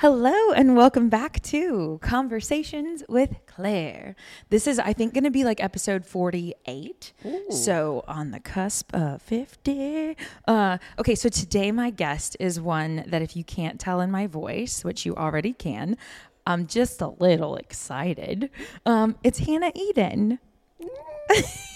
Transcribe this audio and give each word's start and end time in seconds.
Hello 0.00 0.52
and 0.52 0.76
welcome 0.76 1.08
back 1.08 1.42
to 1.42 1.98
Conversations 2.00 3.02
with 3.08 3.34
Claire. 3.46 4.14
This 4.48 4.68
is, 4.68 4.78
I 4.78 4.92
think, 4.92 5.12
going 5.12 5.24
to 5.24 5.30
be 5.32 5.42
like 5.42 5.60
episode 5.60 6.06
48. 6.06 7.12
So 7.50 8.04
on 8.06 8.30
the 8.30 8.38
cusp 8.38 8.94
of 8.94 9.20
50. 9.22 10.16
Uh, 10.46 10.78
okay, 11.00 11.16
so 11.16 11.28
today 11.28 11.72
my 11.72 11.90
guest 11.90 12.36
is 12.38 12.60
one 12.60 13.02
that 13.08 13.22
if 13.22 13.34
you 13.34 13.42
can't 13.42 13.80
tell 13.80 14.00
in 14.00 14.08
my 14.08 14.28
voice, 14.28 14.84
which 14.84 15.04
you 15.04 15.16
already 15.16 15.52
can, 15.52 15.96
I'm 16.46 16.68
just 16.68 17.00
a 17.00 17.08
little 17.08 17.56
excited. 17.56 18.50
Um, 18.86 19.16
it's 19.24 19.40
Hannah 19.40 19.72
Eden. 19.74 20.38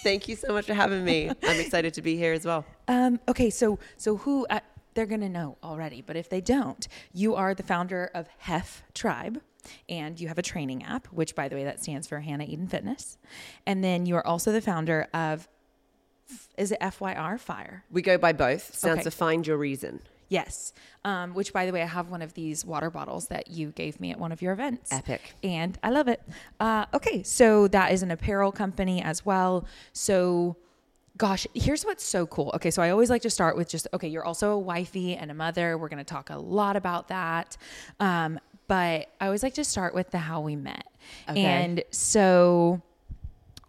Thank 0.05 0.29
you 0.29 0.37
so 0.37 0.53
much 0.53 0.67
for 0.67 0.75
having 0.75 1.05
me. 1.05 1.29
I'm 1.29 1.61
excited 1.61 1.93
to 1.95 2.03
be 2.03 2.17
here 2.17 2.33
as 2.33 2.47
well. 2.47 2.65
Um, 2.87 3.19
okay, 3.29 3.51
so 3.51 3.81
so 3.97 4.17
who 4.19 4.47
uh, 4.49 4.61
they're 4.95 5.07
gonna 5.07 5.29
know 5.29 5.57
already, 5.63 6.03
but 6.03 6.17
if 6.17 6.29
they 6.29 6.41
don't, 6.41 6.87
you 7.13 7.35
are 7.35 7.55
the 7.55 7.63
founder 7.63 8.11
of 8.15 8.29
Hef 8.39 8.83
Tribe, 8.95 9.41
and 9.89 10.19
you 10.21 10.29
have 10.29 10.39
a 10.39 10.43
training 10.43 10.83
app, 10.85 11.07
which 11.09 11.35
by 11.35 11.49
the 11.49 11.57
way 11.57 11.65
that 11.65 11.83
stands 11.83 12.07
for 12.09 12.21
Hannah 12.21 12.45
Eden 12.45 12.67
Fitness, 12.69 13.19
and 13.67 13.83
then 13.83 14.07
you 14.07 14.17
are 14.17 14.27
also 14.27 14.53
the 14.53 14.61
founder 14.61 15.07
of 15.15 15.49
is 16.57 16.73
it 16.73 16.81
FYR 16.81 17.39
Fire? 17.39 17.85
We 17.91 18.01
go 18.01 18.17
by 18.17 18.33
both. 18.33 18.75
Sounds 18.75 19.01
Okay. 19.01 19.05
for 19.05 19.11
Find 19.11 19.47
Your 19.47 19.59
Reason. 19.59 20.01
Yes. 20.29 20.73
Um, 21.05 21.35
which, 21.35 21.53
by 21.53 21.67
the 21.67 21.73
way, 21.73 21.83
I 21.83 21.87
have 21.87 22.09
one 22.09 22.23
of 22.23 22.33
these 22.33 22.65
water 22.65 22.89
bottles 22.89 23.27
that 23.27 23.49
you 23.49 23.71
gave 23.73 24.01
me 24.01 24.13
at 24.13 24.19
one 24.19 24.33
of 24.33 24.41
your 24.41 24.55
events. 24.55 24.91
Epic. 24.91 25.21
And 25.43 25.79
I 25.83 25.91
love 25.91 26.09
it. 26.09 26.23
Uh, 26.59 26.87
okay. 26.95 27.23
So 27.23 27.69
that 27.69 27.93
is 27.93 28.03
an 28.03 28.11
apparel 28.11 28.51
company 28.51 29.03
as 29.03 29.27
well. 29.27 29.67
So, 29.93 30.57
gosh, 31.23 31.47
here's 31.55 31.85
what's 31.85 32.03
so 32.03 32.27
cool. 32.27 32.51
Okay. 32.53 32.73
So 32.73 32.83
I 32.83 32.91
always 32.91 33.09
like 33.09 33.23
to 33.23 33.31
start 33.31 33.57
with 33.57 33.69
just, 33.69 33.87
okay, 33.95 34.09
you're 34.09 34.25
also 34.25 34.51
a 34.51 34.59
wifey 34.59 35.15
and 35.15 35.31
a 35.31 35.35
mother. 35.35 35.79
We're 35.79 35.89
going 35.89 35.99
to 35.99 36.05
talk 36.05 36.31
a 36.31 36.37
lot 36.37 36.75
about 36.75 37.07
that. 37.09 37.57
Um, 38.01 38.41
but 38.67 39.07
I 39.21 39.27
always 39.27 39.45
like 39.45 39.55
to 39.55 39.63
start 39.63 39.95
with 39.95 40.11
the 40.11 40.19
how 40.19 40.41
we 40.41 40.57
met. 40.57 40.85
Okay. 41.29 41.45
And 41.45 41.85
so 41.93 42.83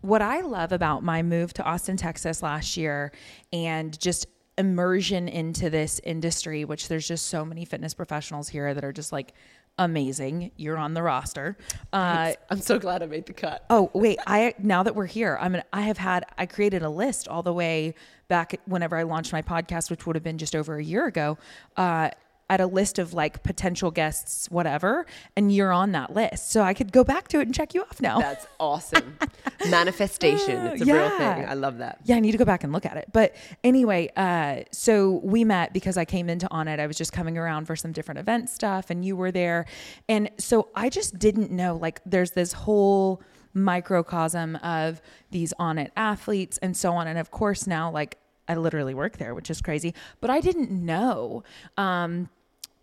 what 0.02 0.24
I 0.24 0.42
love 0.42 0.72
about 0.72 1.04
my 1.04 1.22
move 1.22 1.54
to 1.54 1.64
Austin, 1.64 1.96
Texas 1.96 2.42
last 2.42 2.76
year 2.76 3.12
and 3.52 4.00
just 4.00 4.26
immersion 4.58 5.28
into 5.28 5.70
this 5.70 6.02
industry, 6.04 6.66
which 6.66 6.88
there's 6.88 7.08
just 7.08 7.28
so 7.28 7.46
many 7.46 7.66
fitness 7.66 7.94
professionals 7.94 8.50
here 8.50 8.74
that 8.74 8.84
are 8.84 8.92
just 8.92 9.12
like 9.12 9.32
amazing. 9.78 10.52
You're 10.56 10.78
on 10.78 10.94
the 10.94 11.02
roster. 11.02 11.58
Uh, 11.92 12.34
I'm 12.50 12.62
so 12.62 12.80
glad 12.80 13.04
I 13.04 13.08
made 13.08 13.26
the 13.26 13.34
cut. 13.34 13.66
oh 13.70 13.90
wait, 13.94 14.20
I 14.28 14.54
now 14.60 14.84
that 14.84 14.96
we're 14.96 15.06
here, 15.06 15.38
I'm 15.40 15.54
gonna, 15.54 15.66
I 15.74 15.82
have 15.82 15.98
had 15.98 16.26
I 16.38 16.46
created 16.46 16.84
a 16.84 16.90
list 16.90 17.28
all 17.28 17.44
the 17.44 17.54
way 17.54 17.96
back 18.28 18.60
whenever 18.66 18.98
I 18.98 19.04
launched 19.04 19.34
my 19.34 19.42
podcast, 19.42 19.90
which 19.92 20.06
would 20.06 20.16
have 20.16 20.24
been 20.24 20.38
just 20.38 20.56
over 20.56 20.78
a 20.78 20.84
year 20.84 21.06
ago. 21.06 21.38
Uh, 21.78 22.10
at 22.54 22.62
a 22.62 22.68
list 22.68 23.00
of 23.00 23.16
like 23.16 23.42
potential 23.42 23.90
guests, 23.90 24.50
whatever, 24.52 25.08
and 25.36 25.52
you're 25.52 25.72
on 25.72 25.92
that 25.94 26.14
list. 26.14 26.52
So 26.52 26.62
I 26.62 26.76
could 26.76 26.92
go 26.92 27.04
back 27.04 27.28
to 27.30 27.40
it 27.40 27.48
and 27.48 27.56
check 27.56 27.74
you 27.74 27.82
off 27.82 28.00
now. 28.00 28.20
That's 28.20 28.46
awesome. 28.60 29.18
Manifestation. 29.72 30.68
It's 30.68 30.84
a 30.84 30.86
real 30.86 31.10
thing. 31.10 31.46
I 31.50 31.56
love 31.56 31.80
that. 31.80 31.98
Yeah, 32.04 32.18
I 32.18 32.20
need 32.20 32.34
to 32.34 32.38
go 32.38 32.46
back 32.46 32.64
and 32.64 32.72
look 32.72 32.86
at 32.86 32.96
it. 32.96 33.10
But 33.12 33.36
anyway, 33.64 34.12
uh, 34.16 34.66
so 34.72 35.20
we 35.24 35.44
met 35.44 35.74
because 35.74 35.98
I 35.98 36.06
came 36.06 36.30
into 36.30 36.48
Onnit. 36.50 36.80
I 36.80 36.86
was 36.86 36.96
just 36.96 37.12
coming 37.12 37.40
around 37.40 37.66
for 37.66 37.76
some 37.76 37.92
different 37.92 38.20
event 38.20 38.52
stuff, 38.52 38.92
and 38.92 39.04
you 39.04 39.16
were 39.16 39.32
there. 39.32 39.66
And 40.08 40.30
so 40.38 40.70
I 40.76 40.90
just 40.90 41.18
didn't 41.18 41.50
know 41.50 41.76
like 41.76 42.02
there's 42.06 42.32
this 42.32 42.54
whole 42.54 43.24
microcosm 43.56 44.58
of 44.58 45.02
these 45.32 45.56
Onnit 45.60 45.90
athletes 45.98 46.60
and 46.60 46.78
so 46.78 46.94
on. 46.94 47.08
And 47.08 47.18
of 47.18 47.32
course, 47.32 47.66
now 47.66 47.90
like 47.90 48.20
I 48.48 48.56
literally 48.56 48.94
work 48.94 49.18
there, 49.18 49.34
which 49.34 49.50
is 49.50 49.62
crazy. 49.62 49.94
But 50.22 50.30
I 50.30 50.42
didn't 50.42 50.72
know. 50.72 51.44
Um, 51.78 52.30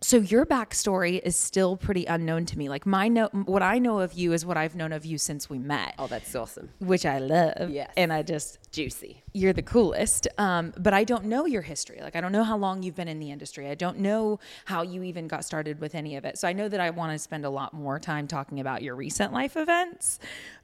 so 0.03 0.17
your 0.17 0.47
backstory 0.47 1.21
is 1.23 1.37
still 1.37 1.77
pretty 1.77 2.07
unknown 2.07 2.47
to 2.47 2.57
me. 2.59 2.69
Like 2.71 2.87
my 2.87 3.09
know, 3.09 3.29
what 3.45 3.63
I 3.63 3.79
know 3.79 4.01
of 4.01 4.15
you 4.15 4.33
is 4.33 4.47
what 4.47 4.57
I've 4.57 4.75
known 4.75 4.93
of 4.93 5.05
you 5.05 5.19
since 5.19 5.51
we 5.51 5.59
met, 5.59 5.95
Oh, 5.99 6.07
that's 6.07 6.35
awesome. 6.35 6.71
which 6.79 7.05
I 7.05 7.19
love. 7.19 7.69
Yes. 7.71 7.91
and 7.97 8.11
I 8.13 8.23
just 8.23 8.59
Juicy. 8.73 9.23
you're 9.35 9.53
the 9.53 9.63
coolest. 9.63 10.27
Um, 10.39 10.73
but 10.79 10.95
I 10.95 11.05
don't 11.05 11.25
know 11.27 11.45
your 11.45 11.61
history. 11.63 11.99
Like 12.01 12.17
I 12.17 12.21
don't 12.23 12.33
know 12.33 12.45
how 12.45 12.57
long 12.57 12.83
you've 12.83 12.97
been 12.97 13.09
in 13.09 13.19
the 13.21 13.31
industry. 13.31 13.69
I 13.69 13.75
don't 13.75 13.99
know 13.99 14.39
how 14.65 14.81
you 14.83 15.03
even 15.03 15.29
got 15.29 15.45
started 15.45 15.81
with 15.81 15.95
any 15.95 16.17
of 16.17 16.25
it. 16.25 16.39
So 16.39 16.49
I 16.49 16.55
know 16.55 16.69
that 16.69 16.81
I 16.81 16.91
want 16.91 17.13
to 17.13 17.19
spend 17.19 17.45
a 17.45 17.51
lot 17.51 17.75
more 17.75 17.99
time 17.99 18.27
talking 18.27 18.59
about 18.61 18.83
your 18.83 18.97
recent 18.97 19.33
life 19.35 19.57
events. 19.57 20.19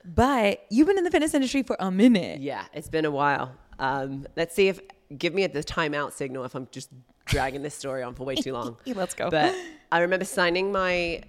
But 0.05 0.65
you've 0.71 0.87
been 0.87 0.99
in 0.99 1.05
the 1.05 1.11
fitness 1.11 1.35
industry 1.35 1.63
for 1.63 1.77
a 1.79 1.91
minute. 1.91 2.41
Yeah, 2.41 2.65
it's 2.73 2.89
been 2.89 3.05
a 3.05 3.11
while. 3.11 3.55
Um, 3.79 4.27
let's 4.37 4.55
see 4.55 4.69
if 4.69 4.81
give 5.19 5.35
me 5.35 5.47
the 5.47 5.63
timeout 5.63 6.13
signal 6.13 6.45
if 6.45 6.55
I'm 6.55 6.69
just 6.71 6.89
dragging 7.27 7.63
this 7.63 7.75
story 7.75 8.03
on 8.03 8.15
for 8.15 8.25
way 8.25 8.35
too 8.35 8.53
long. 8.53 8.77
Let's 8.87 9.15
go. 9.15 9.31
But 9.31 9.55
I 9.93 10.01
remember 10.01 10.25
signing 10.25 10.73
my 10.73 11.23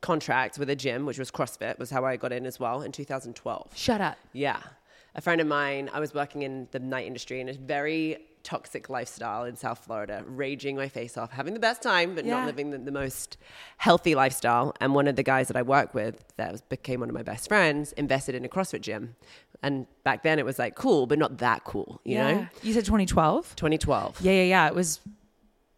contract 0.00 0.58
with 0.58 0.68
a 0.70 0.76
gym, 0.76 1.06
which 1.06 1.18
was 1.18 1.30
CrossFit, 1.30 1.78
was 1.78 1.90
how 1.90 2.04
I 2.04 2.16
got 2.16 2.32
in 2.32 2.44
as 2.46 2.60
well 2.60 2.82
in 2.82 2.92
2012. 2.92 3.72
Shut 3.74 4.00
up. 4.00 4.18
Yeah. 4.32 4.60
A 5.14 5.20
friend 5.20 5.40
of 5.40 5.46
mine, 5.46 5.88
I 5.92 6.00
was 6.00 6.12
working 6.12 6.42
in 6.42 6.68
the 6.72 6.80
night 6.80 7.06
industry 7.06 7.40
in 7.40 7.48
a 7.48 7.52
very 7.54 8.18
toxic 8.42 8.90
lifestyle 8.90 9.44
in 9.44 9.56
South 9.56 9.78
Florida, 9.78 10.22
raging 10.26 10.76
my 10.76 10.88
face 10.88 11.16
off, 11.16 11.30
having 11.30 11.54
the 11.54 11.60
best 11.60 11.80
time, 11.82 12.14
but 12.14 12.26
Yeah. 12.26 12.32
not 12.38 12.46
living 12.46 12.70
the, 12.70 12.76
the 12.78 12.92
most 12.92 13.38
healthy 13.78 14.14
lifestyle. 14.14 14.74
And 14.80 14.94
one 14.94 15.06
of 15.08 15.16
the 15.16 15.22
guys 15.22 15.48
that 15.48 15.56
I 15.56 15.62
work 15.62 15.94
with, 15.94 16.22
that 16.36 16.52
was, 16.52 16.60
became 16.60 17.00
one 17.00 17.08
of 17.08 17.14
my 17.14 17.22
best 17.22 17.48
friends, 17.48 17.92
invested 17.92 18.34
in 18.34 18.44
a 18.44 18.48
CrossFit 18.48 18.82
gym. 18.82 19.14
And 19.62 19.86
back 20.02 20.24
then 20.24 20.38
it 20.38 20.44
was 20.44 20.58
like 20.58 20.74
cool, 20.74 21.06
but 21.06 21.18
not 21.18 21.38
that 21.38 21.64
cool, 21.64 22.02
you 22.04 22.18
know? 22.18 22.46
You 22.62 22.74
said 22.74 22.84
2012? 22.84 23.56
2012. 23.56 24.20
Yeah, 24.20 24.32
yeah, 24.32 24.42
yeah. 24.42 24.66
It 24.66 24.74
was. 24.74 25.00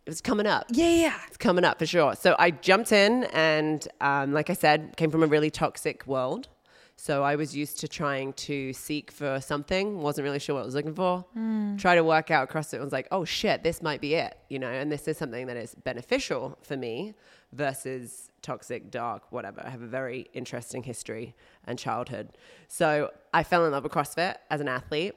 It 0.06 0.10
was 0.10 0.20
coming 0.20 0.46
up. 0.46 0.66
Yeah, 0.70 0.88
yeah. 0.88 1.18
It's 1.26 1.36
coming 1.36 1.64
up 1.64 1.80
for 1.80 1.86
sure. 1.86 2.14
So 2.14 2.36
I 2.38 2.52
jumped 2.52 2.92
in, 2.92 3.24
and 3.32 3.86
um, 4.00 4.32
like 4.32 4.50
I 4.50 4.52
said, 4.52 4.96
came 4.96 5.10
from 5.10 5.24
a 5.24 5.26
really 5.26 5.50
toxic 5.50 6.06
world. 6.06 6.46
So 6.94 7.24
I 7.24 7.34
was 7.34 7.56
used 7.56 7.80
to 7.80 7.88
trying 7.88 8.32
to 8.34 8.72
seek 8.72 9.10
for 9.10 9.40
something, 9.40 10.00
wasn't 10.00 10.24
really 10.24 10.38
sure 10.38 10.54
what 10.54 10.62
I 10.62 10.64
was 10.64 10.76
looking 10.76 10.94
for. 10.94 11.24
Try 11.76 11.96
to 11.96 12.04
work 12.04 12.30
out 12.30 12.44
across 12.44 12.72
it, 12.72 12.76
and 12.76 12.84
was 12.84 12.92
like, 12.92 13.08
oh 13.10 13.24
shit, 13.24 13.64
this 13.64 13.82
might 13.82 14.00
be 14.00 14.14
it, 14.14 14.38
you 14.48 14.60
know. 14.60 14.70
And 14.70 14.92
this 14.92 15.08
is 15.08 15.18
something 15.18 15.48
that 15.48 15.56
is 15.56 15.74
beneficial 15.74 16.56
for 16.62 16.76
me 16.76 17.14
versus 17.52 18.30
toxic, 18.42 18.92
dark, 18.92 19.32
whatever. 19.32 19.60
I 19.66 19.70
have 19.70 19.82
a 19.82 19.88
very 19.88 20.28
interesting 20.34 20.84
history 20.84 21.34
and 21.66 21.78
childhood. 21.80 22.38
So 22.68 23.10
I 23.34 23.42
fell 23.42 23.66
in 23.66 23.72
love 23.72 23.82
with 23.82 23.92
CrossFit 23.92 24.36
as 24.50 24.60
an 24.60 24.68
athlete 24.68 25.16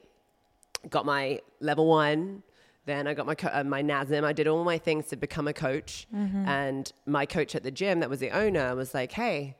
got 0.88 1.04
my 1.04 1.40
level 1.60 1.86
one. 1.86 2.42
Then 2.86 3.06
I 3.06 3.14
got 3.14 3.26
my 3.26 3.34
co- 3.34 3.50
uh, 3.52 3.64
my 3.64 3.82
NASM. 3.82 4.24
I 4.24 4.32
did 4.32 4.46
all 4.48 4.64
my 4.64 4.78
things 4.78 5.06
to 5.08 5.16
become 5.16 5.46
a 5.48 5.52
coach. 5.52 6.06
And 6.48 6.90
my 7.06 7.26
coach 7.26 7.54
at 7.54 7.62
the 7.62 7.70
gym, 7.70 8.00
that 8.00 8.10
was 8.10 8.20
the 8.20 8.30
owner, 8.30 8.74
was 8.74 8.94
like, 8.94 9.12
"Hey, 9.12 9.56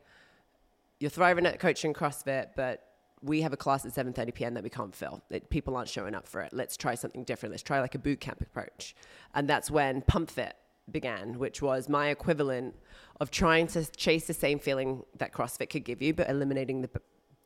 you're 0.99 1.11
thriving 1.11 1.47
at 1.47 1.59
coaching 1.61 1.93
CrossFit, 1.95 2.49
but 2.57 2.87
we 3.23 3.43
have 3.43 3.53
a 3.53 3.57
class 3.57 3.85
at 3.85 3.93
7:30 3.93 4.35
p.m. 4.35 4.55
that 4.55 4.63
we 4.63 4.71
can't 4.71 4.95
fill. 4.95 5.23
That 5.29 5.51
people 5.51 5.77
aren't 5.77 5.89
showing 5.89 6.15
up 6.15 6.27
for 6.27 6.41
it. 6.41 6.53
Let's 6.53 6.77
try 6.77 6.95
something 6.95 7.25
different. 7.25 7.53
Let's 7.53 7.63
try 7.63 7.81
like 7.81 7.95
a 7.95 7.99
boot 7.99 8.21
camp 8.21 8.41
approach." 8.41 8.95
And 9.35 9.49
that's 9.49 9.71
when 9.71 10.03
Pump 10.03 10.31
Fit 10.31 10.55
began, 10.91 11.39
which 11.39 11.63
was 11.63 11.89
my 11.89 12.09
equivalent 12.09 12.75
of 13.21 13.31
trying 13.31 13.67
to 13.69 13.85
chase 13.93 14.27
the 14.27 14.35
same 14.35 14.59
feeling 14.59 15.05
that 15.19 15.33
CrossFit 15.33 15.71
could 15.71 15.85
give 15.85 16.03
you, 16.03 16.13
but 16.15 16.29
eliminating 16.29 16.81
the 16.81 16.91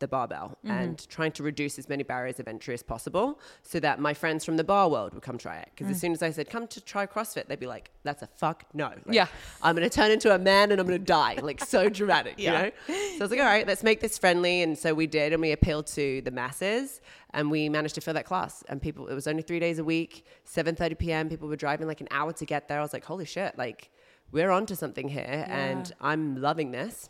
the 0.04 0.08
barbell 0.08 0.58
mm-hmm. 0.58 0.70
and 0.70 1.08
trying 1.08 1.32
to 1.32 1.42
reduce 1.42 1.78
as 1.78 1.88
many 1.88 2.02
barriers 2.02 2.38
of 2.38 2.46
entry 2.46 2.74
as 2.74 2.82
possible 2.82 3.40
so 3.62 3.80
that 3.80 3.98
my 3.98 4.12
friends 4.12 4.44
from 4.44 4.58
the 4.58 4.64
bar 4.64 4.90
world 4.90 5.14
would 5.14 5.22
come 5.22 5.38
try 5.38 5.56
it. 5.56 5.70
Because 5.74 5.90
as 5.90 5.96
mm. 5.96 6.00
soon 6.02 6.12
as 6.12 6.22
I 6.22 6.30
said, 6.30 6.50
come 6.50 6.66
to 6.68 6.80
try 6.80 7.06
CrossFit, 7.06 7.46
they'd 7.46 7.58
be 7.58 7.66
like, 7.66 7.90
that's 8.02 8.22
a 8.22 8.26
fuck 8.26 8.64
no. 8.74 8.88
Like, 8.88 9.14
Yeah. 9.20 9.26
I'm 9.62 9.74
going 9.74 9.88
to 9.88 9.94
turn 9.94 10.10
into 10.10 10.34
a 10.34 10.38
man 10.38 10.70
and 10.70 10.80
I'm 10.80 10.86
going 10.86 10.98
to 10.98 11.04
die. 11.04 11.38
Like, 11.42 11.64
so 11.64 11.88
dramatic, 12.00 12.34
Yeah. 12.36 12.52
you 12.52 12.58
know? 12.58 12.72
So 12.86 12.94
I 12.94 13.18
was 13.20 13.30
like, 13.30 13.40
all 13.40 13.46
right, 13.46 13.66
let's 13.66 13.82
make 13.82 14.00
this 14.00 14.18
friendly. 14.18 14.62
And 14.62 14.76
so 14.76 14.92
we 14.92 15.06
did. 15.06 15.32
And 15.32 15.40
we 15.40 15.52
appealed 15.52 15.86
to 15.88 16.20
the 16.20 16.30
masses 16.30 17.00
and 17.32 17.50
we 17.50 17.70
managed 17.70 17.94
to 17.94 18.02
fill 18.02 18.14
that 18.14 18.26
class. 18.26 18.62
And 18.68 18.82
people, 18.82 19.08
it 19.08 19.14
was 19.14 19.26
only 19.26 19.42
three 19.42 19.60
days 19.60 19.78
a 19.78 19.84
week, 19.84 20.26
7.30 20.46 20.98
p.m. 20.98 21.28
People 21.30 21.48
were 21.48 21.56
driving 21.56 21.88
like 21.88 22.02
an 22.02 22.08
hour 22.10 22.32
to 22.34 22.44
get 22.44 22.68
there. 22.68 22.78
I 22.78 22.82
was 22.82 22.92
like, 22.92 23.04
holy 23.04 23.24
shit, 23.24 23.56
like, 23.56 23.90
we're 24.32 24.50
onto 24.50 24.74
something 24.74 25.08
here. 25.08 25.46
And 25.48 25.90
I'm 26.00 26.40
loving 26.40 26.72
this. 26.72 27.08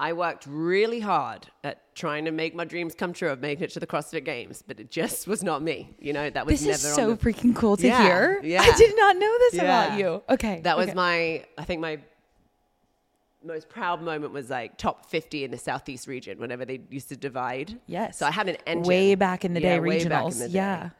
I 0.00 0.14
worked 0.14 0.46
really 0.48 1.00
hard 1.00 1.46
at 1.62 1.94
trying 1.94 2.24
to 2.24 2.30
make 2.30 2.54
my 2.54 2.64
dreams 2.64 2.94
come 2.94 3.12
true 3.12 3.28
of 3.28 3.40
making 3.40 3.64
it 3.64 3.70
to 3.72 3.80
the 3.80 3.86
CrossFit 3.86 4.24
Games, 4.24 4.64
but 4.66 4.80
it 4.80 4.90
just 4.90 5.28
was 5.28 5.42
not 5.42 5.60
me. 5.60 5.94
You 5.98 6.14
know, 6.14 6.30
that 6.30 6.46
was 6.46 6.60
This 6.64 6.82
never 6.82 6.88
is 6.88 6.94
so 6.96 7.14
the, 7.14 7.16
freaking 7.18 7.54
cool 7.54 7.76
to 7.76 7.86
Yeah, 7.86 8.02
hear. 8.02 8.40
yeah. 8.42 8.62
I 8.62 8.72
did 8.78 8.96
not 8.96 9.16
know 9.18 9.38
this 9.50 9.54
about 9.60 9.98
you. 9.98 10.22
Okay. 10.30 10.62
That 10.62 10.78
was 10.78 10.86
okay. 10.88 10.94
my, 10.94 11.44
I 11.58 11.64
think 11.64 11.82
my 11.82 11.98
most 13.44 13.68
proud 13.68 14.00
moment 14.00 14.32
was 14.32 14.48
like 14.48 14.78
top 14.78 15.04
50 15.04 15.44
in 15.44 15.50
the 15.50 15.58
Southeast 15.58 16.06
region 16.06 16.38
whenever 16.38 16.64
they 16.64 16.80
used 16.88 17.10
to 17.10 17.16
divide. 17.16 17.78
Yes. 17.86 18.16
So 18.18 18.24
I 18.24 18.30
had 18.30 18.48
an 18.48 18.56
engine. 18.66 18.88
Way 18.88 19.14
back 19.16 19.44
in 19.44 19.52
the 19.52 19.60
day, 19.60 19.78
way 19.80 19.98
back 20.04 20.24
in 20.24 20.30
regionals. 20.30 20.38
the 20.38 20.48
day. 20.48 20.54
Yeah. 20.54 20.90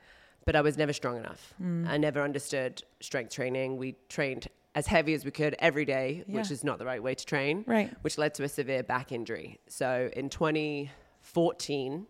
But 0.44 0.56
I 0.56 0.60
was 0.60 0.76
never 0.76 0.92
strong 0.92 1.16
enough. 1.16 1.54
Mm. 1.62 1.88
I 1.88 1.96
never 1.96 2.20
understood 2.22 2.82
strength 3.00 3.34
training. 3.34 3.78
We 3.78 3.94
trained 4.10 4.48
as 4.74 4.86
heavy 4.86 5.14
as 5.14 5.24
we 5.24 5.30
could 5.30 5.56
every 5.58 5.84
day, 5.84 6.22
which 6.26 6.50
is 6.50 6.62
not 6.62 6.78
the 6.78 6.86
right 6.86 7.02
way 7.02 7.14
to 7.14 7.26
train. 7.26 7.64
Right. 7.66 7.92
Which 8.02 8.18
led 8.18 8.34
to 8.34 8.44
a 8.44 8.48
severe 8.48 8.82
back 8.82 9.10
injury. 9.12 9.58
So 9.68 10.08
in 10.14 10.28
2014 10.30 12.06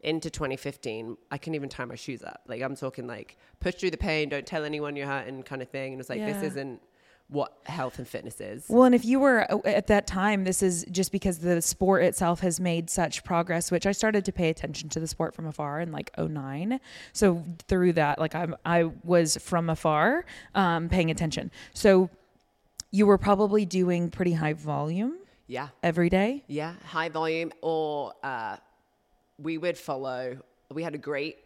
into 0.00 0.30
2015, 0.30 1.16
I 1.30 1.38
couldn't 1.38 1.54
even 1.56 1.68
tie 1.68 1.84
my 1.84 1.96
shoes 1.96 2.22
up. 2.22 2.42
Like 2.46 2.62
I'm 2.62 2.76
talking 2.76 3.06
like 3.06 3.36
push 3.60 3.74
through 3.74 3.90
the 3.90 3.96
pain, 3.96 4.28
don't 4.28 4.46
tell 4.46 4.64
anyone 4.64 4.94
you're 4.94 5.08
hurting 5.08 5.42
kind 5.42 5.60
of 5.60 5.68
thing. 5.70 5.92
And 5.92 5.94
it 5.94 5.98
was 5.98 6.08
like, 6.08 6.20
Yeah. 6.20 6.32
this 6.32 6.52
isn't 6.52 6.80
what 7.30 7.52
health 7.66 7.98
and 7.98 8.08
fitness 8.08 8.40
is. 8.40 8.64
Well, 8.68 8.84
and 8.84 8.94
if 8.94 9.04
you 9.04 9.20
were 9.20 9.46
uh, 9.52 9.58
at 9.66 9.86
that 9.88 10.06
time, 10.06 10.44
this 10.44 10.62
is 10.62 10.86
just 10.90 11.12
because 11.12 11.38
the 11.40 11.60
sport 11.60 12.02
itself 12.04 12.40
has 12.40 12.58
made 12.58 12.88
such 12.88 13.22
progress, 13.22 13.70
which 13.70 13.84
I 13.86 13.92
started 13.92 14.24
to 14.24 14.32
pay 14.32 14.48
attention 14.48 14.88
to 14.90 15.00
the 15.00 15.06
sport 15.06 15.34
from 15.34 15.46
afar 15.46 15.80
in 15.80 15.92
like 15.92 16.10
09. 16.18 16.80
So 17.12 17.44
through 17.68 17.92
that, 17.94 18.18
like 18.18 18.34
I'm, 18.34 18.56
I 18.64 18.84
was 19.04 19.36
from 19.36 19.68
afar 19.68 20.24
um, 20.54 20.88
paying 20.88 21.10
attention. 21.10 21.50
So 21.74 22.08
you 22.90 23.06
were 23.06 23.18
probably 23.18 23.66
doing 23.66 24.10
pretty 24.10 24.32
high 24.32 24.54
volume 24.54 25.18
Yeah. 25.48 25.68
every 25.82 26.08
day. 26.08 26.44
Yeah, 26.46 26.72
high 26.86 27.10
volume, 27.10 27.52
or 27.60 28.14
uh, 28.22 28.56
we 29.38 29.58
would 29.58 29.76
follow. 29.76 30.38
We 30.72 30.82
had 30.82 30.94
a 30.94 30.98
great. 30.98 31.36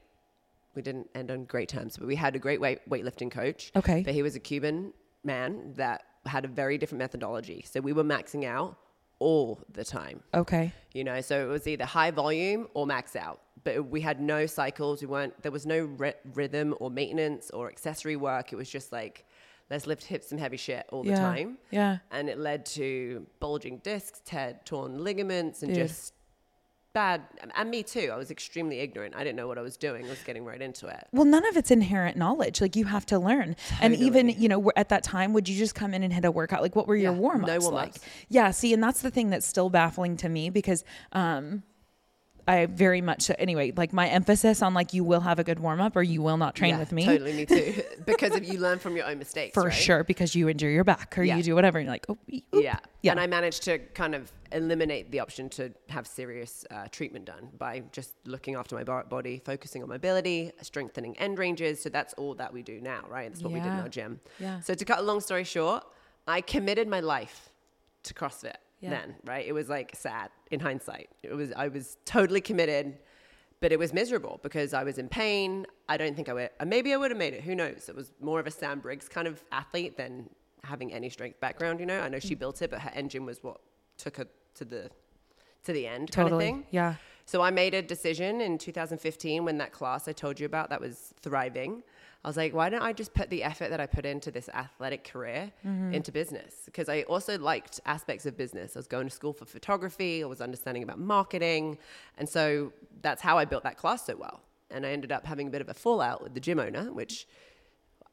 We 0.76 0.82
didn't 0.82 1.11
end 1.14 1.31
on 1.32 1.44
great 1.44 1.69
terms, 1.69 1.96
but 1.99 2.06
we 2.06 2.14
had 2.17 2.37
a 2.37 2.38
great 2.38 2.61
weight 2.61 2.88
weightlifting 2.88 3.31
coach. 3.32 3.73
Okay. 3.75 4.02
but 4.05 4.14
he 4.14 4.23
was 4.23 4.37
a 4.37 4.40
Cuban 4.40 4.93
man 5.24 5.72
that 5.76 6.04
had 6.26 6.44
a 6.44 6.48
very 6.48 6.78
different 6.78 6.98
methodology. 7.00 7.64
So 7.69 7.80
we 7.80 7.92
were 7.92 8.04
maxing 8.04 8.44
out 8.44 8.76
all 9.19 9.60
the 9.72 9.84
time. 9.84 10.22
Okay. 10.34 10.72
You 10.92 11.04
know, 11.04 11.20
so 11.20 11.44
it 11.44 11.48
was 11.48 11.66
either 11.69 11.84
high 11.84 12.10
volume 12.10 12.69
or 12.74 12.86
max 12.86 13.16
out. 13.16 13.40
But 13.64 13.86
we 13.86 14.00
had 14.00 14.20
no 14.20 14.46
cycles. 14.46 15.00
We 15.00 15.06
weren't. 15.06 15.40
There 15.42 15.52
was 15.52 15.66
no 15.66 15.84
ry- 15.84 16.14
rhythm 16.34 16.74
or 16.80 16.90
maintenance 16.90 17.50
or 17.50 17.69
accessory 17.69 18.16
work. 18.16 18.52
It 18.52 18.56
was 18.56 18.69
just 18.69 18.90
like, 18.90 19.24
let's 19.70 19.86
lift 19.86 20.02
hips 20.04 20.32
and 20.32 20.40
heavy 20.40 20.56
shit 20.56 20.84
all 20.90 21.02
the 21.04 21.14
time 21.14 21.56
Yeah. 21.70 21.98
and 22.10 22.28
it 22.28 22.38
led 22.38 22.66
to 22.66 23.26
bulging 23.40 23.78
discs, 23.78 24.20
tear, 24.24 24.58
torn 24.64 24.98
ligaments, 25.02 25.62
and 25.62 25.72
Dude. 25.72 25.86
just 25.88 26.12
bad. 26.93 27.23
And 27.56 27.71
me 27.71 27.83
too. 27.83 28.11
I 28.12 28.17
was 28.17 28.31
extremely 28.31 28.81
ignorant. 28.81 29.15
I 29.17 29.25
didn't 29.25 29.37
know 29.37 29.49
what 29.49 29.59
I 29.59 29.62
was 29.62 29.77
doing. 29.77 30.05
I 30.06 30.09
was 30.09 30.23
getting 30.23 30.44
right 30.44 30.61
into 30.61 30.87
it. 30.89 31.06
Well, 31.12 31.25
none 31.25 31.47
of 31.47 31.56
it's 31.56 31.71
inherent 31.71 32.17
knowledge. 32.17 32.61
Like 32.61 32.77
you 32.77 32.85
have 32.85 33.06
to 33.06 33.19
learn. 33.19 33.56
And 33.81 33.94
even, 33.94 34.29
you 34.29 34.49
know, 34.49 34.71
at 34.77 34.89
that 34.91 35.03
time, 35.03 35.33
would 35.33 35.49
you 35.49 35.56
just 35.56 35.75
come 35.75 35.94
in 35.94 36.03
and 36.03 36.12
hit 36.12 36.25
a 36.25 36.31
workout? 36.31 36.62
Like 36.62 36.77
what 36.77 36.87
were 36.87 36.97
your 36.97 37.12
Yeah, 37.12 37.19
warm 37.19 37.44
ups 37.44 37.49
no 37.49 37.55
like? 37.55 37.62
warm-ups. 37.73 38.00
Yeah. 38.29 38.50
See, 38.50 38.73
and 38.73 38.83
that's 38.83 39.03
the 39.03 39.11
thing 39.11 39.31
that's 39.31 39.47
still 39.47 39.71
baffling 39.71 40.17
to 40.19 40.29
me 40.29 40.50
because, 40.50 40.85
um, 41.12 41.62
I 42.47 42.67
very 42.67 43.00
much 43.00 43.23
so 43.23 43.35
anyway, 43.39 43.73
like 43.77 43.93
my 43.93 44.09
emphasis 44.09 44.62
on 44.62 44.75
like 44.75 44.93
you 44.93 45.05
will 45.05 45.21
have 45.21 45.39
a 45.39 45.44
good 45.44 45.61
warm 45.61 45.81
up 45.81 45.97
or 45.97 46.03
you 46.03 46.23
will 46.23 46.37
not 46.37 46.55
train 46.55 46.71
Yeah, 46.71 46.79
with 46.81 46.93
me. 46.93 47.05
Totally, 47.05 47.33
me 47.33 47.47
too. 47.47 47.83
because 48.06 48.35
if 48.35 48.50
you 48.53 48.59
learn 48.59 48.79
from 48.79 48.97
your 48.97 49.06
own 49.06 49.19
mistakes, 49.19 49.55
For 49.55 49.65
right? 49.65 49.73
sure, 49.73 50.03
because 50.05 50.35
you 50.35 50.49
injure 50.49 50.69
your 50.69 50.85
back 50.85 51.17
or 51.17 51.23
Yeah. 51.23 51.37
you 51.37 51.43
do 51.43 51.55
whatever, 51.55 51.79
and 51.79 51.87
you're 51.87 51.94
like, 51.94 52.06
oh. 52.09 52.19
Yeah. 52.53 52.79
Yeah. 53.03 53.12
And 53.12 53.21
I 53.21 53.27
managed 53.27 53.62
to 53.65 53.79
kind 53.79 54.15
of 54.15 54.33
eliminate 54.53 55.11
the 55.11 55.21
option 55.21 55.49
to 55.50 55.73
have 55.89 56.06
serious 56.06 56.65
uh, 56.71 56.87
treatment 56.91 57.25
done 57.25 57.49
by 57.59 57.83
just 57.93 58.12
looking 58.27 58.55
after 58.55 58.75
my 58.75 58.85
body, 58.85 59.41
focusing 59.44 59.83
on 59.83 59.89
mobility, 59.89 60.53
strengthening 60.62 61.17
end 61.19 61.39
ranges. 61.39 61.83
So 61.83 61.89
that's 61.89 62.12
all 62.15 62.35
that 62.35 62.53
we 62.53 62.62
do 62.62 62.81
now, 62.81 63.05
right? 63.09 63.31
That's 63.31 63.43
what 63.43 63.53
we 63.53 63.61
did 63.61 63.73
in 63.73 63.79
our 63.79 63.89
gym. 63.89 64.21
Yeah. 64.39 64.61
So 64.61 64.75
to 64.75 64.85
cut 64.85 64.99
a 64.99 65.03
long 65.03 65.21
story 65.21 65.44
short, 65.44 65.85
I 66.27 66.41
committed 66.41 66.89
my 66.89 67.00
life 67.00 67.50
to 68.05 68.15
CrossFit 68.15 68.56
Yeah. 68.82 68.90
then, 68.90 69.14
right? 69.25 69.46
It 69.46 69.52
was 69.52 69.69
like 69.69 69.94
sad 69.96 70.29
in 70.50 70.61
hindsight. 70.61 71.08
It 71.23 71.32
was 71.34 71.52
I 71.52 71.69
was 71.69 71.96
totally 72.05 72.40
committed, 72.40 72.99
but 73.61 73.70
it 73.73 73.79
was 73.79 73.93
miserable 73.93 74.40
because 74.43 74.75
I 74.75 74.82
was 74.84 74.99
in 74.99 75.08
pain. 75.08 75.67
I 75.88 75.96
don't 75.96 76.14
think 76.17 76.29
I 76.29 76.32
would. 76.34 76.50
uh, 76.61 76.64
Maybe 76.64 76.93
I 76.93 76.96
would 76.96 77.11
have 77.12 77.19
made 77.19 77.32
it. 77.32 77.43
Who 77.43 77.55
knows? 77.55 77.88
It 77.88 77.94
was 77.96 78.12
more 78.20 78.40
of 78.40 78.46
a 78.46 78.50
Sam 78.50 78.81
Briggs 78.81 79.08
kind 79.08 79.29
of 79.29 79.43
athlete 79.52 79.96
than 79.96 80.29
having 80.64 80.93
any 80.93 81.08
strength 81.08 81.38
background. 81.40 81.81
You 81.81 81.87
know, 81.87 82.00
I 82.00 82.08
know 82.08 82.19
Mm. 82.19 82.29
she 82.29 82.34
built 82.34 82.61
it, 82.61 82.70
but 82.70 82.81
her 82.81 82.90
engine 82.94 83.25
was 83.25 83.43
what 83.43 83.61
took 83.99 84.17
her 84.19 84.26
to 84.56 84.64
the 84.64 84.90
to 85.64 85.73
the 85.73 85.87
end 85.87 86.11
totally. 86.11 86.46
kind 86.46 86.56
of 86.58 86.64
thing. 86.64 86.67
Yeah. 86.73 86.94
So 87.24 87.42
I 87.42 87.50
made 87.50 87.74
a 87.74 87.82
decision 87.82 88.40
in 88.40 88.58
2015 88.58 89.44
when 89.44 89.58
that 89.58 89.72
class 89.72 90.08
I 90.08 90.12
told 90.12 90.40
you 90.40 90.46
about 90.46 90.70
that 90.70 90.80
was 90.80 91.14
thriving. 91.20 91.82
I 92.24 92.28
was 92.28 92.36
like, 92.36 92.54
why 92.54 92.69
don't 92.69 92.82
I 92.82 92.92
just 92.92 93.14
put 93.14 93.30
the 93.30 93.42
effort 93.42 93.70
that 93.70 93.80
I 93.80 93.86
put 93.86 94.06
into 94.06 94.30
this 94.30 94.48
athletic 94.50 95.02
career 95.02 95.50
mm-hmm. 95.66 95.92
into 95.92 96.12
business? 96.12 96.54
Because 96.66 96.88
I 96.88 97.02
also 97.02 97.36
liked 97.36 97.80
aspects 97.84 98.26
of 98.26 98.36
business. 98.36 98.76
I 98.76 98.78
was 98.78 98.86
going 98.86 99.08
to 99.08 99.14
school 99.14 99.32
for 99.32 99.44
photography, 99.44 100.22
I 100.22 100.26
was 100.26 100.40
understanding 100.40 100.84
about 100.84 101.00
marketing. 101.00 101.78
And 102.19 102.28
so 102.28 102.72
that's 103.00 103.20
how 103.22 103.38
I 103.38 103.44
built 103.44 103.64
that 103.64 103.76
class 103.76 104.06
so 104.06 104.16
well. 104.16 104.40
And 104.70 104.86
I 104.86 104.90
ended 104.90 105.10
up 105.10 105.26
having 105.26 105.48
a 105.48 105.50
bit 105.50 105.60
of 105.60 105.69
a 105.69 105.74
fallout 105.74 106.22
with 106.22 106.34
the 106.34 106.40
gym 106.40 106.60
owner, 106.60 106.92
which 106.92 107.26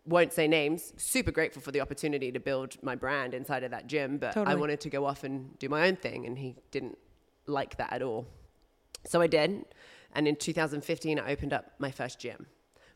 won't 0.06 0.33
say 0.33 0.47
names. 0.47 0.94
Super 0.97 1.31
grateful 1.31 1.61
for 1.61 1.71
the 1.71 1.81
opportunity 1.81 2.31
to 2.31 2.39
build 2.39 2.81
my 2.81 2.95
brand 2.95 3.35
inside 3.35 3.63
of 3.63 3.71
that 3.71 3.88
gym, 3.88 4.17
but 4.17 4.35
I 4.35 4.56
wanted 4.56 4.81
to 4.81 4.89
go 4.89 5.06
off 5.06 5.23
and 5.23 5.57
do 5.59 5.69
my 5.69 5.88
own 5.88 5.95
thing, 5.95 6.25
and 6.25 6.38
he 6.38 6.56
didn't 6.71 6.97
like 7.45 7.77
that 7.77 7.94
at 7.94 8.01
all. 8.01 8.25
So 9.06 9.22
I 9.22 9.28
did, 9.28 9.66
and 10.13 10.28
in 10.28 10.36
2015, 10.36 11.19
I 11.19 11.31
opened 11.31 11.54
up 11.54 11.72
my 11.80 11.92
first 11.92 12.19
gym, 12.19 12.48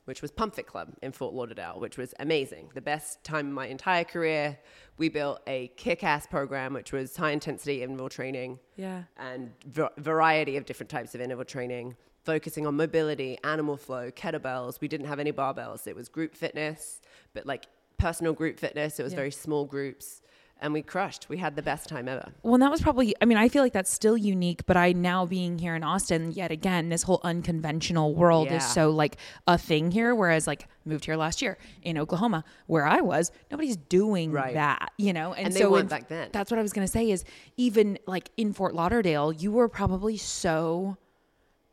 which 0.06 0.22
was 0.22 0.32
Pump 0.32 0.56
Fit 0.56 0.68
Club 0.68 0.90
in 1.02 1.12
Fort 1.12 1.34
Lauderdale, 1.34 1.80
which 1.80 1.98
was 1.98 2.14
amazing. 2.20 2.70
The 2.74 2.82
best 2.82 3.24
time 3.24 3.48
in 3.48 3.54
my 3.54 3.68
entire 3.68 4.04
career. 4.04 4.58
We 4.98 5.10
built 5.10 5.42
a 5.48 5.70
kick-ass 5.78 6.28
program, 6.28 6.74
which 6.74 6.92
was 6.92 7.16
high 7.16 7.32
intensity 7.32 7.82
interval 7.82 8.10
training 8.10 8.60
Yeah. 8.76 9.04
and 9.18 9.54
v- 9.66 9.88
variety 9.98 10.58
of 10.58 10.66
different 10.66 10.90
types 10.90 11.16
of 11.16 11.22
interval 11.22 11.46
training, 11.46 11.96
focusing 12.24 12.68
on 12.68 12.76
mobility, 12.76 13.38
animal 13.44 13.76
flow, 13.78 14.12
kettlebells. 14.12 14.80
We 14.82 14.88
didn't 14.88 15.08
have 15.08 15.20
any 15.20 15.32
barbells. 15.32 15.88
It 15.88 15.96
was 15.96 16.10
group 16.10 16.36
fitness, 16.36 17.02
but 17.34 17.46
like 17.46 17.66
personal 17.98 18.34
group 18.34 18.60
fitness. 18.60 19.00
It 19.00 19.04
was 19.04 19.14
Yeah. 19.14 19.18
very 19.18 19.32
small 19.32 19.66
groups, 19.66 20.22
and 20.64 20.72
we 20.74 20.82
crushed. 20.82 21.28
We 21.30 21.38
had 21.38 21.56
the 21.58 21.62
best 21.62 21.90
time 21.90 22.08
ever. 22.08 22.32
Well, 22.42 22.58
that 22.58 22.72
was 22.72 22.82
probably, 22.82 23.14
I 23.22 23.26
mean, 23.26 23.38
I 23.38 23.50
feel 23.50 23.62
like 23.62 23.74
that's 23.74 23.92
still 23.92 24.16
unique, 24.18 24.66
but 24.66 24.78
I 24.78 24.94
now 24.94 25.26
being 25.26 25.60
here 25.60 25.76
in 25.76 25.84
Austin, 25.84 26.32
yet 26.32 26.52
again, 26.52 26.88
this 26.90 27.04
whole 27.04 27.20
unconventional 27.24 28.16
world 28.16 28.48
Yeah. 28.48 28.56
is 28.58 28.66
so 28.66 28.90
like 28.90 29.18
a 29.46 29.58
thing 29.58 29.92
here. 29.92 30.16
Whereas, 30.16 30.48
like, 30.48 30.68
moved 30.86 31.04
here 31.06 31.18
last 31.18 31.42
year 31.42 31.58
in 31.82 31.98
Oklahoma, 31.98 32.46
where 32.68 32.86
I 32.88 33.02
was, 33.02 33.32
nobody's 33.52 33.76
doing 33.76 34.32
Right. 34.32 34.54
that, 34.54 34.92
you 34.98 35.12
know? 35.12 35.34
And 35.34 35.54
they 35.54 35.60
so 35.60 35.76
in- 35.76 35.88
back 35.88 36.08
then. 36.08 36.30
That's 36.32 36.50
what 36.50 36.60
I 36.60 36.62
was 36.64 36.72
going 36.72 36.88
to 36.88 36.92
say 36.92 37.12
is 37.12 37.26
even 37.58 38.00
like 38.08 38.30
in 38.38 38.54
Fort 38.54 38.74
Lauderdale, 38.74 39.34
you 39.34 39.52
were 39.52 39.68
probably 39.68 40.16
so 40.18 40.98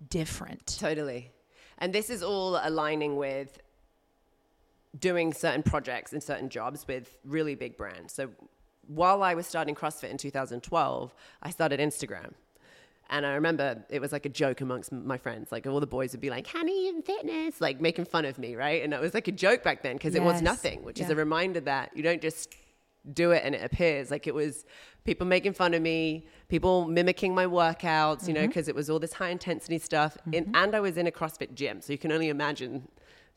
different. 0.09 0.77
Totally. 0.81 1.31
And 1.79 1.93
this 1.93 2.11
is 2.11 2.23
all 2.25 2.59
aligning 2.63 3.17
with 3.17 3.61
doing 4.99 5.33
certain 5.33 5.63
projects 5.63 6.13
and 6.13 6.21
certain 6.21 6.49
jobs 6.49 6.85
with 6.89 7.17
really 7.25 7.55
big 7.55 7.77
brands. 7.77 8.13
So 8.13 8.31
while 8.91 9.23
I 9.23 9.35
was 9.35 9.47
starting 9.47 9.75
CrossFit 9.75 10.11
in 10.11 10.19
2012, 10.19 11.15
I 11.43 11.51
started 11.51 11.79
Instagram. 11.79 12.33
And 13.09 13.25
I 13.25 13.35
remember 13.35 13.85
it 13.89 14.01
was 14.01 14.13
like 14.13 14.27
a 14.27 14.29
joke 14.29 14.61
amongst 14.61 14.93
my 14.93 15.17
friends. 15.17 15.53
Like 15.53 15.67
all 15.67 15.81
the 15.81 15.87
boys 15.87 16.13
would 16.13 16.21
be 16.21 16.31
like, 16.31 16.47
honey 16.47 16.89
in 16.89 17.03
fitness, 17.03 17.61
like 17.61 17.81
making 17.81 18.05
fun 18.05 18.25
of 18.25 18.39
me, 18.39 18.57
right? 18.57 18.83
And 18.83 18.93
it 18.93 19.01
was 19.01 19.15
like 19.15 19.29
a 19.29 19.33
joke 19.33 19.63
back 19.63 19.83
then 19.83 19.97
because 19.97 20.15
it 20.15 20.23
was 20.23 20.43
nothing, 20.43 20.83
which 20.85 21.01
is 21.01 21.09
a 21.11 21.15
reminder 21.15 21.61
that 21.61 21.97
you 21.97 22.03
don't 22.03 22.21
just 22.21 22.55
do 23.13 23.31
it 23.31 23.43
and 23.45 23.55
it 23.55 23.65
appears. 23.65 24.11
Like 24.11 24.27
it 24.27 24.35
was 24.35 24.65
people 25.05 25.27
making 25.27 25.55
fun 25.55 25.75
of 25.75 25.83
me, 25.83 26.27
people 26.49 26.87
mimicking 26.87 27.35
my 27.35 27.47
workouts, 27.47 28.27
you 28.27 28.35
know, 28.35 28.41
mm-hmm. 28.41 28.49
because 28.49 28.69
it 28.69 28.75
was 28.75 28.91
all 28.91 28.99
this 28.99 29.15
high 29.15 29.31
intensity 29.31 29.79
stuff. 29.79 30.17
In, 30.33 30.45
mm-hmm. 30.45 30.57
and 30.57 30.75
I 30.75 30.81
was 30.81 30.97
in 30.97 31.07
a 31.07 31.13
CrossFit 31.13 31.55
gym. 31.55 31.81
So 31.81 31.93
you 31.93 31.99
can 31.99 32.13
only 32.13 32.29
imagine 32.29 32.89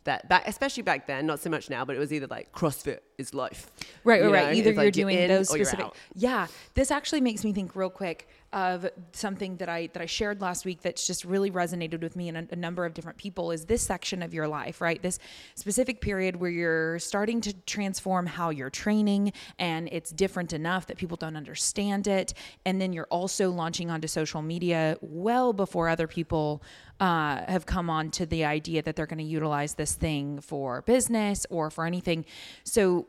that, 0.05 0.27
back, 0.29 0.43
especially 0.47 0.83
back 0.83 1.07
then, 1.07 1.25
not 1.25 1.39
so 1.39 1.49
much 1.49 1.69
now, 1.69 1.85
but 1.85 1.95
it 1.95 1.99
was 1.99 2.11
either 2.11 2.27
like 2.27 2.51
CrossFit 2.51 2.99
is 3.17 3.33
life. 3.33 3.69
Right, 4.03 4.21
right, 4.21 4.31
right. 4.31 4.55
Either 4.55 4.69
it's 4.69 4.75
you're 4.75 4.85
like 4.85 4.93
doing 4.93 5.17
in 5.17 5.29
those 5.29 5.53
you're 5.55 5.65
specific. 5.65 5.93
Yeah, 6.15 6.47
this 6.73 6.91
actually 6.91 7.21
makes 7.21 7.43
me 7.43 7.53
think 7.53 7.75
real 7.75 7.89
quick 7.89 8.27
of 8.53 8.87
something 9.11 9.57
that 9.57 9.67
I 9.67 9.87
that 9.93 10.01
I 10.01 10.05
shared 10.05 10.39
last 10.39 10.63
week 10.63 10.81
that's 10.81 11.05
just 11.05 11.25
really 11.25 11.51
resonated 11.51 12.01
with 12.01 12.15
me 12.15 12.29
and 12.29 12.37
a, 12.37 12.47
a 12.53 12.55
number 12.55 12.85
of 12.85 12.93
different 12.93 13.17
people. 13.17 13.51
Is 13.51 13.65
this 13.65 13.81
section 13.81 14.21
of 14.21 14.33
your 14.33 14.47
life, 14.47 14.79
right? 14.79 15.01
This 15.01 15.19
specific 15.55 15.99
period 15.99 16.35
where 16.35 16.51
you're 16.51 16.99
starting 16.99 17.41
to 17.41 17.53
transform 17.65 18.25
how 18.27 18.51
you're 18.51 18.69
training, 18.69 19.33
and 19.59 19.89
it's 19.91 20.11
different 20.11 20.53
enough 20.53 20.87
that 20.87 20.97
people 20.97 21.17
don't 21.17 21.35
understand 21.35 22.07
it, 22.07 22.33
and 22.65 22.79
then 22.79 22.93
you're 22.93 23.07
also 23.09 23.49
launching 23.49 23.89
onto 23.89 24.07
social 24.07 24.41
media 24.41 24.97
well 25.01 25.51
before 25.51 25.89
other 25.89 26.07
people 26.07 26.61
uh, 26.99 27.43
have 27.47 27.65
come 27.65 27.89
on 27.89 28.11
to 28.11 28.25
the 28.25 28.45
idea 28.45 28.81
that 28.81 28.95
they're 28.95 29.07
going 29.07 29.17
to 29.17 29.23
utilize 29.23 29.73
this 29.73 29.95
thing 29.95 30.39
for 30.39 30.83
business 30.83 31.45
or 31.49 31.69
for 31.69 31.85
anything. 31.85 32.23
So 32.63 33.07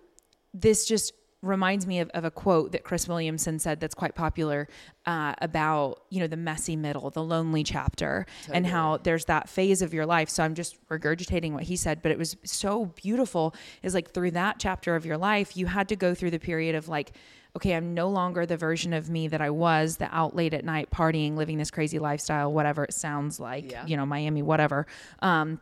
this 0.55 0.87
just 0.87 1.13
reminds 1.45 1.87
me 1.87 2.01
of, 2.01 2.11
of 2.11 2.25
a 2.25 2.31
quote 2.31 2.73
that 2.73 2.85
Chris 2.85 3.07
Williamson 3.09 3.59
said 3.59 3.81
that's 3.81 3.95
quite 3.95 4.15
popular 4.15 4.69
uh, 5.07 5.35
about 5.41 6.03
you 6.11 6.21
know 6.21 6.27
the 6.27 6.37
messy 6.37 6.77
middle, 6.77 7.11
the 7.11 7.23
lonely 7.23 7.63
chapter, 7.63 8.27
and 8.53 8.67
how 8.67 8.99
there's 8.99 9.27
that 9.27 9.49
phase 9.49 9.83
of 9.83 9.93
your 9.95 10.07
life. 10.07 10.29
So 10.29 10.43
I'm 10.43 10.55
just 10.55 10.77
regurgitating 10.89 11.53
what 11.53 11.65
he 11.65 11.77
said, 11.77 12.03
but 12.03 12.11
it 12.13 12.19
was 12.19 12.37
so 12.45 12.87
beautiful. 12.87 13.55
Is 13.83 13.95
like 13.95 14.11
through 14.13 14.33
that 14.33 14.57
chapter 14.59 14.97
of 14.97 15.05
your 15.07 15.19
life, 15.19 15.57
you 15.57 15.67
had 15.67 15.89
to 15.91 15.97
go 15.97 16.15
through 16.15 16.31
the 16.31 16.39
period 16.41 16.75
of 16.75 16.89
like. 16.89 17.13
Okay, 17.57 17.77
I'm 17.77 17.95
no 17.95 18.09
longer 18.09 18.47
the 18.47 18.57
version 18.57 18.93
of 18.93 19.09
me 19.09 19.29
that 19.29 19.41
I 19.41 19.49
was, 19.51 19.99
the 19.99 20.13
out 20.13 20.35
late 20.35 20.55
at 20.55 20.65
night 20.65 20.91
partying, 20.91 21.37
living 21.37 21.57
this 21.57 21.71
crazy 21.71 22.01
lifestyle, 22.01 22.53
whatever 22.53 22.83
it 22.83 22.93
sounds 22.93 23.39
like, 23.39 23.71
Yeah. 23.71 23.87
you 23.87 23.97
know, 23.97 24.05
Miami, 24.05 24.43
whatever. 24.43 24.89
Um, 25.21 25.61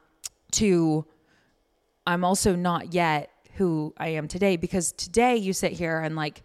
to 0.52 1.04
I'm 2.06 2.24
also 2.24 2.56
not 2.56 2.94
yet 2.94 3.30
who 3.54 3.92
I 3.98 4.08
am 4.08 4.28
today 4.28 4.56
because 4.56 4.92
today 4.92 5.36
you 5.36 5.52
sit 5.52 5.72
here 5.72 6.00
and 6.00 6.16
like 6.16 6.42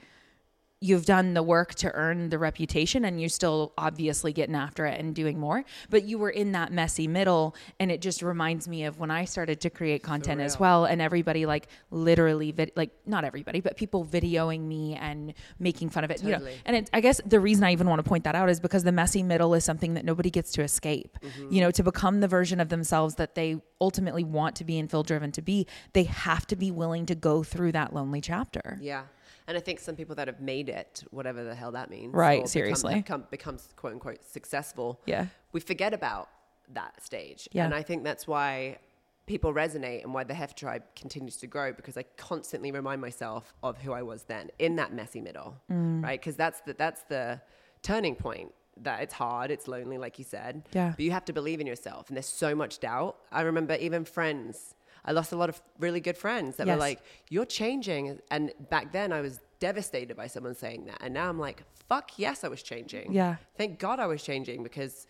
you've 0.80 1.06
done 1.06 1.34
the 1.34 1.42
work 1.42 1.74
to 1.74 1.92
earn 1.96 2.30
the 2.30 2.38
reputation 2.38 3.04
and 3.04 3.20
you're 3.20 3.30
still 3.30 3.74
obviously 3.80 4.32
getting 4.32 4.54
after 4.56 4.86
it 4.86 5.00
and 5.00 5.16
doing 5.16 5.40
more 5.40 5.64
but 5.90 6.04
you 6.04 6.20
were 6.20 6.30
in 6.30 6.52
that 6.52 6.72
messy 6.72 7.08
middle 7.08 7.56
and 7.80 7.92
it 7.92 8.00
just 8.00 8.22
reminds 8.22 8.68
me 8.68 8.86
of 8.86 9.00
when 9.00 9.10
i 9.10 9.26
started 9.26 9.60
to 9.60 9.72
create 9.72 10.04
content 10.04 10.40
as 10.40 10.60
well 10.60 10.86
and 10.86 11.02
everybody 11.02 11.48
like 11.48 11.68
literally 11.90 12.52
vid- 12.52 12.72
like 12.76 12.92
not 13.08 13.24
everybody 13.24 13.60
but 13.60 13.76
people 13.76 14.06
videoing 14.06 14.62
me 14.62 14.94
and 14.96 15.34
making 15.58 15.90
fun 15.90 16.04
of 16.04 16.12
it 16.12 16.22
you 16.22 16.30
know 16.30 16.38
Totally. 16.38 16.56
and 16.66 16.76
it, 16.76 16.90
i 16.94 17.02
guess 17.02 17.20
the 17.26 17.40
reason 17.40 17.64
i 17.64 17.72
even 17.72 17.88
want 17.88 17.98
to 18.04 18.08
point 18.08 18.24
that 18.26 18.36
out 18.36 18.48
is 18.50 18.60
because 18.60 18.84
the 18.84 18.92
messy 18.92 19.24
middle 19.24 19.56
is 19.56 19.64
something 19.64 19.96
that 19.96 20.06
nobody 20.06 20.30
gets 20.30 20.52
to 20.54 20.62
escape 20.62 21.18
Mm-hmm. 21.24 21.52
you 21.54 21.62
know 21.62 21.72
to 21.72 21.84
become 21.84 22.20
the 22.20 22.28
version 22.28 22.60
of 22.60 22.70
themselves 22.70 23.16
that 23.16 23.34
they 23.34 23.60
ultimately 23.82 24.24
want 24.24 24.56
to 24.58 24.64
be 24.64 24.78
and 24.78 24.90
feel 24.92 25.02
driven 25.04 25.32
to 25.32 25.42
be 25.42 25.66
they 25.94 26.04
have 26.04 26.46
to 26.48 26.56
be 26.56 26.70
willing 26.70 27.06
to 27.08 27.16
go 27.16 27.42
through 27.44 27.72
that 27.72 27.94
lonely 27.94 28.22
chapter 28.22 28.78
Yeah. 28.82 29.04
And 29.48 29.56
I 29.58 29.62
think 29.62 29.80
some 29.80 29.96
people 29.96 30.16
that 30.16 30.28
have 30.28 30.42
made 30.42 30.68
it, 30.70 31.04
whatever 31.12 31.44
the 31.44 31.56
hell 31.56 31.72
that 31.72 31.90
means, 31.90 32.14
Right, 32.14 32.40
become- 32.40 32.48
seriously. 32.48 32.94
have 32.96 33.06
come, 33.06 33.26
becomes 33.32 33.70
quote 33.76 33.94
unquote 33.94 34.24
successful. 34.26 35.00
Yeah. 35.06 35.28
we 35.54 35.62
forget 35.62 35.94
about 35.94 36.30
that 36.74 37.02
stage. 37.04 37.48
Yeah. 37.54 37.64
And 37.66 37.74
I 37.74 37.82
think 37.82 38.04
that's 38.04 38.28
why 38.28 38.78
people 39.26 39.54
resonate 39.54 40.04
and 40.04 40.14
why 40.14 40.24
the 40.26 40.34
Hef 40.34 40.54
tribe 40.56 40.84
continues 40.96 41.38
to 41.38 41.48
grow 41.48 41.72
because 41.72 41.98
I 41.98 42.04
constantly 42.18 42.72
remind 42.72 43.00
myself 43.02 43.54
of 43.64 43.78
who 43.78 43.94
I 43.94 44.02
was 44.02 44.24
then 44.24 44.52
in 44.60 44.76
that 44.76 44.94
messy 44.94 45.22
middle, 45.22 45.56
Mm. 45.72 46.04
right? 46.04 46.20
Because 46.20 46.36
that's 46.36 46.60
the, 46.62 46.74
that's 46.74 47.04
the 47.04 47.42
turning 47.82 48.16
point. 48.16 48.54
That 48.82 49.02
it's 49.02 49.14
hard, 49.16 49.50
it's 49.50 49.68
lonely, 49.68 49.98
like 49.98 50.20
you 50.20 50.24
said. 50.26 50.68
Yeah. 50.72 50.92
But 50.96 51.00
you 51.00 51.10
have 51.12 51.26
to 51.26 51.34
believe 51.34 51.60
in 51.60 51.66
yourself, 51.66 52.10
and 52.10 52.16
there's 52.16 52.28
so 52.28 52.54
much 52.54 52.80
doubt. 52.80 53.18
I 53.32 53.42
remember 53.42 53.74
even 53.76 54.06
friends. 54.06 54.76
I 55.08 55.12
lost 55.14 55.32
a 55.32 55.38
lot 55.38 55.50
of 55.50 55.62
really 55.80 56.02
good 56.02 56.18
friends 56.18 56.58
that 56.58 56.68
Yes. 56.68 56.76
were 56.76 56.80
like, 56.80 57.00
"You're 57.30 57.46
changing," 57.46 58.20
and 58.30 58.52
back 58.70 58.92
then 58.92 59.12
I 59.14 59.22
was 59.22 59.40
devastated 59.60 60.16
by 60.18 60.28
someone 60.28 60.54
saying 60.54 60.86
that, 60.86 60.98
and 61.02 61.14
now 61.14 61.30
I'm 61.30 61.40
like, 61.40 61.64
"Fuck 61.90 62.20
yes, 62.20 62.44
I 62.44 62.50
was 62.50 62.62
changing." 62.62 63.14
Yeah. 63.14 63.38
Thank 63.58 63.80
God 63.80 64.00
I 64.00 64.06
was 64.06 64.22
changing 64.22 64.62
because 64.64 65.08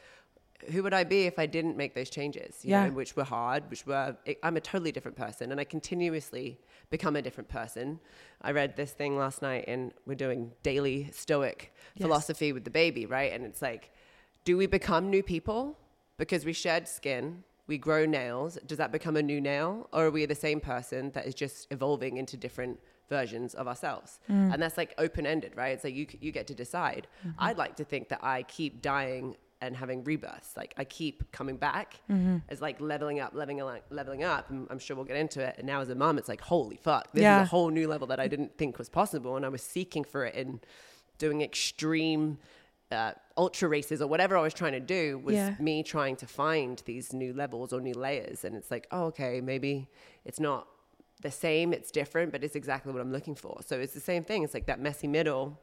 who 0.72 0.82
would 0.84 0.94
I 0.94 1.04
be 1.04 1.25
if 1.25 1.38
I 1.38 1.46
didn't 1.46 1.77
make 1.77 1.94
those 1.94 2.10
changes? 2.10 2.63
You 2.66 2.72
Yeah. 2.72 2.86
know, 2.86 2.92
which 2.94 3.16
were 3.16 3.24
hard, 3.24 3.70
which 3.72 3.86
were 3.86 4.16
I'm 4.44 4.58
a 4.58 4.62
totally 4.62 4.92
different 4.92 5.18
person, 5.18 5.51
and 5.51 5.60
I 5.60 5.63
continuously 5.66 6.60
become 6.89 7.16
a 7.16 7.22
different 7.22 7.50
person. 7.50 8.00
I 8.42 8.51
read 8.51 8.75
this 8.75 8.92
thing 8.94 9.18
last 9.18 9.42
night, 9.42 9.66
and 9.68 9.94
we're 10.06 10.16
doing 10.16 10.54
daily 10.63 11.10
Stoic 11.12 11.74
Yes. 11.96 12.04
philosophy 12.04 12.54
with 12.54 12.63
the 12.63 12.72
baby, 12.72 13.06
right? 13.06 13.32
And 13.34 13.46
it's 13.46 13.62
like, 13.62 13.92
do 14.46 14.58
we 14.58 14.66
become 14.68 15.10
new 15.10 15.24
people 15.24 15.77
because 16.18 16.46
we 16.46 16.54
shed 16.54 16.88
skin? 16.88 17.44
We 17.67 17.77
grow 17.77 18.05
nails. 18.05 18.57
Does 18.65 18.77
that 18.77 18.91
become 18.91 19.17
a 19.17 19.21
new 19.21 19.41
nail, 19.41 19.89
or 19.91 20.05
are 20.05 20.12
we 20.12 20.25
the 20.25 20.36
same 20.36 20.59
person 20.59 21.12
that 21.12 21.25
is 21.25 21.36
just 21.36 21.67
evolving 21.71 22.17
into 22.17 22.38
different 22.38 22.79
versions 23.09 23.53
of 23.53 23.67
ourselves? 23.67 24.19
Mm. 24.29 24.53
And 24.53 24.62
that's 24.62 24.77
like 24.77 24.93
open 24.97 25.25
ended, 25.25 25.53
right? 25.55 25.69
It's 25.69 25.83
like 25.83 25.95
you 25.95 26.07
you 26.21 26.31
get 26.31 26.47
to 26.47 26.55
decide. 26.55 27.07
Mm-hmm. 27.19 27.39
I'd 27.39 27.57
like 27.57 27.75
to 27.77 27.83
think 27.83 28.09
that 28.09 28.24
I 28.24 28.43
keep 28.43 28.81
dying 28.81 29.36
and 29.59 29.75
having 29.75 30.03
rebirths. 30.03 30.55
Like 30.55 30.74
I 30.77 30.83
keep 30.83 31.31
coming 31.31 31.57
back 31.57 32.00
mm-hmm. 32.09 32.38
as 32.50 32.62
like 32.62 32.79
leveling 32.79 33.19
up, 33.19 33.33
leveling 33.33 33.59
up, 33.59 33.81
leveling 33.89 34.24
up. 34.24 34.50
And 34.50 34.67
I'm 34.69 34.79
sure 34.79 34.95
we'll 34.95 35.05
get 35.05 35.17
into 35.17 35.41
it. 35.41 35.55
And 35.57 35.65
now 35.65 35.81
as 35.81 35.89
a 35.89 35.95
mom, 35.95 36.17
it's 36.17 36.29
like 36.29 36.41
holy 36.41 36.77
fuck, 36.77 37.12
this 37.12 37.24
Yeah. 37.24 37.41
is 37.41 37.47
a 37.47 37.50
whole 37.50 37.69
new 37.69 37.88
level 37.88 38.07
that 38.07 38.19
I 38.19 38.27
didn't 38.27 38.57
think 38.57 38.77
was 38.77 38.89
possible, 38.89 39.36
and 39.36 39.45
I 39.45 39.50
was 39.50 39.63
seeking 39.63 40.03
for 40.03 40.25
it 40.25 40.36
in 40.36 40.62
doing 41.17 41.41
extreme. 41.41 42.38
Uh, 42.89 43.12
ultra 43.36 43.67
races 43.67 44.01
or 44.01 44.08
whatever 44.08 44.38
I 44.38 44.41
was 44.41 44.53
trying 44.53 44.72
to 44.72 44.79
do 44.79 45.20
was 45.20 45.36
Yeah. 45.36 45.56
me 45.60 45.84
trying 45.84 46.15
to 46.17 46.25
find 46.25 46.82
these 46.86 47.12
new 47.12 47.34
levels 47.34 47.74
or 47.74 47.82
new 47.82 47.94
layers. 47.94 48.46
And 48.46 48.56
it's 48.56 48.72
like, 48.72 48.88
oh, 48.91 49.06
okay, 49.08 49.41
maybe 49.41 49.89
it's 50.24 50.39
not 50.39 50.67
the 51.22 51.29
same, 51.32 51.74
it's 51.74 51.91
different, 51.91 52.32
but 52.32 52.44
it's 52.46 52.56
exactly 52.56 52.94
what 52.94 53.01
I'm 53.01 53.12
looking 53.12 53.36
for. 53.36 53.60
So 53.65 53.77
it's 53.77 53.94
the 53.94 54.00
same 54.00 54.24
thing. 54.24 54.44
It's 54.44 54.53
like 54.53 54.67
that 54.67 54.79
messy 54.79 55.08
middle. 55.08 55.60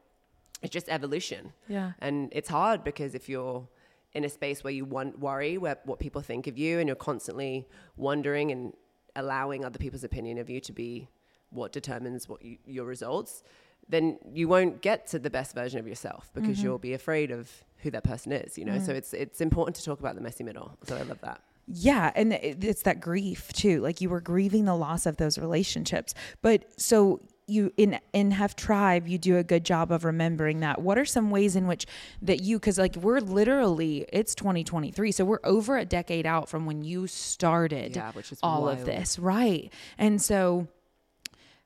It's 0.61 0.71
just 0.73 0.89
evolution. 0.91 1.53
Yeah. 1.67 1.93
And 2.01 2.29
it's 2.33 2.49
hard 2.51 2.85
because 2.85 3.15
if 3.15 3.27
you're 3.29 3.67
in 4.13 4.25
a 4.25 4.29
space 4.29 4.63
where 4.63 4.73
you 4.73 4.85
want, 4.85 5.19
worry 5.19 5.57
where, 5.57 5.79
what 5.85 5.99
people 5.99 6.21
think 6.21 6.47
of 6.47 6.59
you 6.59 6.79
and 6.79 6.87
you're 6.89 6.95
constantly 6.97 7.67
wondering 7.97 8.51
and 8.53 8.75
allowing 9.17 9.65
other 9.65 9.79
people's 9.79 10.05
opinion 10.05 10.37
of 10.39 10.51
you 10.51 10.61
to 10.61 10.73
be 10.73 11.09
what 11.51 11.73
determines 11.73 12.29
what 12.29 12.45
you, 12.45 12.59
your 12.67 12.85
results, 12.85 13.43
then 13.89 14.19
you 14.33 14.49
won't 14.49 14.81
get 14.83 15.07
to 15.09 15.19
the 15.19 15.31
best 15.31 15.55
version 15.55 15.79
of 15.79 15.87
yourself 15.87 16.31
because 16.35 16.57
Mm-hmm. 16.57 16.65
you'll 16.65 16.79
be 16.79 16.95
afraid 16.95 17.31
of 17.31 17.51
who 17.79 17.91
that 17.91 18.05
person 18.05 18.33
is, 18.33 18.57
you 18.57 18.65
know? 18.65 18.79
So 18.79 18.93
it's, 18.93 19.13
it's 19.13 19.41
important 19.41 19.77
to 19.77 19.85
talk 19.85 20.01
about 20.01 20.15
the 20.15 20.21
messy 20.23 20.43
middle. 20.45 20.77
So 20.85 20.97
I 20.97 21.03
love 21.03 21.21
that. 21.21 21.41
Yeah, 21.67 22.13
and 22.15 22.33
it's 22.35 22.83
that 22.83 23.01
grief 23.01 23.51
too. 23.55 23.81
Like 23.81 24.01
you 24.03 24.11
were 24.11 24.21
grieving 24.21 24.67
the 24.67 24.75
loss 24.77 25.07
of 25.07 25.17
those 25.17 25.39
relationships. 25.39 26.15
But 26.43 26.65
so 26.81 27.23
you 27.47 27.73
in 27.79 27.99
in 28.13 28.31
Hef 28.33 28.55
Tribe, 28.57 29.07
you 29.09 29.17
do 29.17 29.37
a 29.39 29.43
good 29.45 29.65
job 29.65 29.91
of 29.91 30.05
remembering 30.05 30.61
that. 30.61 30.81
What 30.83 30.99
are 30.99 31.05
some 31.07 31.31
ways 31.31 31.57
in 31.57 31.67
which 31.67 31.87
that 32.21 32.43
you 32.43 32.59
cuz 32.59 32.77
like 32.79 32.97
we're 32.97 33.21
literally 33.21 34.05
it's 34.13 34.35
2023. 34.35 35.11
So 35.13 35.25
we're 35.25 35.41
over 35.45 35.79
a 35.79 35.85
decade 35.87 36.27
out 36.27 36.49
from 36.51 36.67
when 36.67 36.85
you 36.85 37.07
started 37.07 37.97
Yeah, 37.97 38.13
all 38.43 38.69
of 38.69 38.85
this, 38.85 39.19
right? 39.19 39.73
And 39.97 40.21
so 40.21 40.69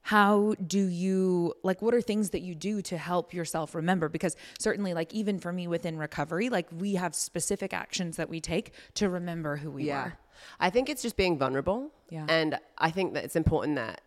how 0.02 0.54
do 0.66 0.86
you 0.86 1.52
like 1.62 1.82
what 1.82 1.94
are 1.94 2.00
things 2.00 2.30
that 2.30 2.40
you 2.40 2.54
do 2.54 2.80
to 2.80 2.96
help 2.96 3.34
yourself 3.34 3.74
remember 3.74 4.08
because 4.08 4.36
certainly 4.58 4.94
like 4.94 5.12
even 5.12 5.38
for 5.38 5.52
me 5.52 5.66
within 5.66 5.98
recovery 5.98 6.48
like 6.48 6.66
we 6.78 6.94
have 6.94 7.14
specific 7.14 7.74
actions 7.74 8.16
that 8.16 8.28
we 8.28 8.40
take 8.40 8.72
to 8.94 9.08
remember 9.08 9.56
who 9.56 9.70
we 9.70 9.84
yeah. 9.84 10.04
were 10.04 10.18
I 10.60 10.70
think 10.70 10.88
it's 10.88 11.02
just 11.02 11.16
being 11.16 11.38
vulnerable. 11.38 11.90
Yeah. 12.10 12.26
And 12.28 12.58
I 12.78 12.90
think 12.90 13.14
that 13.14 13.24
it's 13.24 13.36
important 13.36 13.76
that 13.76 14.00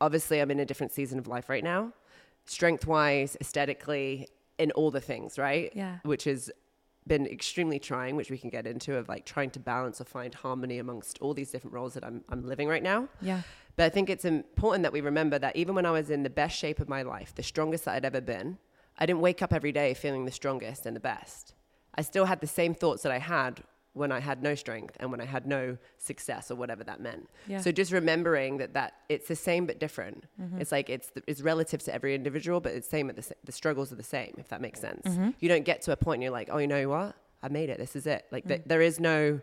obviously 0.00 0.40
I'm 0.40 0.50
in 0.50 0.60
a 0.60 0.64
different 0.64 0.92
season 0.92 1.18
of 1.18 1.26
life 1.26 1.48
right 1.48 1.64
now, 1.64 1.92
strength 2.44 2.86
wise, 2.86 3.36
aesthetically, 3.40 4.28
in 4.58 4.70
all 4.72 4.90
the 4.90 5.00
things, 5.00 5.38
right? 5.38 5.72
Yeah. 5.74 5.98
Which 6.02 6.24
has 6.24 6.50
been 7.06 7.26
extremely 7.26 7.78
trying, 7.78 8.16
which 8.16 8.30
we 8.30 8.38
can 8.38 8.50
get 8.50 8.66
into 8.66 8.96
of 8.96 9.08
like 9.08 9.24
trying 9.24 9.50
to 9.50 9.60
balance 9.60 10.00
or 10.00 10.04
find 10.04 10.34
harmony 10.34 10.78
amongst 10.78 11.18
all 11.20 11.34
these 11.34 11.50
different 11.50 11.74
roles 11.74 11.94
that 11.94 12.04
I'm, 12.04 12.24
I'm 12.28 12.42
living 12.42 12.68
right 12.68 12.82
now. 12.82 13.08
Yeah. 13.20 13.42
But 13.76 13.84
I 13.84 13.88
think 13.90 14.08
it's 14.08 14.24
important 14.24 14.82
that 14.82 14.92
we 14.92 15.00
remember 15.00 15.38
that 15.38 15.54
even 15.54 15.74
when 15.74 15.86
I 15.86 15.90
was 15.90 16.10
in 16.10 16.22
the 16.22 16.30
best 16.30 16.56
shape 16.56 16.80
of 16.80 16.88
my 16.88 17.02
life, 17.02 17.34
the 17.34 17.42
strongest 17.42 17.84
that 17.84 17.94
I'd 17.94 18.04
ever 18.04 18.20
been, 18.22 18.58
I 18.98 19.04
didn't 19.06 19.20
wake 19.20 19.42
up 19.42 19.52
every 19.52 19.72
day 19.72 19.92
feeling 19.94 20.24
the 20.24 20.32
strongest 20.32 20.86
and 20.86 20.96
the 20.96 21.00
best. 21.00 21.54
I 21.94 22.02
still 22.02 22.24
had 22.24 22.40
the 22.40 22.46
same 22.46 22.74
thoughts 22.74 23.02
that 23.02 23.12
I 23.12 23.18
had 23.18 23.62
when 23.92 24.12
I 24.12 24.20
had 24.20 24.42
no 24.42 24.54
strength 24.54 24.94
and 25.00 25.10
when 25.10 25.22
I 25.22 25.24
had 25.24 25.46
no 25.46 25.78
success 25.96 26.50
or 26.50 26.54
whatever 26.54 26.84
that 26.84 27.00
meant. 27.00 27.28
Yeah. 27.46 27.60
So 27.60 27.72
just 27.72 27.92
remembering 27.92 28.58
that 28.58 28.74
that 28.74 28.94
it's 29.08 29.26
the 29.26 29.36
same 29.36 29.66
but 29.66 29.80
different. 29.80 30.24
Mm-hmm. 30.40 30.60
It's 30.60 30.70
like 30.70 30.90
it's 30.90 31.10
it's 31.26 31.40
relative 31.40 31.82
to 31.84 31.94
every 31.94 32.14
individual, 32.14 32.60
but 32.60 32.72
it's 32.72 32.88
same 32.88 33.08
at 33.08 33.16
the 33.16 33.34
the 33.44 33.52
struggles 33.52 33.92
are 33.92 33.96
the 33.96 34.02
same. 34.02 34.34
If 34.36 34.48
that 34.48 34.60
makes 34.60 34.80
sense. 34.80 35.06
Mm-hmm. 35.06 35.30
You 35.40 35.48
don't 35.48 35.64
get 35.64 35.80
to 35.82 35.92
a 35.92 35.96
point 35.96 36.16
and 36.16 36.24
you're 36.24 36.32
like, 36.32 36.50
oh, 36.52 36.58
you 36.58 36.66
know 36.66 36.88
what? 36.88 37.16
I 37.42 37.48
made 37.48 37.70
it. 37.70 37.78
This 37.78 37.96
is 37.96 38.06
it. 38.06 38.26
Like 38.30 38.44
mm. 38.44 38.48
th- 38.48 38.62
there 38.66 38.82
is 38.82 39.00
no 39.00 39.40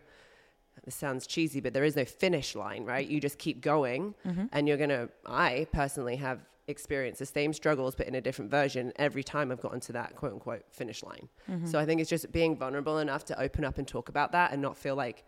this 0.84 0.94
sounds 0.94 1.26
cheesy, 1.26 1.60
but 1.60 1.72
there 1.72 1.84
is 1.84 1.96
no 1.96 2.04
finish 2.04 2.54
line, 2.54 2.84
right? 2.84 3.06
You 3.06 3.20
just 3.20 3.38
keep 3.38 3.60
going, 3.60 4.14
mm-hmm. 4.26 4.46
and 4.52 4.68
you're 4.68 4.76
gonna. 4.76 5.08
I 5.26 5.66
personally 5.72 6.16
have 6.16 6.40
experienced 6.66 7.18
the 7.18 7.26
same 7.26 7.52
struggles, 7.52 7.94
but 7.94 8.06
in 8.06 8.14
a 8.14 8.20
different 8.20 8.50
version 8.50 8.92
every 8.96 9.22
time 9.22 9.52
I've 9.52 9.60
gotten 9.60 9.80
to 9.80 9.92
that 9.92 10.16
quote 10.16 10.32
unquote 10.32 10.64
finish 10.70 11.02
line. 11.02 11.28
Mm-hmm. 11.50 11.66
So 11.66 11.78
I 11.78 11.84
think 11.86 12.00
it's 12.00 12.10
just 12.10 12.32
being 12.32 12.56
vulnerable 12.56 12.98
enough 12.98 13.24
to 13.26 13.40
open 13.40 13.64
up 13.64 13.78
and 13.78 13.86
talk 13.86 14.08
about 14.08 14.32
that, 14.32 14.52
and 14.52 14.60
not 14.60 14.76
feel 14.76 14.96
like 14.96 15.24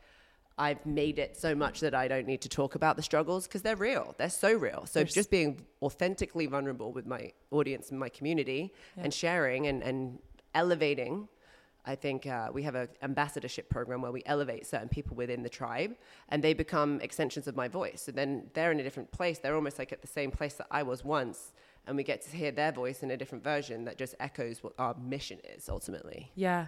I've 0.59 0.85
made 0.87 1.19
it 1.19 1.37
so 1.37 1.55
much 1.55 1.81
that 1.81 1.95
I 1.95 2.09
don't 2.09 2.27
need 2.27 2.41
to 2.43 2.49
talk 2.49 2.75
about 2.75 2.97
the 2.97 3.03
struggles 3.03 3.47
because 3.47 3.63
they're 3.63 3.77
real. 3.77 4.15
They're 4.17 4.31
so 4.31 4.55
real. 4.55 4.87
So 4.87 5.01
There's- 5.01 5.13
just 5.13 5.31
being 5.31 5.61
authentically 5.83 6.47
vulnerable 6.47 6.93
with 6.93 7.07
my 7.07 7.33
audience 7.51 7.91
and 7.91 8.01
my 8.01 8.09
community, 8.09 8.73
and 8.97 9.13
sharing 9.13 9.67
and 9.67 9.83
and 9.83 10.19
elevating 10.55 11.29
I 11.87 11.95
think 11.95 12.27
uh, 12.27 12.49
we 12.53 12.63
have 12.65 12.75
an 12.75 12.89
ambassadorship 13.03 13.69
program 13.69 14.03
where 14.03 14.11
we 14.11 14.23
elevate 14.27 14.67
certain 14.67 14.89
people 14.89 15.17
within 15.17 15.43
the 15.43 15.49
tribe 15.49 15.95
and 16.29 16.43
they 16.43 16.53
become 16.53 17.01
extensions 17.01 17.47
of 17.47 17.55
my 17.55 17.69
voice. 17.69 18.03
So 18.03 18.13
then 18.13 18.51
they're 18.55 18.73
in 18.73 18.81
a 18.81 18.83
different 18.83 19.13
place. 19.13 19.39
They're 19.39 19.55
almost 19.55 19.79
like 19.79 19.93
at 19.93 20.03
the 20.03 20.09
same 20.09 20.31
place 20.31 20.55
that 20.55 20.67
I 20.71 20.83
was 20.83 21.05
once. 21.05 21.53
And 21.87 21.97
we 21.97 22.03
get 22.03 22.21
to 22.23 22.37
hear 22.37 22.51
their 22.51 22.73
voice 22.73 23.05
in 23.05 23.13
a 23.13 23.17
different 23.17 23.45
version 23.45 23.85
that 23.85 23.97
just 23.97 24.17
echoes 24.19 24.63
what 24.63 24.73
our 24.79 24.95
mission 24.95 25.39
is 25.57 25.69
ultimately. 25.69 26.33
Yeah. 26.35 26.67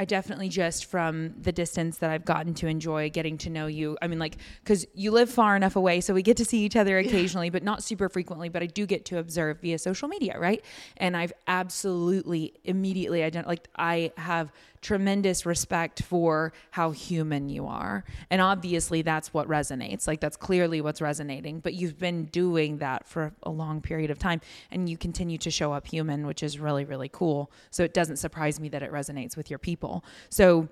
I 0.00 0.04
definitely 0.04 0.48
just 0.48 0.84
from 0.84 1.34
the 1.40 1.50
distance 1.50 1.98
that 1.98 2.10
I've 2.10 2.24
gotten 2.24 2.54
to 2.54 2.68
enjoy 2.68 3.10
getting 3.10 3.36
to 3.38 3.50
know 3.50 3.66
you. 3.66 3.98
I 4.00 4.06
mean, 4.06 4.20
like, 4.20 4.36
because 4.62 4.86
you 4.94 5.10
live 5.10 5.28
far 5.28 5.56
enough 5.56 5.74
away, 5.74 6.00
so 6.00 6.14
we 6.14 6.22
get 6.22 6.36
to 6.36 6.44
see 6.44 6.64
each 6.64 6.76
other 6.76 6.98
occasionally, 6.98 7.50
but 7.50 7.64
not 7.64 7.82
super 7.82 8.08
frequently. 8.08 8.48
But 8.48 8.62
I 8.62 8.66
do 8.66 8.86
get 8.86 9.04
to 9.06 9.18
observe 9.18 9.60
via 9.60 9.76
social 9.76 10.08
media, 10.08 10.38
right? 10.38 10.64
And 10.98 11.16
I've 11.16 11.32
absolutely 11.48 12.54
immediately 12.64 13.20
ident- 13.20 13.46
like 13.46 13.66
I 13.76 14.12
have 14.16 14.52
tremendous 14.80 15.44
respect 15.46 16.02
for 16.02 16.52
how 16.70 16.90
human 16.90 17.48
you 17.48 17.66
are, 17.66 18.04
and 18.30 18.40
obviously 18.40 19.02
that's 19.02 19.32
what 19.34 19.48
resonates. 19.48 20.06
Like 20.06 20.20
that's 20.20 20.36
clearly 20.36 20.80
what's 20.80 21.00
resonating. 21.00 21.60
But 21.60 21.74
you've 21.74 21.98
been 21.98 22.26
doing 22.26 22.78
that 22.78 23.06
for 23.06 23.32
a 23.42 23.50
long 23.50 23.80
period 23.80 24.10
of 24.10 24.18
time, 24.18 24.40
and 24.70 24.88
you 24.88 24.96
continue 24.96 25.38
to 25.38 25.50
show 25.50 25.72
up 25.72 25.86
human, 25.86 26.26
which 26.26 26.42
is 26.42 26.58
really 26.58 26.84
really 26.84 27.08
cool. 27.10 27.50
So 27.70 27.82
it 27.84 27.94
doesn't 27.94 28.16
surprise 28.16 28.60
me 28.60 28.68
that 28.70 28.82
it 28.82 28.92
resonates 28.92 29.36
with 29.36 29.50
your 29.50 29.58
people. 29.58 30.04
So 30.30 30.68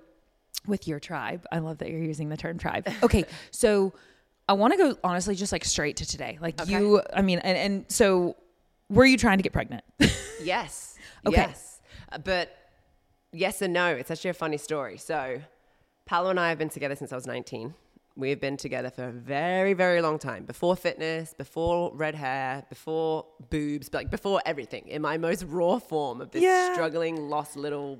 with 0.65 0.87
your 0.87 0.99
tribe, 0.99 1.45
I 1.51 1.59
love 1.59 1.77
that 1.77 1.89
you're 1.89 2.03
using 2.03 2.29
the 2.29 2.37
term 2.37 2.57
tribe. 2.57 2.87
Okay, 3.03 3.25
so 3.51 3.93
I 4.49 4.53
want 4.53 4.73
to 4.73 4.77
go 4.77 4.97
honestly 5.03 5.35
just 5.35 5.51
like 5.51 5.63
straight 5.63 5.97
to 5.97 6.05
today. 6.05 6.37
Like 6.41 6.59
Okay. 6.61 6.71
you, 6.71 7.01
I 7.13 7.21
mean, 7.21 7.39
and, 7.39 7.57
and 7.57 7.85
so 7.89 8.35
Were 8.89 9.05
you 9.05 9.17
trying 9.17 9.37
to 9.37 9.43
get 9.43 9.53
pregnant? 9.53 9.83
Yes. 10.41 10.95
Okay. 11.25 11.35
Yes. 11.37 11.81
Uh, 12.11 12.19
But 12.19 12.55
yes 13.33 13.61
and 13.61 13.73
no. 13.73 13.87
It's 13.87 14.11
actually 14.11 14.31
a 14.31 14.33
funny 14.35 14.57
story. 14.57 14.97
So, 14.97 15.41
Paolo 16.05 16.29
and 16.29 16.39
I 16.39 16.49
have 16.49 16.57
been 16.57 16.69
together 16.69 16.95
since 16.95 17.11
I 17.11 17.15
was 17.15 17.27
19. 17.27 17.73
We 18.15 18.31
have 18.31 18.41
been 18.41 18.57
together 18.57 18.89
for 18.89 19.05
a 19.09 19.11
very, 19.11 19.73
very 19.73 20.01
long 20.01 20.17
time. 20.17 20.45
Before 20.45 20.75
fitness, 20.75 21.35
before 21.37 21.91
red 21.93 22.15
hair, 22.15 22.65
before 22.67 23.25
boobs, 23.51 23.89
like 23.93 24.09
before 24.09 24.41
everything. 24.45 24.87
In 24.87 25.01
my 25.03 25.17
most 25.17 25.43
raw 25.43 25.77
form 25.77 26.19
of 26.21 26.31
this 26.31 26.41
Yeah. 26.41 26.73
struggling, 26.73 27.29
lost 27.29 27.55
little, 27.55 27.99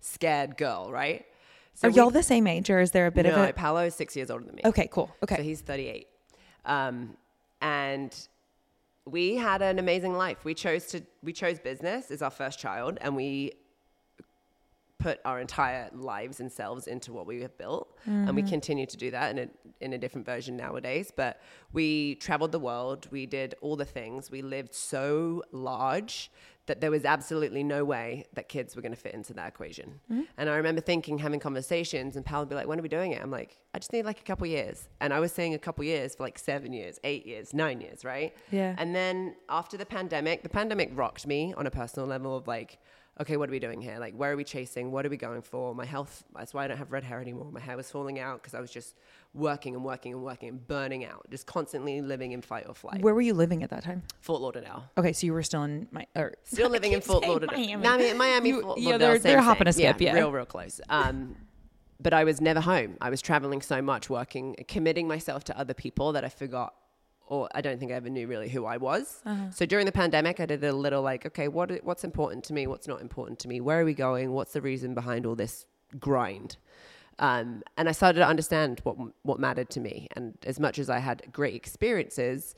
scared 0.00 0.56
girl, 0.56 0.90
right? 0.90 1.26
So 1.74 1.88
Are 1.88 1.90
y'all 1.90 2.10
the 2.10 2.22
same 2.22 2.46
age, 2.46 2.70
or 2.70 2.80
is 2.80 2.92
there 2.92 3.06
a 3.06 3.10
bit 3.10 3.26
no, 3.26 3.34
of 3.42 3.48
a? 3.50 3.52
Paolo 3.52 3.84
is 3.86 3.94
six 3.94 4.16
years 4.16 4.30
older 4.30 4.44
than 4.44 4.54
me. 4.54 4.62
Okay, 4.64 4.88
cool. 4.90 5.14
Okay, 5.22 5.36
So 5.36 5.42
he's 5.42 5.60
38. 5.60 6.06
Um, 6.64 7.16
and 7.60 8.14
we 9.04 9.36
had 9.36 9.62
an 9.62 9.78
amazing 9.78 10.14
life. 10.14 10.44
We 10.44 10.54
chose 10.54 10.86
to 10.88 11.02
we 11.22 11.32
chose 11.32 11.58
business 11.58 12.10
as 12.10 12.22
our 12.22 12.30
first 12.30 12.58
child 12.58 12.98
and 13.00 13.16
we 13.16 13.52
put 15.02 15.20
our 15.24 15.40
entire 15.40 15.90
lives 15.92 16.40
and 16.40 16.50
selves 16.50 16.86
into 16.86 17.12
what 17.12 17.26
we 17.26 17.40
have 17.40 17.56
built 17.58 17.96
and 18.06 18.34
we 18.34 18.42
mm-hmm. 18.42 18.50
continue 18.50 18.86
to 18.86 18.96
do 18.96 19.10
that 19.10 19.30
in 19.30 19.38
a 19.38 19.48
in 19.80 19.92
a 19.94 19.98
different 19.98 20.24
version 20.24 20.56
nowadays. 20.56 21.12
But 21.14 21.40
we 21.72 22.14
traveled 22.16 22.52
the 22.52 22.60
world 22.60 23.08
we 23.10 23.26
did 23.26 23.54
all 23.60 23.76
the 23.76 23.84
things 23.84 24.30
we 24.30 24.42
lived 24.42 24.74
so 24.74 25.42
large 25.50 26.30
that 26.66 26.80
there 26.80 26.92
was 26.92 27.04
absolutely 27.04 27.64
no 27.64 27.84
way 27.84 28.24
that 28.34 28.48
kids 28.48 28.76
were 28.76 28.82
going 28.82 28.94
to 28.94 28.98
fit 28.98 29.14
into 29.14 29.34
that 29.34 29.48
equation. 29.48 30.00
Mm-hmm. 30.10 30.22
And 30.38 30.48
i 30.48 30.56
remember 30.56 30.80
thinking 30.80 31.18
having 31.18 31.40
conversations 31.40 32.14
and 32.16 32.24
pal 32.24 32.40
would 32.40 32.48
be 32.48 32.54
like 32.54 32.68
when 32.68 32.78
are 32.78 32.82
we 32.82 32.88
doing 32.88 33.12
it? 33.12 33.20
I'm 33.20 33.30
like 33.30 33.58
i 33.74 33.78
just 33.78 33.92
need 33.92 34.04
like 34.04 34.20
a 34.20 34.24
couple 34.24 34.46
years. 34.46 34.88
And 35.00 35.12
i 35.12 35.18
was 35.20 35.32
saying 35.32 35.54
a 35.54 35.58
couple 35.58 35.84
years 35.84 36.14
for 36.14 36.22
like 36.22 36.38
seven 36.38 36.72
years 36.72 37.00
eight 37.02 37.26
years 37.26 37.52
nine 37.52 37.80
years 37.80 38.04
right? 38.04 38.34
Yeah. 38.50 38.76
and 38.78 38.94
then 38.94 39.34
after 39.48 39.76
the 39.76 39.86
pandemic, 39.86 40.42
the 40.42 40.48
pandemic 40.48 40.90
rocked 40.94 41.26
me 41.26 41.54
on 41.56 41.66
a 41.66 41.70
personal 41.70 42.08
level 42.08 42.36
of 42.36 42.46
like, 42.46 42.78
okay, 43.20 43.36
what 43.36 43.48
are 43.48 43.52
we 43.52 43.58
doing 43.58 43.80
here? 43.80 43.98
Like, 43.98 44.14
where 44.14 44.32
are 44.32 44.36
we 44.36 44.44
chasing? 44.44 44.90
What 44.90 45.04
are 45.06 45.08
we 45.10 45.16
going 45.16 45.42
for? 45.42 45.74
My 45.74 45.84
health, 45.84 46.24
that's 46.34 46.52
why 46.54 46.64
I 46.64 46.68
don't 46.68 46.78
have 46.78 46.90
red 46.92 47.04
hair 47.04 47.20
anymore. 47.20 47.50
My 47.52 47.60
hair 47.60 47.76
was 47.76 47.90
falling 47.90 48.18
out 48.18 48.42
because 48.42 48.54
I 48.54 48.60
was 48.60 48.70
just 48.70 48.96
working 49.34 49.74
and 49.74 49.84
working 49.84 50.12
and 50.12 50.22
working 50.22 50.48
and 50.48 50.66
burning 50.66 51.04
out, 51.04 51.26
just 51.30 51.46
constantly 51.46 52.00
living 52.02 52.32
in 52.32 52.42
fight 52.42 52.64
or 52.68 52.74
flight. 52.74 53.00
where 53.02 53.14
were 53.14 53.20
you 53.20 53.34
living 53.34 53.62
at 53.62 53.70
that 53.70 53.84
time? 53.84 54.02
Fort 54.20 54.40
Lauderdale. 54.42 54.84
Okay, 54.98 55.12
so 55.12 55.26
you 55.26 55.32
were 55.32 55.42
still 55.42 55.62
in 55.64 55.88
my 55.90 56.06
or 56.16 56.34
Still 56.44 56.70
living 56.70 56.92
in 56.92 57.00
Fort 57.00 57.26
Lauderdale. 57.26 57.58
Miami. 57.58 57.76
Miami, 57.82 58.12
Miami 58.14 58.48
You- 58.48 58.62
Fort 58.62 58.78
yeah, 58.78 58.96
they're- 58.98 59.18
they're 59.18 59.40
hopping 59.40 59.68
a 59.68 59.72
skip, 59.72 60.00
yeah. 60.00 60.14
real, 60.14 60.32
real 60.32 60.44
close. 60.46 60.80
Um, 60.88 61.36
but 62.00 62.12
I 62.12 62.24
was 62.24 62.40
never 62.40 62.60
home. 62.60 62.96
I 63.00 63.10
was 63.10 63.22
traveling 63.22 63.62
so 63.62 63.80
much, 63.80 64.10
working, 64.10 64.56
committing 64.66 65.06
myself 65.06 65.44
to 65.44 65.56
other 65.58 65.72
people 65.74 66.12
that 66.12 66.24
I 66.24 66.28
forgot, 66.30 66.74
or 67.26 67.48
I 67.54 67.60
don't 67.60 67.78
think 67.78 67.92
I 67.92 67.94
ever 67.94 68.10
knew 68.10 68.26
really 68.26 68.48
who 68.48 68.66
I 68.66 68.76
was. 68.76 69.22
So 69.52 69.64
during 69.66 69.86
the 69.86 69.92
pandemic, 69.92 70.40
I 70.40 70.46
did 70.46 70.62
a 70.64 70.72
little 70.72 71.02
like, 71.02 71.24
okay, 71.26 71.48
what 71.48 71.70
what's 71.84 72.04
important 72.04 72.44
to 72.44 72.52
me? 72.52 72.66
What's 72.66 72.88
not 72.88 73.00
important 73.00 73.38
to 73.40 73.48
me? 73.48 73.60
Where 73.60 73.80
are 73.80 73.84
we 73.84 73.94
going? 73.94 74.32
What's 74.32 74.52
the 74.52 74.60
reason 74.60 74.94
behind 74.94 75.26
all 75.26 75.34
this 75.34 75.66
grind? 75.98 76.56
Um, 77.18 77.62
and 77.76 77.88
I 77.88 77.92
started 77.92 78.18
to 78.20 78.26
understand 78.26 78.80
what 78.84 78.96
what 79.22 79.38
mattered 79.38 79.70
to 79.70 79.80
me. 79.80 80.08
And 80.16 80.36
as 80.46 80.58
much 80.60 80.78
as 80.78 80.88
I 80.90 80.98
had 80.98 81.22
great 81.32 81.54
experiences, 81.54 82.54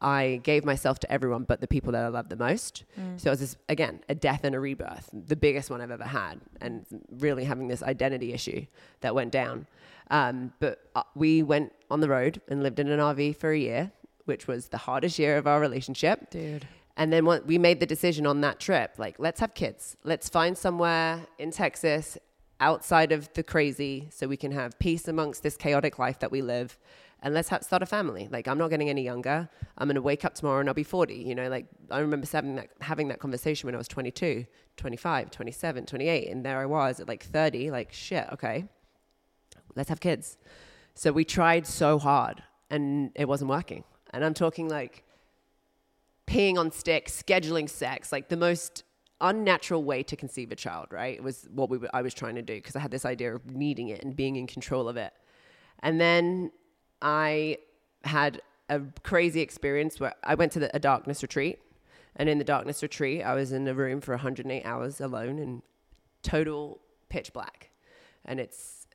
I 0.00 0.40
gave 0.42 0.64
myself 0.64 0.98
to 1.00 1.12
everyone 1.12 1.44
but 1.44 1.60
the 1.60 1.68
people 1.68 1.92
that 1.92 2.04
I 2.04 2.08
loved 2.08 2.28
the 2.30 2.36
most. 2.36 2.84
So 3.16 3.28
it 3.28 3.32
was 3.32 3.40
this, 3.40 3.56
again, 3.68 4.00
a 4.08 4.14
death 4.14 4.42
and 4.42 4.54
a 4.54 4.60
rebirth, 4.60 5.08
the 5.12 5.36
biggest 5.36 5.70
one 5.70 5.80
I've 5.80 5.92
ever 5.92 6.04
had, 6.04 6.40
and 6.60 6.84
really 7.20 7.44
having 7.44 7.68
this 7.68 7.82
identity 7.82 8.32
issue 8.32 8.66
that 9.00 9.14
went 9.14 9.30
down. 9.30 9.66
Um, 10.10 10.52
but 10.58 10.80
uh, 10.96 11.04
we 11.14 11.42
went 11.42 11.72
on 11.90 12.00
the 12.00 12.08
road 12.08 12.40
and 12.48 12.62
lived 12.62 12.80
in 12.80 12.88
an 12.88 12.98
RV 12.98 13.36
for 13.36 13.52
a 13.52 13.58
year, 13.58 13.92
which 14.24 14.46
was 14.46 14.68
the 14.68 14.78
hardest 14.78 15.18
year 15.18 15.36
of 15.36 15.46
our 15.46 15.60
relationship. 15.60 16.30
dude. 16.30 16.66
And 16.96 17.12
then 17.12 17.24
what, 17.24 17.46
we 17.46 17.58
made 17.58 17.80
the 17.80 17.86
decision 17.86 18.26
on 18.26 18.42
that 18.42 18.60
trip, 18.60 18.94
like, 18.98 19.16
let's 19.18 19.40
have 19.40 19.54
kids. 19.54 19.96
Let's 20.04 20.28
find 20.28 20.56
somewhere 20.56 21.26
in 21.38 21.50
Texas 21.50 22.18
outside 22.60 23.12
of 23.12 23.32
the 23.32 23.42
crazy 23.42 24.08
so 24.10 24.28
we 24.28 24.36
can 24.36 24.52
have 24.52 24.78
peace 24.78 25.08
amongst 25.08 25.42
this 25.42 25.56
chaotic 25.56 25.98
life 25.98 26.18
that 26.20 26.30
we 26.30 26.42
live. 26.42 26.78
And 27.24 27.34
let's 27.34 27.48
have, 27.48 27.62
start 27.62 27.82
a 27.82 27.86
family. 27.86 28.28
Like, 28.30 28.46
I'm 28.46 28.58
not 28.58 28.68
getting 28.68 28.90
any 28.90 29.02
younger. 29.02 29.48
I'm 29.78 29.86
going 29.86 29.94
to 29.94 30.02
wake 30.02 30.24
up 30.24 30.34
tomorrow 30.34 30.60
and 30.60 30.68
I'll 30.68 30.74
be 30.74 30.82
40. 30.82 31.14
You 31.14 31.34
know, 31.34 31.48
like, 31.48 31.66
I 31.90 32.00
remember 32.00 32.26
having 32.30 32.56
that, 32.56 32.70
having 32.80 33.08
that 33.08 33.20
conversation 33.20 33.68
when 33.68 33.74
I 33.74 33.78
was 33.78 33.88
22, 33.88 34.44
25, 34.76 35.30
27, 35.30 35.86
28. 35.86 36.28
And 36.28 36.44
there 36.44 36.58
I 36.58 36.66
was 36.66 37.00
at 37.00 37.08
like 37.08 37.24
30, 37.24 37.70
like, 37.70 37.92
shit, 37.92 38.26
okay, 38.32 38.66
let's 39.76 39.88
have 39.88 40.00
kids. 40.00 40.36
So 40.94 41.12
we 41.12 41.24
tried 41.24 41.66
so 41.66 41.98
hard 41.98 42.42
and 42.70 43.12
it 43.14 43.28
wasn't 43.28 43.50
working. 43.50 43.84
And 44.12 44.24
I'm 44.24 44.34
talking 44.34 44.68
like, 44.68 45.04
peeing 46.26 46.56
on 46.56 46.70
sticks, 46.70 47.22
scheduling 47.22 47.68
sex, 47.68 48.12
like 48.12 48.28
the 48.28 48.36
most 48.36 48.84
unnatural 49.20 49.84
way 49.84 50.02
to 50.02 50.16
conceive 50.16 50.50
a 50.50 50.56
child, 50.56 50.88
right? 50.90 51.16
It 51.16 51.22
was 51.22 51.48
what 51.54 51.70
we 51.70 51.78
I 51.92 52.02
was 52.02 52.14
trying 52.14 52.34
to 52.36 52.42
do 52.42 52.54
because 52.54 52.74
I 52.74 52.80
had 52.80 52.90
this 52.90 53.04
idea 53.04 53.34
of 53.34 53.50
needing 53.50 53.88
it 53.88 54.02
and 54.02 54.16
being 54.16 54.36
in 54.36 54.46
control 54.46 54.88
of 54.88 54.96
it. 54.96 55.12
And 55.80 56.00
then 56.00 56.50
I 57.00 57.58
had 58.04 58.42
a 58.68 58.80
crazy 59.02 59.40
experience 59.40 60.00
where 60.00 60.14
I 60.24 60.34
went 60.34 60.52
to 60.52 60.60
the, 60.60 60.74
a 60.74 60.78
darkness 60.78 61.22
retreat. 61.22 61.60
And 62.16 62.28
in 62.28 62.38
the 62.38 62.44
darkness 62.44 62.82
retreat, 62.82 63.22
I 63.22 63.34
was 63.34 63.52
in 63.52 63.66
a 63.66 63.74
room 63.74 64.00
for 64.00 64.12
108 64.12 64.64
hours 64.64 65.00
alone 65.00 65.38
in 65.38 65.62
total 66.22 66.80
pitch 67.08 67.32
black. 67.32 67.70
And 68.24 68.38
it's, 68.38 68.86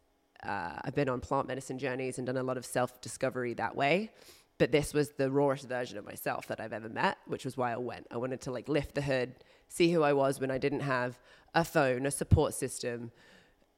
uh, 0.43 0.79
I've 0.81 0.93
been 0.93 1.09
on 1.09 1.19
plant 1.19 1.47
medicine 1.47 1.79
journeys 1.79 2.17
and 2.17 2.27
done 2.27 2.37
a 2.37 2.43
lot 2.43 2.57
of 2.57 2.65
self 2.65 3.01
discovery 3.01 3.53
that 3.55 3.75
way. 3.75 4.11
But 4.59 4.71
this 4.71 4.93
was 4.93 5.11
the 5.11 5.29
rawest 5.29 5.67
version 5.67 5.97
of 5.97 6.05
myself 6.05 6.47
that 6.47 6.59
I've 6.59 6.73
ever 6.73 6.89
met, 6.89 7.17
which 7.27 7.45
was 7.45 7.55
why 7.57 7.73
I 7.73 7.77
went. 7.77 8.07
I 8.09 8.17
wanted 8.17 8.41
to 8.41 8.51
like 8.51 8.67
lift 8.67 8.95
the 8.95 9.01
hood, 9.01 9.35
see 9.67 9.91
who 9.91 10.01
I 10.03 10.13
was 10.13 10.39
when 10.39 10.49
I 10.49 10.57
didn't 10.57 10.79
have 10.79 11.19
a 11.53 11.63
phone, 11.63 12.05
a 12.05 12.11
support 12.11 12.53
system, 12.55 13.11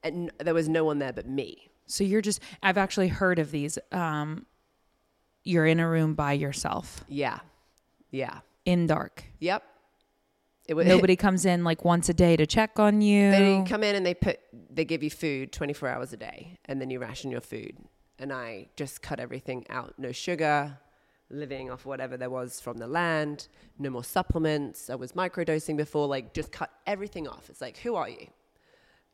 and 0.02 0.30
there 0.38 0.54
was 0.54 0.68
no 0.68 0.84
one 0.84 0.98
there 0.98 1.12
but 1.12 1.28
me. 1.28 1.68
So 1.86 2.04
you're 2.04 2.22
just. 2.22 2.40
I've 2.62 2.78
actually 2.78 3.08
heard 3.08 3.38
of 3.38 3.50
these. 3.50 3.78
Um, 3.92 4.46
you're 5.44 5.66
in 5.66 5.80
a 5.80 5.88
room 5.88 6.14
by 6.14 6.32
yourself 6.34 7.02
Yeah. 7.08 7.38
Yeah. 8.10 8.40
in 8.66 8.86
dark. 8.86 9.24
Yep. 9.40 9.62
It 10.68 10.74
was 10.74 10.86
Nobody 10.94 11.16
comes 11.16 11.44
in 11.46 11.64
like 11.64 11.84
once 11.84 12.08
a 12.08 12.14
day 12.14 12.36
to 12.36 12.46
check 12.46 12.78
on 12.78 13.00
you. 13.02 13.30
They 13.30 13.64
come 13.66 13.82
in 13.82 13.96
and 13.96 14.04
they 14.06 14.14
put 14.14 14.38
they 14.70 14.84
give 14.84 15.02
you 15.02 15.10
food 15.10 15.50
24 15.52 15.88
hours 15.88 16.12
a 16.12 16.16
day 16.16 16.58
and 16.66 16.80
then 16.80 16.90
you 16.90 16.98
ration 17.00 17.30
your 17.30 17.40
food. 17.40 17.76
And 18.20 18.32
I 18.32 18.68
just 18.76 19.02
cut 19.02 19.18
everything 19.18 19.66
out. 19.70 19.94
No 19.98 20.12
sugar, 20.12 20.78
living 21.30 21.70
off 21.70 21.86
whatever 21.86 22.16
there 22.16 22.30
was 22.30 22.60
from 22.60 22.76
the 22.76 22.86
land, 22.86 23.48
no 23.78 23.90
more 23.90 24.04
supplements. 24.04 24.90
I 24.90 24.94
was 24.94 25.12
microdosing 25.12 25.76
before, 25.76 26.06
like 26.06 26.34
just 26.34 26.52
cut 26.52 26.70
everything 26.86 27.26
off. 27.26 27.48
It's 27.48 27.60
like, 27.60 27.78
who 27.78 27.94
are 27.96 28.08
you? 28.08 28.26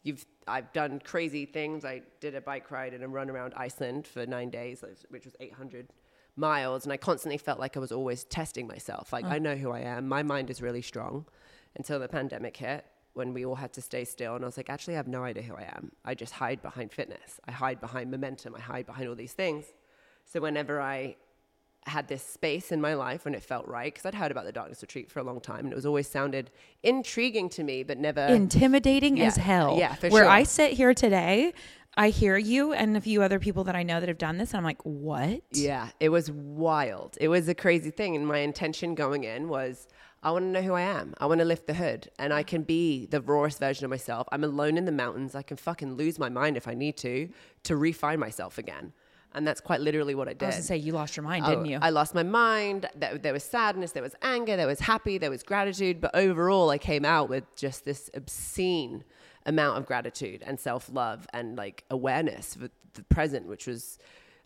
You've 0.02 0.26
I've 0.48 0.72
done 0.72 1.00
crazy 1.04 1.46
things. 1.46 1.84
I 1.84 2.02
did 2.20 2.34
a 2.34 2.40
bike 2.40 2.70
ride 2.70 2.94
and 2.94 3.02
a 3.02 3.08
run 3.08 3.30
around 3.30 3.54
Iceland 3.56 4.06
for 4.06 4.26
9 4.26 4.50
days, 4.50 4.84
which 5.08 5.24
was 5.24 5.34
800 5.40 5.88
miles 6.36 6.84
and 6.84 6.92
I 6.92 6.96
constantly 6.96 7.38
felt 7.38 7.58
like 7.58 7.76
I 7.76 7.80
was 7.80 7.92
always 7.92 8.24
testing 8.24 8.66
myself. 8.66 9.12
Like 9.12 9.24
mm. 9.24 9.32
I 9.32 9.38
know 9.38 9.56
who 9.56 9.70
I 9.70 9.80
am. 9.80 10.06
My 10.08 10.22
mind 10.22 10.50
is 10.50 10.60
really 10.60 10.82
strong 10.82 11.26
until 11.76 11.98
the 11.98 12.08
pandemic 12.08 12.56
hit 12.56 12.84
when 13.16 13.32
we 13.32 13.46
all 13.46 13.54
had 13.54 13.72
to 13.72 13.80
stay 13.80 14.04
still 14.04 14.34
and 14.36 14.44
I 14.44 14.46
was 14.46 14.58
like 14.58 14.68
actually 14.68 14.94
I 14.94 14.98
have 14.98 15.08
no 15.08 15.24
idea 15.24 15.42
who 15.42 15.54
I 15.54 15.72
am. 15.74 15.90
I 16.04 16.14
just 16.14 16.34
hide 16.34 16.60
behind 16.60 16.92
fitness. 16.92 17.40
I 17.46 17.50
hide 17.50 17.80
behind 17.80 18.10
momentum. 18.10 18.54
I 18.54 18.60
hide 18.60 18.84
behind 18.84 19.08
all 19.08 19.14
these 19.14 19.32
things. 19.32 19.64
So 20.26 20.40
whenever 20.40 20.82
I 20.82 21.16
had 21.86 22.08
this 22.08 22.22
space 22.22 22.72
in 22.72 22.80
my 22.80 22.94
life 22.94 23.24
when 23.24 23.34
it 23.34 23.42
felt 23.42 23.66
right 23.68 23.92
because 23.92 24.04
I'd 24.06 24.14
heard 24.14 24.30
about 24.32 24.44
the 24.44 24.52
darkness 24.52 24.82
retreat 24.82 25.10
for 25.10 25.20
a 25.20 25.22
long 25.22 25.40
time 25.40 25.60
and 25.60 25.72
it 25.72 25.76
was 25.76 25.86
always 25.86 26.08
sounded 26.08 26.50
intriguing 26.82 27.48
to 27.50 27.62
me 27.64 27.82
but 27.82 27.98
never 27.98 28.22
intimidating 28.26 29.16
Yeah. 29.16 29.26
as 29.26 29.36
hell. 29.36 29.76
Yeah, 29.78 29.94
for 29.94 30.08
Where 30.08 30.24
sure. 30.24 30.30
I 30.30 30.42
sit 30.42 30.72
here 30.72 30.94
today, 30.94 31.52
I 31.96 32.10
hear 32.10 32.36
you 32.36 32.72
and 32.72 32.96
a 32.96 33.00
few 33.00 33.22
other 33.22 33.38
people 33.38 33.64
that 33.64 33.76
I 33.76 33.82
know 33.82 34.00
that 34.00 34.08
have 34.08 34.18
done 34.18 34.36
this, 34.36 34.50
and 34.50 34.58
I'm 34.58 34.64
like, 34.64 34.82
what? 34.82 35.40
Yeah, 35.52 35.88
it 35.98 36.10
was 36.10 36.30
wild. 36.30 37.16
It 37.20 37.28
was 37.28 37.48
a 37.48 37.54
crazy 37.54 37.90
thing. 37.90 38.14
And 38.16 38.26
my 38.26 38.38
intention 38.38 38.94
going 38.94 39.24
in 39.24 39.48
was 39.48 39.88
I 40.22 40.30
want 40.30 40.44
to 40.44 40.48
know 40.50 40.60
who 40.62 40.74
I 40.74 40.82
am. 40.82 41.14
I 41.18 41.26
want 41.26 41.38
to 41.38 41.44
lift 41.46 41.66
the 41.66 41.74
hood 41.74 42.10
and 42.18 42.34
I 42.34 42.42
can 42.42 42.62
be 42.64 43.06
the 43.06 43.20
rawest 43.20 43.60
version 43.60 43.84
of 43.84 43.90
myself. 43.90 44.26
I'm 44.32 44.44
alone 44.44 44.76
in 44.76 44.84
the 44.84 44.92
mountains. 44.92 45.34
I 45.34 45.42
can 45.42 45.56
fucking 45.56 45.94
lose 45.94 46.18
my 46.18 46.28
mind 46.28 46.56
if 46.56 46.66
I 46.66 46.74
need 46.74 46.96
to, 46.98 47.28
to 47.62 47.76
refine 47.76 48.18
myself 48.18 48.58
again. 48.58 48.92
And 49.36 49.46
that's 49.46 49.60
quite 49.60 49.82
literally 49.82 50.14
what 50.14 50.28
I 50.28 50.32
did. 50.32 50.44
I 50.44 50.46
was 50.46 50.54
gonna 50.56 50.64
say 50.64 50.76
you 50.78 50.92
lost 50.92 51.14
your 51.16 51.22
mind, 51.24 51.44
Oh, 51.46 51.50
didn't 51.50 51.66
you? 51.66 51.78
I 51.80 51.90
lost 51.90 52.14
my 52.14 52.22
mind. 52.22 52.88
There, 52.96 53.18
there 53.18 53.34
was 53.34 53.44
sadness, 53.44 53.92
there 53.92 54.02
was 54.02 54.14
anger, 54.22 54.56
there 54.56 54.66
was 54.66 54.80
happy, 54.80 55.18
there 55.18 55.30
was 55.30 55.42
gratitude. 55.42 56.00
But 56.00 56.14
overall, 56.14 56.70
I 56.70 56.78
came 56.78 57.04
out 57.04 57.28
with 57.28 57.44
just 57.54 57.84
this 57.84 58.10
obscene 58.14 59.04
amount 59.44 59.76
of 59.76 59.84
gratitude 59.84 60.42
and 60.44 60.58
self 60.58 60.90
love 60.90 61.26
and 61.34 61.54
like 61.54 61.84
awareness 61.90 62.54
for 62.54 62.70
the 62.94 63.02
present, 63.04 63.46
which 63.46 63.66
was, 63.66 63.98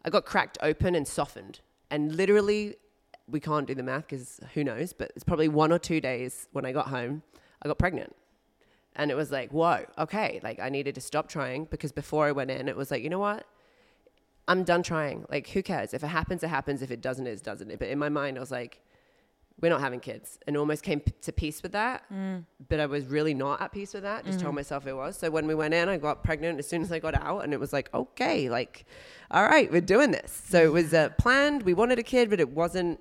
I 0.05 0.11
got 0.11 0.25
cracked 0.25 0.59
open 0.61 0.97
and 0.97 1.07
softened. 1.07 1.61
And 1.89 2.17
literally, 2.17 2.75
we 3.29 3.39
can't 3.39 3.69
do 3.69 3.77
the 3.77 3.85
math 3.85 4.09
because 4.09 4.41
who 4.55 4.65
knows, 4.65 4.93
but 4.93 5.13
it's 5.15 5.25
probably 5.25 5.49
one 5.49 5.71
or 5.73 5.79
two 5.79 6.01
days 6.01 6.49
when 6.51 6.65
I 6.67 6.73
got 6.73 6.89
home, 6.89 7.23
I 7.63 7.69
got 7.69 7.79
pregnant. 7.79 8.15
And 8.97 9.13
it 9.13 9.15
was 9.15 9.31
like, 9.31 9.53
whoa, 9.53 9.85
okay. 9.99 10.41
Like 10.43 10.59
I 10.59 10.69
needed 10.69 10.97
to 10.97 11.01
stop 11.01 11.29
trying 11.29 11.67
because 11.67 11.93
before 11.93 12.27
I 12.27 12.33
went 12.33 12.51
in, 12.51 12.69
it 12.69 12.77
was 12.77 12.91
like, 12.91 13.05
you 13.05 13.09
know 13.09 13.21
what? 13.21 13.47
I'm 14.51 14.65
done 14.65 14.83
trying. 14.83 15.25
Like, 15.31 15.49
who 15.49 15.63
cares? 15.63 15.95
If 15.95 16.03
it 16.03 16.09
happens, 16.09 16.43
it 16.43 16.49
happens. 16.49 16.83
If 16.83 16.91
it 16.91 17.01
doesn't, 17.01 17.27
it 17.27 17.43
doesn't. 17.43 17.69
But 17.79 17.89
in 17.89 17.99
my 17.99 18.09
mind, 18.09 18.37
I 18.37 18.41
was 18.41 18.51
like, 18.51 18.81
we're 19.61 19.69
not 19.69 19.81
having 19.81 20.01
kids 20.01 20.39
and 20.47 20.57
almost 20.57 20.83
came 20.83 21.01
p- 21.01 21.13
to 21.21 21.33
peace 21.33 21.63
with 21.63 21.73
that. 21.73 22.03
But 22.69 22.81
I 22.81 22.87
was 22.87 23.05
really 23.07 23.35
not 23.35 23.61
at 23.61 23.73
peace 23.73 23.93
with 23.95 24.03
that. 24.05 24.25
Just 24.25 24.41
told 24.41 24.55
myself 24.55 24.87
it 24.87 24.95
was. 24.95 25.17
So 25.19 25.31
when 25.31 25.47
we 25.47 25.55
went 25.55 25.75
in, 25.75 25.89
I 25.89 25.99
got 25.99 26.25
pregnant 26.25 26.59
as 26.59 26.67
soon 26.67 26.83
as 26.83 26.91
I 26.91 26.99
got 26.99 27.15
out 27.15 27.45
and 27.45 27.53
it 27.53 27.61
was 27.61 27.73
like, 27.73 27.93
okay, 27.93 28.49
like, 28.49 28.87
all 29.31 29.45
right, 29.45 29.71
we're 29.71 29.83
doing 29.83 30.11
this. 30.11 30.43
So 30.49 30.63
it 30.65 30.73
was 30.73 30.95
uh, 30.95 31.11
planned. 31.19 31.63
We 31.63 31.75
wanted 31.75 31.99
a 31.99 32.03
kid, 32.03 32.31
but 32.31 32.41
it 32.41 32.49
wasn't, 32.51 33.01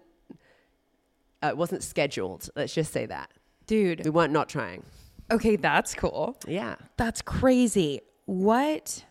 uh, 1.41 1.47
it 1.47 1.57
wasn't 1.57 1.81
scheduled. 1.81 2.49
Let's 2.55 2.73
just 2.73 2.91
say 2.91 3.05
that. 3.05 3.31
Dude 3.65 4.03
we 4.03 4.09
weren't 4.09 4.33
not 4.33 4.49
trying. 4.49 4.83
Okay, 5.31 5.55
that's 5.55 5.93
cool. 5.95 6.37
Yeah. 6.47 6.75
That's 6.97 7.21
crazy. 7.21 8.01
What 8.25 9.05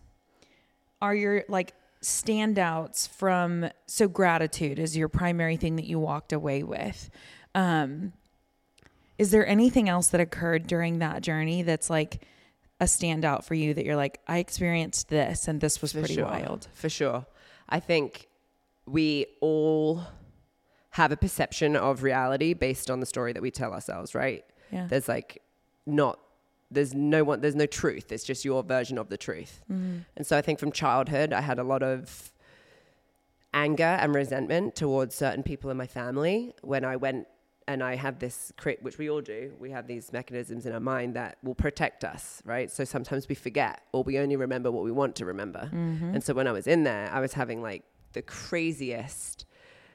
are 1.01 1.15
your 1.15 1.45
like 1.49 1.73
standouts 2.01 3.07
from 3.09 3.69
so 3.87 4.07
gratitude 4.07 4.79
is 4.79 4.95
your 4.95 5.09
primary 5.09 5.57
thing 5.57 5.75
that 5.75 5.85
you 5.85 5.99
walked 5.99 6.31
away 6.33 6.63
with. 6.63 7.09
Um 7.55 8.13
is 9.17 9.31
there 9.31 9.45
anything 9.45 9.89
else 9.89 10.07
that 10.07 10.21
occurred 10.21 10.65
during 10.65 10.99
that 10.99 11.21
journey 11.21 11.61
that's 11.61 11.89
like 11.89 12.23
a 12.79 12.85
standout 12.85 13.43
for 13.43 13.53
you 13.53 13.73
that 13.73 13.83
you're 13.85 13.97
like 13.97 14.21
I 14.27 14.37
experienced 14.37 15.09
this 15.09 15.47
and 15.47 15.59
this 15.59 15.81
was 15.81 15.91
For 15.91 15.99
pretty 15.99 16.15
sure. 16.15 16.25
wild. 16.25 16.67
For 16.73 16.87
sure. 16.89 17.25
I 17.67 17.79
think 17.81 18.27
we 18.85 19.25
all 19.41 20.03
have 20.91 21.11
a 21.11 21.17
perception 21.17 21.75
of 21.75 22.01
reality 22.03 22.53
based 22.53 22.89
on 22.89 22.99
the 23.01 23.05
story 23.05 23.33
that 23.33 23.41
we 23.41 23.51
tell 23.51 23.73
ourselves, 23.73 24.15
right? 24.15 24.43
Yeah. 24.71 24.87
There's 24.87 25.07
like 25.07 25.41
not 25.85 26.19
there's 26.71 26.93
no 26.93 27.23
one 27.23 27.41
there's 27.41 27.55
no 27.55 27.65
truth. 27.65 28.11
It's 28.11 28.23
just 28.23 28.45
your 28.45 28.63
version 28.63 28.97
of 28.97 29.09
the 29.09 29.17
truth. 29.17 29.61
Mm-hmm. 29.71 29.99
And 30.17 30.27
so 30.27 30.37
I 30.37 30.41
think 30.41 30.59
from 30.59 30.71
childhood 30.71 31.33
I 31.33 31.41
had 31.41 31.59
a 31.59 31.63
lot 31.63 31.83
of 31.83 32.31
anger 33.53 33.83
and 33.83 34.13
resentment 34.13 34.75
towards 34.75 35.15
certain 35.15 35.43
people 35.43 35.69
in 35.69 35.77
my 35.77 35.87
family 35.87 36.53
when 36.61 36.85
I 36.85 36.95
went 36.95 37.27
and 37.67 37.83
I 37.83 37.95
have 37.95 38.17
this 38.17 38.51
crit, 38.57 38.81
which 38.81 38.97
we 38.97 39.11
all 39.11 39.21
do. 39.21 39.53
We 39.59 39.69
have 39.69 39.85
these 39.85 40.11
mechanisms 40.11 40.65
in 40.65 40.73
our 40.73 40.79
mind 40.79 41.15
that 41.15 41.37
will 41.43 41.53
protect 41.53 42.03
us, 42.03 42.41
right? 42.43 42.69
So 42.71 42.83
sometimes 42.83 43.29
we 43.29 43.35
forget 43.35 43.83
or 43.91 44.03
we 44.03 44.17
only 44.17 44.35
remember 44.35 44.71
what 44.71 44.83
we 44.83 44.91
want 44.91 45.15
to 45.17 45.25
remember. 45.25 45.69
And 45.71 46.23
so 46.23 46.33
when 46.33 46.47
I 46.47 46.51
was 46.51 46.65
in 46.65 46.83
there, 46.83 47.11
I 47.11 47.19
was 47.19 47.33
having 47.33 47.61
like 47.61 47.83
the 48.13 48.23
craziest 48.23 49.45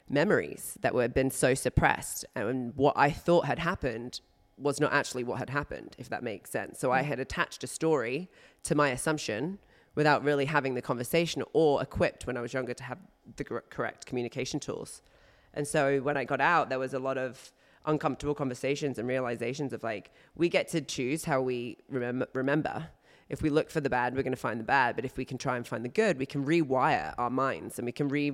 memories 0.09 0.79
that 0.83 0.95
were 0.95 1.09
been 1.09 1.31
so 1.31 1.55
suppressed 1.55 2.25
and 2.37 2.73
what 2.77 2.95
I 2.97 3.11
thought 3.11 3.47
had 3.47 3.59
happened 3.59 4.21
was 4.57 4.81
not 4.81 4.93
actually 4.93 5.25
what 5.25 5.39
had 5.39 5.51
happened 5.51 5.95
if 5.99 6.09
that 6.09 6.23
makes 6.23 6.51
sense. 6.51 6.79
So 6.79 6.93
I 6.93 7.03
mm. 7.03 7.07
had 7.07 7.21
attached 7.21 7.65
a 7.65 7.67
story 7.67 8.29
to 8.65 8.75
my 8.75 8.91
assumption 8.91 9.59
without 9.95 10.25
really 10.25 10.45
having 10.45 10.75
the 10.75 10.83
conversation 10.83 11.43
or 11.53 11.83
equipped 11.83 12.27
when 12.27 12.37
I 12.37 12.41
was 12.41 12.53
younger 12.53 12.75
to 12.75 12.85
have 12.85 12.99
the 13.37 13.45
cor- 13.45 13.65
correct 13.71 14.07
communication 14.07 14.61
tools. 14.61 15.03
And 15.53 15.67
so 15.67 16.01
when 16.01 16.17
I 16.17 16.25
got 16.25 16.41
out 16.41 16.69
there 16.69 16.79
was 16.79 16.95
a 16.95 16.99
lot 16.99 17.19
of 17.19 17.53
uncomfortable 17.87 18.35
conversations 18.35 18.99
and 18.99 19.07
realizations 19.07 19.73
of 19.73 19.83
like 19.83 20.11
we 20.35 20.49
get 20.49 20.69
to 20.69 20.81
choose 20.81 21.25
how 21.25 21.41
we 21.41 21.79
remember 21.89 22.29
remember. 22.33 22.89
If 23.31 23.41
we 23.41 23.51
look 23.51 23.71
for 23.71 23.81
the 23.81 23.91
bad 23.91 24.15
we're 24.15 24.23
going 24.23 24.35
to 24.35 24.41
find 24.41 24.61
the 24.61 24.65
bad 24.65 24.97
but 24.97 25.05
if 25.05 25.17
we 25.17 25.25
can 25.25 25.39
try 25.39 25.57
and 25.57 25.67
find 25.67 25.85
the 25.85 25.89
good 25.89 26.19
we 26.19 26.27
can 26.27 26.45
rewire 26.45 27.15
our 27.19 27.31
minds 27.31 27.79
and 27.79 27.87
we 27.87 27.93
can 27.93 28.09
re 28.09 28.33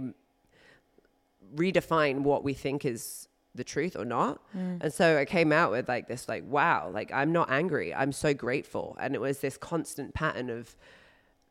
redefine 1.54 2.20
what 2.20 2.44
we 2.44 2.54
think 2.54 2.84
is 2.84 3.28
the 3.54 3.64
truth 3.64 3.96
or 3.96 4.04
not. 4.04 4.40
Mm. 4.56 4.82
And 4.82 4.92
so 4.92 5.18
I 5.18 5.24
came 5.24 5.52
out 5.52 5.70
with 5.70 5.88
like 5.88 6.08
this 6.08 6.28
like 6.28 6.44
wow, 6.46 6.90
like 6.92 7.12
I'm 7.12 7.32
not 7.32 7.50
angry. 7.50 7.94
I'm 7.94 8.12
so 8.12 8.32
grateful. 8.34 8.96
And 9.00 9.14
it 9.14 9.20
was 9.20 9.40
this 9.40 9.56
constant 9.56 10.14
pattern 10.14 10.50
of 10.50 10.76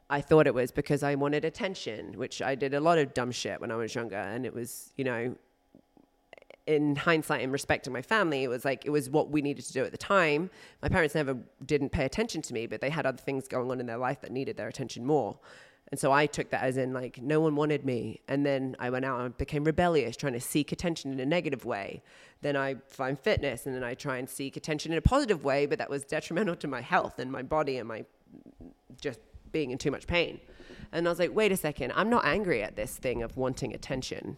I 0.10 0.22
thought 0.22 0.48
it 0.48 0.54
was 0.54 0.72
because 0.72 1.04
I 1.04 1.16
wanted 1.16 1.46
attention, 1.46 2.14
which 2.18 2.42
I 2.42 2.56
did 2.56 2.74
a 2.74 2.80
lot 2.80 2.98
of 2.98 3.14
dumb 3.14 3.32
shit 3.32 3.62
when 3.62 3.72
I 3.72 3.76
was 3.76 3.94
younger 3.94 4.16
and 4.16 4.46
it 4.46 4.54
was, 4.54 4.92
you 4.98 5.04
know, 5.04 5.36
in 6.66 6.96
hindsight 6.96 7.42
in 7.42 7.52
respect 7.52 7.84
to 7.86 7.92
my 7.92 8.02
family, 8.02 8.44
it 8.44 8.48
was 8.48 8.64
like 8.64 8.86
it 8.86 8.92
was 8.92 9.10
what 9.10 9.32
we 9.32 9.42
needed 9.42 9.66
to 9.66 9.74
do 9.74 9.84
at 9.84 9.92
the 9.92 9.98
time. 9.98 10.52
My 10.82 10.90
parents 10.90 11.16
never 11.16 11.36
didn't 11.66 11.90
pay 11.90 12.06
attention 12.06 12.44
to 12.44 12.54
me, 12.54 12.68
but 12.68 12.80
they 12.80 12.92
had 12.92 13.06
other 13.08 13.18
things 13.18 13.48
going 13.48 13.72
on 13.72 13.80
in 13.80 13.88
their 13.88 13.98
life 13.98 14.22
that 14.22 14.32
needed 14.32 14.56
their 14.56 14.68
attention 14.68 15.04
more. 15.06 15.38
And 15.92 16.00
so 16.00 16.12
I 16.12 16.28
took 16.28 16.52
that 16.52 16.64
as 16.64 16.78
in 16.78 16.94
like 16.94 17.22
no 17.22 17.40
one 17.40 17.56
wanted 17.56 17.84
me. 17.84 18.22
And 18.28 18.46
then 18.46 18.76
I 18.80 18.90
went 18.90 19.06
out 19.06 19.22
and 19.22 19.38
became 19.38 19.64
rebellious, 19.64 20.16
trying 20.16 20.34
to 20.34 20.40
seek 20.40 20.72
attention 20.72 21.12
in 21.12 21.20
a 21.20 21.26
negative 21.26 21.66
way. 21.66 22.04
Then 22.42 22.56
I 22.56 22.76
find 22.88 23.20
fitness 23.20 23.66
and 23.66 23.76
then 23.76 23.84
I 23.84 23.96
try 23.96 24.18
and 24.18 24.30
seek 24.30 24.56
attention 24.56 24.92
in 24.92 24.98
a 24.98 25.02
positive 25.02 25.44
way, 25.44 25.66
but 25.66 25.80
that 25.80 25.90
was 25.90 26.04
detrimental 26.04 26.56
to 26.58 26.68
my 26.68 26.82
health 26.82 27.20
and 27.20 27.32
my 27.32 27.42
body 27.42 27.78
and 27.78 27.88
my 27.88 28.06
just 29.02 29.20
being 29.52 29.72
in 29.72 29.78
too 29.78 29.92
much 29.92 30.06
pain. 30.06 30.40
And 30.92 31.08
I 31.08 31.10
was 31.10 31.20
like, 31.20 31.34
wait 31.34 31.52
a 31.52 31.58
second, 31.58 31.94
I'm 31.96 32.10
not 32.10 32.26
angry 32.26 32.64
at 32.64 32.76
this 32.76 32.96
thing 32.96 33.24
of 33.24 33.36
wanting 33.36 33.74
attention. 33.74 34.38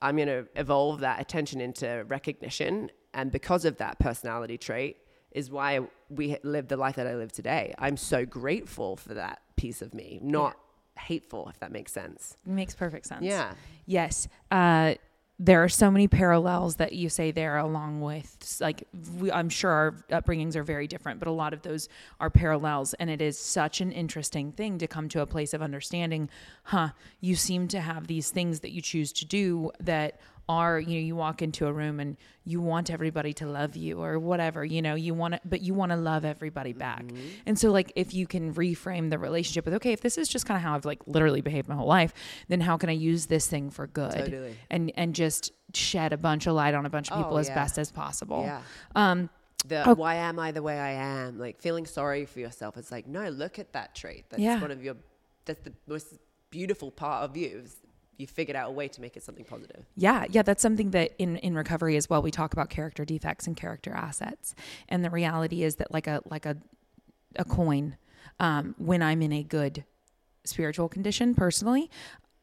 I'm 0.00 0.16
going 0.16 0.28
to 0.28 0.46
evolve 0.54 1.00
that 1.00 1.20
attention 1.20 1.60
into 1.60 2.04
recognition. 2.08 2.90
And 3.14 3.30
because 3.30 3.64
of 3.64 3.78
that 3.78 3.98
personality 3.98 4.58
trait, 4.58 4.98
is 5.32 5.50
why 5.50 5.80
we 6.08 6.36
live 6.42 6.68
the 6.68 6.76
life 6.76 6.96
that 6.96 7.06
I 7.06 7.14
live 7.14 7.32
today. 7.32 7.74
I'm 7.78 7.96
so 7.96 8.24
grateful 8.24 8.96
for 8.96 9.14
that 9.14 9.40
piece 9.56 9.82
of 9.82 9.92
me, 9.92 10.18
not 10.22 10.56
hateful, 10.98 11.48
if 11.48 11.58
that 11.60 11.72
makes 11.72 11.92
sense. 11.92 12.36
Makes 12.44 12.74
perfect 12.74 13.06
sense. 13.06 13.24
Yeah. 13.24 13.52
Yes. 13.86 14.28
Uh, 14.50 14.94
there 15.40 15.62
are 15.62 15.68
so 15.68 15.88
many 15.88 16.08
parallels 16.08 16.76
that 16.76 16.94
you 16.94 17.08
say 17.08 17.30
there, 17.30 17.58
along 17.58 18.00
with 18.00 18.58
like 18.60 18.88
we, 19.18 19.30
I'm 19.30 19.48
sure 19.48 19.70
our 19.70 19.92
upbringings 20.10 20.56
are 20.56 20.64
very 20.64 20.88
different, 20.88 21.20
but 21.20 21.28
a 21.28 21.32
lot 21.32 21.52
of 21.52 21.62
those 21.62 21.88
are 22.18 22.28
parallels, 22.28 22.94
and 22.94 23.08
it 23.08 23.22
is 23.22 23.38
such 23.38 23.80
an 23.80 23.92
interesting 23.92 24.50
thing 24.50 24.78
to 24.78 24.88
come 24.88 25.08
to 25.10 25.20
a 25.20 25.26
place 25.26 25.54
of 25.54 25.62
understanding. 25.62 26.28
Huh? 26.64 26.88
You 27.20 27.36
seem 27.36 27.68
to 27.68 27.80
have 27.80 28.08
these 28.08 28.30
things 28.30 28.60
that 28.60 28.72
you 28.72 28.82
choose 28.82 29.12
to 29.12 29.24
do 29.24 29.70
that 29.78 30.20
are 30.48 30.80
you 30.80 30.94
know 30.94 31.06
you 31.06 31.14
walk 31.16 31.42
into 31.42 31.66
a 31.66 31.72
room 31.72 32.00
and 32.00 32.16
you 32.44 32.60
want 32.60 32.90
everybody 32.90 33.32
to 33.34 33.46
love 33.46 33.76
you 33.76 34.00
or 34.02 34.18
whatever 34.18 34.64
you 34.64 34.80
know 34.80 34.94
you 34.94 35.12
want 35.12 35.34
to 35.34 35.40
but 35.44 35.60
you 35.60 35.74
want 35.74 35.90
to 35.92 35.96
love 35.96 36.24
everybody 36.24 36.72
back 36.72 37.04
and 37.46 37.58
so 37.58 37.70
like 37.70 37.92
if 37.96 38.14
you 38.14 38.26
can 38.26 38.54
reframe 38.54 39.10
the 39.10 39.18
relationship 39.18 39.64
with 39.66 39.74
okay 39.74 39.92
if 39.92 40.00
this 40.00 40.16
is 40.16 40.26
just 40.28 40.46
kind 40.46 40.56
of 40.56 40.62
how 40.62 40.74
i've 40.74 40.84
like 40.86 41.00
literally 41.06 41.40
behaved 41.42 41.68
my 41.68 41.74
whole 41.74 41.86
life 41.86 42.14
then 42.48 42.60
how 42.60 42.76
can 42.78 42.88
i 42.88 42.92
use 42.92 43.26
this 43.26 43.46
thing 43.46 43.70
for 43.70 43.86
good 43.86 44.12
Totally. 44.12 44.56
and 44.70 44.90
and 44.96 45.14
just 45.14 45.52
shed 45.74 46.12
a 46.12 46.16
bunch 46.16 46.46
of 46.46 46.54
light 46.54 46.74
on 46.74 46.86
a 46.86 46.90
bunch 46.90 47.10
of 47.10 47.18
people 47.18 47.34
Oh, 47.34 47.38
as 47.38 47.48
yeah. 47.48 47.54
best 47.54 47.78
as 47.78 47.90
possible 47.92 48.42
Yeah. 48.44 48.62
um 48.96 49.28
The 49.66 49.82
Oh. 49.90 49.94
why 49.94 50.14
am 50.14 50.38
I 50.38 50.52
the 50.52 50.62
way 50.62 50.78
I 50.78 50.92
am? 50.92 51.36
Like 51.38 51.60
feeling 51.60 51.84
sorry 51.84 52.24
for 52.26 52.38
yourself. 52.38 52.76
It's 52.76 52.92
like, 52.92 53.06
no, 53.08 53.28
look 53.28 53.58
at 53.58 53.72
that 53.72 53.92
trait. 53.94 54.24
That's 54.30 54.40
Yeah. 54.40 54.60
one 54.62 54.70
of 54.70 54.84
your, 54.84 54.94
that's 55.46 55.60
the 55.60 55.72
most 55.88 56.14
beautiful 56.50 56.92
part 56.92 57.24
of 57.24 57.36
you. 57.36 57.64
You 58.18 58.26
figured 58.26 58.56
out 58.56 58.68
a 58.68 58.72
way 58.72 58.88
to 58.88 59.00
make 59.00 59.16
it 59.16 59.22
something 59.22 59.44
positive. 59.44 59.86
Yeah, 59.94 60.24
yeah, 60.28 60.42
that's 60.42 60.60
something 60.60 60.90
that 60.90 61.12
in 61.18 61.36
in 61.36 61.54
recovery 61.54 61.96
as 61.96 62.10
well 62.10 62.20
we 62.20 62.32
talk 62.32 62.52
about 62.52 62.68
character 62.68 63.04
defects 63.04 63.46
and 63.46 63.56
character 63.56 63.92
assets. 63.92 64.56
And 64.88 65.04
the 65.04 65.10
reality 65.10 65.62
is 65.62 65.76
that 65.76 65.92
like 65.92 66.08
a 66.08 66.20
like 66.24 66.44
a 66.44 66.56
a 67.36 67.44
coin 67.44 67.96
um 68.40 68.74
when 68.76 69.02
I'm 69.02 69.22
in 69.22 69.32
a 69.32 69.44
good 69.44 69.84
spiritual 70.44 70.88
condition 70.88 71.36
personally, 71.36 71.90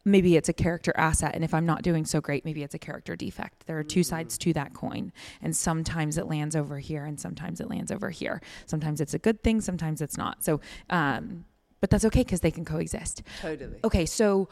maybe 0.06 0.38
it's 0.38 0.48
a 0.48 0.54
character 0.54 0.94
asset 0.96 1.36
and 1.36 1.44
if 1.44 1.54
I'm 1.54 1.66
not 1.66 1.82
doing 1.82 2.06
so 2.06 2.22
great, 2.22 2.46
maybe 2.46 2.64
it's 2.64 2.74
a 2.76 2.80
character 2.80 3.18
defect. 3.18 3.66
There 3.68 3.78
are 3.78 3.84
two 3.84 4.04
sides 4.04 4.38
to 4.40 4.54
that 4.54 4.74
coin, 4.74 5.12
and 5.42 5.54
sometimes 5.58 6.18
it 6.18 6.28
lands 6.28 6.56
over 6.56 6.80
here 6.80 7.04
and 7.04 7.20
sometimes 7.20 7.60
it 7.60 7.70
lands 7.70 7.92
over 7.92 8.12
here. 8.12 8.42
Sometimes 8.66 9.02
it's 9.02 9.14
a 9.14 9.20
good 9.20 9.44
thing, 9.44 9.60
sometimes 9.60 10.02
it's 10.02 10.18
not. 10.18 10.42
So 10.42 10.62
um 10.90 11.44
but 11.82 11.90
that's 11.90 12.06
okay 12.06 12.24
cuz 12.24 12.40
they 12.40 12.52
can 12.52 12.64
coexist. 12.64 13.24
Totally. 13.42 13.80
Okay, 13.84 14.06
so 14.06 14.48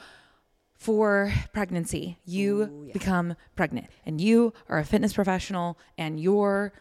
for 0.76 1.34
pregnancy, 1.54 2.18
you 2.26 2.64
Ooh, 2.64 2.84
yeah. 2.88 2.94
become 2.94 3.36
pregnant 3.56 3.88
and 4.06 4.20
you 4.20 4.54
are 4.68 4.80
a 4.80 4.84
fitness 4.84 5.14
professional 5.14 5.78
and 5.98 6.20
your 6.20 6.74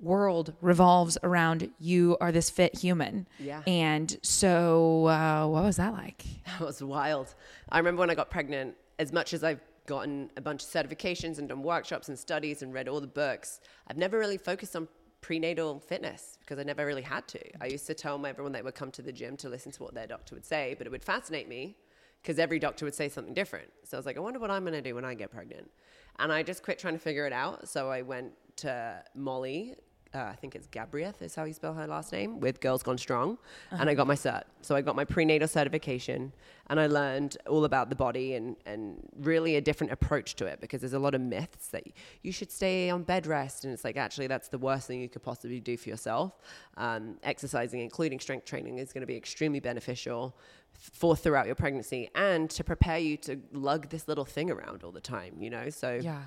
world 0.00 0.54
revolves 0.60 1.18
around 1.22 1.70
you 1.78 2.16
are 2.20 2.32
this 2.32 2.50
fit 2.50 2.76
human. 2.76 3.26
Yeah. 3.38 3.62
And 3.66 4.16
so, 4.22 5.06
uh, 5.06 5.46
what 5.46 5.64
was 5.64 5.76
that 5.76 5.92
like? 5.92 6.24
That 6.58 6.66
was 6.66 6.82
wild. 6.82 7.34
I 7.68 7.78
remember 7.78 8.00
when 8.00 8.10
I 8.10 8.14
got 8.14 8.30
pregnant, 8.30 8.74
as 8.98 9.12
much 9.12 9.34
as 9.34 9.44
I've 9.44 9.60
gotten 9.86 10.30
a 10.36 10.40
bunch 10.40 10.64
of 10.64 10.68
certifications 10.70 11.38
and 11.38 11.48
done 11.48 11.62
workshops 11.62 12.08
and 12.08 12.18
studies 12.18 12.62
and 12.62 12.72
read 12.72 12.88
all 12.88 13.00
the 13.00 13.06
books, 13.06 13.60
I've 13.86 13.98
never 13.98 14.18
really 14.18 14.38
focused 14.38 14.74
on 14.74 14.88
prenatal 15.20 15.78
fitness 15.80 16.38
because 16.40 16.58
I 16.58 16.62
never 16.62 16.86
really 16.86 17.02
had 17.02 17.28
to. 17.28 17.40
I 17.60 17.66
used 17.66 17.86
to 17.86 17.94
tell 17.94 18.24
everyone 18.24 18.52
they 18.52 18.62
would 18.62 18.74
come 18.74 18.90
to 18.92 19.02
the 19.02 19.12
gym 19.12 19.36
to 19.38 19.48
listen 19.48 19.72
to 19.72 19.82
what 19.82 19.94
their 19.94 20.06
doctor 20.06 20.34
would 20.34 20.46
say, 20.46 20.74
but 20.78 20.86
it 20.86 20.90
would 20.90 21.04
fascinate 21.04 21.48
me 21.48 21.76
because 22.22 22.38
every 22.38 22.58
doctor 22.58 22.84
would 22.84 22.94
say 22.94 23.08
something 23.08 23.34
different. 23.34 23.68
So 23.84 23.96
I 23.96 23.98
was 23.98 24.06
like, 24.06 24.16
I 24.16 24.20
wonder 24.20 24.38
what 24.38 24.50
I'm 24.50 24.62
going 24.62 24.74
to 24.74 24.82
do 24.82 24.94
when 24.94 25.04
I 25.04 25.14
get 25.14 25.30
pregnant. 25.30 25.70
And 26.18 26.32
I 26.32 26.42
just 26.42 26.62
quit 26.62 26.78
trying 26.78 26.94
to 26.94 27.00
figure 27.00 27.26
it 27.26 27.32
out. 27.32 27.68
So 27.68 27.90
I 27.90 28.02
went 28.02 28.32
to 28.56 29.02
Molly. 29.14 29.74
Uh, 30.14 30.20
I 30.20 30.34
think 30.36 30.54
it's 30.54 30.66
Galbraith 30.66 31.20
is 31.20 31.34
how 31.34 31.44
you 31.44 31.52
spell 31.52 31.74
her 31.74 31.86
last 31.86 32.12
name 32.12 32.40
with 32.40 32.60
Girls 32.60 32.82
Gone 32.82 32.96
Strong, 32.96 33.36
and 33.70 33.90
I 33.90 33.94
got 33.94 34.06
my 34.06 34.14
cert. 34.14 34.44
So 34.62 34.74
I 34.74 34.80
got 34.80 34.96
my 34.96 35.04
prenatal 35.04 35.46
certification, 35.46 36.32
and 36.68 36.80
I 36.80 36.86
learned 36.86 37.36
all 37.46 37.64
about 37.66 37.90
the 37.90 37.96
body 37.96 38.34
and 38.34 38.56
and 38.64 39.06
really 39.20 39.56
a 39.56 39.60
different 39.60 39.92
approach 39.92 40.34
to 40.36 40.46
it 40.46 40.60
because 40.60 40.80
there's 40.80 40.94
a 40.94 40.98
lot 40.98 41.14
of 41.14 41.20
myths 41.20 41.68
that 41.68 41.84
you 42.22 42.32
should 42.32 42.50
stay 42.50 42.88
on 42.88 43.02
bed 43.02 43.26
rest, 43.26 43.64
and 43.64 43.74
it's 43.74 43.84
like 43.84 43.98
actually 43.98 44.28
that's 44.28 44.48
the 44.48 44.58
worst 44.58 44.86
thing 44.86 45.00
you 45.02 45.08
could 45.10 45.22
possibly 45.22 45.60
do 45.60 45.76
for 45.76 45.90
yourself. 45.90 46.38
Um, 46.78 47.18
exercising, 47.22 47.80
including 47.80 48.18
strength 48.18 48.46
training, 48.46 48.78
is 48.78 48.92
going 48.94 49.02
to 49.02 49.06
be 49.06 49.16
extremely 49.16 49.60
beneficial 49.60 50.36
for 50.72 51.16
throughout 51.16 51.46
your 51.46 51.56
pregnancy 51.56 52.08
and 52.14 52.48
to 52.50 52.62
prepare 52.64 52.98
you 52.98 53.16
to 53.16 53.40
lug 53.52 53.88
this 53.90 54.06
little 54.08 54.24
thing 54.24 54.50
around 54.50 54.84
all 54.84 54.92
the 54.92 55.00
time. 55.00 55.34
You 55.38 55.50
know, 55.50 55.70
so 55.70 56.00
Yeah. 56.02 56.22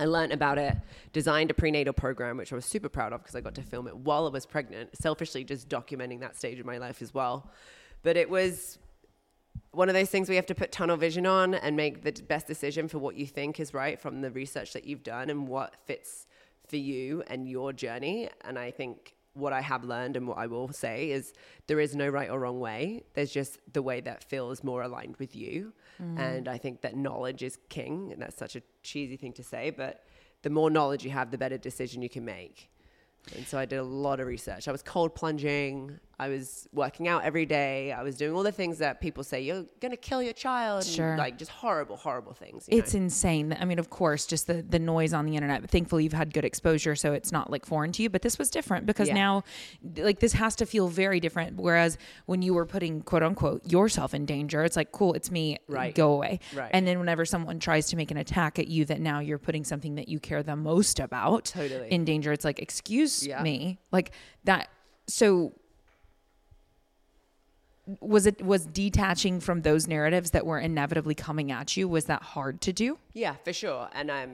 I 0.00 0.06
learned 0.06 0.32
about 0.32 0.56
it, 0.56 0.74
designed 1.12 1.50
a 1.50 1.54
prenatal 1.54 1.92
program, 1.92 2.38
which 2.38 2.52
I 2.52 2.56
was 2.56 2.64
super 2.64 2.88
proud 2.88 3.12
of 3.12 3.20
because 3.20 3.36
I 3.36 3.42
got 3.42 3.54
to 3.56 3.62
film 3.62 3.86
it 3.86 3.94
while 3.94 4.26
I 4.26 4.30
was 4.30 4.46
pregnant, 4.46 4.96
selfishly 4.96 5.44
just 5.44 5.68
documenting 5.68 6.20
that 6.20 6.36
stage 6.36 6.58
of 6.58 6.64
my 6.64 6.78
life 6.78 7.02
as 7.02 7.12
well. 7.12 7.50
But 8.02 8.16
it 8.16 8.30
was 8.30 8.78
one 9.72 9.90
of 9.90 9.94
those 9.94 10.08
things 10.08 10.30
we 10.30 10.36
have 10.36 10.46
to 10.46 10.54
put 10.54 10.72
tunnel 10.72 10.96
vision 10.96 11.26
on 11.26 11.52
and 11.54 11.76
make 11.76 12.02
the 12.02 12.12
best 12.22 12.46
decision 12.46 12.88
for 12.88 12.98
what 12.98 13.14
you 13.14 13.26
think 13.26 13.60
is 13.60 13.74
right 13.74 14.00
from 14.00 14.22
the 14.22 14.30
research 14.30 14.72
that 14.72 14.86
you've 14.86 15.02
done 15.02 15.28
and 15.28 15.46
what 15.46 15.76
fits 15.84 16.26
for 16.66 16.76
you 16.76 17.22
and 17.26 17.46
your 17.46 17.74
journey. 17.74 18.30
And 18.40 18.58
I 18.58 18.70
think 18.70 19.14
what 19.34 19.52
I 19.52 19.60
have 19.60 19.84
learned 19.84 20.16
and 20.16 20.26
what 20.26 20.38
I 20.38 20.46
will 20.46 20.72
say 20.72 21.10
is 21.10 21.32
there 21.66 21.80
is 21.80 21.94
no 21.94 22.08
right 22.08 22.28
or 22.28 22.40
wrong 22.40 22.60
way. 22.60 23.04
There's 23.14 23.30
just 23.30 23.58
the 23.72 23.82
way 23.82 24.00
that 24.00 24.24
feels 24.24 24.64
more 24.64 24.82
aligned 24.82 25.16
with 25.18 25.36
you. 25.36 25.72
Mm. 26.02 26.18
And 26.18 26.48
I 26.48 26.58
think 26.58 26.80
that 26.82 26.96
knowledge 26.96 27.42
is 27.42 27.58
king. 27.68 28.12
And 28.12 28.20
that's 28.22 28.36
such 28.36 28.56
a 28.56 28.62
cheesy 28.82 29.16
thing 29.16 29.32
to 29.34 29.44
say, 29.44 29.70
but 29.70 30.04
the 30.42 30.50
more 30.50 30.70
knowledge 30.70 31.04
you 31.04 31.10
have, 31.10 31.30
the 31.30 31.38
better 31.38 31.58
decision 31.58 32.02
you 32.02 32.08
can 32.08 32.24
make. 32.24 32.70
And 33.36 33.46
so 33.46 33.58
I 33.58 33.64
did 33.64 33.76
a 33.76 33.84
lot 33.84 34.20
of 34.20 34.26
research. 34.26 34.68
I 34.68 34.72
was 34.72 34.82
cold 34.82 35.14
plunging. 35.14 35.98
I 36.20 36.28
was 36.28 36.68
working 36.74 37.08
out 37.08 37.24
every 37.24 37.46
day. 37.46 37.92
I 37.92 38.02
was 38.02 38.18
doing 38.18 38.34
all 38.34 38.42
the 38.42 38.52
things 38.52 38.76
that 38.78 39.00
people 39.00 39.24
say 39.24 39.40
you're 39.40 39.64
going 39.80 39.90
to 39.90 39.96
kill 39.96 40.22
your 40.22 40.34
child. 40.34 40.84
Sure. 40.84 41.16
like 41.16 41.38
just 41.38 41.50
horrible, 41.50 41.96
horrible 41.96 42.34
things. 42.34 42.66
It's 42.68 42.92
know? 42.92 43.00
insane. 43.00 43.56
I 43.58 43.64
mean, 43.64 43.78
of 43.78 43.88
course, 43.88 44.26
just 44.26 44.46
the, 44.46 44.60
the 44.60 44.78
noise 44.78 45.14
on 45.14 45.24
the 45.24 45.34
internet. 45.34 45.62
But 45.62 45.70
thankfully, 45.70 46.04
you've 46.04 46.12
had 46.12 46.34
good 46.34 46.44
exposure, 46.44 46.94
so 46.94 47.14
it's 47.14 47.32
not 47.32 47.50
like 47.50 47.64
foreign 47.64 47.90
to 47.92 48.02
you. 48.02 48.10
But 48.10 48.20
this 48.20 48.38
was 48.38 48.50
different 48.50 48.84
because 48.84 49.08
yeah. 49.08 49.14
now, 49.14 49.44
like, 49.96 50.20
this 50.20 50.34
has 50.34 50.54
to 50.56 50.66
feel 50.66 50.88
very 50.88 51.20
different. 51.20 51.56
Whereas 51.56 51.96
when 52.26 52.42
you 52.42 52.52
were 52.52 52.66
putting 52.66 53.00
quote 53.00 53.22
unquote 53.22 53.64
yourself 53.64 54.12
in 54.12 54.26
danger, 54.26 54.62
it's 54.62 54.76
like, 54.76 54.92
cool, 54.92 55.14
it's 55.14 55.30
me. 55.30 55.56
Right. 55.68 55.94
Go 55.94 56.12
away. 56.12 56.40
Right. 56.54 56.70
And 56.70 56.86
then 56.86 56.98
whenever 56.98 57.24
someone 57.24 57.58
tries 57.60 57.88
to 57.88 57.96
make 57.96 58.10
an 58.10 58.18
attack 58.18 58.58
at 58.58 58.68
you, 58.68 58.84
that 58.84 59.00
now 59.00 59.20
you're 59.20 59.38
putting 59.38 59.64
something 59.64 59.94
that 59.94 60.10
you 60.10 60.20
care 60.20 60.42
the 60.42 60.56
most 60.56 61.00
about 61.00 61.46
totally. 61.46 61.90
in 61.90 62.04
danger. 62.04 62.30
It's 62.30 62.44
like, 62.44 62.58
excuse 62.58 63.09
yeah. 63.22 63.42
me, 63.42 63.78
like 63.92 64.12
that. 64.44 64.68
So 65.06 65.52
was 68.00 68.26
it 68.26 68.40
was 68.44 68.66
detaching 68.66 69.40
from 69.40 69.62
those 69.62 69.88
narratives 69.88 70.30
that 70.30 70.46
were 70.46 70.58
inevitably 70.58 71.14
coming 71.14 71.50
at 71.50 71.76
you 71.76 71.88
was 71.88 72.04
that 72.04 72.22
hard 72.22 72.60
to 72.60 72.72
do 72.72 72.98
yeah 73.14 73.34
for 73.44 73.52
sure 73.52 73.88
and 73.92 74.10
um 74.10 74.30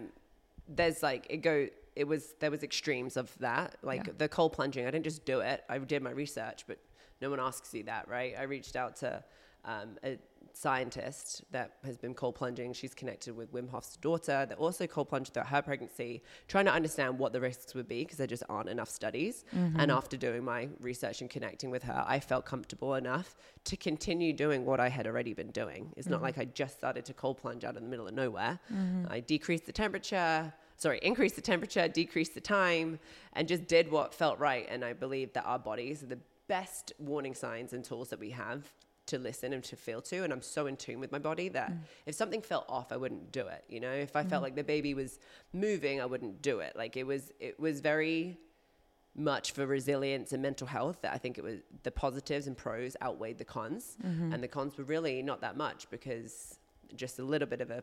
there's 0.69 1.03
like 1.03 1.27
it 1.31 1.39
go 1.39 1.67
it 1.95 2.07
was 2.07 2.35
there 2.41 2.51
was 2.51 2.63
extremes 2.63 3.17
of 3.17 3.33
that 3.39 3.77
like 3.83 4.07
yeah. 4.07 4.13
the 4.19 4.29
cold 4.29 4.53
plunging 4.53 4.87
i 4.87 4.91
didn't 4.91 5.05
just 5.05 5.25
do 5.25 5.41
it 5.41 5.65
i 5.69 5.79
did 5.79 6.03
my 6.03 6.11
research 6.11 6.65
but 6.67 6.79
no 7.23 7.31
one 7.31 7.41
asks 7.41 7.73
you 7.73 7.83
that 7.85 8.07
right 8.09 8.35
i 8.39 8.43
reached 8.43 8.77
out 8.77 8.97
to 8.97 9.23
um, 9.67 9.99
a 10.05 10.19
scientist 10.57 11.43
that 11.51 11.73
has 11.85 11.99
been 11.99 12.15
cold 12.15 12.35
plunging. 12.35 12.73
She's 12.73 12.95
connected 12.95 13.37
with 13.37 13.53
Wim 13.53 13.71
Hof's 13.71 13.97
daughter 13.97 14.47
that 14.49 14.57
also 14.57 14.87
cold 14.87 15.09
plunged 15.09 15.35
throughout 15.35 15.49
her 15.49 15.61
pregnancy, 15.61 16.23
trying 16.49 16.65
to 16.65 16.73
understand 16.73 17.19
what 17.19 17.33
the 17.35 17.41
risks 17.41 17.75
would 17.75 17.87
be 17.87 18.05
because 18.05 18.17
there 18.17 18.27
just 18.27 18.43
aren't 18.49 18.71
enough 18.71 18.89
studies. 18.89 19.45
Mm-hmm. 19.55 19.79
And 19.81 19.91
after 19.91 20.17
doing 20.17 20.45
my 20.45 20.69
research 20.81 21.21
and 21.21 21.29
connecting 21.29 21.71
with 21.71 21.83
her, 21.83 22.05
I 22.07 22.21
felt 22.21 22.47
comfortable 22.47 22.95
enough 22.95 23.37
to 23.65 23.77
continue 23.77 24.33
doing 24.33 24.65
what 24.65 24.81
I 24.81 24.89
had 24.89 25.07
already 25.07 25.35
been 25.35 25.51
doing. 25.51 25.93
It's 25.97 26.07
mm-hmm. 26.07 26.13
not 26.13 26.23
like 26.23 26.39
I 26.39 26.47
just 26.47 26.79
started 26.79 27.05
to 27.05 27.13
cold 27.13 27.37
plunge 27.37 27.65
out 27.65 27.77
in 27.77 27.85
the 27.85 27.91
middle 27.91 28.09
of 28.09 28.15
nowhere. 28.15 28.59
Mm-hmm. 28.73 29.13
I 29.13 29.21
decreased 29.21 29.67
the 29.67 29.73
temperature 29.73 30.53
sorry, 30.79 30.99
increase 31.03 31.33
the 31.33 31.41
temperature, 31.41 31.89
decrease 31.89 32.29
the 32.29 32.41
time, 32.41 32.99
and 33.33 33.49
just 33.49 33.67
did 33.67 33.91
what 33.91 34.13
felt 34.13 34.39
right. 34.39 34.67
And 34.69 34.85
I 34.85 34.93
believe 34.93 35.33
that 35.33 35.45
our 35.45 35.59
bodies 35.59 36.03
are 36.03 36.07
the 36.07 36.19
best 36.49 36.93
warning 36.99 37.35
signs 37.35 37.73
and 37.73 37.83
tools 37.83 38.11
that 38.11 38.19
we 38.19 38.29
have 38.29 38.71
to 39.07 39.19
listen 39.19 39.53
and 39.53 39.63
to 39.65 39.77
feel 39.77 40.03
to. 40.03 40.25
And 40.25 40.33
I'm 40.33 40.43
so 40.43 40.67
in 40.67 40.77
tune 40.77 41.01
with 41.01 41.13
my 41.13 41.19
body 41.19 41.49
that 41.51 41.73
mm. 41.73 41.79
if 42.07 42.15
something 42.15 42.43
felt 42.43 42.67
off, 42.69 42.93
I 42.93 42.97
wouldn't 42.97 43.33
do 43.33 43.47
it. 43.47 43.65
You 43.69 43.81
know, 43.81 43.93
if 43.93 44.17
I 44.17 44.25
mm. 44.25 44.31
felt 44.31 44.43
like 44.43 44.57
the 44.57 44.65
baby 44.65 44.95
was 44.95 45.19
moving, 45.53 46.01
I 46.01 46.07
wouldn't 46.07 46.43
do 46.43 46.61
it. 46.61 46.75
Like 46.77 46.97
it 46.97 47.07
was, 47.07 47.33
it 47.41 47.59
was 47.59 47.81
very 47.81 48.39
much 49.15 49.53
for 49.53 49.67
resilience 49.67 50.33
and 50.33 50.43
mental 50.43 50.67
health 50.67 50.99
that 51.03 51.15
I 51.15 51.19
think 51.19 51.39
it 51.39 51.45
was 51.45 51.61
the 51.83 51.91
positives 51.91 52.47
and 52.47 52.57
pros 52.57 52.97
outweighed 53.03 53.39
the 53.39 53.45
cons. 53.45 53.97
Mm-hmm. 54.05 54.33
And 54.33 54.43
the 54.43 54.49
cons 54.49 54.77
were 54.77 54.85
really 54.85 55.23
not 55.23 55.41
that 55.41 55.57
much 55.57 55.89
because 55.91 56.59
just 56.95 57.19
a 57.19 57.25
little 57.25 57.49
bit 57.49 57.61
of 57.61 57.71
a 57.71 57.83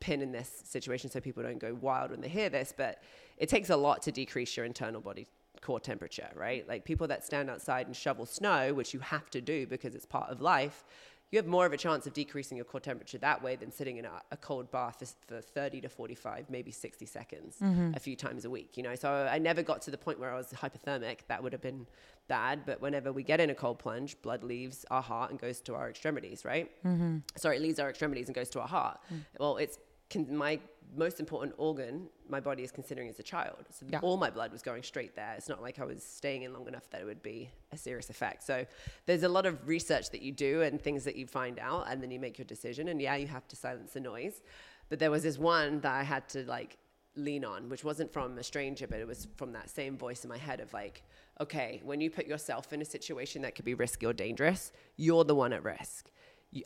pin 0.00 0.22
in 0.22 0.30
this 0.30 0.62
situation 0.64 1.10
so 1.10 1.20
people 1.20 1.42
don't 1.42 1.58
go 1.58 1.74
wild 1.80 2.10
when 2.10 2.20
they 2.20 2.28
hear 2.28 2.48
this. 2.48 2.74
But 2.76 3.02
it 3.38 3.48
takes 3.48 3.70
a 3.70 3.76
lot 3.76 4.02
to 4.02 4.12
decrease 4.12 4.56
your 4.56 4.66
internal 4.66 5.00
body 5.00 5.26
core 5.64 5.80
temperature, 5.80 6.28
right? 6.36 6.68
Like 6.68 6.84
people 6.84 7.08
that 7.08 7.24
stand 7.24 7.50
outside 7.50 7.86
and 7.86 7.96
shovel 7.96 8.26
snow, 8.26 8.74
which 8.74 8.92
you 8.94 9.00
have 9.00 9.30
to 9.30 9.40
do 9.40 9.66
because 9.66 9.94
it's 9.94 10.06
part 10.06 10.30
of 10.30 10.40
life, 10.40 10.84
you 11.30 11.38
have 11.38 11.46
more 11.46 11.66
of 11.66 11.72
a 11.72 11.76
chance 11.76 12.06
of 12.06 12.12
decreasing 12.12 12.56
your 12.56 12.64
core 12.64 12.80
temperature 12.80 13.18
that 13.18 13.42
way 13.42 13.56
than 13.56 13.72
sitting 13.72 13.96
in 13.96 14.04
a, 14.04 14.22
a 14.30 14.36
cold 14.36 14.70
bath 14.70 14.98
for, 15.26 15.34
for, 15.34 15.40
30 15.40 15.80
to 15.80 15.88
45, 15.88 16.48
maybe 16.48 16.70
60 16.70 17.06
seconds 17.06 17.56
mm-hmm. 17.60 17.90
a 17.94 17.98
few 17.98 18.14
times 18.14 18.44
a 18.44 18.50
week, 18.50 18.76
you 18.76 18.82
know? 18.84 18.94
So 18.94 19.10
I 19.10 19.38
never 19.38 19.62
got 19.62 19.82
to 19.82 19.90
the 19.90 19.98
point 19.98 20.20
where 20.20 20.32
I 20.32 20.36
was 20.36 20.48
hypothermic. 20.52 21.20
That 21.26 21.42
would 21.42 21.52
have 21.52 21.62
been 21.62 21.86
bad. 22.28 22.60
But 22.64 22.80
whenever 22.80 23.12
we 23.12 23.24
get 23.24 23.40
in 23.40 23.50
a 23.50 23.54
cold 23.54 23.80
plunge, 23.80 24.20
blood 24.22 24.44
leaves 24.44 24.84
our 24.92 25.02
heart 25.02 25.30
and 25.30 25.40
goes 25.40 25.60
to 25.62 25.74
our 25.74 25.90
extremities, 25.90 26.44
right? 26.44 26.70
Mm-hmm. 26.84 27.18
Sorry, 27.36 27.56
it 27.56 27.62
leaves 27.62 27.80
our 27.80 27.88
extremities 27.88 28.28
and 28.28 28.34
goes 28.34 28.50
to 28.50 28.60
our 28.60 28.68
heart. 28.68 29.00
Mm. 29.12 29.20
Well, 29.40 29.56
it's 29.56 29.78
can, 30.10 30.36
my 30.36 30.60
most 30.96 31.20
important 31.20 31.54
organ 31.58 32.08
my 32.28 32.40
body 32.40 32.62
is 32.62 32.72
considering 32.72 33.08
as 33.08 33.18
a 33.18 33.22
child. 33.22 33.64
So 33.70 33.86
yeah. 33.88 34.00
all 34.00 34.16
my 34.16 34.30
blood 34.30 34.52
was 34.52 34.62
going 34.62 34.82
straight 34.82 35.14
there. 35.14 35.34
It's 35.36 35.48
not 35.48 35.62
like 35.62 35.78
I 35.78 35.84
was 35.84 36.02
staying 36.02 36.42
in 36.42 36.52
long 36.52 36.66
enough 36.66 36.88
that 36.90 37.00
it 37.00 37.04
would 37.04 37.22
be 37.22 37.50
a 37.72 37.76
serious 37.76 38.10
effect. 38.10 38.42
So 38.42 38.66
there's 39.06 39.22
a 39.22 39.28
lot 39.28 39.46
of 39.46 39.66
research 39.68 40.10
that 40.10 40.22
you 40.22 40.32
do 40.32 40.62
and 40.62 40.80
things 40.80 41.04
that 41.04 41.16
you 41.16 41.26
find 41.26 41.58
out, 41.58 41.86
and 41.88 42.02
then 42.02 42.10
you 42.10 42.18
make 42.18 42.38
your 42.38 42.46
decision. 42.46 42.88
And 42.88 43.00
yeah, 43.00 43.16
you 43.16 43.26
have 43.26 43.46
to 43.48 43.56
silence 43.56 43.92
the 43.92 44.00
noise. 44.00 44.42
But 44.88 44.98
there 44.98 45.10
was 45.10 45.22
this 45.22 45.38
one 45.38 45.80
that 45.80 45.92
I 45.92 46.02
had 46.02 46.28
to 46.30 46.44
like 46.44 46.78
lean 47.16 47.44
on, 47.44 47.68
which 47.68 47.84
wasn't 47.84 48.12
from 48.12 48.38
a 48.38 48.42
stranger, 48.42 48.86
but 48.86 49.00
it 49.00 49.06
was 49.06 49.28
from 49.36 49.52
that 49.52 49.70
same 49.70 49.96
voice 49.96 50.24
in 50.24 50.30
my 50.30 50.38
head 50.38 50.60
of 50.60 50.72
like, 50.72 51.02
okay, 51.40 51.80
when 51.84 52.00
you 52.00 52.10
put 52.10 52.26
yourself 52.26 52.72
in 52.72 52.80
a 52.80 52.84
situation 52.84 53.42
that 53.42 53.54
could 53.54 53.64
be 53.64 53.74
risky 53.74 54.06
or 54.06 54.12
dangerous, 54.12 54.72
you're 54.96 55.24
the 55.24 55.34
one 55.34 55.52
at 55.52 55.62
risk. 55.62 56.10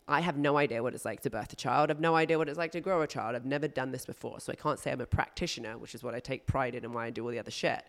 I 0.07 0.20
have 0.20 0.37
no 0.37 0.57
idea 0.57 0.83
what 0.83 0.94
it's 0.94 1.05
like 1.05 1.20
to 1.22 1.31
birth 1.31 1.53
a 1.53 1.57
child. 1.57 1.90
I've 1.90 2.01
no 2.01 2.14
idea 2.14 2.37
what 2.37 2.48
it's 2.48 2.59
like 2.59 2.72
to 2.72 2.81
grow 2.81 3.03
a 3.03 3.07
child. 3.07 3.35
I've 3.35 3.46
never 3.46 3.68
done 3.68 3.90
this 3.90 4.05
before. 4.05 4.40
So 4.40 4.53
I 4.53 4.57
can't 4.57 4.79
say 4.79 4.92
I'm 4.92 5.01
a 5.01 5.07
practitioner, 5.07 5.79
which 5.79 5.94
is 5.94 6.03
what 6.03 6.14
I 6.14 6.20
take 6.20 6.46
pride 6.46 6.74
in 6.74 6.85
and 6.85 6.92
why 6.92 7.07
I 7.07 7.11
do 7.11 7.24
all 7.24 7.31
the 7.31 7.38
other 7.38 7.51
shit. 7.51 7.83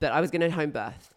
But 0.00 0.12
I 0.12 0.20
was 0.20 0.30
going 0.30 0.40
to 0.40 0.50
home 0.50 0.70
birth. 0.70 1.14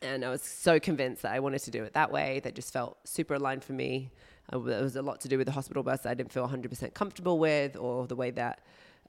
And 0.00 0.24
I 0.24 0.30
was 0.30 0.42
so 0.42 0.78
convinced 0.78 1.22
that 1.22 1.32
I 1.32 1.40
wanted 1.40 1.60
to 1.62 1.70
do 1.72 1.82
it 1.82 1.94
that 1.94 2.12
way. 2.12 2.40
That 2.44 2.54
just 2.54 2.72
felt 2.72 2.98
super 3.04 3.34
aligned 3.34 3.64
for 3.64 3.72
me. 3.72 4.10
It 4.52 4.56
was 4.56 4.96
a 4.96 5.02
lot 5.02 5.20
to 5.22 5.28
do 5.28 5.36
with 5.36 5.46
the 5.46 5.52
hospital 5.52 5.82
birth 5.82 6.04
that 6.04 6.10
I 6.10 6.14
didn't 6.14 6.32
feel 6.32 6.48
100% 6.48 6.94
comfortable 6.94 7.38
with, 7.38 7.76
or 7.76 8.06
the 8.06 8.16
way 8.16 8.30
that 8.30 8.60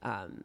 um, 0.02 0.42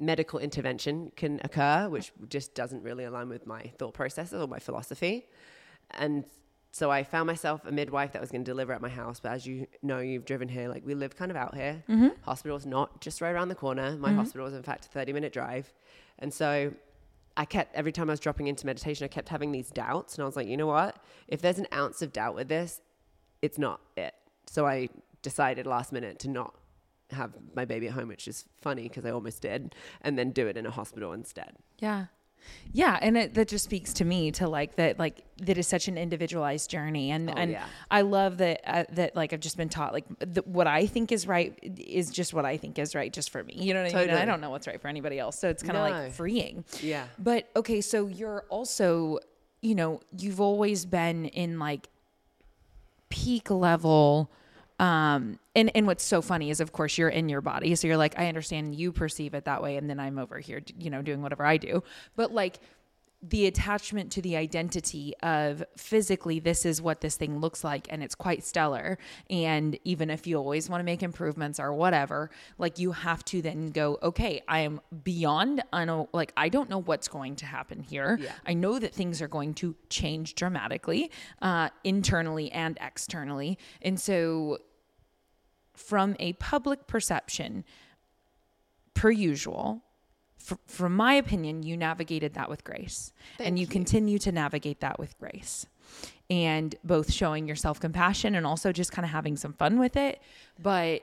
medical 0.00 0.40
intervention 0.40 1.12
can 1.16 1.40
occur, 1.44 1.88
which 1.88 2.12
just 2.28 2.54
doesn't 2.54 2.82
really 2.82 3.04
align 3.04 3.28
with 3.28 3.46
my 3.46 3.62
thought 3.78 3.94
processes 3.94 4.40
or 4.40 4.48
my 4.48 4.58
philosophy. 4.58 5.26
And 5.92 6.24
so 6.74 6.90
I 6.90 7.04
found 7.04 7.28
myself 7.28 7.64
a 7.64 7.70
midwife 7.70 8.10
that 8.14 8.20
was 8.20 8.32
going 8.32 8.42
to 8.44 8.50
deliver 8.50 8.72
at 8.72 8.80
my 8.80 8.88
house. 8.88 9.20
But 9.20 9.30
as 9.30 9.46
you 9.46 9.68
know, 9.80 10.00
you've 10.00 10.24
driven 10.24 10.48
here, 10.48 10.66
like 10.68 10.84
we 10.84 10.96
live 10.96 11.14
kind 11.14 11.30
of 11.30 11.36
out 11.36 11.54
here. 11.54 11.84
Mm-hmm. 11.88 12.08
Hospital's 12.22 12.66
not 12.66 13.00
just 13.00 13.20
right 13.20 13.30
around 13.30 13.48
the 13.48 13.54
corner. 13.54 13.96
My 13.96 14.08
mm-hmm. 14.08 14.18
hospital 14.18 14.44
was, 14.44 14.54
in 14.54 14.64
fact, 14.64 14.86
a 14.86 14.88
30 14.88 15.12
minute 15.12 15.32
drive. 15.32 15.72
And 16.18 16.34
so 16.34 16.74
I 17.36 17.44
kept, 17.44 17.76
every 17.76 17.92
time 17.92 18.10
I 18.10 18.12
was 18.12 18.18
dropping 18.18 18.48
into 18.48 18.66
meditation, 18.66 19.04
I 19.04 19.08
kept 19.08 19.28
having 19.28 19.52
these 19.52 19.70
doubts. 19.70 20.16
And 20.16 20.24
I 20.24 20.26
was 20.26 20.34
like, 20.34 20.48
you 20.48 20.56
know 20.56 20.66
what? 20.66 20.96
If 21.28 21.40
there's 21.40 21.60
an 21.60 21.68
ounce 21.72 22.02
of 22.02 22.12
doubt 22.12 22.34
with 22.34 22.48
this, 22.48 22.80
it's 23.40 23.56
not 23.56 23.80
it. 23.96 24.16
So 24.48 24.66
I 24.66 24.88
decided 25.22 25.68
last 25.68 25.92
minute 25.92 26.18
to 26.20 26.28
not 26.28 26.56
have 27.12 27.34
my 27.54 27.64
baby 27.64 27.86
at 27.86 27.92
home, 27.92 28.08
which 28.08 28.26
is 28.26 28.46
funny 28.60 28.82
because 28.88 29.06
I 29.06 29.10
almost 29.10 29.42
did, 29.42 29.76
and 30.00 30.18
then 30.18 30.32
do 30.32 30.48
it 30.48 30.56
in 30.56 30.66
a 30.66 30.72
hospital 30.72 31.12
instead. 31.12 31.52
Yeah. 31.78 32.06
Yeah, 32.72 32.98
and 33.00 33.16
it, 33.16 33.34
that 33.34 33.48
just 33.48 33.64
speaks 33.64 33.92
to 33.94 34.04
me 34.04 34.32
to 34.32 34.48
like 34.48 34.76
that 34.76 34.98
like 34.98 35.24
that 35.38 35.58
is 35.58 35.66
such 35.66 35.88
an 35.88 35.96
individualized 35.96 36.70
journey, 36.70 37.10
and 37.10 37.30
oh, 37.30 37.34
and 37.34 37.52
yeah. 37.52 37.64
I 37.90 38.00
love 38.00 38.38
that 38.38 38.60
uh, 38.66 38.84
that 38.92 39.14
like 39.14 39.32
I've 39.32 39.40
just 39.40 39.56
been 39.56 39.68
taught 39.68 39.92
like 39.92 40.04
the, 40.18 40.42
what 40.42 40.66
I 40.66 40.86
think 40.86 41.12
is 41.12 41.26
right 41.26 41.56
is 41.62 42.10
just 42.10 42.34
what 42.34 42.44
I 42.44 42.56
think 42.56 42.78
is 42.78 42.94
right 42.94 43.12
just 43.12 43.30
for 43.30 43.44
me. 43.44 43.54
You 43.56 43.74
know 43.74 43.82
what 43.82 43.92
totally. 43.92 44.10
I 44.10 44.14
mean? 44.14 44.22
I 44.22 44.24
don't 44.24 44.40
know 44.40 44.50
what's 44.50 44.66
right 44.66 44.80
for 44.80 44.88
anybody 44.88 45.18
else, 45.18 45.38
so 45.38 45.48
it's 45.48 45.62
kind 45.62 45.76
of 45.76 45.88
no. 45.88 46.02
like 46.02 46.12
freeing. 46.12 46.64
Yeah. 46.80 47.06
But 47.18 47.48
okay, 47.54 47.80
so 47.80 48.06
you're 48.06 48.44
also 48.48 49.18
you 49.62 49.74
know 49.74 50.00
you've 50.18 50.40
always 50.40 50.84
been 50.84 51.26
in 51.26 51.58
like 51.58 51.88
peak 53.08 53.50
level 53.50 54.30
um 54.80 55.38
and 55.54 55.70
and 55.74 55.86
what's 55.86 56.02
so 56.02 56.20
funny 56.20 56.50
is 56.50 56.60
of 56.60 56.72
course 56.72 56.98
you're 56.98 57.08
in 57.08 57.28
your 57.28 57.40
body. 57.40 57.74
So 57.74 57.86
you're 57.86 57.96
like 57.96 58.18
i 58.18 58.26
understand 58.28 58.74
you 58.74 58.92
perceive 58.92 59.34
it 59.34 59.44
that 59.44 59.62
way 59.62 59.76
and 59.76 59.88
then 59.88 60.00
i'm 60.00 60.18
over 60.18 60.38
here 60.38 60.62
you 60.78 60.90
know 60.90 61.02
doing 61.02 61.22
whatever 61.22 61.44
i 61.44 61.56
do. 61.56 61.82
But 62.16 62.32
like 62.32 62.58
the 63.28 63.46
attachment 63.46 64.12
to 64.12 64.22
the 64.22 64.36
identity 64.36 65.14
of 65.22 65.64
physically 65.76 66.40
this 66.40 66.66
is 66.66 66.82
what 66.82 67.00
this 67.00 67.16
thing 67.16 67.38
looks 67.38 67.64
like 67.64 67.86
and 67.90 68.02
it's 68.02 68.14
quite 68.14 68.44
stellar. 68.44 68.98
And 69.30 69.78
even 69.84 70.10
if 70.10 70.26
you 70.26 70.36
always 70.36 70.68
want 70.68 70.80
to 70.80 70.84
make 70.84 71.02
improvements 71.02 71.58
or 71.58 71.72
whatever 71.72 72.30
like 72.58 72.78
you 72.78 72.92
have 72.92 73.24
to 73.24 73.40
then 73.40 73.70
go 73.70 73.98
okay 74.02 74.42
i 74.48 74.60
am 74.60 74.80
beyond 75.02 75.62
I 75.72 75.84
know 75.84 76.08
like 76.12 76.32
i 76.36 76.48
don't 76.48 76.68
know 76.68 76.80
what's 76.80 77.08
going 77.08 77.36
to 77.36 77.46
happen 77.46 77.82
here. 77.82 78.18
Yeah. 78.20 78.32
i 78.46 78.52
know 78.52 78.78
that 78.78 78.94
things 78.94 79.22
are 79.22 79.28
going 79.28 79.54
to 79.54 79.74
change 79.88 80.34
dramatically 80.34 81.10
uh, 81.40 81.70
internally 81.82 82.52
and 82.52 82.78
externally. 82.80 83.58
And 83.80 83.98
so 83.98 84.58
from 85.74 86.16
a 86.18 86.34
public 86.34 86.86
perception 86.86 87.64
per 88.94 89.10
usual, 89.10 89.82
f- 90.50 90.58
from 90.66 90.94
my 90.96 91.14
opinion, 91.14 91.62
you 91.62 91.76
navigated 91.76 92.34
that 92.34 92.48
with 92.48 92.64
grace. 92.64 93.12
and 93.38 93.58
you, 93.58 93.62
you. 93.62 93.66
continue 93.68 94.18
to 94.18 94.32
navigate 94.32 94.80
that 94.80 94.98
with 94.98 95.18
grace. 95.18 95.66
And 96.30 96.74
both 96.84 97.12
showing 97.12 97.46
yourself 97.46 97.78
compassion 97.80 98.34
and 98.34 98.46
also 98.46 98.72
just 98.72 98.92
kind 98.92 99.04
of 99.04 99.10
having 99.12 99.36
some 99.36 99.52
fun 99.52 99.78
with 99.78 99.96
it. 99.96 100.20
But 100.62 101.02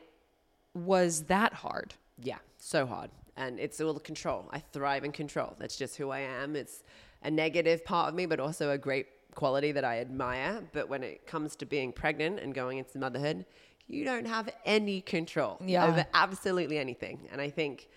was 0.73 1.23
that 1.23 1.53
hard? 1.53 1.93
Yeah, 2.21 2.37
so 2.57 2.85
hard. 2.85 3.11
And 3.37 3.59
it's 3.59 3.79
all 3.79 3.93
the 3.93 3.99
control. 3.99 4.47
I 4.51 4.59
thrive 4.59 5.03
in 5.03 5.11
control. 5.11 5.55
That's 5.59 5.77
just 5.77 5.97
who 5.97 6.09
I 6.09 6.19
am. 6.19 6.55
It's 6.55 6.83
a 7.23 7.31
negative 7.31 7.85
part 7.85 8.09
of 8.09 8.15
me, 8.15 8.25
but 8.25 8.39
also 8.39 8.71
a 8.71 8.77
great 8.77 9.07
quality 9.35 9.71
that 9.71 9.85
I 9.85 9.99
admire. 9.99 10.61
But 10.73 10.89
when 10.89 11.03
it 11.03 11.25
comes 11.27 11.55
to 11.57 11.65
being 11.65 11.91
pregnant 11.93 12.39
and 12.39 12.53
going 12.53 12.77
into 12.79 12.97
motherhood, 12.97 13.45
you 13.87 14.03
don't 14.05 14.27
have 14.27 14.49
any 14.65 15.01
control 15.01 15.57
Yeah. 15.65 15.85
over 15.87 16.05
absolutely 16.13 16.77
anything. 16.77 17.27
And 17.31 17.39
I 17.41 17.49
think 17.49 17.89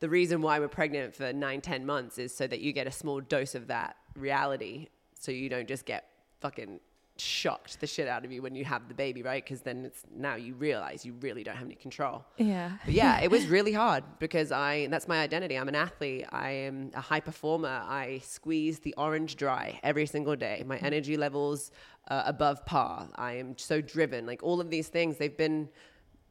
the 0.00 0.08
reason 0.08 0.42
why 0.42 0.58
we're 0.58 0.68
pregnant 0.68 1.14
for 1.14 1.32
nine, 1.32 1.60
ten 1.60 1.86
months 1.86 2.18
is 2.18 2.34
so 2.34 2.46
that 2.46 2.60
you 2.60 2.72
get 2.72 2.86
a 2.86 2.90
small 2.90 3.20
dose 3.20 3.54
of 3.54 3.68
that 3.68 3.96
reality 4.16 4.88
so 5.18 5.30
you 5.30 5.48
don't 5.48 5.68
just 5.68 5.84
get 5.84 6.06
fucking 6.40 6.80
shocked 7.20 7.78
the 7.80 7.86
shit 7.86 8.08
out 8.08 8.24
of 8.24 8.32
you 8.32 8.40
when 8.42 8.54
you 8.54 8.64
have 8.64 8.88
the 8.88 8.94
baby, 8.94 9.22
right? 9.22 9.44
Because 9.44 9.60
then 9.60 9.84
it's 9.84 10.04
now 10.14 10.34
you 10.34 10.54
realize 10.54 11.04
you 11.04 11.12
really 11.20 11.44
don't 11.44 11.56
have 11.56 11.66
any 11.66 11.74
control. 11.74 12.24
Yeah. 12.38 12.72
But 12.84 12.94
yeah, 12.94 13.20
it 13.20 13.30
was 13.30 13.46
really 13.46 13.72
hard 13.72 14.02
because 14.18 14.50
I 14.50 14.86
that's 14.86 15.06
my 15.06 15.20
identity. 15.20 15.56
I'm 15.58 15.68
an 15.68 15.74
athlete. 15.74 16.26
I 16.32 16.50
am 16.50 16.90
a 16.94 17.00
high 17.00 17.20
performer. 17.20 17.82
I 17.86 18.22
squeeze 18.24 18.78
the 18.80 18.94
orange 18.96 19.36
dry 19.36 19.78
every 19.82 20.06
single 20.06 20.36
day. 20.36 20.64
My 20.66 20.78
energy 20.78 21.16
levels 21.16 21.70
uh, 22.08 22.22
above 22.26 22.64
par. 22.64 23.08
I 23.16 23.34
am 23.34 23.56
so 23.58 23.80
driven. 23.80 24.26
Like 24.26 24.42
all 24.42 24.60
of 24.60 24.70
these 24.70 24.88
things, 24.88 25.18
they've 25.18 25.36
been 25.36 25.68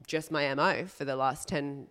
just 0.08 0.32
my 0.32 0.54
MO 0.56 0.86
for 0.86 1.06
the 1.06 1.16
last 1.16 1.48
10 1.48 1.88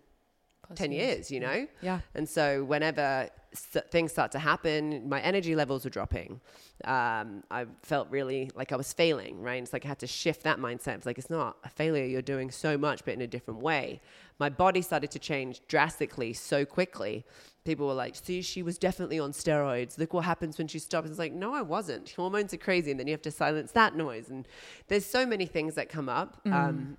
10 0.75 0.91
years, 0.91 1.31
you 1.31 1.39
know? 1.39 1.67
Yeah. 1.81 1.99
And 2.15 2.27
so 2.27 2.63
whenever 2.63 3.29
things 3.53 4.11
start 4.11 4.31
to 4.31 4.39
happen, 4.39 5.09
my 5.09 5.19
energy 5.21 5.55
levels 5.55 5.83
were 5.83 5.89
dropping. 5.89 6.39
Um, 6.85 7.43
I 7.49 7.65
felt 7.81 8.09
really 8.09 8.51
like 8.55 8.71
I 8.71 8.75
was 8.75 8.93
failing, 8.93 9.41
right? 9.41 9.61
It's 9.61 9.73
like 9.73 9.85
I 9.85 9.87
had 9.87 9.99
to 9.99 10.07
shift 10.07 10.43
that 10.43 10.59
mindset. 10.59 10.95
It's 10.95 11.05
like, 11.05 11.17
it's 11.17 11.29
not 11.29 11.57
a 11.63 11.69
failure. 11.69 12.05
You're 12.05 12.21
doing 12.21 12.51
so 12.51 12.77
much, 12.77 13.03
but 13.03 13.13
in 13.15 13.21
a 13.21 13.27
different 13.27 13.61
way. 13.61 14.01
My 14.39 14.49
body 14.49 14.81
started 14.81 15.11
to 15.11 15.19
change 15.19 15.61
drastically 15.67 16.33
so 16.33 16.63
quickly. 16.63 17.25
People 17.65 17.87
were 17.87 17.93
like, 17.93 18.15
see, 18.15 18.41
she 18.41 18.63
was 18.63 18.77
definitely 18.77 19.19
on 19.19 19.31
steroids. 19.31 19.97
Look 19.97 20.13
what 20.13 20.23
happens 20.25 20.57
when 20.57 20.67
she 20.67 20.79
stops. 20.79 21.09
It's 21.09 21.19
like, 21.19 21.33
no, 21.33 21.53
I 21.53 21.61
wasn't. 21.61 22.09
Hormones 22.11 22.53
are 22.53 22.57
crazy. 22.57 22.91
And 22.91 22.99
then 22.99 23.07
you 23.07 23.13
have 23.13 23.21
to 23.23 23.31
silence 23.31 23.71
that 23.73 23.95
noise. 23.95 24.29
And 24.29 24.47
there's 24.87 25.05
so 25.05 25.25
many 25.25 25.45
things 25.45 25.75
that 25.75 25.89
come 25.89 26.07
up. 26.07 26.39
Um, 26.45 26.97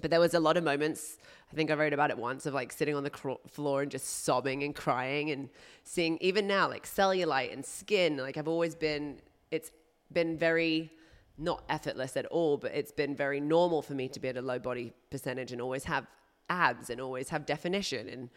but 0.00 0.10
there 0.10 0.20
was 0.20 0.34
a 0.34 0.40
lot 0.40 0.56
of 0.56 0.64
moments 0.64 1.18
i 1.52 1.56
think 1.56 1.70
i 1.70 1.74
wrote 1.74 1.92
about 1.92 2.10
it 2.10 2.18
once 2.18 2.46
of 2.46 2.54
like 2.54 2.72
sitting 2.72 2.94
on 2.94 3.04
the 3.04 3.10
cro- 3.10 3.40
floor 3.48 3.82
and 3.82 3.90
just 3.90 4.24
sobbing 4.24 4.62
and 4.62 4.74
crying 4.74 5.30
and 5.30 5.48
seeing 5.82 6.18
even 6.20 6.46
now 6.46 6.68
like 6.68 6.86
cellulite 6.86 7.52
and 7.52 7.64
skin 7.64 8.16
like 8.16 8.36
i've 8.36 8.48
always 8.48 8.74
been 8.74 9.16
it's 9.50 9.70
been 10.12 10.36
very 10.36 10.90
not 11.36 11.64
effortless 11.68 12.16
at 12.16 12.26
all 12.26 12.56
but 12.56 12.72
it's 12.74 12.92
been 12.92 13.14
very 13.14 13.40
normal 13.40 13.82
for 13.82 13.94
me 13.94 14.08
to 14.08 14.20
be 14.20 14.28
at 14.28 14.36
a 14.36 14.42
low 14.42 14.58
body 14.58 14.92
percentage 15.10 15.52
and 15.52 15.60
always 15.60 15.84
have 15.84 16.06
abs 16.48 16.90
and 16.90 17.00
always 17.00 17.28
have 17.30 17.46
definition. 17.46 18.08
And 18.08 18.30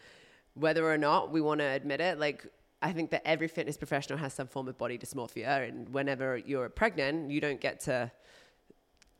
whether 0.54 0.90
or 0.90 0.98
not 0.98 1.30
we 1.30 1.40
want 1.40 1.60
to 1.60 1.64
admit 1.66 2.00
it 2.00 2.18
like 2.18 2.44
i 2.82 2.92
think 2.92 3.10
that 3.10 3.22
every 3.24 3.46
fitness 3.46 3.76
professional 3.76 4.18
has 4.18 4.32
some 4.32 4.48
form 4.48 4.68
of 4.68 4.76
body 4.78 4.98
dysmorphia. 4.98 5.68
And 5.68 5.88
whenever 5.90 6.36
you're 6.36 6.68
pregnant 6.68 7.30
you 7.30 7.40
don't 7.40 7.60
get 7.60 7.80
to 7.80 8.10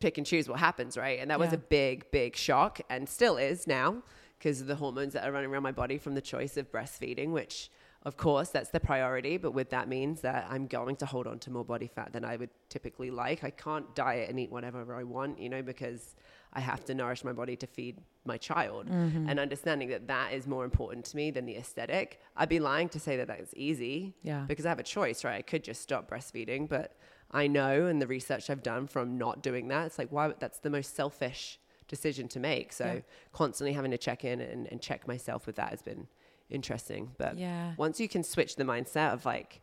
pick 0.01 0.19
and 0.19 0.27
choose 0.27 0.49
what 0.49 0.59
happens, 0.61 0.97
right? 0.97 1.19
And 1.21 1.31
that 1.31 1.39
was 1.39 1.53
a 1.53 1.59
big, 1.59 2.11
big 2.11 2.37
shock 2.37 2.81
and 2.89 3.09
still 3.09 3.37
is 3.37 3.67
now 3.67 4.03
because 4.39 4.61
of 4.61 4.67
the 4.67 4.77
hormones 4.77 5.13
that 5.15 5.27
are 5.27 5.33
running 5.33 5.51
around 5.51 5.65
my 5.65 5.73
body 5.73 5.99
from 5.99 6.15
the 6.15 6.21
choice 6.21 6.57
of 6.57 6.71
breastfeeding, 6.71 7.31
which 7.31 7.71
of 8.05 8.17
course 8.17 8.51
that's 8.51 8.71
the 8.71 8.79
priority, 8.79 9.37
but 9.37 9.51
with 9.51 9.71
that 9.71 9.89
means 9.89 10.21
that 10.21 10.47
I'm 10.49 10.69
going 10.69 10.95
to 10.97 11.07
hold 11.07 11.27
on 11.27 11.41
to 11.41 11.51
more 11.51 11.65
body 11.65 11.89
fat 11.89 12.13
than 12.13 12.25
I 12.25 12.37
would 12.37 12.51
typically 12.69 13.11
like. 13.11 13.43
I 13.43 13.51
can't 13.51 13.93
diet 13.97 14.31
and 14.31 14.39
eat 14.39 14.53
whatever 14.53 14.95
I 14.95 15.03
want, 15.03 15.41
you 15.41 15.49
know, 15.49 15.63
because 15.63 16.15
I 16.53 16.61
have 16.61 16.85
to 16.87 16.95
nourish 16.95 17.25
my 17.25 17.33
body 17.33 17.57
to 17.57 17.67
feed 17.67 17.99
my 18.25 18.37
child. 18.39 18.89
Mm-hmm. 18.89 19.29
And 19.29 19.41
understanding 19.41 19.89
that 19.89 20.07
that 20.07 20.33
is 20.33 20.47
more 20.47 20.65
important 20.65 21.05
to 21.07 21.17
me 21.17 21.33
than 21.33 21.45
the 21.45 21.57
aesthetic. 21.57 22.21
I'd 22.37 22.49
be 22.49 22.61
lying 22.61 22.89
to 22.91 23.01
say 23.01 23.17
that 23.17 23.27
that's 23.27 23.53
easy 23.57 24.15
Yeah. 24.23 24.45
because 24.47 24.65
I 24.65 24.69
have 24.69 24.79
a 24.79 24.85
choice, 24.85 25.25
right? 25.25 25.37
I 25.39 25.43
could 25.43 25.65
just 25.65 25.83
stop 25.83 26.09
breastfeeding, 26.09 26.69
but 26.69 26.97
I 27.31 27.47
know 27.47 27.87
and 27.87 28.01
the 28.01 28.07
research 28.07 28.49
I've 28.51 28.63
done 28.63 28.87
from 28.87 29.19
not 29.19 29.43
doing 29.43 29.69
that, 29.69 29.87
it's 29.87 29.99
like, 29.99 30.11
why? 30.11 30.33
That's 30.39 30.59
the 30.61 30.71
most 30.71 30.95
selfish 30.97 31.59
decision 31.87 32.29
to 32.29 32.41
make. 32.41 32.73
So 32.73 32.85
Yeah. 32.87 33.01
constantly 33.33 33.73
having 33.73 33.91
to 33.91 33.99
check 33.99 34.25
in 34.25 34.41
and, 34.41 34.67
and 34.67 34.81
check 34.81 35.07
myself 35.07 35.47
with 35.47 35.57
that 35.57 35.71
has 35.71 35.83
been 35.83 36.07
interesting. 36.51 37.13
But 37.19 37.37
Yeah. 37.39 37.75
once 37.77 38.01
you 38.01 38.09
can 38.09 38.23
switch 38.25 38.57
the 38.57 38.65
mindset 38.65 39.13
of 39.13 39.25
like, 39.27 39.61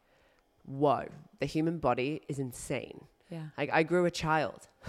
whoa, 0.63 1.07
the 1.39 1.45
human 1.45 1.79
body 1.79 2.21
is 2.27 2.39
insane. 2.39 3.05
Yeah. 3.29 3.47
Like 3.57 3.69
I 3.73 3.83
grew 3.83 4.05
a 4.05 4.11
child. 4.11 4.67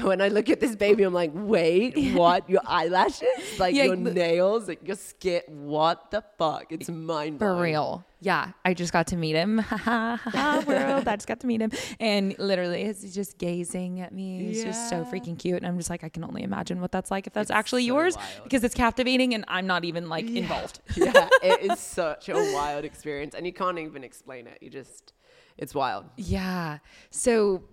when 0.00 0.20
I 0.20 0.28
look 0.28 0.50
at 0.50 0.60
this 0.60 0.76
baby, 0.76 1.02
I'm 1.04 1.14
like, 1.14 1.30
wait, 1.34 1.96
what? 2.14 2.48
Your 2.50 2.60
eyelashes? 2.66 3.58
Like 3.58 3.74
Yeah, 3.74 3.84
your 3.84 3.96
the- 3.96 4.12
nails? 4.12 4.68
Like 4.68 4.86
your 4.86 4.96
skin? 4.96 5.42
What 5.48 6.10
the 6.10 6.22
fuck? 6.38 6.66
It's 6.70 6.88
mind 6.88 7.38
For 7.38 7.54
real. 7.60 8.04
Yeah. 8.20 8.52
I 8.64 8.74
just 8.74 8.92
got 8.92 9.06
to 9.08 9.16
meet 9.16 9.34
him. 9.36 9.58
Ha 9.58 9.76
ha 9.76 10.20
ha 10.22 10.30
ha 10.30 10.64
world. 10.66 11.06
I 11.08 11.16
just 11.16 11.26
got 11.28 11.40
to 11.40 11.46
meet 11.46 11.60
him. 11.60 11.70
And 12.00 12.36
literally 12.38 12.84
he's 12.84 13.14
just 13.14 13.38
gazing 13.38 14.00
at 14.00 14.12
me. 14.12 14.46
He's 14.46 14.64
just 14.64 14.88
so 14.88 15.04
freaking 15.04 15.38
cute. 15.38 15.56
And 15.58 15.66
I'm 15.66 15.76
just 15.78 15.90
like, 15.90 16.02
I 16.04 16.08
can 16.08 16.24
only 16.24 16.42
imagine 16.42 16.80
what 16.80 16.92
that's 16.92 17.10
like 17.10 17.26
if 17.26 17.32
that's 17.32 17.50
It's 17.50 17.56
actually 17.56 17.82
so 17.82 17.94
yours. 17.94 18.16
wild. 18.16 18.28
Because 18.44 18.64
it's 18.64 18.74
captivating 18.74 19.34
and 19.34 19.44
I'm 19.48 19.66
not 19.66 19.84
even 19.84 20.08
like 20.08 20.26
involved. 20.28 20.80
yeah, 20.96 21.28
it 21.42 21.70
is 21.70 21.78
such 22.00 22.28
a 22.28 22.34
wild 22.54 22.84
experience, 22.84 23.34
and 23.34 23.46
you 23.46 23.52
can't 23.52 23.78
even 23.78 24.02
explain 24.04 24.46
it. 24.46 24.58
You 24.60 24.70
just, 24.70 25.12
it's 25.58 25.74
wild. 25.74 26.06
Yeah. 26.16 26.78
So, 27.10 27.64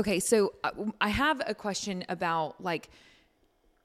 okay. 0.00 0.18
So 0.18 0.54
uh, 0.64 0.70
I 1.00 1.10
have 1.10 1.40
a 1.46 1.54
question 1.54 2.04
about 2.08 2.62
like 2.62 2.90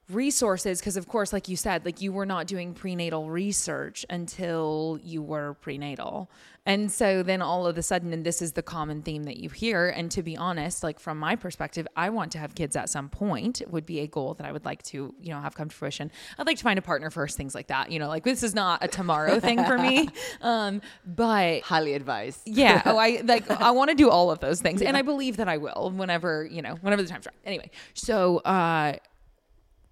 resources 0.10 0.80
because 0.80 0.98
of 0.98 1.08
course 1.08 1.34
like 1.34 1.48
you 1.50 1.56
said 1.56 1.84
like 1.84 2.00
you 2.00 2.12
were 2.12 2.28
not 2.28 2.46
doing 2.46 2.74
prenatal 2.76 3.30
research 3.30 4.06
until 4.10 5.00
you 5.04 5.20
were 5.20 5.56
prenatal 5.62 6.30
and 6.68 6.92
so 6.92 7.24
then 7.24 7.42
all 7.42 7.66
of 7.66 7.76
a 7.76 7.82
sudden 7.82 8.14
and 8.14 8.24
this 8.24 8.40
is 8.40 8.52
the 8.52 8.62
common 8.62 9.02
theme 9.02 9.24
that 9.24 9.38
you 9.38 9.50
hear 9.50 9.90
and 9.90 10.12
to 10.12 10.22
be 10.22 10.38
honest 10.38 10.84
like 10.84 11.00
from 11.00 11.18
my 11.18 11.36
perspective 11.36 11.88
i 11.96 12.08
want 12.08 12.32
to 12.32 12.38
have 12.38 12.54
kids 12.54 12.76
at 12.76 12.88
some 12.88 13.10
point 13.10 13.62
it 13.62 13.72
would 13.72 13.86
be 13.86 14.00
a 14.02 14.06
goal 14.08 14.36
that 14.36 14.46
i 14.46 14.52
would 14.52 14.64
like 14.64 14.84
to 14.84 15.14
you 15.20 15.34
know 15.34 15.40
have 15.40 15.56
come 15.56 15.70
to 15.70 15.76
fruition 15.76 16.12
i'd 16.38 16.46
like 16.46 16.58
to 16.58 16.64
find 16.64 16.78
a 16.78 16.84
partner 16.84 17.10
first 17.10 17.36
things 17.36 17.56
like 17.56 17.66
that 17.68 17.92
you 17.92 17.98
know 17.98 18.08
like 18.08 18.24
this 18.24 18.44
is 18.44 18.54
not 18.54 18.84
a 18.84 18.88
tomorrow 18.88 19.40
thing 19.40 19.64
for 19.66 19.78
me 19.78 20.08
um 20.42 20.82
but 21.04 21.62
Highly 21.62 21.94
advised. 21.94 22.42
yeah. 22.46 22.84
Oh, 22.86 22.98
I 22.98 23.22
like 23.24 23.50
I 23.50 23.72
want 23.72 23.90
to 23.90 23.96
do 23.96 24.10
all 24.12 24.30
of 24.30 24.40
those 24.40 24.62
things. 24.62 24.82
And 24.84 24.96
I 24.96 25.02
believe 25.02 25.38
that 25.38 25.48
I 25.48 25.58
will 25.58 25.92
whenever, 25.96 26.46
you 26.46 26.62
know, 26.62 26.76
whenever 26.82 27.02
the 27.02 27.08
time's 27.10 27.26
right. 27.26 27.36
Anyway, 27.44 27.72
so 27.94 28.38
uh 28.40 28.94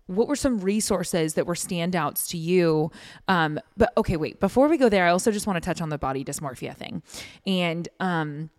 what 0.07 0.27
were 0.27 0.35
some 0.35 0.59
resources 0.59 1.35
that 1.35 1.47
were 1.47 1.55
standouts 1.55 2.27
to 2.29 2.37
you? 2.37 2.91
Um, 3.27 3.59
but 3.77 3.93
okay, 3.97 4.17
wait, 4.17 4.39
before 4.39 4.67
we 4.67 4.77
go 4.77 4.89
there, 4.89 5.05
I 5.05 5.09
also 5.09 5.31
just 5.31 5.47
want 5.47 5.57
to 5.57 5.61
touch 5.61 5.81
on 5.81 5.89
the 5.89 5.97
body 5.97 6.23
dysmorphia 6.23 6.75
thing. 6.75 7.03
And 7.45 7.87
um 7.99 8.49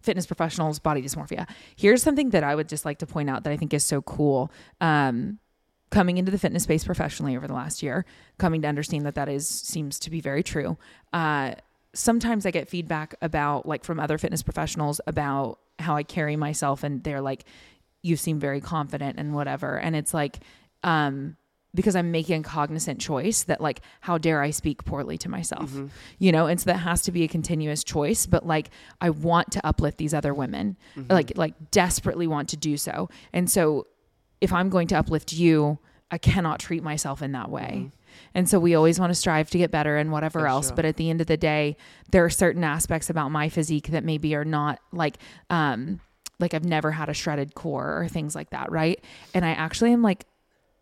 fitness 0.00 0.26
professionals 0.26 0.78
body 0.78 1.00
dysmorphia. 1.00 1.48
Here's 1.76 2.02
something 2.02 2.28
that 2.30 2.44
I 2.44 2.54
would 2.54 2.68
just 2.68 2.84
like 2.84 2.98
to 2.98 3.06
point 3.06 3.30
out 3.30 3.42
that 3.44 3.52
I 3.52 3.56
think 3.56 3.72
is 3.72 3.84
so 3.84 4.02
cool. 4.02 4.52
Um 4.80 5.38
coming 5.90 6.18
into 6.18 6.32
the 6.32 6.38
fitness 6.38 6.64
space 6.64 6.84
professionally 6.84 7.36
over 7.36 7.46
the 7.46 7.54
last 7.54 7.82
year, 7.82 8.04
coming 8.36 8.60
to 8.62 8.68
understand 8.68 9.06
that 9.06 9.14
that 9.14 9.28
is 9.28 9.48
seems 9.48 9.98
to 10.00 10.10
be 10.10 10.20
very 10.20 10.42
true. 10.42 10.76
Uh, 11.12 11.54
sometimes 11.92 12.44
I 12.44 12.50
get 12.50 12.68
feedback 12.68 13.14
about 13.22 13.64
like 13.66 13.84
from 13.84 14.00
other 14.00 14.18
fitness 14.18 14.42
professionals 14.42 15.00
about 15.06 15.60
how 15.78 15.94
I 15.96 16.02
carry 16.02 16.36
myself, 16.36 16.82
and 16.82 17.02
they're 17.04 17.20
like, 17.20 17.44
"You 18.04 18.16
seem 18.16 18.38
very 18.38 18.60
confident 18.60 19.18
and 19.18 19.34
whatever," 19.34 19.78
and 19.78 19.96
it's 19.96 20.14
like. 20.14 20.38
Um, 20.82 21.36
because 21.74 21.96
I'm 21.96 22.12
making 22.12 22.42
a 22.42 22.44
cognizant 22.44 23.00
choice 23.00 23.42
that 23.42 23.60
like 23.60 23.80
how 24.00 24.16
dare 24.16 24.40
I 24.40 24.50
speak 24.50 24.84
poorly 24.84 25.18
to 25.18 25.28
myself. 25.28 25.74
You 26.20 26.30
know, 26.30 26.46
and 26.46 26.60
so 26.60 26.66
that 26.70 26.76
has 26.76 27.02
to 27.02 27.10
be 27.10 27.24
a 27.24 27.28
continuous 27.28 27.82
choice, 27.82 28.26
but 28.26 28.46
like 28.46 28.70
I 29.00 29.10
want 29.10 29.50
to 29.52 29.66
uplift 29.66 29.98
these 29.98 30.14
other 30.14 30.32
women. 30.32 30.76
Like 31.08 31.32
like 31.36 31.72
desperately 31.72 32.28
want 32.28 32.50
to 32.50 32.56
do 32.56 32.76
so. 32.76 33.08
And 33.32 33.50
so 33.50 33.88
if 34.40 34.52
I'm 34.52 34.68
going 34.68 34.86
to 34.88 34.94
uplift 34.96 35.32
you, 35.32 35.80
I 36.12 36.18
cannot 36.18 36.60
treat 36.60 36.84
myself 36.84 37.22
in 37.22 37.32
that 37.32 37.50
way. 37.50 37.90
And 38.36 38.48
so 38.48 38.60
we 38.60 38.76
always 38.76 39.00
want 39.00 39.10
to 39.10 39.14
strive 39.16 39.50
to 39.50 39.58
get 39.58 39.72
better 39.72 39.96
and 39.96 40.12
whatever 40.12 40.40
For 40.40 40.46
else. 40.46 40.68
sure. 40.68 40.76
But 40.76 40.84
at 40.84 40.96
the 40.96 41.10
end 41.10 41.20
of 41.20 41.26
the 41.26 41.36
day, 41.36 41.76
there 42.12 42.24
are 42.24 42.30
certain 42.30 42.62
aspects 42.62 43.10
about 43.10 43.30
my 43.30 43.48
physique 43.48 43.88
that 43.88 44.04
maybe 44.04 44.36
are 44.36 44.44
not 44.44 44.78
like, 44.92 45.16
um, 45.50 45.98
like 46.40 46.54
I've 46.54 46.64
never 46.64 46.90
had 46.92 47.08
a 47.08 47.14
shredded 47.14 47.54
core 47.54 48.00
or 48.02 48.08
things 48.08 48.34
like 48.34 48.50
that. 48.50 48.70
Right. 48.72 49.02
And 49.34 49.44
I 49.44 49.50
actually 49.50 49.92
am 49.92 50.02
like, 50.02 50.26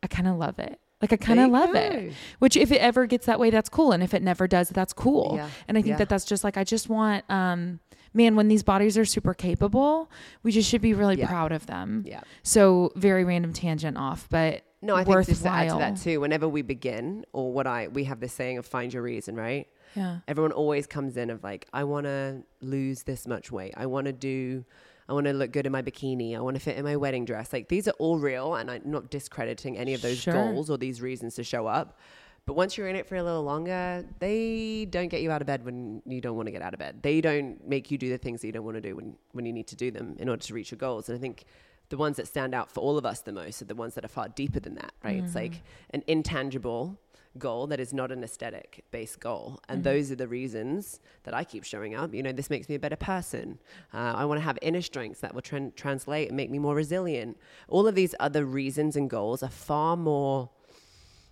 I 0.02 0.06
kind 0.06 0.28
of 0.28 0.36
love 0.36 0.58
it. 0.58 0.78
Like 1.00 1.12
I 1.12 1.16
kind 1.16 1.40
of 1.40 1.50
love 1.50 1.72
go. 1.72 1.80
it. 1.80 2.12
Which 2.38 2.56
if 2.56 2.70
it 2.70 2.78
ever 2.80 3.06
gets 3.06 3.26
that 3.26 3.40
way, 3.40 3.50
that's 3.50 3.68
cool. 3.68 3.90
And 3.92 4.02
if 4.02 4.14
it 4.14 4.22
never 4.22 4.46
does, 4.46 4.68
that's 4.70 4.92
cool. 4.92 5.32
Yeah. 5.36 5.48
And 5.68 5.76
I 5.76 5.82
think 5.82 5.92
Yeah. 5.94 5.96
that 5.98 6.08
that's 6.08 6.24
just 6.24 6.44
like, 6.44 6.56
I 6.56 6.62
just 6.64 6.88
want, 6.88 7.24
um, 7.28 7.80
man, 8.14 8.36
when 8.36 8.46
these 8.48 8.62
bodies 8.62 8.96
are 8.96 9.04
super 9.04 9.34
capable, 9.34 10.08
we 10.44 10.52
just 10.52 10.68
should 10.70 10.80
be 10.82 10.94
really 10.94 11.18
Yeah. 11.18 11.26
proud 11.28 11.50
of 11.50 11.66
them. 11.66 12.04
Yeah. 12.06 12.20
So 12.44 12.92
very 12.94 13.24
random 13.24 13.52
tangent 13.52 13.96
off, 13.96 14.28
but 14.30 14.62
No, 14.80 14.94
I 14.94 15.02
think 15.04 15.26
just 15.26 15.42
to 15.42 15.48
add 15.48 15.70
to 15.70 15.76
that 15.78 15.96
too. 15.96 16.20
Whenever 16.20 16.48
we 16.48 16.62
begin, 16.62 17.24
or 17.32 17.52
what 17.52 17.66
I 17.66 17.88
we 17.88 18.04
have 18.04 18.20
this 18.20 18.32
saying 18.32 18.58
of 18.58 18.66
find 18.66 18.92
your 18.94 19.02
reason, 19.02 19.34
right? 19.34 19.66
Yeah. 19.96 20.18
Everyone 20.28 20.52
always 20.52 20.86
comes 20.86 21.16
in 21.16 21.30
of 21.30 21.42
like, 21.42 21.66
I 21.72 21.82
want 21.84 22.06
to 22.06 22.42
lose 22.60 23.02
this 23.02 23.26
much 23.26 23.50
weight. 23.50 23.74
I 23.76 23.86
want 23.86 24.06
to 24.06 24.12
do, 24.12 24.64
I 25.12 25.14
want 25.14 25.26
to 25.26 25.34
look 25.34 25.52
good 25.52 25.66
in 25.66 25.72
my 25.72 25.82
bikini. 25.82 26.34
I 26.34 26.40
want 26.40 26.56
to 26.56 26.60
fit 26.60 26.78
in 26.78 26.84
my 26.84 26.96
wedding 26.96 27.26
dress. 27.26 27.52
Like 27.52 27.68
these 27.68 27.86
are 27.86 27.94
all 27.98 28.18
real, 28.18 28.54
and 28.54 28.70
I'm 28.70 28.80
not 28.86 29.10
discrediting 29.10 29.76
any 29.76 29.92
of 29.92 30.00
those 30.00 30.16
Sure. 30.16 30.32
goals 30.32 30.70
or 30.70 30.78
these 30.78 31.02
reasons 31.02 31.34
to 31.34 31.44
show 31.44 31.66
up. 31.66 31.98
But 32.46 32.54
once 32.54 32.78
you're 32.78 32.88
in 32.88 32.96
it 32.96 33.06
for 33.06 33.16
a 33.16 33.22
little 33.22 33.42
longer, 33.42 34.06
they 34.20 34.86
don't 34.88 35.08
get 35.08 35.20
you 35.20 35.30
out 35.30 35.42
of 35.42 35.46
bed 35.46 35.66
when 35.66 36.00
you 36.06 36.22
don't 36.22 36.34
want 36.34 36.46
to 36.46 36.50
get 36.50 36.62
out 36.62 36.72
of 36.72 36.78
bed. 36.78 37.02
They 37.02 37.20
don't 37.20 37.68
make 37.68 37.90
you 37.90 37.98
do 37.98 38.08
the 38.08 38.16
things 38.16 38.40
that 38.40 38.46
you 38.46 38.54
don't 38.54 38.64
want 38.64 38.78
to 38.78 38.80
do 38.80 38.96
when, 38.96 39.14
when 39.32 39.44
you 39.44 39.52
need 39.52 39.66
to 39.66 39.76
do 39.76 39.90
them 39.90 40.16
in 40.18 40.30
order 40.30 40.42
to 40.42 40.54
reach 40.54 40.70
your 40.70 40.78
goals. 40.78 41.10
And 41.10 41.18
I 41.18 41.20
think 41.20 41.44
the 41.90 41.98
ones 41.98 42.16
that 42.16 42.26
stand 42.26 42.54
out 42.54 42.72
for 42.72 42.80
all 42.80 42.96
of 42.96 43.04
us 43.04 43.20
the 43.20 43.32
most 43.32 43.60
are 43.60 43.66
the 43.66 43.74
ones 43.74 43.94
that 43.96 44.06
are 44.06 44.08
far 44.08 44.30
deeper 44.30 44.60
than 44.60 44.76
that, 44.76 44.92
right? 45.04 45.16
It's 45.16 45.34
mm-hmm. 45.34 45.38
like 45.40 45.62
an 45.90 46.02
intangible 46.06 46.98
goal 47.38 47.66
that 47.68 47.80
is 47.80 47.92
not 47.94 48.12
an 48.12 48.22
aesthetic 48.22 48.84
based 48.90 49.18
goal. 49.20 49.60
And 49.68 49.84
those 49.84 50.10
are 50.10 50.16
the 50.16 50.28
reasons 50.28 51.00
that 51.24 51.32
I 51.34 51.44
keep 51.44 51.64
showing 51.64 51.94
up. 51.94 52.12
You 52.14 52.22
know, 52.22 52.32
this 52.32 52.50
makes 52.50 52.68
me 52.68 52.74
a 52.74 52.78
better 52.78 52.96
person. 52.96 53.58
Uh, 53.92 54.12
I 54.16 54.24
want 54.26 54.38
to 54.38 54.44
have 54.44 54.58
inner 54.62 54.82
strengths 54.82 55.20
that 55.20 55.34
will 55.34 55.42
tran 55.42 55.74
translate 55.74 56.28
and 56.28 56.36
make 56.36 56.50
me 56.50 56.58
more 56.58 56.74
resilient. 56.74 57.38
All 57.68 57.86
of 57.86 57.94
these 57.94 58.14
other 58.20 58.44
reasons 58.44 58.96
and 58.96 59.08
goals 59.08 59.42
are 59.42 59.48
far 59.50 59.96
more 59.96 60.50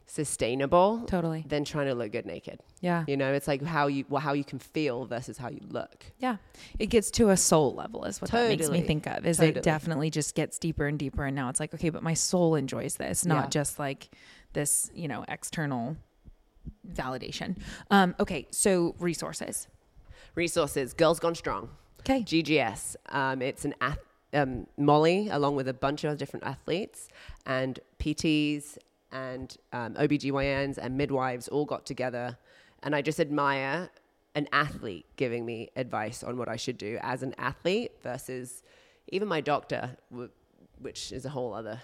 sustainable 0.07 1.05
Totally. 1.07 1.45
than 1.47 1.65
trying 1.65 1.87
to 1.87 1.95
look 1.95 2.11
good 2.11 2.27
naked. 2.27 2.59
Yeah. 2.81 3.05
You 3.07 3.17
know, 3.17 3.33
it's 3.33 3.47
like 3.47 3.63
how 3.63 3.87
you 3.87 4.05
well, 4.09 4.21
how 4.21 4.33
you 4.33 4.43
can 4.43 4.59
feel 4.59 5.05
versus 5.07 5.39
how 5.39 5.51
you 5.51 5.61
look. 5.69 6.05
Yeah. 6.19 6.37
It 6.81 6.87
gets 6.87 7.11
to 7.13 7.31
a 7.31 7.37
soul 7.37 7.75
level 7.75 8.05
is 8.05 8.21
what 8.21 8.31
that 8.33 8.49
makes 8.49 8.69
me 8.71 8.81
think 8.81 9.07
of. 9.07 9.25
Is 9.25 9.37
Totally. 9.37 9.59
it 9.59 9.63
definitely 9.63 10.11
just 10.11 10.35
gets 10.35 10.59
deeper 10.59 10.87
and 10.89 10.99
deeper 10.99 11.25
and 11.25 11.37
now 11.37 11.49
it's 11.49 11.61
like, 11.61 11.73
okay, 11.75 11.91
but 11.91 12.03
my 12.03 12.15
soul 12.15 12.57
enjoys 12.57 12.97
this, 12.97 13.25
not 13.25 13.45
Yeah. 13.45 13.51
just 13.51 13.79
like 13.79 14.11
this, 14.53 14.91
you 14.95 15.09
know, 15.09 15.25
external 15.29 15.97
validation. 16.89 17.57
Um, 17.91 18.15
okay, 18.21 18.47
so 18.51 18.95
resources. 18.99 19.69
Resources, 20.35 20.95
Girls 20.95 21.19
Gone 21.21 21.35
Strong. 21.35 21.71
Okay. 22.01 22.23
GGS. 22.23 22.97
Um, 23.11 23.43
it's 23.43 23.65
an 23.65 23.75
ath- 23.81 23.99
um, 24.33 24.67
Molly, 24.79 25.29
along 25.29 25.57
with 25.57 25.69
a 25.69 25.75
bunch 25.75 26.05
of 26.05 26.17
different 26.17 26.47
athletes 26.47 27.09
and 27.47 27.79
PTs 27.99 28.79
and 29.13 29.57
um, 29.73 29.95
OBGYNs 29.95 30.79
and 30.79 30.97
midwives 30.97 31.49
all 31.49 31.65
got 31.65 31.85
together. 31.85 32.39
And 32.83 32.95
I 32.95 33.03
just 33.03 33.21
admire 33.21 33.91
an 34.35 34.49
athlete 34.53 35.07
giving 35.17 35.45
me 35.45 35.71
advice 35.77 36.23
on 36.23 36.37
what 36.37 36.49
I 36.49 36.57
should 36.57 36.79
do 36.79 36.99
as 37.03 37.23
an 37.23 37.35
athlete 37.37 37.93
versus 38.03 38.63
even 39.09 39.27
my 39.27 39.41
doctor, 39.41 39.97
w- 40.11 40.31
which 40.79 41.11
is 41.13 41.25
a 41.25 41.29
whole 41.31 41.53
other 41.53 41.81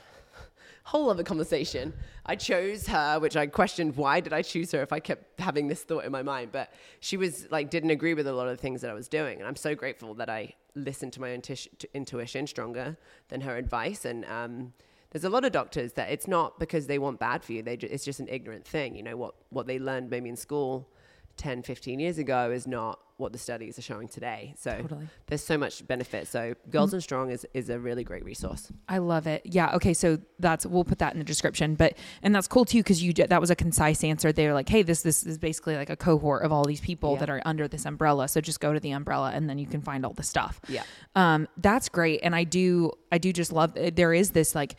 whole 0.86 1.10
other 1.10 1.24
conversation. 1.24 1.92
I 2.24 2.36
chose 2.36 2.86
her, 2.86 3.18
which 3.18 3.36
I 3.36 3.48
questioned 3.48 3.96
why 3.96 4.20
did 4.20 4.32
I 4.32 4.42
choose 4.42 4.70
her 4.70 4.82
if 4.82 4.92
I 4.92 5.00
kept 5.00 5.40
having 5.40 5.66
this 5.66 5.82
thought 5.82 6.04
in 6.04 6.12
my 6.12 6.22
mind. 6.22 6.52
But 6.52 6.72
she 7.00 7.16
was 7.16 7.48
like 7.50 7.70
didn't 7.70 7.90
agree 7.90 8.14
with 8.14 8.28
a 8.28 8.32
lot 8.32 8.46
of 8.46 8.56
the 8.56 8.62
things 8.62 8.82
that 8.82 8.90
I 8.90 8.94
was 8.94 9.08
doing, 9.08 9.38
and 9.38 9.48
I'm 9.48 9.56
so 9.56 9.74
grateful 9.74 10.14
that 10.14 10.30
I 10.30 10.54
listened 10.76 11.12
to 11.14 11.20
my 11.20 11.32
intuition, 11.32 11.72
to 11.80 11.88
intuition 11.92 12.46
stronger 12.46 12.96
than 13.30 13.40
her 13.40 13.56
advice. 13.56 14.04
And 14.04 14.24
um, 14.26 14.74
there's 15.10 15.24
a 15.24 15.28
lot 15.28 15.44
of 15.44 15.50
doctors 15.50 15.94
that 15.94 16.10
it's 16.10 16.28
not 16.28 16.60
because 16.60 16.86
they 16.86 17.00
want 17.00 17.18
bad 17.18 17.42
for 17.42 17.52
you; 17.52 17.62
they 17.62 17.76
ju- 17.76 17.88
it's 17.90 18.04
just 18.04 18.20
an 18.20 18.28
ignorant 18.28 18.64
thing. 18.64 18.94
You 18.94 19.02
know 19.02 19.16
what 19.16 19.34
what 19.50 19.66
they 19.66 19.80
learned 19.80 20.08
maybe 20.08 20.28
in 20.28 20.36
school 20.36 20.88
10, 21.36 21.62
15 21.62 22.00
years 22.00 22.18
ago 22.18 22.50
is 22.50 22.66
not 22.66 22.98
what 23.18 23.32
the 23.32 23.38
studies 23.38 23.78
are 23.78 23.82
showing 23.82 24.08
today. 24.08 24.52
So 24.58 24.76
Totally. 24.82 25.08
there's 25.26 25.42
so 25.42 25.56
much 25.56 25.86
benefit. 25.86 26.28
So 26.28 26.54
Girls 26.68 26.90
Gone 26.90 27.00
Strong 27.00 27.30
is, 27.30 27.46
is 27.54 27.70
a 27.70 27.78
really 27.78 28.04
great 28.04 28.24
resource. 28.26 28.70
I 28.90 28.98
love 28.98 29.26
it. 29.26 29.40
Yeah. 29.44 29.74
Okay. 29.76 29.94
So 29.94 30.18
that's 30.38 30.66
we'll 30.66 30.84
put 30.84 30.98
that 30.98 31.14
in 31.14 31.18
the 31.18 31.24
description, 31.24 31.76
but 31.76 31.96
and 32.22 32.34
that's 32.34 32.46
cool 32.46 32.66
too 32.66 32.80
because 32.80 33.02
you 33.02 33.14
that 33.14 33.40
was 33.40 33.50
a 33.50 33.56
concise 33.56 34.04
answer. 34.04 34.32
They're 34.32 34.52
like, 34.52 34.68
hey, 34.68 34.82
this 34.82 35.00
this 35.00 35.24
is 35.24 35.38
basically 35.38 35.76
like 35.76 35.88
a 35.88 35.96
cohort 35.96 36.42
of 36.44 36.52
all 36.52 36.64
these 36.64 36.80
people 36.82 37.12
Yeah. 37.14 37.20
that 37.20 37.30
are 37.30 37.42
under 37.46 37.66
this 37.68 37.86
umbrella. 37.86 38.28
So 38.28 38.42
just 38.42 38.60
go 38.60 38.74
to 38.74 38.80
the 38.80 38.90
umbrella 38.90 39.30
and 39.34 39.48
then 39.48 39.58
you 39.58 39.66
can 39.66 39.80
find 39.80 40.04
all 40.04 40.12
the 40.12 40.22
stuff. 40.22 40.60
Yeah. 40.68 40.82
Um, 41.14 41.48
that's 41.56 41.88
great, 41.88 42.20
and 42.22 42.36
I 42.36 42.44
do 42.44 42.92
I 43.10 43.16
do 43.16 43.32
just 43.32 43.50
love 43.50 43.72
there 43.74 44.12
is 44.12 44.32
this 44.32 44.54
like 44.54 44.76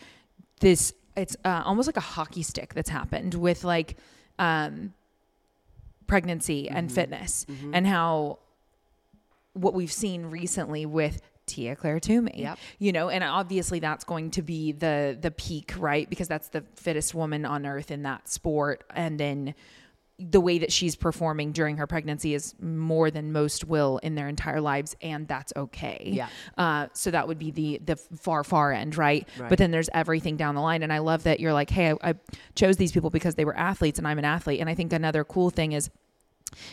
this 0.60 0.94
it's 1.16 1.36
uh, 1.44 1.64
almost 1.66 1.88
like 1.88 1.98
a 1.98 2.02
hockey 2.02 2.44
stick 2.44 2.76
that's 2.76 2.90
happened 2.90 3.34
with 3.34 3.64
like 3.64 3.98
um 4.38 4.94
pregnancy 6.08 6.70
and 6.70 6.88
mm-hmm. 6.88 6.96
fitness 6.96 7.46
mm-hmm. 7.50 7.74
and 7.74 7.86
how 7.86 8.40
what 9.54 9.74
we've 9.74 9.92
seen 9.92 10.28
recently 10.28 10.86
with 10.86 11.22
Tia 11.48 11.76
Claire 11.76 12.00
Toomey. 12.00 12.36
Yep. 12.38 12.60
You 12.78 12.92
know, 12.92 13.10
and 13.10 13.24
obviously 13.24 13.80
that's 13.80 14.04
going 14.04 14.32
to 14.32 14.42
be 14.42 14.72
the 14.74 15.18
the 15.20 15.32
peak, 15.32 15.74
right? 15.78 16.08
Because 16.10 16.28
that's 16.28 16.50
the 16.50 16.64
fittest 16.76 17.16
woman 17.16 17.46
on 17.46 17.66
earth 17.66 17.90
in 17.90 18.04
that 18.04 18.30
sport. 18.30 18.84
And 18.94 19.20
then 19.20 19.56
the 20.20 20.42
way 20.42 20.58
that 20.58 20.72
she's 20.72 20.96
performing 20.96 21.52
during 21.52 21.78
her 21.78 21.86
pregnancy 21.86 22.34
is 22.34 22.56
more 22.60 23.12
than 23.12 23.32
most 23.32 23.66
will 23.66 24.00
in 24.00 24.16
their 24.16 24.28
entire 24.28 24.60
lives, 24.60 24.96
and 25.02 25.28
that's 25.28 25.54
okay. 25.56 26.10
Yeah. 26.12 26.28
Uh, 26.58 26.88
so 26.94 27.12
that 27.12 27.28
would 27.28 27.38
be 27.38 27.52
the 27.52 27.80
the 27.86 27.96
far 27.96 28.44
far 28.44 28.74
end, 28.74 28.98
right? 28.98 29.28
Right. 29.38 29.50
But 29.50 29.60
then 29.60 29.72
there's 29.72 29.90
everything 29.94 30.36
down 30.36 30.56
the 30.56 30.62
line, 30.62 30.82
and 30.82 30.92
I 30.92 31.00
love 31.00 31.24
that 31.24 31.40
you're 31.40 31.54
like, 31.54 31.70
hey, 31.70 31.92
I, 31.92 32.10
I 32.10 32.16
chose 32.56 32.78
these 32.78 32.92
people 32.92 33.10
because 33.12 33.36
they 33.36 33.46
were 33.46 33.56
athletes, 33.56 34.00
and 34.00 34.08
I'm 34.08 34.18
an 34.18 34.26
athlete. 34.26 34.60
And 34.60 34.70
I 34.70 34.76
think 34.76 34.92
another 34.92 35.24
cool 35.24 35.52
thing 35.52 35.74
is 35.74 35.90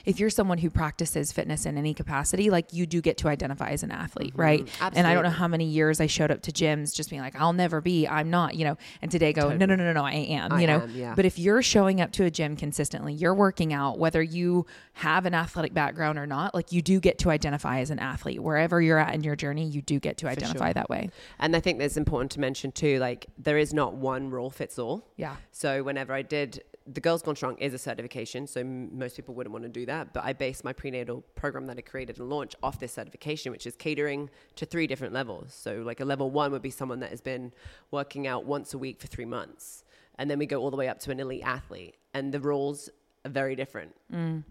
if 0.07 0.19
you're 0.19 0.31
someone 0.31 0.59
who 0.59 0.71
practices 0.71 1.33
fitness 1.33 1.67
in 1.67 1.77
any 1.77 1.93
capacity, 1.93 2.49
like 2.49 2.73
you 2.73 2.87
do 2.87 3.03
get 3.03 3.19
to 3.19 3.29
identify 3.29 3.71
as 3.71 3.83
an 3.83 3.91
athlete, 3.91 4.33
right? 4.35 4.67
And 4.95 5.07
I 5.07 5.13
don't 5.13 5.23
know 5.23 5.35
Mm-hmm. 5.35 5.41
How 5.41 5.49
many 5.49 5.65
years 5.65 6.01
I 6.01 6.07
showed 6.07 6.31
up 6.31 6.43
to 6.43 6.53
gyms 6.53 6.95
just 6.95 7.11
being 7.11 7.21
like, 7.21 7.35
I'll 7.35 7.53
never 7.53 7.81
be, 7.81 8.07
I'm 8.07 8.31
not, 8.31 8.55
you 8.55 8.65
know, 8.65 8.77
and 9.03 9.11
today 9.11 9.33
go, 9.33 9.49
no, 9.49 9.67
no, 9.67 9.75
no, 9.75 9.85
no, 9.85 9.93
no, 9.93 10.05
I 10.05 10.13
am, 10.13 10.53
I 10.53 10.61
you 10.61 10.67
know. 10.69 10.83
am, 10.83 10.91
yeah. 10.91 11.15
But 11.15 11.25
if 11.25 11.39
you're 11.39 11.61
showing 11.61 12.01
up 12.01 12.13
to 12.13 12.25
a 12.25 12.31
gym 12.31 12.57
consistently, 12.57 13.13
you're 13.13 13.35
working 13.35 13.73
out, 13.73 13.99
whether 13.99 14.23
you 14.23 14.67
have 14.93 15.27
an 15.27 15.35
athletic 15.35 15.75
background 15.75 16.19
or 16.19 16.27
not, 16.27 16.55
like 16.55 16.71
you 16.71 16.83
do 16.83 17.01
get 17.01 17.19
to 17.19 17.31
identify 17.31 17.81
as 17.81 17.91
an 17.91 17.99
athlete. 17.99 18.41
Wherever 18.41 18.81
you're 18.81 18.99
at 18.99 19.13
in 19.13 19.25
your 19.25 19.35
journey, 19.35 19.67
you 19.67 19.83
do 19.83 19.99
get 19.99 20.19
to 20.19 20.29
identify 20.29 20.67
sure. 20.67 20.75
that 20.75 20.89
way. 20.89 21.11
And 21.41 21.57
I 21.57 21.61
think 21.61 21.81
that's 21.81 21.97
important 21.97 22.31
to 22.33 22.41
mention 22.41 22.71
too. 22.71 22.99
Like 23.01 23.27
there 23.37 23.59
is 23.59 23.75
not 23.75 23.95
one 23.95 24.31
rule 24.31 24.51
fits 24.51 24.79
all. 24.79 25.09
Yeah. 25.17 25.37
So 25.51 25.83
whenever 25.83 26.13
I 26.13 26.23
did 26.23 26.63
the 26.87 27.01
Girls 27.01 27.23
Gone 27.23 27.35
Strong 27.35 27.59
is 27.59 27.73
a 27.73 27.79
certification, 27.79 28.47
so 28.47 28.61
m- 28.61 28.97
most 28.97 29.17
people 29.17 29.35
wouldn't 29.35 29.53
want 29.53 29.65
to 29.65 29.71
do 29.71 29.87
that. 29.87 30.13
But 30.13 30.25
I 30.25 30.35
based 30.35 30.65
my 30.65 30.73
prenatal 30.73 31.23
program 31.35 31.67
that 31.67 31.79
I 31.79 31.81
created 31.81 32.19
and 32.19 32.29
launched 32.29 32.57
off 32.63 32.79
this 32.79 32.93
certification, 32.93 33.53
which 33.53 33.67
is 33.67 33.75
catering 33.75 34.29
to 34.57 34.67
three 34.67 34.87
different 34.87 35.15
levels. 35.15 35.55
So 35.55 35.77
like 35.77 36.01
a 36.01 36.05
level 36.05 36.31
one 36.31 36.53
would 36.53 36.63
be 36.63 36.71
someone 36.71 37.01
that 37.01 37.11
has 37.11 37.23
been 37.23 37.53
working 37.91 38.27
out 38.27 38.45
once 38.45 38.75
a 38.75 38.79
week 38.79 39.01
for 39.01 39.07
three 39.07 39.25
months, 39.25 39.85
and 40.19 40.31
then 40.31 40.39
we 40.39 40.47
go 40.47 40.61
all 40.61 40.71
the 40.71 40.77
way 40.77 40.89
up 40.89 40.99
to 41.01 41.11
an 41.11 41.21
elite 41.21 41.43
athlete, 41.45 41.97
and 42.13 42.33
the 42.33 42.41
rules 42.41 42.91
are 43.25 43.31
very 43.31 43.57
different 43.57 43.95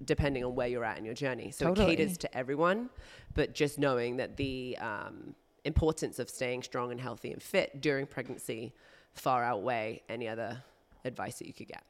depending 0.04 0.44
on 0.44 0.56
where 0.56 0.68
you're 0.68 0.84
at 0.84 0.98
in 0.98 1.06
your 1.06 1.14
journey. 1.14 1.52
So 1.52 1.68
Totally. 1.68 1.94
it 1.94 1.98
caters 1.98 2.18
to 2.18 2.38
everyone, 2.38 2.90
but 3.36 3.54
just 3.54 3.78
knowing 3.78 4.18
that 4.18 4.36
the 4.38 4.76
um, 4.82 5.36
importance 5.64 6.18
of 6.18 6.30
staying 6.30 6.64
strong 6.64 6.92
and 6.92 7.00
healthy 7.00 7.32
and 7.32 7.42
fit 7.42 7.80
during 7.80 8.08
pregnancy 8.08 8.74
far 9.14 9.44
outweigh 9.44 10.02
any 10.10 10.28
other 10.28 10.64
advice 11.06 11.38
that 11.38 11.48
you 11.48 11.54
could 11.54 11.68
get. 11.68 11.84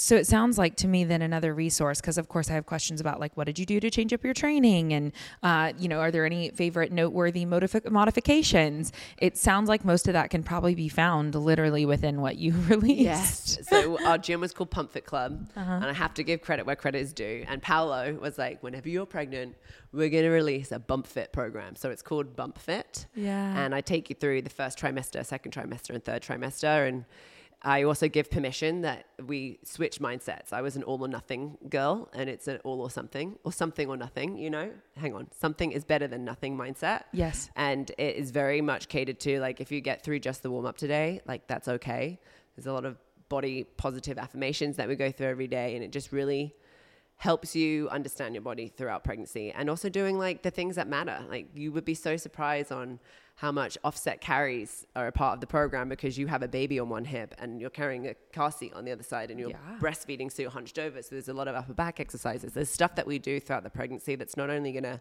So 0.00 0.14
it 0.14 0.28
sounds 0.28 0.58
like 0.58 0.76
to 0.76 0.86
me 0.86 1.02
then 1.02 1.22
another 1.22 1.52
resource 1.52 2.00
because 2.00 2.18
of 2.18 2.28
course 2.28 2.48
I 2.50 2.52
have 2.52 2.66
questions 2.66 3.00
about 3.00 3.18
like 3.18 3.36
what 3.36 3.46
did 3.48 3.58
you 3.58 3.66
do 3.66 3.80
to 3.80 3.90
change 3.90 4.12
up 4.12 4.22
your 4.22 4.32
training 4.32 4.92
and 4.92 5.10
uh, 5.42 5.72
you 5.76 5.88
know 5.88 5.98
are 5.98 6.12
there 6.12 6.24
any 6.24 6.50
favorite 6.50 6.92
noteworthy 6.92 7.44
modifi- 7.44 7.90
modifications? 7.90 8.92
It 9.18 9.36
sounds 9.36 9.68
like 9.68 9.84
most 9.84 10.06
of 10.06 10.12
that 10.12 10.30
can 10.30 10.44
probably 10.44 10.76
be 10.76 10.88
found 10.88 11.34
literally 11.34 11.84
within 11.84 12.20
what 12.20 12.36
you 12.36 12.52
released. 12.68 13.00
yes 13.00 13.58
so 13.68 14.00
our 14.06 14.18
gym 14.18 14.40
was 14.40 14.52
called 14.52 14.70
Pump 14.70 14.92
Fit 14.92 15.04
Club, 15.04 15.48
and 15.56 15.84
I 15.84 15.92
have 15.92 16.14
to 16.14 16.22
give 16.22 16.42
credit 16.42 16.64
where 16.64 16.76
credit 16.76 16.98
is 17.00 17.12
due. 17.12 17.44
And 17.48 17.60
Paolo 17.60 18.16
was 18.22 18.38
like, 18.38 18.62
"Whenever 18.62 18.88
you're 18.88 19.04
pregnant, 19.04 19.56
we're 19.92 20.10
going 20.10 20.22
to 20.22 20.30
release 20.30 20.70
a 20.70 20.78
Bump 20.78 21.08
Fit 21.08 21.32
program." 21.32 21.74
So 21.74 21.90
it's 21.90 22.02
called 22.02 22.36
Bump 22.36 22.58
Fit. 22.58 23.06
Yeah. 23.16 23.58
And 23.58 23.74
I 23.74 23.80
take 23.80 24.10
you 24.10 24.14
through 24.14 24.42
the 24.42 24.50
first 24.50 24.78
trimester, 24.78 25.26
second 25.26 25.50
trimester, 25.52 25.90
and 25.90 26.04
third 26.04 26.22
trimester, 26.22 26.86
and 26.86 27.04
I 27.62 27.82
also 27.82 28.08
give 28.08 28.30
permission 28.30 28.82
that 28.82 29.06
we 29.26 29.58
switch 29.64 29.98
mindsets. 29.98 30.52
I 30.52 30.62
was 30.62 30.76
an 30.76 30.84
all 30.84 31.00
or 31.02 31.08
nothing 31.08 31.58
girl, 31.68 32.08
and 32.12 32.30
it's 32.30 32.46
an 32.46 32.60
all 32.62 32.80
or 32.80 32.90
something, 32.90 33.36
or 33.42 33.52
something 33.52 33.88
or 33.88 33.96
nothing. 33.96 34.38
You 34.38 34.50
know, 34.50 34.70
hang 34.96 35.14
on, 35.14 35.28
something 35.36 35.72
is 35.72 35.84
better 35.84 36.06
than 36.06 36.24
nothing 36.24 36.56
mindset. 36.56 37.04
Yes. 37.12 37.50
And 37.56 37.90
it 37.98 38.16
is 38.16 38.30
very 38.30 38.60
much 38.60 38.88
catered 38.88 39.18
to 39.20 39.40
like 39.40 39.60
if 39.60 39.72
you 39.72 39.80
get 39.80 40.04
through 40.04 40.20
just 40.20 40.42
the 40.42 40.50
warm 40.50 40.66
up 40.66 40.76
today, 40.76 41.20
like 41.26 41.48
that's 41.48 41.66
okay. 41.66 42.20
There's 42.54 42.66
a 42.66 42.72
lot 42.72 42.84
of 42.84 42.96
body 43.28 43.64
positive 43.76 44.18
affirmations 44.18 44.76
that 44.76 44.88
we 44.88 44.94
go 44.94 45.10
through 45.10 45.28
every 45.28 45.48
day, 45.48 45.74
and 45.74 45.84
it 45.84 45.90
just 45.90 46.12
really 46.12 46.54
helps 47.16 47.56
you 47.56 47.88
understand 47.88 48.34
your 48.34 48.42
body 48.42 48.68
throughout 48.68 49.02
pregnancy 49.02 49.50
and 49.50 49.68
also 49.68 49.88
doing 49.88 50.16
like 50.16 50.42
the 50.42 50.50
things 50.52 50.76
that 50.76 50.86
matter. 50.86 51.18
Like 51.28 51.48
you 51.52 51.72
would 51.72 51.84
be 51.84 51.94
so 51.94 52.16
surprised 52.16 52.70
on 52.70 53.00
how 53.40 53.52
much 53.52 53.78
offset 53.84 54.20
carries 54.20 54.84
are 54.96 55.06
a 55.06 55.12
part 55.12 55.34
of 55.34 55.40
the 55.40 55.46
program 55.46 55.88
because 55.88 56.18
you 56.18 56.26
have 56.26 56.42
a 56.42 56.48
baby 56.48 56.80
on 56.80 56.88
one 56.88 57.04
hip 57.04 57.32
and 57.38 57.60
you're 57.60 57.70
carrying 57.70 58.08
a 58.08 58.14
car 58.32 58.50
seat 58.50 58.72
on 58.74 58.84
the 58.84 58.90
other 58.90 59.04
side 59.04 59.30
and 59.30 59.38
you're 59.38 59.50
Yeah. 59.50 59.56
breastfeeding 59.80 60.30
so 60.32 60.42
you're 60.42 60.50
hunched 60.50 60.76
over. 60.76 61.00
So 61.02 61.10
there's 61.12 61.28
a 61.28 61.32
lot 61.32 61.46
of 61.46 61.54
upper 61.54 61.72
back 61.72 62.00
exercises. 62.00 62.52
There's 62.52 62.68
stuff 62.68 62.96
that 62.96 63.06
we 63.06 63.20
do 63.20 63.38
throughout 63.38 63.62
the 63.62 63.70
pregnancy 63.70 64.16
that's 64.16 64.36
not 64.36 64.50
only 64.50 64.72
going 64.72 64.82
to 64.82 65.00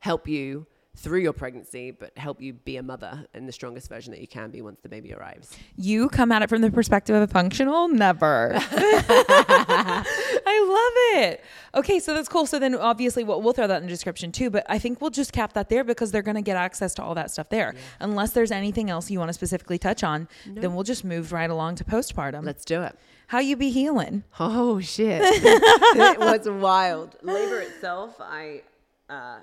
help 0.00 0.26
you 0.26 0.66
through 0.96 1.20
your 1.20 1.32
pregnancy, 1.34 1.90
but 1.92 2.10
help 2.18 2.40
you 2.40 2.54
be 2.54 2.76
a 2.78 2.82
mother 2.82 3.26
in 3.34 3.46
the 3.46 3.52
strongest 3.52 3.88
version 3.88 4.10
that 4.12 4.20
you 4.20 4.26
can 4.26 4.50
be 4.50 4.62
once 4.62 4.80
the 4.82 4.88
baby 4.88 5.12
arrives. 5.14 5.54
You 5.76 6.08
come 6.08 6.32
at 6.32 6.42
it 6.42 6.48
from 6.48 6.62
the 6.62 6.70
perspective 6.72 7.14
of 7.14 7.22
a 7.22 7.26
functional? 7.32 7.86
Never. 7.86 8.52
I 10.56 11.18
love 11.18 11.24
it. 11.24 11.44
Okay, 11.74 11.98
so 11.98 12.14
that's 12.14 12.28
cool. 12.28 12.46
So 12.46 12.58
then 12.58 12.74
obviously 12.74 13.24
we'll, 13.24 13.42
we'll 13.42 13.52
throw 13.52 13.66
that 13.66 13.78
in 13.78 13.82
the 13.82 13.88
description 13.88 14.32
too, 14.32 14.50
but 14.50 14.64
I 14.68 14.78
think 14.78 15.00
we'll 15.00 15.10
just 15.10 15.32
cap 15.32 15.52
that 15.54 15.68
there 15.68 15.84
because 15.84 16.10
they're 16.10 16.22
going 16.22 16.36
to 16.36 16.42
get 16.42 16.56
access 16.56 16.94
to 16.94 17.02
all 17.02 17.14
that 17.14 17.30
stuff 17.30 17.48
there. 17.48 17.74
Unless 18.00 18.32
there's 18.32 18.50
anything 18.50 18.90
else 18.90 19.10
you 19.10 19.18
want 19.18 19.28
to 19.28 19.34
specifically 19.34 19.78
touch 19.78 20.02
on, 20.02 20.28
then 20.46 20.74
we'll 20.74 20.84
just 20.84 21.04
move 21.04 21.32
right 21.32 21.50
along 21.50 21.76
to 21.76 21.84
postpartum. 21.84 22.44
Let's 22.44 22.64
do 22.64 22.82
it. 22.82 22.98
How 23.28 23.40
you 23.40 23.56
be 23.56 23.70
healing? 23.70 24.22
Oh 24.38 24.78
shit! 24.80 25.20
it 25.24 26.18
was 26.18 26.48
wild. 26.48 27.16
Labor 27.22 27.58
itself, 27.58 28.14
I, 28.20 28.62
uh, 29.10 29.38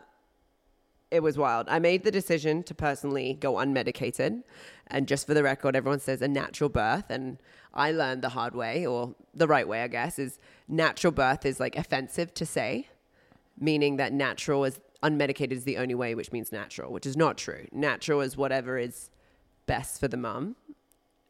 it 1.12 1.22
was 1.22 1.38
wild. 1.38 1.68
I 1.68 1.80
made 1.80 2.06
the 2.06 2.12
decision 2.12 2.64
to 2.64 2.74
personally 2.74 3.34
go 3.34 3.56
unmedicated, 3.56 4.44
and 4.88 5.06
just 5.06 5.28
for 5.28 5.34
the 5.34 5.44
record, 5.44 5.76
everyone 5.76 6.00
says 6.00 6.22
a 6.22 6.30
natural 6.30 6.70
birth, 6.70 7.10
and 7.10 7.40
I 7.74 7.92
learned 7.92 8.22
the 8.22 8.30
hard 8.30 8.56
way, 8.56 8.86
or 8.86 9.16
the 9.34 9.48
right 9.48 9.68
way, 9.68 9.84
I 9.84 9.90
guess, 9.90 10.18
is 10.18 10.40
natural 10.68 11.12
birth 11.12 11.46
is 11.46 11.60
like 11.60 11.76
offensive 11.76 12.34
to 12.36 12.46
say, 12.46 12.88
meaning 13.60 13.98
that 13.98 14.14
natural 14.14 14.66
is 14.66 14.80
unmedicated 15.02 15.52
is 15.52 15.64
the 15.64 15.78
only 15.78 15.96
way, 15.96 16.16
which 16.16 16.32
means 16.32 16.52
natural, 16.52 16.92
which 16.92 17.06
is 17.06 17.18
not 17.18 17.38
true. 17.38 17.68
Natural 17.72 18.22
is 18.22 18.38
whatever 18.38 18.78
is 18.78 19.10
best 19.66 20.00
for 20.00 20.08
the 20.08 20.18
mum 20.18 20.56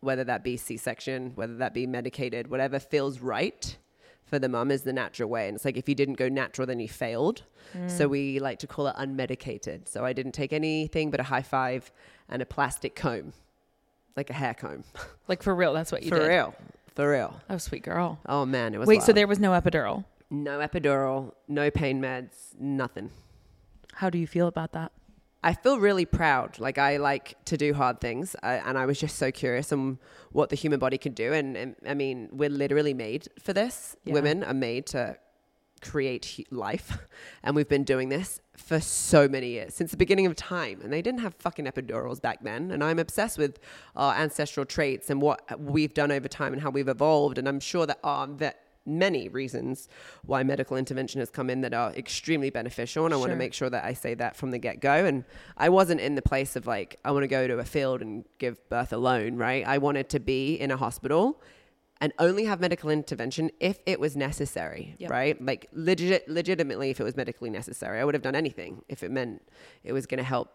whether 0.03 0.23
that 0.23 0.43
be 0.43 0.57
C-section, 0.57 1.31
whether 1.35 1.55
that 1.55 1.73
be 1.73 1.87
medicated, 1.87 2.49
whatever 2.49 2.79
feels 2.79 3.19
right 3.19 3.77
for 4.25 4.37
the 4.37 4.49
mum 4.49 4.71
is 4.71 4.83
the 4.83 4.93
natural 4.93 5.29
way. 5.29 5.47
And 5.47 5.55
it's 5.55 5.65
like 5.65 5.77
if 5.77 5.87
you 5.87 5.95
didn't 5.95 6.15
go 6.15 6.29
natural, 6.29 6.67
then 6.67 6.79
you 6.79 6.89
failed. 6.89 7.43
Mm. 7.75 7.89
So 7.89 8.07
we 8.07 8.39
like 8.39 8.59
to 8.59 8.67
call 8.67 8.87
it 8.87 8.95
unmedicated. 8.95 9.87
So 9.87 10.05
I 10.05 10.13
didn't 10.13 10.33
take 10.33 10.53
anything 10.53 11.09
but 11.09 11.19
a 11.19 11.23
high 11.23 11.41
five 11.41 11.91
and 12.29 12.41
a 12.41 12.45
plastic 12.45 12.95
comb, 12.95 13.33
like 14.15 14.29
a 14.29 14.33
hair 14.33 14.53
comb. 14.53 14.83
Like 15.27 15.41
for 15.41 15.55
real, 15.55 15.73
that's 15.73 15.91
what 15.91 16.03
you 16.03 16.09
for 16.09 16.19
did. 16.19 16.27
real, 16.27 16.55
for 16.95 17.09
real. 17.11 17.41
Oh, 17.49 17.57
sweet 17.57 17.83
girl. 17.83 18.19
Oh 18.25 18.45
man, 18.45 18.73
it 18.73 18.77
was. 18.79 18.87
Wait, 18.87 19.01
so 19.03 19.13
there 19.13 19.27
was 19.27 19.39
no 19.39 19.51
epidural. 19.51 20.05
no 20.29 20.59
epidural, 20.59 21.33
no 21.47 21.69
pain 21.71 22.01
meds, 22.01 22.59
nothing. 22.59 23.11
How 23.93 24.09
do 24.09 24.17
you 24.17 24.27
feel 24.27 24.47
about 24.47 24.71
that? 24.73 24.91
I 25.45 25.53
feel 25.53 25.77
really 25.77 26.05
proud. 26.05 26.57
Like 26.57 26.77
I 26.77 26.97
like 26.97 27.35
to 27.45 27.57
do 27.57 27.73
hard 27.73 27.99
things, 27.99 28.35
I, 28.41 28.53
and 28.55 28.77
I 28.77 28.85
was 28.85 28.99
just 28.99 29.17
so 29.17 29.29
curious 29.31 29.71
on 29.73 29.99
what 30.31 30.49
the 30.49 30.55
human 30.55 30.79
body 30.79 30.97
could 30.97 31.15
do. 31.15 31.33
And, 31.33 31.57
and 31.57 31.75
I 31.85 31.93
mean, 31.93 32.29
we're 32.31 32.49
literally 32.49 32.93
made 32.93 33.27
for 33.39 33.51
this. 33.53 33.95
Yeah. 34.05 34.13
Women 34.13 34.43
are 34.43 34.53
made 34.53 34.85
to 34.87 35.17
create 35.83 36.45
life, 36.51 36.97
and 37.43 37.55
we've 37.55 37.69
been 37.69 37.83
doing 37.83 38.09
this 38.09 38.41
for 38.55 38.79
so 38.79 39.27
many 39.27 39.49
years 39.49 39.73
since 39.73 39.91
the 39.91 39.97
beginning 39.97 40.25
of 40.25 40.35
time. 40.35 40.79
And 40.83 40.93
they 40.93 41.01
didn't 41.01 41.21
have 41.21 41.33
fucking 41.35 41.65
epidurals 41.65 42.21
back 42.21 42.43
then. 42.43 42.71
And 42.71 42.83
I'm 42.83 42.99
obsessed 42.99 43.37
with 43.37 43.59
our 43.95 44.13
ancestral 44.15 44.65
traits 44.65 45.09
and 45.09 45.21
what 45.21 45.59
we've 45.59 45.93
done 45.93 46.11
over 46.11 46.27
time 46.27 46.53
and 46.53 46.61
how 46.61 46.69
we've 46.69 46.87
evolved. 46.87 47.37
And 47.37 47.47
I'm 47.47 47.59
sure 47.59 47.85
that 47.85 47.99
are 48.03 48.27
that 48.37 48.59
many 48.85 49.29
reasons 49.29 49.87
why 50.25 50.43
medical 50.43 50.77
intervention 50.77 51.19
has 51.19 51.29
come 51.29 51.49
in 51.49 51.61
that 51.61 51.73
are 51.73 51.93
extremely 51.93 52.49
beneficial 52.49 53.05
and 53.05 53.13
I 53.13 53.17
want 53.17 53.31
to 53.31 53.37
make 53.37 53.53
sure 53.53 53.69
that 53.69 53.85
I 53.85 53.93
say 53.93 54.13
that 54.15 54.35
from 54.35 54.51
the 54.51 54.57
get 54.57 54.81
go 54.81 55.05
and 55.05 55.23
I 55.55 55.69
wasn't 55.69 56.01
in 56.01 56.15
the 56.15 56.21
place 56.21 56.55
of 56.55 56.67
like 56.67 56.99
I 57.05 57.11
want 57.11 57.23
to 57.23 57.27
go 57.27 57.47
to 57.47 57.59
a 57.59 57.63
field 57.63 58.01
and 58.01 58.25
give 58.39 58.67
birth 58.69 58.91
alone 58.91 59.37
right 59.37 59.65
I 59.65 59.77
wanted 59.77 60.09
to 60.09 60.19
be 60.19 60.55
in 60.55 60.69
a 60.69 60.75
hospital 60.75 61.41
and 62.03 62.11
only 62.27 62.43
have 62.51 62.59
medical 62.67 62.89
intervention 62.99 63.45
if 63.69 63.77
it 63.93 63.97
was 64.05 64.13
necessary 64.29 64.83
Yep. 65.03 65.09
right 65.19 65.35
like 65.49 65.61
legit 65.89 66.21
legitimately 66.39 66.87
if 66.93 66.97
it 66.99 67.05
was 67.09 67.15
medically 67.23 67.49
necessary 67.61 67.97
I 68.01 68.03
would 68.05 68.15
have 68.17 68.25
done 68.29 68.35
anything 68.45 68.71
if 68.93 68.99
it 69.05 69.11
meant 69.19 69.35
it 69.89 69.93
was 69.97 70.05
going 70.09 70.17
to 70.25 70.29
help 70.35 70.47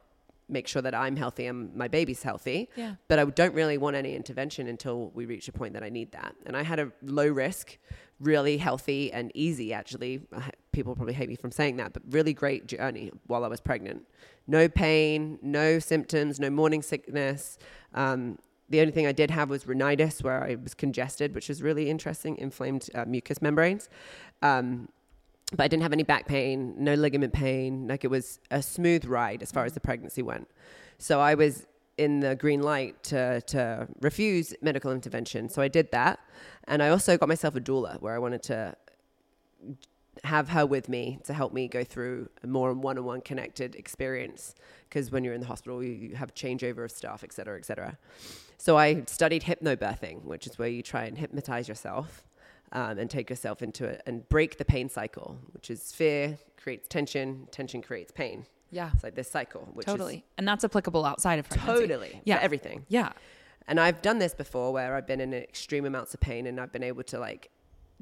make 0.51 0.66
sure 0.72 0.82
that 0.86 0.94
I'm 1.05 1.16
healthy 1.24 1.44
and 1.51 1.59
my 1.82 1.88
baby's 1.88 2.22
healthy 2.30 2.59
Yeah. 2.82 2.94
but 3.09 3.16
I 3.18 3.24
don't 3.40 3.55
really 3.61 3.78
want 3.84 3.96
any 3.96 4.12
intervention 4.20 4.66
until 4.74 4.96
we 5.18 5.22
reach 5.26 5.46
a 5.49 5.53
point 5.61 5.72
that 5.76 5.82
I 5.82 5.90
need 5.99 6.12
that. 6.12 6.32
And 6.46 6.57
I 6.57 6.62
had 6.62 6.78
a 6.84 6.90
low 7.03 7.28
risk, 7.28 7.76
really 8.18 8.57
healthy 8.57 9.12
and 9.12 9.30
easy, 9.34 9.68
actually. 9.80 10.12
People 10.72 10.96
probably 10.96 11.12
hate 11.20 11.28
me 11.28 11.36
from 11.36 11.51
saying 11.61 11.76
that, 11.80 11.92
but 11.92 12.03
really 12.18 12.32
great 12.32 12.66
journey 12.66 13.07
while 13.26 13.44
I 13.44 13.49
was 13.49 13.61
pregnant. 13.61 14.01
No 14.46 14.62
pain, 14.70 15.38
no 15.42 15.78
symptoms, 15.80 16.40
no 16.40 16.49
morning 16.49 16.80
sickness. 16.80 17.59
Um, 17.92 18.38
the 18.69 18.81
only 18.81 18.93
thing 18.93 19.07
I 19.07 19.12
did 19.12 19.31
have 19.31 19.51
was 19.51 19.66
rhinitis, 19.66 20.23
where 20.23 20.43
I 20.43 20.57
was 20.57 20.75
congested, 20.75 21.35
which 21.35 21.49
is 21.51 21.62
really 21.62 21.89
interesting, 21.89 22.37
inflamed 22.39 22.89
uh, 22.95 23.05
mucous 23.07 23.41
membranes. 23.41 23.89
Um, 24.43 24.89
but 25.53 25.64
I 25.64 25.69
didn't 25.69 25.83
have 25.83 25.95
any 25.95 26.03
back 26.03 26.27
pain, 26.27 26.75
no 26.77 26.95
ligament 26.95 27.33
pain. 27.33 27.89
Like 27.89 28.05
it 28.05 28.09
was 28.09 28.39
a 28.51 28.62
smooth 28.62 29.07
ride 29.07 29.43
as 29.43 29.51
far 29.51 29.64
as 29.64 29.73
the 29.73 29.81
pregnancy 29.81 30.23
went. 30.23 30.49
So 30.99 31.21
I 31.21 31.35
was 31.35 31.66
in 31.97 32.21
the 32.21 32.37
green 32.37 32.62
light 32.62 33.03
to, 33.05 33.41
to 33.43 33.89
refuse 34.01 34.55
medical 34.61 34.93
intervention. 34.93 35.49
So 35.49 35.62
I 35.62 35.69
did 35.69 35.91
that. 35.93 36.21
And 36.64 36.83
I 36.83 36.91
also 36.91 37.16
got 37.16 37.29
myself 37.29 37.57
a 37.57 37.61
doula 37.61 38.01
where 38.03 38.14
I 38.14 38.19
wanted 38.19 38.43
to 38.45 38.77
have 40.25 40.49
her 40.51 40.66
with 40.66 40.89
me 40.89 41.19
to 41.25 41.33
help 41.33 41.53
me 41.53 41.69
go 41.69 41.85
through 41.85 42.29
a 42.43 42.47
more 42.47 42.73
one-on-one 42.73 43.21
connected 43.21 43.75
experience 43.77 44.55
because 44.89 45.11
when 45.11 45.25
you're 45.25 45.35
in 45.35 45.41
the 45.41 45.47
hospital 45.47 45.83
you 45.83 46.16
have 46.16 46.35
changeover 46.35 46.85
of 46.85 46.91
staff 46.91 47.23
et 47.23 47.33
cetera 47.33 47.57
et 47.57 47.64
cetera 47.64 47.97
so 48.59 48.76
i 48.76 49.02
studied 49.06 49.42
hypnobirthing 49.44 50.22
which 50.24 50.46
is 50.46 50.59
where 50.59 50.68
you 50.68 50.82
try 50.82 51.04
and 51.04 51.16
hypnotize 51.18 51.68
yourself 51.68 52.24
um, 52.72 52.98
and 52.98 53.09
take 53.09 53.30
yourself 53.30 53.62
into 53.62 53.84
it 53.86 54.02
and 54.06 54.28
break 54.28 54.59
the 54.59 54.64
pain 54.64 54.88
cycle 54.88 55.38
which 55.52 55.70
is 55.70 55.92
fear 55.92 56.38
creates 56.62 56.86
tension 56.88 57.46
tension 57.50 57.80
creates 57.80 58.12
pain 58.12 58.44
Yeah. 58.70 58.90
it's 58.92 59.02
like 59.02 59.14
this 59.14 59.30
cycle 59.30 59.68
which 59.72 59.86
Totally. 59.86 60.24
And 60.36 60.46
that's 60.46 60.64
applicable 60.64 61.04
outside 61.06 61.38
of 61.38 61.48
pregnancy. 61.48 61.86
totally 61.86 62.20
Yeah. 62.24 62.36
for 62.38 62.42
everything 62.44 62.84
Yeah. 62.88 63.12
and 63.66 63.80
I've 63.80 64.02
done 64.02 64.18
this 64.18 64.34
before 64.34 64.72
where 64.72 64.94
I've 64.96 65.06
been 65.06 65.20
in 65.20 65.32
extreme 65.32 65.86
amounts 65.86 66.12
of 66.14 66.20
pain 66.20 66.46
and 66.46 66.61
I've 66.61 66.72
been 66.72 66.82
able 66.82 67.04
to 67.04 67.18
like 67.18 67.50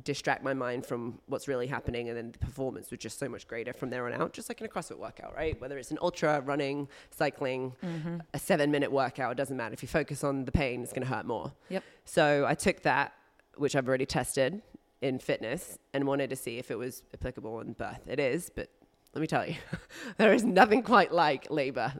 distract 0.04 0.44
my 0.44 0.52
mind 0.52 0.84
from 0.84 1.18
what's 1.26 1.48
really 1.48 1.66
happening 1.66 2.08
and 2.08 2.16
then 2.18 2.30
the 2.30 2.38
performance 2.38 2.90
was 2.90 3.00
just 3.00 3.18
so 3.18 3.28
much 3.28 3.48
greater 3.48 3.72
from 3.72 3.88
there 3.88 4.06
on 4.06 4.12
out 4.12 4.32
just 4.34 4.48
like 4.50 4.60
in 4.60 4.66
a 4.66 4.68
CrossFit 4.68 4.98
workout 4.98 5.34
right 5.34 5.58
whether 5.60 5.78
it's 5.78 5.90
an 5.90 5.98
ultra 6.02 6.40
running 6.42 6.86
cycling 7.10 7.72
Mm-hmm. 7.82 8.18
a 8.34 8.38
7 8.38 8.70
minute 8.70 8.92
workout 8.92 9.32
it 9.32 9.36
doesn't 9.36 9.56
matter 9.56 9.72
if 9.72 9.82
you 9.82 9.88
focus 9.88 10.22
on 10.22 10.44
the 10.44 10.52
pain 10.52 10.82
it's 10.82 10.92
going 10.92 11.06
to 11.06 11.12
hurt 11.12 11.24
more 11.24 11.52
Yep. 11.70 11.82
so 12.04 12.44
I 12.46 12.54
took 12.54 12.82
that 12.82 13.14
which 13.56 13.74
I've 13.74 13.88
already 13.88 14.04
tested 14.06 14.60
in 15.00 15.18
fitness 15.18 15.78
and 15.94 16.06
wanted 16.06 16.28
to 16.30 16.36
see 16.36 16.58
if 16.58 16.70
it 16.70 16.76
was 16.76 17.02
applicable 17.14 17.60
in 17.60 17.72
birth 17.72 18.06
it 18.06 18.20
is 18.20 18.50
but 18.54 18.68
let 19.14 19.22
me 19.22 19.26
tell 19.26 19.46
you 19.48 19.54
there 20.18 20.34
is 20.34 20.44
nothing 20.44 20.82
quite 20.82 21.10
like 21.10 21.50
labor 21.50 21.94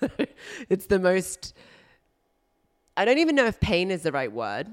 it's 0.70 0.86
the 0.86 0.98
most 0.98 1.52
I 2.96 3.04
don't 3.04 3.18
even 3.18 3.34
know 3.34 3.46
if 3.46 3.58
pain 3.60 3.90
is 3.90 4.02
the 4.02 4.12
right 4.12 4.30
word. 4.32 4.68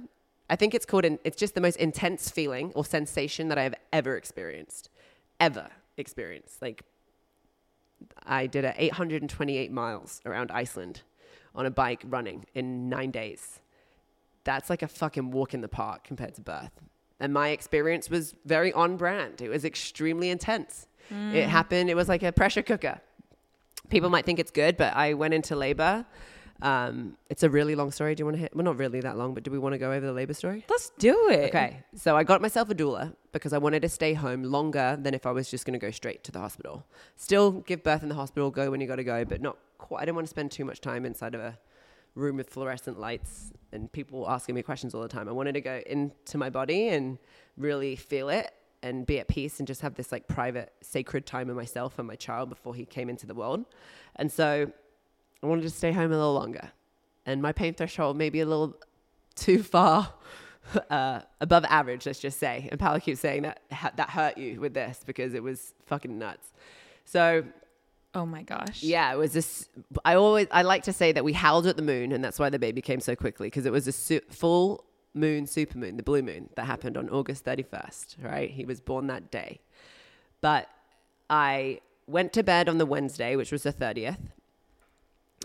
I 0.52 0.56
think 0.56 0.76
it's 0.76 0.86
called, 0.86 1.06
an, 1.06 1.18
it's 1.24 1.38
just 1.38 1.56
the 1.56 1.62
most 1.62 1.78
intense 1.78 2.30
feeling 2.30 2.72
or 2.76 2.86
sensation 2.86 3.48
that 3.48 3.58
I 3.58 3.64
have 3.64 3.74
ever 3.92 4.16
experienced. 4.16 4.90
Ever 5.40 5.70
experienced. 5.98 6.62
Like, 6.62 6.84
I 8.26 8.46
did 8.46 8.66
a 8.66 8.74
828 8.78 9.72
miles 9.72 10.22
around 10.26 10.52
Iceland 10.52 11.02
on 11.56 11.66
a 11.66 11.72
bike 11.72 12.04
running 12.08 12.46
in 12.54 12.90
nine 12.90 13.12
days. 13.12 13.60
That's 14.44 14.70
like 14.70 14.84
a 14.84 14.88
fucking 14.88 15.32
walk 15.32 15.54
in 15.54 15.62
the 15.62 15.68
park 15.68 16.04
compared 16.04 16.36
to 16.36 16.42
birth. 16.42 16.82
And 17.20 17.34
my 17.34 17.50
experience 17.50 18.10
was 18.10 18.36
very 18.46 18.72
on 18.74 18.98
brand. 18.98 19.42
It 19.42 19.50
was 19.50 19.66
extremely 19.66 20.30
intense. 20.30 20.88
It 21.10 21.14
mm. 21.14 21.46
happened, 21.48 21.90
it 21.90 21.96
was 21.96 22.08
like 22.08 22.24
a 22.24 22.32
pressure 22.32 22.62
cooker 22.62 23.02
people 23.92 24.10
might 24.10 24.26
think 24.26 24.40
it's 24.40 24.50
good, 24.50 24.78
but 24.78 24.96
I 24.96 25.14
went 25.14 25.36
into 25.36 25.56
labor. 25.56 26.06
Um, 26.62 27.18
it's 27.30 27.44
a 27.44 27.50
really 27.50 27.76
long 27.76 27.92
story. 27.92 28.14
Do 28.14 28.22
you 28.22 28.26
want 28.26 28.38
to 28.38 28.42
hit? 28.42 28.56
Well, 28.56 28.64
not 28.64 28.78
really 28.78 29.02
that 29.02 29.18
long, 29.18 29.34
but 29.34 29.44
do 29.44 29.52
we 29.52 29.58
want 29.58 29.74
to 29.74 29.80
go 29.80 29.92
over 29.92 30.06
the 30.06 30.14
labor 30.14 30.34
story? 30.34 30.66
Let's 30.70 30.92
do 31.00 31.30
it. 31.30 31.50
Okay. 31.50 31.84
So 31.96 32.16
I 32.16 32.24
got 32.24 32.42
myself 32.42 32.70
a 32.70 32.76
doula 32.76 33.16
because 33.32 33.54
I 33.54 33.58
wanted 33.58 33.82
to 33.82 33.90
stay 33.90 34.14
home 34.14 34.44
longer 34.44 34.98
than 35.02 35.14
if 35.14 35.26
I 35.26 35.32
was 35.32 35.50
just 35.50 35.66
going 35.66 35.74
to 35.74 35.80
go 35.80 35.92
straight 35.92 36.24
to 36.26 36.32
the 36.32 36.40
hospital. 36.40 36.86
Still 37.16 37.52
give 37.52 37.84
birth 37.84 38.04
in 38.04 38.10
the 38.10 38.16
hospital, 38.16 38.52
go 38.52 38.70
when 38.70 38.82
you 38.82 38.88
got 38.88 38.98
to 38.98 39.04
go, 39.04 39.26
but 39.26 39.42
not 39.42 39.58
quite. 39.78 40.02
I 40.02 40.06
didn't 40.06 40.16
want 40.16 40.28
to 40.28 40.32
spend 40.32 40.52
too 40.52 40.66
much 40.66 40.82
time 40.82 41.06
inside 41.06 41.34
of 41.34 41.42
a 41.42 41.58
room 42.14 42.38
with 42.38 42.50
fluorescent 42.50 43.00
lights 43.00 43.54
and 43.72 43.92
people 43.92 44.30
asking 44.30 44.56
me 44.56 44.62
questions 44.62 44.94
all 44.94 45.02
the 45.02 45.08
time. 45.08 45.30
I 45.30 45.32
wanted 45.32 45.54
to 45.54 45.62
go 45.62 45.82
into 45.86 46.38
my 46.38 46.50
body 46.50 46.90
and 46.90 47.18
really 47.58 47.96
feel 47.96 48.30
it 48.30 48.52
and 48.84 49.06
be 49.06 49.20
at 49.20 49.28
peace 49.28 49.60
and 49.60 49.68
just 49.68 49.82
have 49.82 49.96
this 49.96 50.12
like 50.12 50.28
private, 50.28 50.74
sacred 50.82 51.26
time 51.26 51.48
with 51.48 51.56
myself 51.56 52.00
and 52.00 52.08
my 52.08 52.16
child 52.16 52.50
before 52.50 52.76
he 52.76 52.86
came 52.86 53.10
into 53.10 53.26
the 53.26 53.36
world. 53.36 53.66
And 54.16 54.32
so 54.32 54.72
I 55.44 55.48
wanted 55.48 55.64
to 55.64 55.70
stay 55.70 55.92
home 55.92 56.12
a 56.12 56.18
little 56.18 56.34
longer. 56.34 56.72
And 57.26 57.42
my 57.42 57.52
pain 57.52 57.74
threshold 57.74 58.18
may 58.18 58.30
be 58.30 58.40
a 58.40 58.46
little 58.46 58.76
too 59.36 59.64
far 59.64 60.14
uh, 60.90 61.22
above 61.40 61.66
average, 61.66 62.06
let's 62.06 62.20
just 62.20 62.40
say. 62.40 62.68
And 62.72 62.80
Paolo 62.80 63.00
keeps 63.00 63.20
saying 63.20 63.44
that 63.44 63.62
that 63.98 64.10
hurt 64.10 64.38
you 64.38 64.60
with 64.60 64.74
this 64.74 65.02
because 65.06 65.34
it 65.34 65.44
was 65.44 65.74
fucking 65.86 66.18
nuts. 66.18 66.52
So 67.06 67.44
Oh 68.14 68.26
my 68.26 68.44
gosh. 68.44 68.84
yeah, 68.84 69.14
it 69.14 69.18
was 69.18 69.34
this. 69.34 69.70
I 70.04 70.16
always 70.16 70.48
I 70.52 70.64
like 70.64 70.84
to 70.84 70.94
say 70.94 71.12
that 71.14 71.24
we 71.24 71.34
howled 71.34 71.66
at 71.68 71.78
the 71.78 71.82
moon, 71.84 72.12
and 72.12 72.24
that's 72.24 72.40
why 72.40 72.50
the 72.50 72.60
baby 72.60 72.82
came 72.82 73.00
so 73.00 73.16
quickly 73.16 73.48
because 73.48 73.66
it 73.66 73.72
was 73.72 73.88
a 73.88 73.92
su- 73.92 74.22
full 74.30 74.84
moon, 75.14 75.48
super 75.48 75.78
moon, 75.78 75.96
the 75.98 76.04
blue 76.04 76.22
moon 76.22 76.50
that 76.56 76.66
happened 76.66 76.98
on 76.98 77.10
August 77.10 77.46
thirty 77.46 77.64
first. 77.64 78.18
Right, 78.22 78.50
he 78.52 78.66
was 78.66 78.82
born 78.82 79.08
that 79.08 79.32
day, 79.32 79.62
but 80.42 80.68
I 81.30 81.80
went 82.08 82.34
to 82.34 82.44
bed 82.44 82.68
on 82.68 82.78
the 82.80 82.86
Wednesday, 82.86 83.38
which 83.38 83.52
was 83.54 83.64
the 83.64 83.72
30th. 83.72 84.18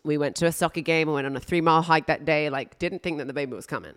We 0.07 0.17
went 0.17 0.37
to 0.37 0.47
a 0.47 0.53
soccer 0.53 0.81
game. 0.81 1.09
I 1.09 1.13
went 1.13 1.27
on 1.27 1.37
a 1.37 1.41
three 1.41 1.61
mile 1.61 1.83
hike 1.83 2.07
that 2.07 2.25
day. 2.25 2.49
Like, 2.49 2.79
didn't 2.79 3.03
think 3.03 3.19
that 3.19 3.27
the 3.27 3.33
baby 3.33 3.55
was 3.55 3.67
coming. 3.67 3.95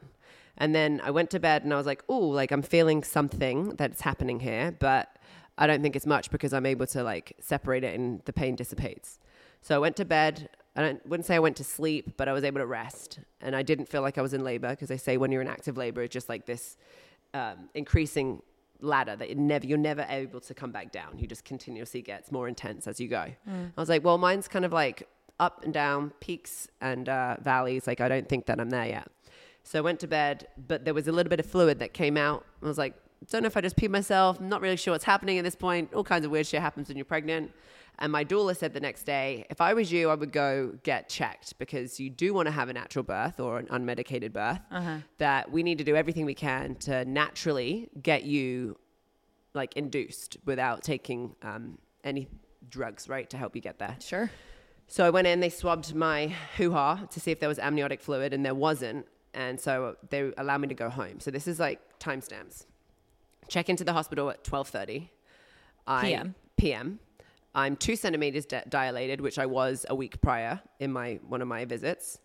And 0.57 0.75
then 0.75 1.01
I 1.03 1.11
went 1.11 1.29
to 1.29 1.39
bed 1.39 1.63
and 1.63 1.73
I 1.73 1.77
was 1.77 1.85
like, 1.85 2.03
oh, 2.09 2.19
like 2.19 2.51
I'm 2.51 2.61
feeling 2.61 3.03
something 3.03 3.75
that's 3.75 4.01
happening 4.01 4.41
here, 4.41 4.75
but 4.77 5.15
I 5.57 5.67
don't 5.67 5.81
think 5.81 5.95
it's 5.95 6.05
much 6.05 6.29
because 6.29 6.53
I'm 6.53 6.65
able 6.65 6.85
to 6.87 7.03
like 7.03 7.33
separate 7.39 7.83
it 7.83 7.97
and 7.97 8.21
the 8.25 8.33
pain 8.33 8.55
dissipates. 8.55 9.19
So 9.61 9.75
I 9.75 9.79
went 9.79 9.95
to 9.97 10.05
bed. 10.05 10.49
I 10.75 10.81
don't, 10.81 11.05
wouldn't 11.07 11.25
say 11.25 11.35
I 11.35 11.39
went 11.39 11.55
to 11.57 11.63
sleep, 11.63 12.17
but 12.17 12.27
I 12.27 12.33
was 12.33 12.43
able 12.43 12.59
to 12.59 12.65
rest. 12.65 13.19
And 13.39 13.55
I 13.55 13.63
didn't 13.63 13.87
feel 13.87 14.01
like 14.01 14.17
I 14.17 14.21
was 14.21 14.33
in 14.33 14.43
labor 14.43 14.69
because 14.69 14.89
they 14.89 14.97
say 14.97 15.15
when 15.17 15.31
you're 15.31 15.41
in 15.41 15.47
active 15.47 15.77
labor, 15.77 16.01
it's 16.01 16.13
just 16.13 16.27
like 16.27 16.45
this 16.45 16.75
um, 17.33 17.69
increasing 17.73 18.41
ladder 18.81 19.15
that 19.15 19.29
you're 19.29 19.37
never, 19.37 19.65
you're 19.65 19.77
never 19.77 20.05
able 20.09 20.41
to 20.41 20.53
come 20.53 20.71
back 20.71 20.91
down. 20.91 21.19
You 21.19 21.27
just 21.27 21.45
continuously 21.45 22.01
gets 22.01 22.31
more 22.31 22.47
intense 22.47 22.87
as 22.87 22.99
you 22.99 23.07
go. 23.07 23.25
I 23.77 23.79
was 23.79 23.89
like, 23.89 24.03
well, 24.03 24.17
mine's 24.17 24.47
kind 24.47 24.65
of 24.65 24.73
like 24.73 25.07
up 25.39 25.63
and 25.63 25.73
down, 25.73 26.11
peaks 26.19 26.67
and 26.81 27.07
uh, 27.07 27.37
valleys. 27.41 27.87
Like, 27.87 28.01
I 28.01 28.09
don't 28.09 28.27
think 28.27 28.45
that 28.47 28.59
I'm 28.59 28.69
there 28.69 28.87
yet. 28.87 29.07
So 29.63 29.77
I 29.79 29.81
went 29.81 29.99
to 29.99 30.07
bed, 30.07 30.47
but 30.67 30.85
there 30.85 30.93
was 30.93 31.07
a 31.07 31.11
little 31.11 31.29
bit 31.29 31.39
of 31.39 31.45
fluid 31.45 31.79
that 31.79 31.93
came 31.93 32.17
out. 32.17 32.45
I 32.61 32.65
was 32.65 32.77
like, 32.77 32.95
don't 33.29 33.43
know 33.43 33.47
if 33.47 33.57
I 33.57 33.61
just 33.61 33.75
peed 33.75 33.89
myself. 33.89 34.39
I'm 34.39 34.49
not 34.49 34.61
really 34.61 34.77
sure 34.77 34.93
what's 34.93 35.03
happening 35.03 35.37
at 35.37 35.43
this 35.43 35.55
point. 35.55 35.93
All 35.93 36.03
kinds 36.03 36.25
of 36.25 36.31
weird 36.31 36.47
shit 36.47 36.61
happens 36.61 36.87
when 36.87 36.97
you're 36.97 37.05
pregnant. 37.05 37.51
And 38.01 38.13
my 38.13 38.23
doula 38.23 38.55
said 38.55 38.73
the 38.73 38.79
next 38.79 39.03
day, 39.03 39.45
if 39.49 39.59
I 39.59 39.73
was 39.73 39.91
you, 39.91 40.09
I 40.09 40.15
would 40.15 40.31
go 40.31 40.73
get 40.83 41.09
checked 41.09 41.59
because 41.59 41.99
you 41.99 42.09
do 42.09 42.33
want 42.33 42.45
to 42.45 42.51
have 42.51 42.69
a 42.69 42.73
natural 42.73 43.03
birth 43.03 43.41
or 43.41 43.57
an 43.57 43.65
unmedicated 43.67 44.31
birth. 44.31 44.61
That 45.17 45.51
we 45.51 45.63
need 45.63 45.79
to 45.79 45.83
do 45.83 45.97
everything 45.97 46.25
we 46.25 46.33
can 46.33 46.75
to 46.75 47.03
naturally 47.03 47.89
get 48.01 48.23
you 48.23 48.77
like 49.53 49.75
induced 49.75 50.37
without 50.45 50.81
taking 50.81 51.35
um, 51.41 51.77
any 52.05 52.29
drugs, 52.69 53.09
right, 53.09 53.29
to 53.31 53.37
help 53.37 53.53
you 53.55 53.61
get 53.61 53.79
there. 53.79 53.97
Sure. 53.99 54.31
So 54.89 55.05
I 55.05 55.11
went 55.11 55.27
in, 55.27 55.39
they 55.39 55.49
swabbed 55.49 55.93
my 55.93 56.33
hoo 56.57 56.71
ha 56.71 57.05
to 57.11 57.19
see 57.19 57.31
if 57.31 57.39
there 57.39 57.47
was 57.47 57.59
amniotic 57.59 58.01
fluid, 58.01 58.33
and 58.33 58.43
there 58.43 58.55
wasn't. 58.55 59.05
And 59.35 59.59
so 59.59 59.95
they 60.09 60.33
allowed 60.37 60.61
me 60.61 60.67
to 60.67 60.73
go 60.73 60.89
home. 60.89 61.19
So 61.19 61.29
this 61.29 61.47
is 61.47 61.59
like 61.59 61.79
timestamps. 61.99 62.65
Check 63.47 63.69
into 63.69 63.83
the 63.83 63.93
hospital 63.93 64.29
at 64.31 64.43
12.30 64.43 65.09
PM. 66.01 66.35
PM. 66.57 66.99
I'm 67.53 67.75
two 67.75 67.95
centimeters 67.95 68.45
di- 68.45 68.63
dilated, 68.67 69.21
which 69.21 69.37
I 69.37 69.45
was 69.45 69.85
a 69.89 69.95
week 69.95 70.21
prior 70.21 70.59
in 70.79 70.91
my 70.91 71.19
one 71.27 71.41
of 71.41 71.47
my 71.47 71.65
visits. 71.65 72.19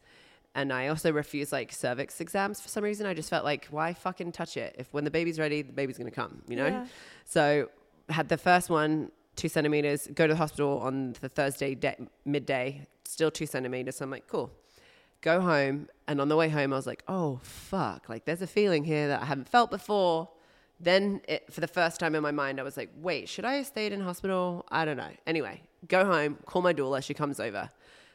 And 0.54 0.72
I 0.72 0.88
also 0.88 1.12
refused 1.12 1.52
like 1.52 1.72
cervix 1.72 2.20
exams 2.20 2.60
for 2.60 2.68
some 2.68 2.84
reason. 2.84 3.06
I 3.06 3.12
just 3.12 3.28
felt 3.28 3.44
like, 3.44 3.66
why 3.66 3.92
fucking 3.92 4.32
touch 4.32 4.56
it? 4.56 4.74
If 4.78 4.92
when 4.92 5.04
the 5.04 5.10
baby's 5.10 5.38
ready, 5.38 5.62
the 5.62 5.72
baby's 5.72 5.98
gonna 5.98 6.10
come, 6.10 6.42
you 6.48 6.56
know? 6.56 6.66
Yeah. 6.66 6.86
So 7.24 7.68
had 8.08 8.28
the 8.28 8.38
first 8.38 8.70
one, 8.70 9.10
two 9.36 9.48
centimeters, 9.48 10.08
go 10.14 10.26
to 10.26 10.34
the 10.34 10.38
hospital 10.38 10.78
on 10.80 11.14
the 11.20 11.28
Thursday 11.28 11.74
de- 11.74 11.96
midday, 12.24 12.86
still 13.04 13.30
two 13.30 13.46
centimeters. 13.46 13.96
So 13.96 14.04
I'm 14.04 14.10
like, 14.10 14.26
cool. 14.26 14.50
Go 15.20 15.40
home. 15.40 15.88
And 16.06 16.20
on 16.20 16.28
the 16.28 16.36
way 16.36 16.48
home, 16.48 16.72
I 16.72 16.76
was 16.76 16.86
like, 16.86 17.02
oh, 17.08 17.40
fuck. 17.42 18.08
Like, 18.08 18.24
there's 18.26 18.42
a 18.42 18.46
feeling 18.46 18.84
here 18.84 19.08
that 19.08 19.22
I 19.22 19.24
haven't 19.24 19.48
felt 19.48 19.70
before. 19.70 20.28
Then, 20.80 21.22
it, 21.28 21.52
for 21.52 21.60
the 21.60 21.68
first 21.68 21.98
time 21.98 22.14
in 22.14 22.22
my 22.22 22.30
mind, 22.30 22.60
I 22.60 22.62
was 22.62 22.76
like, 22.76 22.90
wait, 22.96 23.28
should 23.28 23.44
I 23.44 23.54
have 23.54 23.66
stayed 23.66 23.92
in 23.92 24.00
hospital? 24.00 24.66
I 24.70 24.84
don't 24.84 24.96
know. 24.96 25.12
Anyway, 25.26 25.62
go 25.88 26.04
home, 26.04 26.38
call 26.46 26.62
my 26.62 26.74
doula. 26.74 27.02
She 27.02 27.14
comes 27.14 27.40
over. 27.40 27.70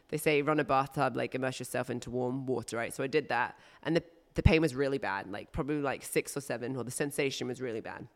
They 0.10 0.18
say, 0.18 0.42
run 0.42 0.60
a 0.60 0.64
bathtub, 0.64 1.16
like, 1.16 1.34
immerse 1.36 1.60
yourself 1.60 1.90
into 1.90 2.10
warm 2.10 2.46
water, 2.46 2.78
right? 2.78 2.94
So 2.94 3.04
I 3.04 3.08
did 3.08 3.30
that. 3.30 3.58
And 3.84 3.96
the, 3.96 4.04
the 4.36 4.44
pain 4.44 4.62
was 4.62 4.76
really 4.76 4.98
bad, 4.98 5.32
like, 5.32 5.52
probably 5.52 5.82
like 5.82 6.04
six 6.04 6.36
or 6.36 6.42
seven, 6.42 6.76
or 6.76 6.84
the 6.84 6.92
sensation 6.92 7.48
was 7.48 7.62
really 7.62 7.82
bad. 7.82 8.08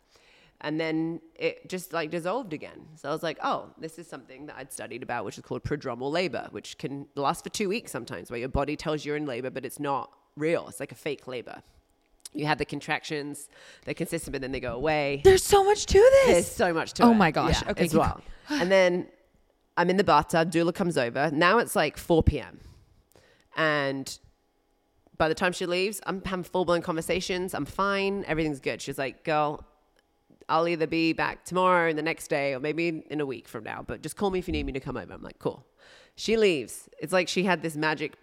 And 0.65 0.79
then 0.79 1.19
it 1.35 1.67
just 1.69 1.91
like 1.91 2.09
dissolved 2.09 2.53
again. 2.53 2.87
So 2.95 3.09
I 3.09 3.11
was 3.11 3.21
like, 3.21 3.37
oh, 3.43 3.67
this 3.77 3.99
is 3.99 4.07
something 4.07 4.45
that 4.45 4.55
I'd 4.57 4.71
studied 4.71 5.03
about, 5.03 5.25
which 5.25 5.37
is 5.37 5.43
called 5.43 5.61
prodromal 5.63 6.09
labor, 6.09 6.47
which 6.51 6.77
can 6.77 7.05
last 7.15 7.43
for 7.43 7.49
two 7.49 7.67
weeks 7.67 7.91
sometimes, 7.91 8.31
where 8.31 8.39
your 8.39 8.47
body 8.49 8.75
tells 8.77 9.03
you 9.03 9.09
you're 9.09 9.17
in 9.17 9.25
labor, 9.25 9.49
but 9.49 9.65
it's 9.65 9.79
not 9.79 10.09
real. 10.37 10.65
It's 10.69 10.79
like 10.79 10.93
a 10.93 10.95
fake 10.95 11.27
labor. 11.27 11.61
You 12.33 12.45
have 12.45 12.57
the 12.59 12.65
contractions, 12.65 13.49
they're 13.83 13.93
consistent, 13.93 14.31
but 14.31 14.41
then 14.41 14.53
they 14.53 14.61
go 14.61 14.73
away. 14.73 15.21
There's 15.23 15.43
so 15.43 15.63
much 15.65 15.85
to 15.87 15.99
this. 15.99 16.27
There's 16.27 16.47
so 16.51 16.73
much 16.73 16.93
to 16.93 17.03
Oh 17.03 17.11
it. 17.11 17.15
my 17.15 17.29
gosh. 17.29 17.61
Yeah, 17.61 17.71
Okay, 17.71 17.83
as 17.85 17.93
well. 17.93 18.21
and 18.49 18.71
then 18.71 19.07
I'm 19.75 19.89
in 19.89 19.97
the 19.97 20.03
bathtub. 20.05 20.49
Doula 20.49 20.73
comes 20.73 20.97
over. 20.97 21.29
Now 21.31 21.59
it's 21.59 21.75
like 21.75 21.97
4 21.97 22.23
p.m. 22.23 22.59
And 23.55 24.17
by 25.17 25.27
the 25.27 25.35
time 25.35 25.51
she 25.51 25.65
leaves, 25.65 26.01
I'm 26.05 26.23
having 26.23 26.43
full 26.43 26.65
blown 26.65 26.81
conversations. 26.81 27.53
I'm 27.53 27.65
fine. 27.65 28.23
Everything's 28.27 28.59
good. 28.59 28.81
She's 28.81 28.97
like, 28.97 29.23
girl, 29.23 29.63
I'll 30.49 30.67
either 30.67 30.87
be 30.87 31.13
back 31.13 31.45
tomorrow 31.45 31.89
and 31.89 31.97
the 31.97 32.03
next 32.03 32.27
day 32.27 32.53
or 32.53 32.59
maybe 32.59 33.03
in 33.09 33.21
a 33.21 33.25
week 33.25 33.47
from 33.47 33.63
now, 33.63 33.83
but 33.85 34.01
just 34.01 34.15
call 34.15 34.29
me 34.29 34.39
if 34.39 34.47
you 34.47 34.51
need 34.51 34.65
me 34.65 34.73
to 34.73 34.79
come 34.79 34.97
over. 34.97 35.13
I'm 35.13 35.21
like, 35.21 35.39
cool. 35.39 35.65
She 36.15 36.37
leaves. 36.37 36.89
It's 36.99 37.13
like 37.13 37.27
she 37.27 37.43
had 37.43 37.61
this 37.61 37.75
magic 37.75 38.15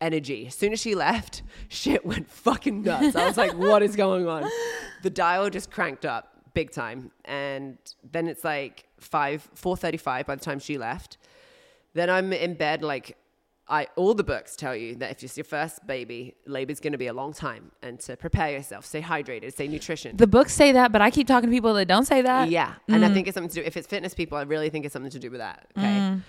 energy. 0.00 0.46
As 0.46 0.54
soon 0.54 0.72
as 0.72 0.80
she 0.80 0.94
left, 0.94 1.42
shit 1.68 2.04
went 2.04 2.30
fucking 2.30 2.82
nuts. 2.82 3.14
I 3.14 3.26
was 3.26 3.36
like, 3.36 3.54
what 3.54 3.82
is 3.82 3.96
going 3.96 4.28
on? 4.28 4.48
The 5.02 5.08
dial 5.08 5.48
just 5.48 5.70
cranked 5.70 6.04
up 6.04 6.30
big 6.52 6.70
time. 6.72 7.10
And 7.24 7.78
then 8.10 8.28
it's 8.28 8.44
like 8.44 8.84
5, 8.98 9.50
4.35 9.56 10.26
by 10.26 10.34
the 10.34 10.44
time 10.44 10.58
she 10.58 10.78
left. 10.78 11.16
Then 11.94 12.10
I'm 12.10 12.32
in 12.32 12.54
bed 12.54 12.82
like 12.82 13.16
I 13.70 13.86
all 13.96 14.14
the 14.14 14.24
books 14.24 14.56
tell 14.56 14.74
you 14.74 14.96
that 14.96 15.12
if 15.12 15.22
it's 15.22 15.36
your 15.36 15.44
first 15.44 15.86
baby, 15.86 16.34
labor's 16.46 16.80
going 16.80 16.92
to 16.92 16.98
be 16.98 17.06
a 17.06 17.12
long 17.12 17.32
time, 17.32 17.70
and 17.82 18.00
to 18.00 18.16
prepare 18.16 18.50
yourself, 18.50 18.84
stay 18.84 19.00
hydrated, 19.00 19.52
stay 19.52 19.68
nutrition. 19.68 20.16
The 20.16 20.26
books 20.26 20.52
say 20.52 20.72
that, 20.72 20.90
but 20.92 21.00
I 21.00 21.10
keep 21.10 21.26
talking 21.26 21.48
to 21.48 21.54
people 21.54 21.72
that 21.74 21.86
don't 21.86 22.04
say 22.04 22.20
that. 22.22 22.50
yeah, 22.50 22.74
and 22.88 23.04
I 23.04 23.08
mm. 23.08 23.14
think 23.14 23.28
it's 23.28 23.34
something 23.34 23.48
to 23.50 23.54
do. 23.54 23.62
If 23.62 23.76
it's 23.76 23.86
fitness 23.86 24.12
people, 24.12 24.36
I 24.36 24.42
really 24.42 24.70
think 24.70 24.84
it's 24.84 24.92
something 24.92 25.12
to 25.12 25.18
do 25.18 25.30
with 25.30 25.40
that. 25.40 25.66
Okay. 25.78 25.86
Mm. 25.86 26.22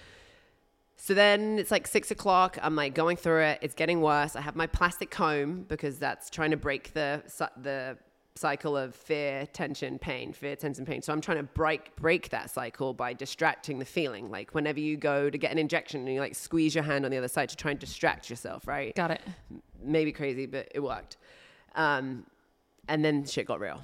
So 0.98 1.16
then 1.16 1.58
it's 1.58 1.72
like 1.72 1.88
six 1.88 2.12
o'clock. 2.12 2.60
I'm 2.62 2.76
like 2.76 2.94
going 2.94 3.18
through 3.18 3.42
it. 3.42 3.60
It's 3.64 3.74
getting 3.74 4.02
worse. 4.02 4.36
I 4.36 4.42
have 4.42 4.56
my 4.56 4.68
plastic 4.68 5.10
comb 5.10 5.66
because 5.68 5.98
that's 5.98 6.30
trying 6.30 6.52
to 6.52 6.58
break 6.58 6.94
the 6.94 7.24
the 7.58 7.98
cycle 8.36 8.78
of 8.78 8.96
fear, 8.96 9.46
tension, 9.48 10.00
pain, 10.00 10.34
fear, 10.34 10.56
tension, 10.56 10.86
pain. 10.86 11.02
So 11.02 11.12
I'm 11.14 11.22
trying 11.22 11.38
to 11.38 11.44
break 11.44 11.96
break 11.96 12.30
that 12.30 12.50
cycle 12.50 12.94
by 12.94 13.14
distracting 13.14 13.80
the 13.80 13.86
feeling. 13.86 14.32
Like 14.32 14.54
whenever 14.54 14.80
you 14.80 14.98
go 14.98 15.30
to 15.30 15.38
get 15.38 15.52
an 15.52 15.58
injection 15.58 16.02
and 16.02 16.14
you 16.14 16.20
like 16.20 16.36
squeeze 16.36 16.74
your 16.74 16.84
hand 16.84 17.06
on 17.06 17.12
the 17.12 17.18
other 17.18 17.28
side 17.28 17.50
to 17.50 17.58
try 17.58 17.72
and 17.72 17.80
distract 17.80 18.30
yourself, 18.30 18.68
right? 18.68 18.96
Got 18.96 19.12
it. 19.12 19.22
maybe 19.84 20.12
crazy, 20.12 20.46
but 20.46 20.70
it 20.74 20.80
worked. 20.80 21.18
Um, 21.76 22.26
and 22.88 23.04
then 23.04 23.26
shit 23.26 23.48
got 23.48 23.60
real. 23.60 23.82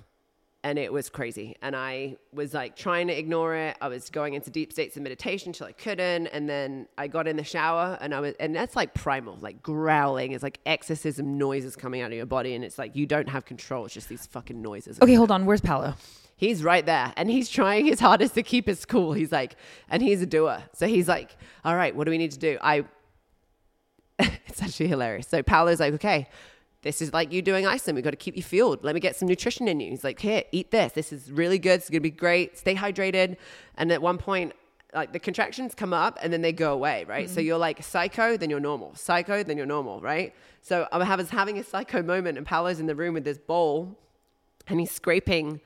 And 0.64 0.78
it 0.80 0.92
was 0.92 1.10
crazy. 1.10 1.56
And 1.62 1.76
I 1.76 2.18
was 2.34 2.54
like 2.54 2.76
trying 2.76 3.08
to 3.08 3.18
ignore 3.18 3.56
it. 3.56 3.78
I 3.80 3.88
was 3.88 4.10
going 4.10 4.34
into 4.34 4.50
deep 4.50 4.74
states 4.74 4.98
of 4.98 5.04
meditation 5.04 5.54
till 5.54 5.68
I 5.68 5.72
couldn't. 5.72 6.28
And 6.28 6.50
then 6.50 6.88
I 6.98 7.08
got 7.08 7.28
in 7.28 7.38
the 7.38 7.44
shower 7.44 7.98
and 8.02 8.14
I 8.14 8.20
was, 8.20 8.34
and 8.40 8.56
that's 8.56 8.76
like 8.76 8.94
primal, 8.94 9.38
like 9.40 9.62
growling. 9.62 10.32
It's 10.32 10.44
like 10.44 10.60
exorcism 10.66 11.38
noises 11.38 11.76
coming 11.76 12.02
out 12.02 12.12
of 12.12 12.18
your 12.18 12.26
body. 12.26 12.56
And 12.56 12.66
it's 12.66 12.78
like 12.78 12.96
you 12.96 13.06
don't 13.06 13.30
have 13.30 13.46
control. 13.46 13.86
It's 13.86 13.94
just 13.94 14.10
these 14.10 14.26
fucking 14.26 14.62
noises. 14.62 15.00
Okay, 15.02 15.14
hold 15.14 15.32
on. 15.32 15.46
Where's 15.46 15.62
Paolo? 15.62 15.96
He's 16.36 16.64
right 16.64 16.86
there 16.86 17.14
and 17.18 17.32
he's 17.32 17.50
trying 17.50 17.86
his 17.86 18.00
hardest 18.00 18.36
to 18.36 18.44
keep 18.44 18.68
his 18.68 18.86
cool. 18.86 19.14
He's 19.14 19.32
like, 19.32 19.56
and 19.90 20.04
he's 20.04 20.22
a 20.22 20.28
doer. 20.28 20.64
So 20.74 20.88
he's 20.88 21.08
like, 21.08 21.36
all 21.66 21.76
right, 21.76 21.96
what 21.96 22.06
do 22.06 22.12
we 22.12 22.18
need 22.18 22.32
to 22.32 22.40
do? 22.40 22.58
I, 22.62 22.86
it's 24.20 24.62
actually 24.62 24.88
hilarious. 24.88 25.28
So 25.28 25.42
Paolo's 25.42 25.80
like, 25.80 25.94
okay, 25.96 26.28
this 26.88 27.02
is 27.02 27.12
like 27.12 27.34
you 27.34 27.42
doing 27.42 27.68
Iceland. 27.68 27.96
We've 27.96 28.04
got 28.04 28.12
to 28.12 28.16
keep 28.16 28.38
you 28.38 28.44
fueled. 28.44 28.82
Let 28.82 28.96
me 28.96 29.02
get 29.02 29.18
some 29.18 29.28
nutrition 29.28 29.68
in 29.68 29.82
you. 29.82 29.90
He's 29.90 30.06
like, 30.06 30.20
here, 30.20 30.44
eat 30.54 30.72
this. 30.72 30.94
This 30.94 31.12
is 31.12 31.30
really 31.30 31.60
good. 31.60 31.82
It's 31.82 31.90
going 31.90 31.98
to 31.98 32.00
be 32.00 32.10
great. 32.10 32.58
Stay 32.58 32.76
hydrated. 32.76 33.36
And 33.76 33.92
at 33.92 34.02
one 34.02 34.18
point, 34.18 34.54
like 34.94 35.12
the 35.12 35.20
contractions 35.20 35.76
come 35.76 35.92
up 35.92 36.18
and 36.22 36.32
then 36.32 36.42
they 36.42 36.54
go 36.54 36.72
away, 36.72 37.04
right? 37.04 37.30
So 37.30 37.36
mm-hmm. 37.40 37.48
you're 37.48 37.58
like 37.58 37.84
psycho, 37.84 38.38
then 38.38 38.50
you're 38.50 38.62
normal. 38.62 38.96
Psycho, 38.96 39.44
then 39.44 39.58
you're 39.58 39.66
normal, 39.66 40.00
right? 40.00 40.34
So 40.62 40.88
I 40.92 41.16
was 41.16 41.30
having 41.30 41.60
a 41.60 41.64
psycho 41.64 42.02
moment 42.02 42.38
and 42.38 42.48
Paolo's 42.48 42.80
in 42.80 42.86
the 42.88 42.96
room 42.96 43.14
with 43.14 43.26
this 43.26 43.38
bowl 43.38 44.00
and 44.68 44.80
he's 44.80 44.92
scraping 44.92 45.60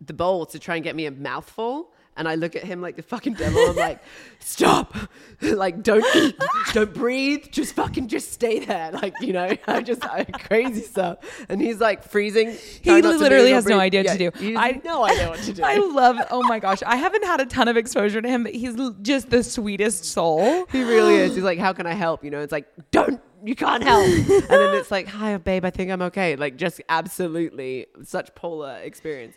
the 0.00 0.14
bowl 0.14 0.46
to 0.46 0.58
try 0.58 0.76
and 0.76 0.84
get 0.84 0.96
me 0.96 1.04
a 1.04 1.10
mouthful. 1.10 1.92
And 2.14 2.28
I 2.28 2.34
look 2.34 2.54
at 2.56 2.62
him 2.62 2.82
like 2.82 2.96
the 2.96 3.02
fucking 3.02 3.34
devil. 3.34 3.58
I'm 3.70 3.74
like, 3.76 3.98
stop. 4.38 4.94
like, 5.40 5.82
don't 5.82 6.04
eat. 6.14 6.36
Don't 6.74 6.92
breathe. 6.92 7.46
Just 7.50 7.74
fucking 7.74 8.08
just 8.08 8.32
stay 8.32 8.58
there. 8.64 8.92
Like, 8.92 9.14
you 9.22 9.32
know, 9.32 9.56
I 9.66 9.80
just 9.80 10.04
I, 10.04 10.24
crazy 10.24 10.82
stuff. 10.82 11.18
And 11.48 11.58
he's 11.60 11.80
like 11.80 12.02
freezing. 12.04 12.50
He 12.50 12.80
trying 12.90 13.02
not 13.02 13.12
to 13.12 13.18
literally 13.18 13.52
has 13.52 13.64
no 13.64 13.80
idea 13.80 14.00
what 14.04 14.20
Yeah, 14.20 14.30
to 14.30 14.38
do. 14.38 14.58
I- 14.58 14.72
has 14.72 14.84
no 14.84 15.04
idea 15.04 15.28
what 15.30 15.38
to 15.40 15.52
do. 15.54 15.62
I 15.64 15.76
love. 15.76 16.16
Oh 16.30 16.42
my 16.42 16.58
gosh, 16.58 16.82
I 16.84 16.96
haven't 16.96 17.24
had 17.24 17.40
a 17.40 17.46
ton 17.46 17.68
of 17.68 17.78
exposure 17.78 18.20
to 18.20 18.28
him, 18.28 18.42
but 18.42 18.54
he's 18.54 18.76
just 19.00 19.30
the 19.30 19.42
sweetest 19.42 20.04
soul. 20.04 20.66
He 20.70 20.82
really 20.82 21.14
is. 21.14 21.34
He's 21.34 21.44
like, 21.44 21.58
how 21.58 21.72
can 21.72 21.86
I 21.86 21.94
help? 21.94 22.22
You 22.24 22.30
know, 22.30 22.40
it's 22.40 22.52
like, 22.52 22.68
don't, 22.90 23.22
you 23.42 23.54
can't 23.54 23.82
help. 23.82 24.04
and 24.06 24.26
then 24.50 24.74
it's 24.76 24.90
like, 24.90 25.08
hi, 25.08 25.34
babe, 25.38 25.64
I 25.64 25.70
think 25.70 25.90
I'm 25.90 26.02
okay. 26.02 26.36
Like, 26.36 26.56
just 26.56 26.82
absolutely 26.90 27.86
such 28.02 28.34
polar 28.34 28.76
experience. 28.82 29.34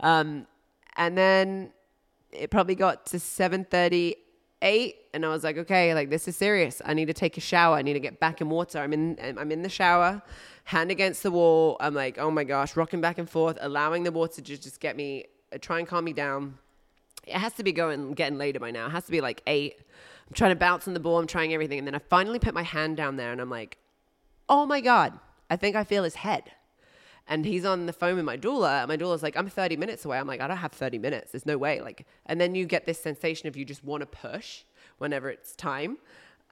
Um, 0.00 0.46
and 0.96 1.16
then 1.16 1.72
it 2.32 2.50
probably 2.50 2.74
got 2.74 3.06
to 3.06 3.16
7.38 3.16 4.94
and 5.14 5.24
I 5.24 5.28
was 5.28 5.44
like, 5.44 5.58
okay, 5.58 5.94
like 5.94 6.10
this 6.10 6.28
is 6.28 6.36
serious. 6.36 6.82
I 6.84 6.94
need 6.94 7.06
to 7.06 7.14
take 7.14 7.36
a 7.36 7.40
shower. 7.40 7.76
I 7.76 7.82
need 7.82 7.94
to 7.94 8.00
get 8.00 8.20
back 8.20 8.40
in 8.40 8.48
water. 8.48 8.78
I'm 8.78 8.92
in, 8.92 9.18
I'm 9.20 9.50
in 9.50 9.62
the 9.62 9.68
shower, 9.68 10.22
hand 10.64 10.90
against 10.90 11.22
the 11.22 11.30
wall. 11.30 11.76
I'm 11.80 11.94
like, 11.94 12.18
oh 12.18 12.30
my 12.30 12.44
gosh, 12.44 12.76
rocking 12.76 13.00
back 13.00 13.18
and 13.18 13.28
forth, 13.28 13.58
allowing 13.60 14.02
the 14.04 14.12
water 14.12 14.42
to 14.42 14.56
just 14.56 14.80
get 14.80 14.96
me, 14.96 15.26
uh, 15.52 15.58
try 15.60 15.78
and 15.78 15.88
calm 15.88 16.04
me 16.04 16.12
down 16.12 16.58
it 17.28 17.36
has 17.36 17.52
to 17.54 17.62
be 17.62 17.72
going 17.72 18.12
getting 18.12 18.38
later 18.38 18.58
by 18.58 18.70
now. 18.70 18.86
It 18.86 18.90
has 18.90 19.04
to 19.04 19.10
be 19.10 19.20
like 19.20 19.42
eight. 19.46 19.76
I'm 20.26 20.34
trying 20.34 20.50
to 20.50 20.56
bounce 20.56 20.88
on 20.88 20.94
the 20.94 21.00
ball. 21.00 21.18
I'm 21.18 21.26
trying 21.26 21.54
everything, 21.54 21.78
and 21.78 21.86
then 21.86 21.94
I 21.94 21.98
finally 21.98 22.38
put 22.38 22.54
my 22.54 22.62
hand 22.62 22.96
down 22.96 23.16
there, 23.16 23.32
and 23.32 23.40
I'm 23.40 23.50
like, 23.50 23.78
"Oh 24.48 24.66
my 24.66 24.80
god! 24.80 25.18
I 25.50 25.56
think 25.56 25.76
I 25.76 25.84
feel 25.84 26.04
his 26.04 26.16
head." 26.16 26.50
And 27.28 27.44
he's 27.44 27.64
on 27.64 27.86
the 27.86 27.92
phone 27.92 28.16
with 28.16 28.24
my 28.24 28.36
doula. 28.36 28.80
And 28.80 28.88
my 28.88 28.96
doula's 28.96 29.22
like, 29.22 29.36
"I'm 29.36 29.48
30 29.48 29.76
minutes 29.76 30.04
away." 30.04 30.18
I'm 30.18 30.26
like, 30.26 30.40
"I 30.40 30.48
don't 30.48 30.56
have 30.56 30.72
30 30.72 30.98
minutes. 30.98 31.32
There's 31.32 31.46
no 31.46 31.58
way." 31.58 31.80
Like, 31.80 32.06
and 32.26 32.40
then 32.40 32.54
you 32.54 32.64
get 32.64 32.86
this 32.86 32.98
sensation 32.98 33.48
of 33.48 33.56
you 33.56 33.64
just 33.64 33.84
want 33.84 34.00
to 34.00 34.06
push 34.06 34.64
whenever 34.98 35.30
it's 35.30 35.54
time. 35.54 35.98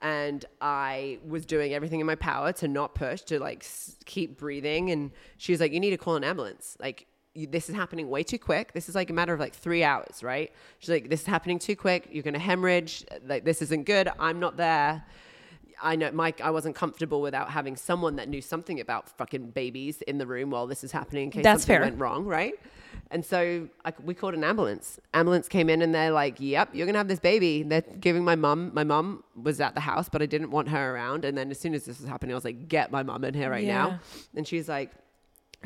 And 0.01 0.45
I 0.61 1.17
was 1.27 1.45
doing 1.45 1.73
everything 1.73 1.99
in 1.99 2.05
my 2.05 2.15
power 2.15 2.53
to 2.53 2.67
not 2.67 2.93
push, 2.93 3.21
to 3.23 3.39
like 3.39 3.63
s- 3.63 3.97
keep 4.05 4.37
breathing. 4.37 4.91
And 4.91 5.11
she 5.37 5.51
was 5.51 5.59
like, 5.59 5.71
"You 5.73 5.79
need 5.79 5.89
to 5.91 5.97
call 5.97 6.15
an 6.15 6.23
ambulance. 6.23 6.77
Like, 6.79 7.07
you, 7.33 7.47
this 7.47 7.69
is 7.69 7.75
happening 7.75 8.09
way 8.09 8.23
too 8.23 8.39
quick. 8.39 8.73
This 8.73 8.89
is 8.89 8.95
like 8.95 9.09
a 9.09 9.13
matter 9.13 9.33
of 9.33 9.39
like 9.39 9.53
three 9.53 9.83
hours, 9.83 10.21
right? 10.23 10.51
She's 10.79 10.89
like, 10.89 11.09
this 11.09 11.21
is 11.21 11.27
happening 11.27 11.59
too 11.59 11.75
quick. 11.75 12.07
You're 12.11 12.23
gonna 12.23 12.39
hemorrhage. 12.39 13.05
Like, 13.25 13.45
this 13.45 13.61
isn't 13.61 13.85
good. 13.85 14.09
I'm 14.19 14.39
not 14.39 14.57
there. 14.57 15.03
I 15.81 15.95
know, 15.95 16.11
Mike. 16.11 16.41
I 16.41 16.49
wasn't 16.49 16.75
comfortable 16.75 17.21
without 17.21 17.51
having 17.51 17.75
someone 17.75 18.15
that 18.17 18.27
knew 18.29 18.41
something 18.41 18.79
about 18.79 19.09
fucking 19.17 19.51
babies 19.51 20.01
in 20.03 20.17
the 20.17 20.25
room 20.27 20.49
while 20.49 20.67
this 20.67 20.83
is 20.83 20.91
happening 20.91 21.25
in 21.25 21.31
case 21.31 21.43
That's 21.43 21.63
something 21.63 21.75
fair. 21.75 21.81
went 21.81 21.99
wrong, 21.99 22.25
right? 22.25 22.53
And 23.11 23.23
so 23.23 23.67
I, 23.85 23.93
we 24.03 24.13
called 24.13 24.33
an 24.33 24.43
ambulance. 24.43 24.99
Ambulance 25.13 25.47
came 25.47 25.69
in 25.69 25.81
and 25.81 25.93
they're 25.93 26.11
like, 26.11 26.35
"Yep, 26.39 26.69
you're 26.73 26.85
gonna 26.87 26.97
have 26.97 27.07
this 27.07 27.19
baby." 27.19 27.63
They're 27.63 27.83
giving 27.99 28.23
my 28.25 28.35
mum. 28.35 28.71
My 28.73 28.83
mum 28.83 29.23
was 29.41 29.61
at 29.61 29.75
the 29.75 29.81
house, 29.81 30.09
but 30.09 30.21
I 30.21 30.25
didn't 30.25 30.51
want 30.51 30.67
her 30.69 30.95
around. 30.95 31.23
And 31.23 31.37
then 31.37 31.51
as 31.51 31.59
soon 31.59 31.73
as 31.73 31.85
this 31.85 31.99
was 31.99 32.07
happening, 32.09 32.33
I 32.33 32.35
was 32.35 32.45
like, 32.45 32.67
"Get 32.67 32.91
my 32.91 33.03
mum 33.03 33.23
in 33.23 33.33
here 33.33 33.49
right 33.49 33.63
Yeah. 33.63 33.73
now." 33.83 33.99
And 34.35 34.47
she's 34.47 34.67
like, 34.67 34.91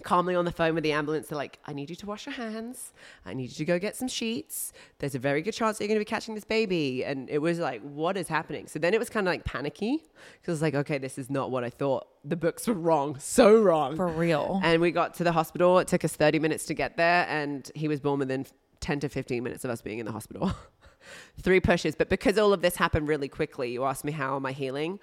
calmly 0.04 0.36
on 0.36 0.46
the 0.46 0.52
phone 0.52 0.74
with 0.74 0.84
the 0.84 0.92
ambulance. 0.94 1.28
They're 1.28 1.38
like, 1.38 1.60
I 1.66 1.74
need 1.74 1.89
you 1.89 1.96
to 1.98 2.06
wash 2.06 2.26
your 2.26 2.34
hands. 2.34 2.94
I 3.26 3.34
need 3.34 3.50
you 3.50 3.56
to 3.58 3.66
go 3.66 3.78
get 3.78 3.96
some 3.96 4.08
sheets. 4.08 4.74
There's 5.00 5.16
a 5.16 5.20
very 5.20 5.42
good 5.42 5.54
chance 5.54 5.78
that 5.78 5.84
you're 5.84 5.89
going 5.89 6.00
to 6.00 6.02
be 6.02 6.06
catching 6.10 6.34
this 6.34 6.46
baby. 6.46 7.04
And 7.06 7.30
it 7.30 7.39
was 7.39 7.60
like, 7.60 7.82
what 7.82 8.18
is 8.18 8.28
happening? 8.28 8.68
So 8.68 8.80
then 8.80 8.94
it 8.94 9.00
was 9.00 9.10
kind 9.10 9.28
of 9.28 9.32
like 9.32 9.44
panicky 9.44 9.98
because 10.42 10.48
I 10.48 10.52
was 10.54 10.62
like, 10.62 10.76
okay, 10.76 10.98
this 10.98 11.18
is 11.18 11.30
not 11.30 11.52
what 11.52 11.64
I 11.64 11.70
thought. 11.70 12.08
The 12.24 12.36
books 12.38 12.68
were 12.68 12.74
wrong, 12.74 13.18
so 13.20 13.60
wrong. 13.62 13.96
For 13.96 14.08
real. 14.08 14.60
and 14.64 14.82
we 14.82 14.92
got 14.92 15.14
to 15.16 15.24
the 15.24 15.32
hospital. 15.34 15.78
It 15.80 15.88
took 15.88 16.04
us 16.06 16.14
30 16.16 16.39
minutes 16.39 16.66
to 16.68 16.74
get 16.74 16.98
there. 16.98 17.26
And 17.28 17.70
he 17.76 17.88
was 17.88 18.00
born 18.00 18.20
within 18.20 18.46
10 18.80 19.02
to 19.02 19.10
15 19.10 19.44
minutes 19.44 19.66
of 19.66 19.72
us 19.72 19.82
being 19.82 20.00
in 20.00 20.06
the 20.06 20.12
hospital. 20.12 20.52
Three 21.42 21.60
pushes. 21.60 21.96
But 21.96 22.10
because 22.10 22.38
all 22.38 22.54
of 22.54 22.62
this 22.62 22.76
happened 22.76 23.08
really 23.08 23.28
quickly, 23.28 23.72
you 23.72 23.84
asked 23.84 24.04
me, 24.06 24.12
how 24.12 24.36
am 24.36 24.46
I 24.46 24.52
healing? 24.54 25.00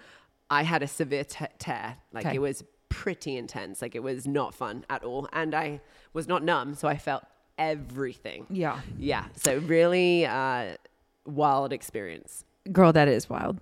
I 0.51 0.63
had 0.63 0.83
a 0.83 0.89
severe 0.89 1.25
te- 1.25 1.45
tear. 1.59 1.97
Like 2.13 2.25
Okay. 2.27 2.37
it 2.37 2.39
was 2.39 2.65
pretty 2.89 3.37
intense. 3.37 3.83
Like 3.83 3.95
it 3.95 4.03
was 4.03 4.27
not 4.27 4.55
fun 4.55 4.85
at 4.91 5.05
all. 5.05 5.29
And 5.33 5.55
I 5.55 5.81
was 6.13 6.29
not 6.29 6.43
numb. 6.43 6.75
So 6.75 6.89
I 6.89 6.97
felt 6.97 7.25
everything. 7.59 8.47
Yeah. 8.51 8.81
Yeah. 8.99 9.27
So 9.37 9.59
really 9.59 10.27
uh, 10.27 10.77
wild 11.27 11.73
experience. 11.73 12.45
Girl, 12.73 12.93
that 12.93 13.09
is 13.09 13.29
wild. 13.29 13.61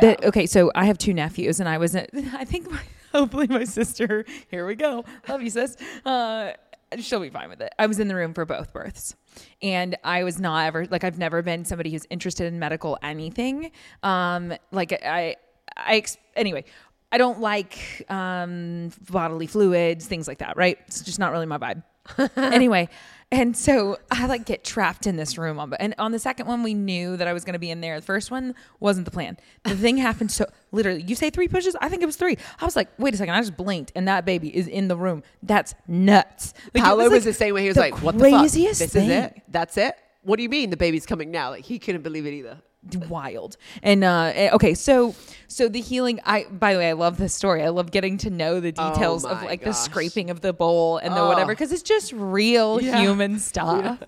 That 0.00 0.24
okay, 0.24 0.46
so 0.46 0.72
I 0.74 0.86
have 0.86 0.98
two 0.98 1.14
nephews, 1.14 1.60
and 1.60 1.68
I 1.68 1.78
was, 1.78 1.94
I 1.96 2.44
think, 2.44 2.70
my, 2.70 2.80
hopefully 3.12 3.46
my 3.46 3.64
sister. 3.64 4.24
Here 4.50 4.66
we 4.66 4.74
go. 4.74 5.04
Love 5.28 5.42
you, 5.42 5.50
sis. 5.50 5.76
Uh, 6.04 6.52
she'll 6.98 7.20
be 7.20 7.30
fine 7.30 7.48
with 7.48 7.60
it. 7.60 7.72
I 7.78 7.86
was 7.86 8.00
in 8.00 8.08
the 8.08 8.14
room 8.14 8.34
for 8.34 8.44
both 8.44 8.72
births, 8.72 9.14
and 9.62 9.96
I 10.04 10.24
was 10.24 10.40
not 10.40 10.66
ever 10.66 10.86
like 10.86 11.04
I've 11.04 11.18
never 11.18 11.42
been 11.42 11.64
somebody 11.64 11.90
who's 11.90 12.06
interested 12.10 12.46
in 12.46 12.58
medical 12.58 12.98
anything. 13.02 13.70
Um, 14.02 14.54
like 14.72 14.92
I, 14.92 15.36
I 15.76 15.96
ex- 15.96 16.18
anyway. 16.34 16.64
I 17.10 17.18
don't 17.18 17.40
like 17.40 18.04
um, 18.08 18.90
bodily 19.10 19.46
fluids, 19.46 20.06
things 20.06 20.28
like 20.28 20.38
that, 20.38 20.56
right? 20.56 20.78
It's 20.86 21.00
just 21.02 21.18
not 21.18 21.32
really 21.32 21.46
my 21.46 21.58
vibe. 21.58 21.82
anyway, 22.36 22.88
and 23.30 23.54
so 23.54 23.98
I 24.10 24.26
like 24.26 24.46
get 24.46 24.64
trapped 24.64 25.06
in 25.06 25.16
this 25.16 25.36
room 25.36 25.58
on, 25.58 25.74
and 25.74 25.94
on 25.98 26.12
the 26.12 26.18
second 26.18 26.46
one 26.46 26.62
we 26.62 26.72
knew 26.72 27.16
that 27.16 27.28
I 27.28 27.32
was 27.34 27.44
going 27.44 27.52
to 27.52 27.58
be 27.58 27.70
in 27.70 27.80
there. 27.80 28.00
The 28.00 28.06
first 28.06 28.30
one 28.30 28.54
wasn't 28.80 29.04
the 29.04 29.10
plan. 29.10 29.36
The 29.64 29.76
thing 29.76 29.96
happened 29.98 30.32
so 30.32 30.46
literally. 30.72 31.02
You 31.02 31.14
say 31.14 31.28
three 31.30 31.48
pushes? 31.48 31.76
I 31.80 31.88
think 31.88 32.02
it 32.02 32.06
was 32.06 32.16
three. 32.16 32.36
I 32.60 32.64
was 32.64 32.76
like, 32.76 32.88
wait 32.98 33.12
a 33.12 33.16
second. 33.16 33.34
I 33.34 33.40
just 33.40 33.56
blinked, 33.56 33.92
and 33.94 34.08
that 34.08 34.24
baby 34.24 34.54
is 34.54 34.66
in 34.66 34.88
the 34.88 34.96
room. 34.96 35.22
That's 35.42 35.74
nuts. 35.86 36.54
Like, 36.74 36.84
Paolo 36.84 37.04
was, 37.04 37.12
like 37.12 37.22
the 37.24 37.32
same 37.34 37.54
way. 37.54 37.62
He 37.62 37.68
was 37.68 37.74
the 37.74 37.82
like, 37.82 38.02
"What 38.02 38.18
the 38.18 38.30
fuck? 38.30 38.42
This 38.42 38.54
thing. 38.54 39.10
is 39.10 39.10
it? 39.10 39.42
That's 39.48 39.76
it? 39.76 39.94
What 40.22 40.36
do 40.36 40.42
you 40.42 40.48
mean 40.48 40.70
the 40.70 40.76
baby's 40.76 41.06
coming 41.06 41.30
now?" 41.30 41.50
Like 41.50 41.64
he 41.64 41.78
couldn't 41.78 42.02
believe 42.02 42.24
it 42.26 42.32
either. 42.32 42.62
Wild. 43.08 43.56
And 43.82 44.04
uh 44.04 44.32
eh, 44.34 44.50
okay 44.52 44.74
so 44.74 45.14
so 45.46 45.68
the 45.68 45.80
healing 45.80 46.20
i 46.24 46.44
by 46.50 46.72
the 46.72 46.78
way 46.78 46.88
i 46.88 46.92
love 46.92 47.18
this 47.18 47.34
story. 47.34 47.62
I 47.62 47.68
love 47.68 47.90
getting 47.90 48.18
to 48.18 48.30
know 48.30 48.60
the 48.60 48.72
Oh 48.76 48.90
details 48.92 49.24
of 49.24 49.38
my 49.42 49.46
like 49.46 49.64
the 49.64 49.72
scraping 49.72 50.30
of 50.30 50.40
the 50.40 50.52
bowl 50.52 50.98
and 50.98 51.14
the 51.14 51.20
Oh. 51.20 51.28
whatever 51.28 51.52
because 51.52 51.72
it's 51.72 51.82
just 51.82 52.12
real 52.12 52.80
Yeah. 52.80 53.00
human 53.00 53.38
stuff. 53.50 53.98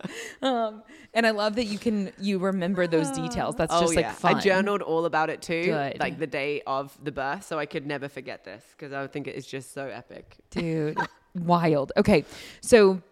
Um 0.43 0.83
and 1.13 1.27
i 1.27 1.31
love 1.31 1.57
that 1.57 1.65
you 1.65 1.79
can 1.79 2.13
you 2.21 2.39
remember 2.39 2.87
those 2.87 3.11
details. 3.11 3.57
That's 3.57 3.73
just 3.81 3.97
like 3.97 4.11
fun 4.13 4.35
Oh, 4.35 4.39
I 4.39 4.41
journaled 4.41 4.83
all 4.83 5.05
about 5.07 5.29
it 5.31 5.43
too, 5.43 5.65
Good. 5.65 5.99
like 5.99 6.19
the 6.19 6.27
day 6.29 6.63
of 6.67 6.97
the 7.03 7.11
birth, 7.13 7.45
so 7.45 7.59
I 7.59 7.67
could 7.67 7.87
never 7.87 8.09
forget 8.09 8.45
this 8.45 8.63
because 8.77 8.93
I 8.93 9.01
would 9.03 9.13
think 9.13 9.27
it 9.27 9.35
is 9.35 9.47
just 9.47 9.75
so 9.75 9.89
epic. 9.89 10.37
dude 10.51 10.97
wild. 11.35 11.93
Okay 11.97 12.25
so 12.61 13.03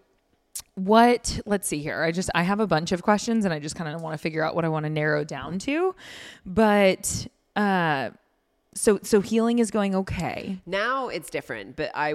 what 0.75 1.41
let's 1.47 1.67
see 1.69 1.81
here. 1.81 2.03
I 2.03 2.13
just 2.13 2.31
i 2.35 2.43
have 2.43 2.61
a 2.61 2.67
bunch 2.67 2.93
of 2.93 3.03
questions 3.03 3.45
and 3.45 3.53
i 3.53 3.59
just 3.59 3.75
kind 3.75 3.95
of 3.95 4.01
want 4.01 4.15
to 4.15 4.19
figure 4.19 4.43
out 4.43 4.55
what 4.55 4.65
i 4.65 4.69
want 4.69 4.85
to 4.85 4.91
narrow 4.91 5.25
down 5.25 5.59
to. 5.61 5.95
But 6.47 7.27
uh 7.57 8.11
so 8.75 9.01
so 9.03 9.21
healing 9.21 9.59
is 9.59 9.71
going 9.71 9.95
okay. 9.95 10.59
Now 10.67 11.09
it's 11.09 11.31
different, 11.31 11.77
but 11.77 11.91
I 11.95 12.15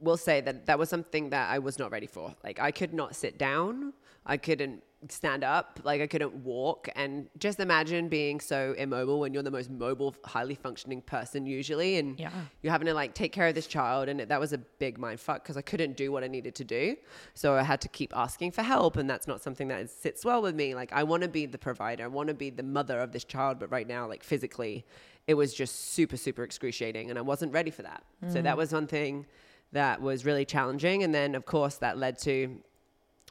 will 0.00 0.16
say 0.16 0.40
that 0.40 0.66
that 0.66 0.78
was 0.78 0.88
something 0.88 1.30
that 1.30 1.50
I 1.50 1.58
was 1.58 1.78
not 1.78 1.90
ready 1.90 2.06
for. 2.06 2.34
Like 2.44 2.58
I 2.60 2.70
could 2.70 2.94
not 2.94 3.14
sit 3.14 3.38
down, 3.38 3.92
I 4.24 4.36
couldn't 4.36 4.82
stand 5.08 5.44
up, 5.44 5.80
like 5.84 6.00
I 6.00 6.06
couldn't 6.06 6.34
walk, 6.34 6.88
and 6.96 7.28
just 7.38 7.60
imagine 7.60 8.08
being 8.08 8.40
so 8.40 8.74
immobile 8.76 9.20
when 9.20 9.32
you're 9.32 9.44
the 9.44 9.50
most 9.50 9.70
mobile, 9.70 10.14
highly 10.24 10.56
functioning 10.56 11.02
person 11.02 11.46
usually, 11.46 11.96
and 11.96 12.18
Yeah. 12.18 12.30
you're 12.62 12.72
having 12.72 12.86
to 12.86 12.94
like 12.94 13.14
take 13.14 13.32
care 13.32 13.46
of 13.46 13.54
this 13.54 13.66
child, 13.66 14.08
and 14.08 14.20
that 14.20 14.40
was 14.40 14.52
a 14.52 14.58
big 14.58 14.98
mind 14.98 15.20
fuck 15.20 15.42
because 15.42 15.56
I 15.56 15.62
couldn't 15.62 15.96
do 15.96 16.10
what 16.10 16.24
I 16.24 16.26
needed 16.26 16.54
to 16.56 16.64
do, 16.64 16.96
so 17.34 17.54
I 17.54 17.62
had 17.62 17.80
to 17.82 17.88
keep 17.88 18.16
asking 18.16 18.50
for 18.50 18.62
help, 18.62 18.96
and 18.96 19.08
that's 19.08 19.28
not 19.28 19.40
something 19.40 19.68
that 19.68 19.88
sits 19.88 20.24
well 20.24 20.42
with 20.42 20.56
me. 20.56 20.74
Like 20.74 20.92
I 20.92 21.04
want 21.04 21.22
to 21.22 21.28
be 21.28 21.46
the 21.46 21.58
provider, 21.58 22.04
I 22.04 22.08
want 22.08 22.28
to 22.28 22.34
be 22.34 22.50
the 22.50 22.64
mother 22.64 22.98
of 23.00 23.12
this 23.12 23.24
child, 23.24 23.58
but 23.60 23.70
right 23.70 23.86
now, 23.86 24.08
like 24.08 24.24
physically, 24.24 24.84
it 25.28 25.34
was 25.34 25.54
just 25.54 25.92
super, 25.92 26.16
super 26.16 26.42
excruciating, 26.42 27.10
and 27.10 27.18
I 27.18 27.22
wasn't 27.22 27.52
ready 27.52 27.70
for 27.70 27.82
that. 27.82 28.02
So 28.28 28.42
that 28.42 28.54
mm. 28.54 28.58
was 28.58 28.72
one 28.72 28.86
thing 28.88 29.26
that 29.72 30.00
was 30.00 30.24
really 30.24 30.44
challenging, 30.44 31.04
and 31.04 31.14
then 31.14 31.34
of 31.34 31.44
course 31.44 31.76
that 31.76 31.98
led 31.98 32.18
to 32.20 32.58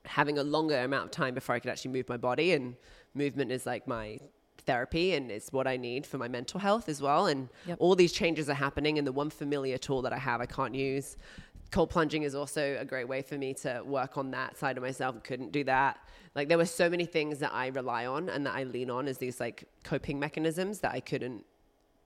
having 0.08 0.38
a 0.38 0.43
longer 0.43 0.78
amount 0.80 1.05
of 1.05 1.12
time 1.12 1.34
before 1.34 1.55
I 1.55 1.60
could 1.60 1.70
actually 1.72 1.91
move 1.91 2.10
my 2.10 2.18
body. 2.18 2.53
And 2.53 2.76
movement 3.14 3.51
is 3.51 3.66
like 3.66 3.88
my 3.88 4.20
therapy 4.66 5.14
and 5.14 5.32
it's 5.32 5.51
what 5.51 5.66
I 5.68 5.78
need 5.78 6.05
for 6.05 6.18
my 6.18 6.28
mental 6.28 6.60
health 6.60 6.89
as 6.89 7.01
well. 7.01 7.28
And 7.28 7.49
Yep. 7.66 7.78
all 7.80 7.95
these 7.95 8.12
changes 8.12 8.49
are 8.49 8.53
happening. 8.55 8.97
And 8.97 9.05
the 9.08 9.12
one 9.12 9.30
familiar 9.30 9.78
tool 9.78 10.01
that 10.03 10.14
I 10.14 10.18
have, 10.18 10.41
I 10.41 10.45
can't 10.45 10.76
use. 10.76 11.18
Cold 11.72 11.89
plunging 11.89 12.24
is 12.24 12.34
also 12.36 12.78
a 12.80 12.86
great 12.86 13.08
way 13.08 13.22
for 13.22 13.38
me 13.38 13.53
to 13.55 13.82
work 13.86 14.18
on 14.18 14.32
that 14.32 14.58
side 14.58 14.78
of 14.78 14.84
myself. 14.84 15.22
Couldn't 15.24 15.51
do 15.51 15.64
that. 15.66 15.97
Like 16.36 16.47
there 16.49 16.58
were 16.58 16.66
so 16.66 16.89
many 16.89 17.05
things 17.05 17.39
that 17.39 17.51
I 17.53 17.68
rely 17.68 18.05
on 18.05 18.30
and 18.30 18.45
that 18.45 18.55
I 18.55 18.64
lean 18.64 18.89
on 18.89 19.08
as 19.08 19.18
these 19.18 19.39
like 19.39 19.66
coping 19.84 20.18
mechanisms 20.20 20.80
that 20.80 20.91
I 20.93 20.99
couldn't 21.01 21.43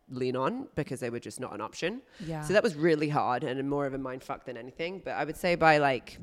lean 0.09 0.35
on 0.35 0.67
because 0.75 0.99
they 0.99 1.09
were 1.09 1.19
just 1.19 1.39
not 1.39 1.53
an 1.53 1.61
option. 1.61 2.01
Yeah. 2.25 2.41
So 2.43 2.53
that 2.53 2.63
was 2.63 2.75
really 2.75 3.09
hard 3.09 3.43
and 3.43 3.69
more 3.69 3.85
of 3.85 3.93
a 3.93 3.97
mind 3.97 4.23
fuck 4.23 4.45
than 4.45 4.57
anything. 4.57 5.01
But 5.03 5.11
I 5.11 5.23
would 5.23 5.37
say 5.37 5.55
by 5.55 5.77
like 5.77 6.17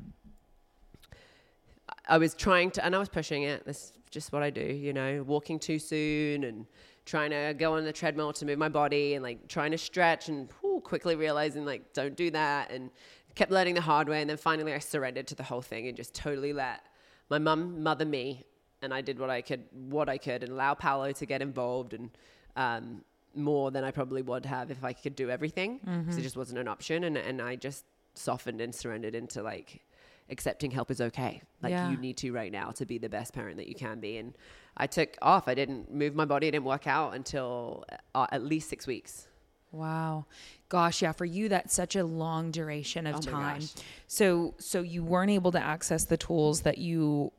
I 2.09 2.17
was 2.17 2.33
trying 2.33 2.71
to, 2.71 2.85
and 2.85 2.95
I 2.95 2.99
was 2.99 3.09
pushing 3.09 3.43
it. 3.43 3.65
That's 3.65 3.93
just 4.09 4.31
what 4.33 4.43
I 4.43 4.49
do, 4.49 4.61
you 4.61 4.91
know, 4.93 5.23
walking 5.25 5.59
too 5.59 5.79
soon 5.79 6.43
and 6.43 6.65
trying 7.05 7.29
to 7.29 7.55
go 7.57 7.75
on 7.75 7.85
the 7.85 7.93
treadmill 7.93 8.33
to 8.33 8.45
move 8.45 8.57
my 8.57 8.69
body 8.69 9.13
and 9.13 9.23
like 9.23 9.47
trying 9.47 9.71
to 9.71 9.77
stretch 9.77 10.29
and 10.29 10.49
whew, 10.59 10.81
quickly 10.83 11.15
realizing 11.15 11.65
like, 11.65 11.93
don't 11.93 12.15
do 12.15 12.31
that. 12.31 12.71
And 12.71 12.89
kept 13.35 13.51
learning 13.51 13.75
the 13.75 13.81
hard 13.81 14.09
way. 14.09 14.21
And 14.21 14.29
then 14.29 14.37
finally 14.37 14.73
I 14.73 14.79
surrendered 14.79 15.27
to 15.27 15.35
the 15.35 15.43
whole 15.43 15.61
thing 15.61 15.87
and 15.87 15.95
just 15.95 16.13
totally 16.13 16.51
let 16.51 16.81
my 17.29 17.37
mum 17.37 17.81
mother 17.83 18.05
me. 18.05 18.45
And 18.81 18.93
I 18.93 19.01
did 19.01 19.19
what 19.19 19.29
I 19.29 19.41
could, 19.41 19.63
what 19.71 20.09
I 20.09 20.17
could 20.17 20.43
and 20.43 20.51
allow 20.51 20.73
Paolo 20.73 21.11
to 21.11 21.25
get 21.25 21.41
involved 21.41 21.93
and, 21.93 22.09
um, 22.55 23.03
more 23.35 23.69
than 23.71 23.83
I 23.83 23.91
probably 23.91 24.23
would 24.23 24.45
have 24.47 24.71
if 24.71 24.83
I 24.83 24.91
could 24.91 25.15
do 25.15 25.29
everything 25.29 25.79
because 25.83 26.17
it 26.17 26.23
just 26.23 26.35
wasn't 26.35 26.59
an 26.59 26.67
option. 26.67 27.03
And, 27.03 27.15
and 27.15 27.41
I 27.41 27.55
just 27.55 27.85
softened 28.15 28.59
and 28.59 28.73
surrendered 28.73 29.13
into 29.15 29.43
like, 29.43 29.81
accepting 30.29 30.71
help 30.71 30.91
is 30.91 31.01
okay. 31.01 31.41
Like 31.61 31.71
Yeah. 31.71 31.89
you 31.91 31.97
need 31.97 32.17
to 32.17 32.31
right 32.31 32.51
now 32.51 32.71
to 32.71 32.85
be 32.85 32.97
the 32.97 33.09
best 33.09 33.33
parent 33.33 33.57
that 33.57 33.67
you 33.67 33.75
can 33.75 33.99
be. 33.99 34.17
And 34.17 34.33
I 34.77 34.87
took 34.87 35.17
off. 35.21 35.47
I 35.47 35.55
didn't 35.55 35.93
move 35.93 36.15
my 36.15 36.25
body. 36.25 36.47
I 36.47 36.51
didn't 36.51 36.65
work 36.65 36.87
out 36.87 37.13
until 37.15 37.83
uh, 38.15 38.27
at 38.31 38.43
least 38.43 38.69
six 38.69 38.87
weeks. 38.87 39.27
Wow. 39.71 40.25
Gosh, 40.69 41.01
yeah, 41.01 41.11
for 41.11 41.25
you 41.25 41.49
that's 41.49 41.73
such 41.73 41.95
a 41.95 42.03
long 42.03 42.51
duration 42.51 43.05
of 43.05 43.17
Oh 43.17 43.19
time. 43.21 43.59
gosh. 43.59 43.73
So 44.07 44.55
so 44.57 44.81
you 44.81 45.03
weren't 45.03 45.31
able 45.31 45.51
to 45.51 45.59
access 45.59 46.05
the 46.05 46.17
tools 46.17 46.61
that 46.61 46.77
you 46.79 47.31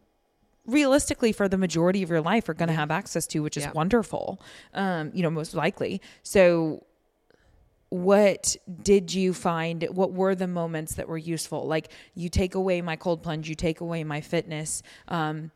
realistically 0.67 1.33
for 1.33 1.49
the 1.49 1.57
majority 1.59 2.03
of 2.03 2.11
your 2.11 2.21
life 2.21 2.49
are 2.49 2.55
going 2.55 2.69
to 2.69 2.75
have 2.75 2.91
access 2.91 3.27
to, 3.29 3.41
which 3.41 3.57
is 3.57 3.65
Yeah. 3.65 3.73
wonderful. 3.73 4.41
Um, 4.75 5.11
you 5.15 5.23
know, 5.23 5.31
most 5.31 5.55
likely. 5.55 6.01
So 6.23 6.85
what 7.91 8.57
did 8.83 9.13
you 9.13 9.35
find 9.35 9.83
what 9.91 10.13
were 10.13 10.35
the 10.35 10.47
moments 10.47 10.95
that 10.95 11.09
were 11.09 11.19
useful 11.19 11.67
like 11.67 11.91
you 12.15 12.29
take 12.29 12.55
away 12.55 12.81
my 12.81 12.95
cold 12.95 13.21
plunge 13.21 13.49
you 13.49 13.55
take 13.55 13.81
away 13.81 14.05
my 14.05 14.21
fitness 14.21 14.83
um 15.09 15.51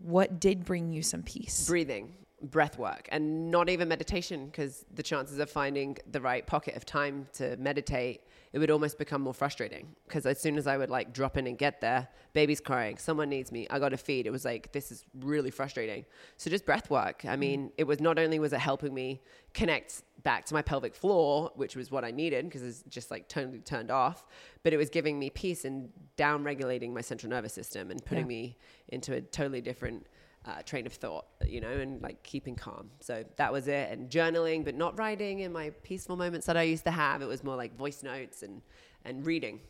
what 0.00 0.40
did 0.40 0.64
bring 0.64 0.90
you 0.92 1.02
some 1.02 1.22
peace? 1.22 1.66
breathing, 1.66 2.12
breath 2.42 2.78
work, 2.78 3.08
and 3.12 3.50
not 3.50 3.68
even 3.68 3.88
meditation 3.88 4.46
because 4.46 4.84
the 4.94 5.02
chances 5.02 5.38
of 5.38 5.50
finding 5.50 5.96
the 6.10 6.20
right 6.20 6.46
pocket 6.46 6.74
of 6.76 6.86
time 6.86 7.26
to 7.34 7.56
meditate, 7.58 8.22
it 8.52 8.58
would 8.58 8.70
almost 8.70 8.98
become 8.98 9.20
more 9.22 9.34
frustrating 9.34 9.94
because 10.06 10.26
as 10.26 10.40
soon 10.40 10.56
as 10.56 10.66
I 10.66 10.76
would 10.76 10.90
like 10.90 11.12
drop 11.12 11.36
in 11.36 11.46
and 11.46 11.56
get 11.58 11.80
there, 11.80 12.08
baby's 12.32 12.60
crying, 12.60 12.98
someone 12.98 13.28
needs 13.28 13.52
me, 13.52 13.66
I 13.70 13.78
got 13.78 13.90
to 13.90 13.96
feed. 13.96 14.26
It 14.26 14.30
was 14.30 14.44
like, 14.44 14.72
this 14.72 14.90
is 14.90 15.04
really 15.20 15.50
frustrating. 15.50 16.04
So 16.36 16.50
just 16.50 16.64
breath 16.64 16.90
work. 16.90 17.24
I 17.26 17.36
mean, 17.36 17.70
it 17.76 17.84
was 17.84 18.00
not 18.00 18.18
only 18.18 18.38
was 18.38 18.52
it 18.52 18.60
helping 18.60 18.94
me 18.94 19.20
connect 19.54 20.02
back 20.22 20.44
to 20.46 20.54
my 20.54 20.62
pelvic 20.62 20.94
floor, 20.94 21.50
which 21.54 21.76
was 21.76 21.90
what 21.90 22.04
I 22.04 22.10
needed 22.10 22.44
because 22.46 22.62
it's 22.62 22.82
just 22.88 23.10
like 23.10 23.28
totally 23.28 23.58
turned 23.60 23.90
off, 23.90 24.24
but 24.62 24.72
it 24.72 24.76
was 24.76 24.90
giving 24.90 25.18
me 25.18 25.30
peace 25.30 25.64
and 25.64 25.90
down 26.16 26.42
regulating 26.44 26.92
my 26.94 27.00
central 27.00 27.30
nervous 27.30 27.52
system 27.52 27.90
and 27.90 28.04
putting 28.04 28.24
Yeah. 28.24 28.28
me 28.28 28.56
into 28.88 29.14
a 29.14 29.20
totally 29.20 29.60
different 29.60 30.06
uh, 30.46 30.62
train 30.62 30.86
of 30.86 30.92
thought, 30.92 31.26
you 31.46 31.60
know, 31.60 31.70
and 31.70 32.00
like 32.02 32.22
keeping 32.22 32.56
calm. 32.56 32.90
So 33.00 33.24
that 33.36 33.52
was 33.52 33.68
it. 33.68 33.90
And 33.90 34.08
journaling, 34.08 34.64
but 34.64 34.74
not 34.74 34.98
writing 34.98 35.40
in 35.40 35.52
my 35.52 35.70
peaceful 35.82 36.16
moments 36.16 36.46
that 36.46 36.56
I 36.56 36.62
used 36.62 36.84
to 36.84 36.90
have. 36.90 37.22
It 37.22 37.28
was 37.28 37.44
more 37.44 37.56
like 37.56 37.76
voice 37.76 38.02
notes 38.02 38.42
and, 38.42 38.62
and 39.04 39.24
reading 39.26 39.60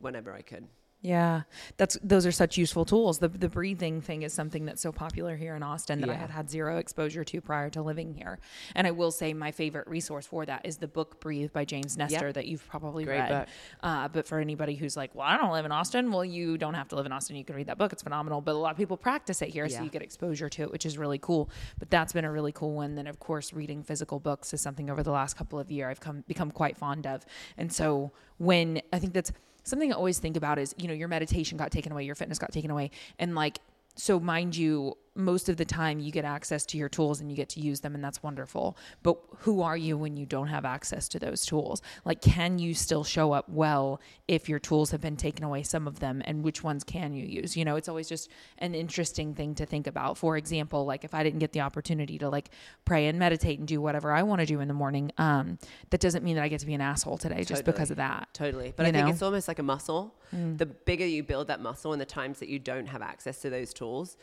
whenever 0.00 0.32
I 0.32 0.42
could. 0.42 0.66
Yeah, 1.06 1.42
that's 1.76 1.96
those 2.02 2.26
are 2.26 2.32
such 2.32 2.58
useful 2.58 2.84
tools. 2.84 3.20
The 3.20 3.28
the 3.28 3.48
breathing 3.48 4.00
thing 4.00 4.22
is 4.22 4.32
something 4.32 4.64
that's 4.64 4.82
so 4.82 4.90
popular 4.90 5.36
here 5.36 5.54
in 5.54 5.62
Austin 5.62 6.00
that 6.00 6.10
I 6.10 6.14
had 6.14 6.30
had 6.30 6.50
zero 6.50 6.78
exposure 6.78 7.22
to 7.22 7.40
prior 7.40 7.70
to 7.70 7.82
living 7.82 8.12
here. 8.12 8.40
And 8.74 8.88
I 8.88 8.90
will 8.90 9.12
say 9.12 9.32
my 9.32 9.52
favorite 9.52 9.86
resource 9.86 10.26
for 10.26 10.44
that 10.46 10.66
is 10.66 10.78
the 10.78 10.88
book 10.88 11.20
"Breathe" 11.20 11.52
by 11.52 11.64
James 11.64 11.96
Nestor 11.96 12.32
that 12.32 12.46
you've 12.46 12.66
probably 12.66 13.04
Great 13.04 13.18
read. 13.18 13.46
Uh, 13.82 14.08
but 14.08 14.26
for 14.26 14.40
anybody 14.40 14.74
who's 14.74 14.96
like, 14.96 15.14
"Well, 15.14 15.26
I 15.26 15.36
don't 15.36 15.52
live 15.52 15.64
in 15.64 15.72
Austin," 15.72 16.10
well, 16.10 16.24
you 16.24 16.58
don't 16.58 16.74
have 16.74 16.88
to 16.88 16.96
live 16.96 17.06
in 17.06 17.12
Austin. 17.12 17.36
You 17.36 17.44
can 17.44 17.54
read 17.54 17.68
that 17.68 17.78
book; 17.78 17.92
it's 17.92 18.02
phenomenal. 18.02 18.40
But 18.40 18.56
a 18.56 18.58
lot 18.58 18.72
of 18.72 18.76
people 18.76 18.96
practice 18.96 19.42
it 19.42 19.50
here, 19.50 19.68
so 19.68 19.82
you 19.82 19.90
get 19.90 20.02
exposure 20.02 20.48
to 20.48 20.62
it, 20.62 20.72
which 20.72 20.84
is 20.84 20.98
really 20.98 21.18
cool. 21.18 21.50
But 21.78 21.88
that's 21.88 22.12
been 22.12 22.24
a 22.24 22.32
really 22.32 22.52
cool 22.52 22.72
one. 22.72 22.96
Then, 22.96 23.06
of 23.06 23.20
course, 23.20 23.52
reading 23.52 23.84
physical 23.84 24.18
books 24.18 24.52
is 24.52 24.60
something 24.60 24.90
over 24.90 25.04
the 25.04 25.12
last 25.12 25.36
couple 25.36 25.58
of 25.58 25.70
years 25.70 25.86
I've 25.88 26.00
come 26.00 26.24
become 26.26 26.50
quite 26.50 26.76
fond 26.76 27.06
of. 27.06 27.24
And 27.56 27.72
so 27.72 28.10
when 28.38 28.82
I 28.92 28.98
think 28.98 29.12
that's 29.14 29.32
something 29.66 29.92
I 29.92 29.96
always 29.96 30.18
think 30.18 30.36
about 30.36 30.58
is, 30.58 30.74
you 30.78 30.88
know, 30.88 30.94
your 30.94 31.08
meditation 31.08 31.58
got 31.58 31.70
taken 31.70 31.92
away, 31.92 32.04
your 32.04 32.14
fitness 32.14 32.38
got 32.38 32.52
taken 32.52 32.70
away. 32.70 32.90
And 33.18 33.34
like, 33.34 33.58
so 33.96 34.18
mind 34.20 34.56
you, 34.56 34.96
most 35.16 35.48
of 35.48 35.56
the 35.56 35.64
time 35.64 35.98
you 35.98 36.12
get 36.12 36.24
access 36.24 36.64
to 36.66 36.78
your 36.78 36.88
tools 36.88 37.20
and 37.20 37.30
you 37.30 37.36
get 37.36 37.48
to 37.50 37.60
use 37.60 37.80
them 37.80 37.94
and 37.94 38.04
that's 38.04 38.22
wonderful. 38.22 38.76
But 39.02 39.18
who 39.38 39.62
are 39.62 39.76
you 39.76 39.96
when 39.96 40.16
you 40.16 40.26
don't 40.26 40.48
have 40.48 40.64
access 40.64 41.08
to 41.08 41.18
those 41.18 41.44
tools? 41.46 41.82
Like, 42.04 42.20
can 42.20 42.58
you 42.58 42.74
still 42.74 43.04
show 43.04 43.32
up 43.32 43.48
well 43.48 44.00
if 44.28 44.48
your 44.48 44.58
tools 44.58 44.90
have 44.90 45.00
been 45.00 45.16
taken 45.16 45.44
away, 45.44 45.62
some 45.62 45.86
of 45.86 46.00
them, 46.00 46.22
and 46.24 46.42
which 46.44 46.62
ones 46.62 46.84
can 46.84 47.12
you 47.14 47.24
use? 47.24 47.56
You 47.56 47.64
know, 47.64 47.76
it's 47.76 47.88
always 47.88 48.08
just 48.08 48.28
an 48.58 48.74
interesting 48.74 49.34
thing 49.34 49.54
to 49.56 49.66
think 49.66 49.86
about. 49.86 50.18
For 50.18 50.36
example, 50.36 50.84
like 50.84 51.04
if 51.04 51.14
I 51.14 51.22
didn't 51.22 51.38
get 51.40 51.52
the 51.52 51.60
opportunity 51.60 52.18
to 52.18 52.28
like 52.28 52.50
pray 52.84 53.06
and 53.06 53.18
meditate 53.18 53.58
and 53.58 53.66
do 53.66 53.80
whatever 53.80 54.12
I 54.12 54.22
want 54.22 54.40
to 54.40 54.46
do 54.46 54.60
in 54.60 54.68
the 54.68 54.74
morning, 54.74 55.12
um, 55.18 55.58
that 55.90 56.00
doesn't 56.00 56.24
mean 56.24 56.36
that 56.36 56.42
I 56.42 56.48
get 56.48 56.60
to 56.60 56.66
be 56.66 56.74
an 56.74 56.80
asshole 56.80 57.18
today 57.18 57.44
just 57.44 57.64
because 57.64 57.90
of 57.90 57.96
that. 57.96 58.28
Totally. 58.32 58.72
But 58.76 58.84
You 58.84 58.88
I 58.88 58.92
think 58.92 59.06
know? 59.06 59.12
it's 59.12 59.22
almost 59.22 59.48
like 59.48 59.58
a 59.58 59.62
muscle. 59.62 60.14
The 60.32 60.66
bigger 60.66 61.06
you 61.06 61.22
build 61.22 61.46
that 61.46 61.60
muscle 61.62 61.92
and 61.92 62.00
the 62.00 62.04
times 62.06 62.40
that 62.40 62.48
you 62.48 62.58
don't 62.58 62.86
have 62.86 63.00
access 63.00 63.40
to 63.42 63.48
those 63.48 63.72
tools, 63.72 64.16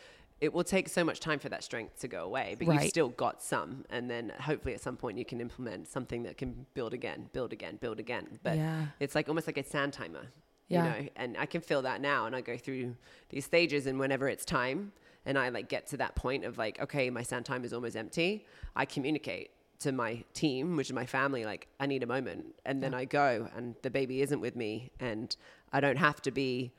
it 0.44 0.52
will 0.54 0.64
take 0.66 0.90
so 0.90 1.06
much 1.06 1.22
time 1.22 1.40
for 1.40 1.48
that 1.48 1.64
strength 1.64 1.98
to 2.02 2.08
go 2.10 2.26
away, 2.26 2.56
but 2.60 2.68
Right. 2.68 2.82
you've 2.82 2.90
still 2.90 3.08
got 3.08 3.42
some. 3.42 3.86
And 3.90 4.10
then 4.12 4.34
hopefully 4.42 4.74
at 4.74 4.82
some 4.82 4.98
point 4.98 5.18
you 5.18 5.24
can 5.24 5.40
implement 5.40 5.88
something 5.88 6.24
that 6.24 6.38
can 6.38 6.66
build 6.74 6.94
again, 6.94 7.30
build 7.32 7.54
again, 7.54 7.78
build 7.78 7.98
again. 7.98 8.28
But 8.44 8.58
Yeah. 8.58 8.88
it's 9.00 9.16
like 9.16 9.30
almost 9.30 9.48
like 9.48 9.58
a 9.58 9.64
sand 9.64 9.94
timer, 9.94 10.28
Yeah. 10.68 10.78
you 10.78 10.84
know, 10.90 11.10
and 11.16 11.38
I 11.38 11.46
can 11.46 11.62
feel 11.62 11.82
that 11.84 12.02
now. 12.02 12.26
And 12.26 12.36
I 12.36 12.42
go 12.42 12.58
through 12.58 12.98
these 13.30 13.46
stages 13.46 13.88
and 13.88 13.98
whenever 13.98 14.28
it's 14.28 14.44
time 14.44 14.92
and 15.26 15.38
I 15.40 15.48
like 15.48 15.70
get 15.70 15.88
to 15.88 15.98
that 16.04 16.14
point 16.16 16.44
of 16.44 16.58
like, 16.58 16.78
okay, 16.82 17.10
my 17.10 17.24
sand 17.24 17.46
time 17.46 17.64
is 17.64 17.72
almost 17.72 17.96
empty, 17.96 18.46
I 18.76 18.84
communicate 18.84 19.52
to 19.80 19.94
my 19.94 20.26
team, 20.34 20.76
which 20.76 20.90
is 20.90 20.94
my 20.94 21.06
family, 21.06 21.46
like 21.46 21.70
I 21.80 21.86
need 21.86 22.04
a 22.04 22.08
moment. 22.08 22.54
And 22.66 22.84
then 22.84 22.94
I 22.94 23.06
go 23.06 23.48
and 23.56 23.76
the 23.82 23.90
baby 23.90 24.22
isn't 24.22 24.42
with 24.42 24.58
me 24.58 24.92
and 25.00 25.34
I 25.72 25.80
don't 25.80 26.00
have 26.00 26.22
to 26.24 26.32
be 26.32 26.74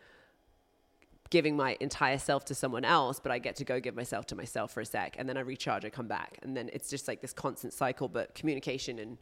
giving 1.35 1.57
my 1.57 1.77
entire 1.81 2.17
self 2.17 2.45
to 2.45 2.55
someone 2.55 2.85
else, 2.85 3.19
but 3.19 3.33
I 3.33 3.41
get 3.41 3.57
to 3.57 3.65
go 3.65 3.81
give 3.81 3.97
myself 3.97 4.25
to 4.27 4.37
myself 4.37 4.71
for 4.73 4.83
a 4.83 4.87
sec 4.87 5.17
and 5.19 5.29
then 5.29 5.37
I 5.37 5.41
recharge, 5.41 5.85
I 5.85 5.91
come 5.91 6.07
back. 6.07 6.39
And 6.43 6.57
then 6.57 6.71
it's 6.73 6.89
just 6.89 7.09
like 7.09 7.21
this 7.21 7.33
constant 7.33 7.73
cycle, 7.73 8.07
but 8.07 8.37
communication 8.37 9.01
and 9.01 9.19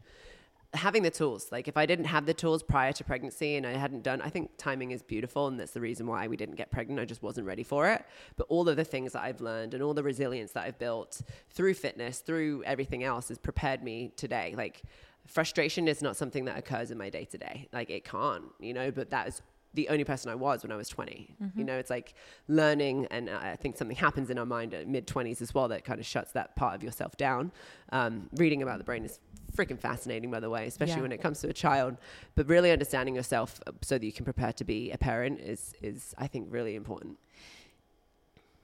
having 0.74 1.02
the 1.04 1.10
tools. 1.10 1.50
Like 1.50 1.68
if 1.68 1.78
I 1.78 1.86
didn't 1.86 2.04
have 2.04 2.26
the 2.26 2.34
tools 2.34 2.62
prior 2.62 2.92
to 2.92 3.02
pregnancy 3.02 3.56
and 3.56 3.66
I 3.66 3.72
hadn't 3.72 4.02
done, 4.02 4.20
I 4.20 4.28
think 4.28 4.50
timing 4.58 4.90
is 4.90 5.02
beautiful 5.02 5.46
and 5.46 5.58
that's 5.58 5.72
the 5.72 5.80
reason 5.80 6.06
why 6.06 6.28
we 6.28 6.36
didn't 6.36 6.56
get 6.56 6.70
pregnant. 6.70 7.00
I 7.00 7.06
just 7.06 7.22
wasn't 7.22 7.46
ready 7.46 7.62
for 7.62 7.88
it. 7.88 8.04
But 8.36 8.46
all 8.50 8.68
of 8.68 8.76
the 8.76 8.84
things 8.84 9.14
that 9.14 9.22
I've 9.22 9.40
learned 9.40 9.72
and 9.72 9.82
all 9.82 9.94
the 9.94 10.02
resilience 10.02 10.52
that 10.52 10.66
I've 10.66 10.78
built 10.78 11.22
through 11.48 11.72
fitness, 11.72 12.18
through 12.18 12.62
everything 12.64 13.04
else 13.04 13.28
has 13.28 13.38
prepared 13.38 13.82
me 13.82 14.12
today. 14.16 14.52
Like 14.54 14.82
frustration 15.26 15.88
is 15.88 16.02
not 16.02 16.18
something 16.18 16.44
that 16.44 16.58
occurs 16.58 16.90
in 16.90 16.98
my 16.98 17.08
day 17.08 17.24
to 17.24 17.38
day. 17.38 17.70
Like 17.72 17.88
it 17.88 18.04
can't, 18.04 18.44
you 18.60 18.74
know, 18.74 18.90
but 18.90 19.08
that 19.08 19.28
is 19.28 19.40
the 19.74 19.88
only 19.88 20.04
person 20.04 20.30
I 20.30 20.34
was 20.34 20.62
when 20.62 20.70
I 20.72 20.76
was 20.76 20.88
20. 20.88 21.34
You 21.56 21.64
know, 21.64 21.76
it's 21.78 21.88
like 21.90 22.14
learning, 22.48 23.06
and 23.10 23.30
I 23.30 23.56
think 23.56 23.76
something 23.78 23.96
happens 23.96 24.28
in 24.30 24.38
our 24.38 24.44
mind 24.46 24.74
at 24.74 24.86
mid 24.86 25.06
20s 25.06 25.40
as 25.40 25.54
well 25.54 25.68
that 25.68 25.84
kind 25.84 25.98
of 25.98 26.06
shuts 26.06 26.32
that 26.32 26.54
part 26.56 26.74
of 26.74 26.82
yourself 26.82 27.16
down. 27.16 27.52
Um, 27.90 28.28
reading 28.36 28.62
about 28.62 28.78
the 28.78 28.84
brain 28.84 29.04
is 29.04 29.18
freaking 29.56 29.78
fascinating, 29.78 30.30
by 30.30 30.40
the 30.40 30.50
way, 30.50 30.66
especially 30.66 30.96
Yeah. 30.96 31.02
when 31.02 31.12
it 31.12 31.20
comes 31.22 31.40
to 31.40 31.48
a 31.48 31.52
child. 31.52 31.96
But 32.34 32.48
really 32.48 32.70
understanding 32.70 33.14
yourself 33.14 33.60
uh, 33.66 33.72
so 33.82 33.98
that 33.98 34.04
you 34.04 34.12
can 34.12 34.24
prepare 34.24 34.52
to 34.54 34.64
be 34.64 34.90
a 34.90 34.98
parent 34.98 35.40
is, 35.40 35.74
is 35.82 36.14
I 36.18 36.26
think, 36.26 36.48
really 36.50 36.74
important. 36.74 37.18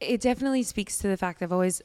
it 0.00 0.20
definitely 0.20 0.62
speaks 0.62 0.98
to 0.98 1.09
the 1.09 1.16
fact 1.16 1.42
I've 1.42 1.52
always, 1.52 1.82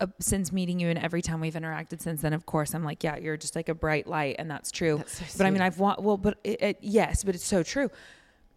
uh, 0.00 0.06
since 0.20 0.52
meeting 0.52 0.80
you 0.80 0.88
and 0.88 0.98
every 0.98 1.22
time 1.22 1.40
we've 1.40 1.54
interacted 1.54 2.00
since 2.00 2.20
then, 2.22 2.32
of 2.32 2.46
course, 2.46 2.74
I'm 2.74 2.84
like, 2.84 3.04
yeah, 3.04 3.16
you're 3.16 3.36
just 3.36 3.54
like 3.56 3.68
a 3.68 3.74
bright 3.74 4.06
light, 4.06 4.36
and 4.38 4.50
that's 4.50 4.70
true. 4.70 4.96
That's 4.98 5.32
so 5.32 5.38
but 5.38 5.46
I 5.46 5.50
mean. 5.50 5.62
I've 5.62 5.78
wa- 5.78 5.96
well, 5.98 6.16
but 6.16 6.38
it, 6.44 6.62
it, 6.62 6.78
yes, 6.80 7.24
but 7.24 7.34
it's 7.34 7.44
so 7.44 7.62
true. 7.62 7.90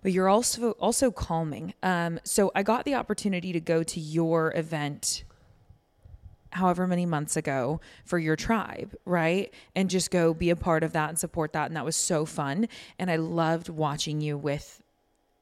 But 0.02 0.12
you're 0.12 0.30
also 0.30 0.72
also 0.74 1.12
calming. 1.12 1.74
Um, 1.84 2.20
so 2.24 2.52
I 2.56 2.64
got 2.64 2.86
the 2.86 2.96
opportunity 2.96 3.54
to 3.54 3.60
go 3.60 3.84
to 3.84 4.00
your 4.00 4.54
event 4.56 5.24
however 6.54 6.86
many 6.86 7.06
months 7.06 7.38
ago 7.38 7.80
for 8.04 8.20
your 8.20 8.36
tribe, 8.36 8.94
right? 9.06 9.54
And 9.76 9.90
just 9.90 10.12
go 10.12 10.34
be 10.34 10.50
a 10.50 10.56
part 10.56 10.84
of 10.84 10.94
that 10.94 11.10
and 11.10 11.18
support 11.18 11.54
that. 11.54 11.68
And 11.68 11.76
that 11.76 11.86
was 11.86 11.96
so 11.96 12.26
fun. 12.26 12.68
And 13.00 13.10
I 13.10 13.16
loved 13.16 13.70
watching 13.70 14.22
you 14.22 14.38
with 14.38 14.82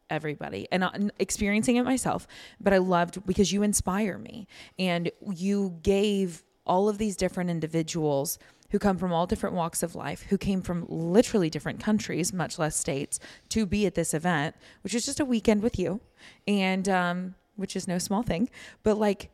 everybody 0.09 0.67
and 0.71 0.83
uh, 0.83 0.91
experiencing 1.19 1.77
it 1.77 1.83
myself. 1.83 2.27
But 2.59 2.73
I 2.73 2.77
loved 2.77 3.25
because 3.25 3.51
you 3.51 3.63
inspire 3.63 4.17
me 4.17 4.47
and 4.77 5.11
you 5.31 5.79
gave 5.81 6.43
all 6.65 6.89
of 6.89 6.97
these 6.97 7.15
different 7.15 7.49
individuals 7.49 8.37
who 8.71 8.79
come 8.79 8.97
from 8.97 9.11
all 9.11 9.25
different 9.25 9.55
walks 9.55 9.83
of 9.83 9.95
life, 9.95 10.23
who 10.29 10.37
came 10.37 10.61
from 10.61 10.85
literally 10.87 11.49
different 11.49 11.79
countries, 11.79 12.33
much 12.33 12.59
less 12.59 12.75
states, 12.75 13.19
to 13.49 13.65
be 13.65 13.85
at 13.85 13.95
this 13.95 14.13
event, 14.13 14.55
which 14.83 14.93
is 14.93 15.05
just 15.05 15.19
a 15.19 15.25
weekend 15.25 15.61
with 15.61 15.79
you. 15.79 16.01
And, 16.47 16.87
um, 16.89 17.35
which 17.55 17.75
is 17.75 17.87
no 17.87 17.97
small 17.97 18.23
thing, 18.23 18.49
but 18.83 18.97
like, 18.97 19.31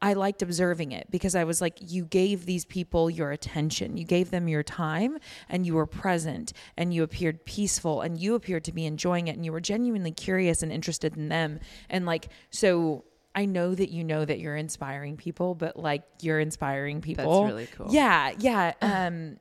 I 0.00 0.14
liked 0.14 0.42
observing 0.42 0.90
it 0.90 1.06
because 1.10 1.36
I 1.36 1.44
was 1.44 1.60
like, 1.60 1.78
you 1.80 2.04
gave 2.04 2.44
these 2.44 2.64
people 2.64 3.08
your 3.08 3.30
attention, 3.30 3.96
you 3.96 4.04
gave 4.04 4.32
them 4.32 4.48
your 4.48 4.64
time, 4.64 5.18
and 5.48 5.64
you 5.64 5.74
were 5.74 5.86
present, 5.86 6.52
and 6.76 6.92
you 6.92 7.04
appeared 7.04 7.44
peaceful, 7.44 8.00
and 8.00 8.18
you 8.18 8.34
appeared 8.34 8.64
to 8.64 8.72
be 8.72 8.84
enjoying 8.84 9.28
it, 9.28 9.36
and 9.36 9.44
you 9.44 9.52
were 9.52 9.60
genuinely 9.60 10.10
curious 10.10 10.60
and 10.60 10.72
interested 10.72 11.16
in 11.16 11.28
them. 11.28 11.60
And 11.88 12.04
like, 12.04 12.30
so 12.50 13.04
I 13.34 13.46
know 13.46 13.74
that 13.74 13.90
you 13.90 14.04
know 14.04 14.24
that 14.24 14.40
you're 14.40 14.56
inspiring 14.56 15.16
people, 15.16 15.54
but 15.54 15.76
like, 15.76 16.02
you're 16.20 16.40
inspiring 16.40 17.00
people. 17.00 17.40
That's 17.40 17.52
really 17.52 17.66
cool. 17.66 17.86
Yeah, 17.90 18.32
yeah. 18.38 18.72
Um, 18.82 19.38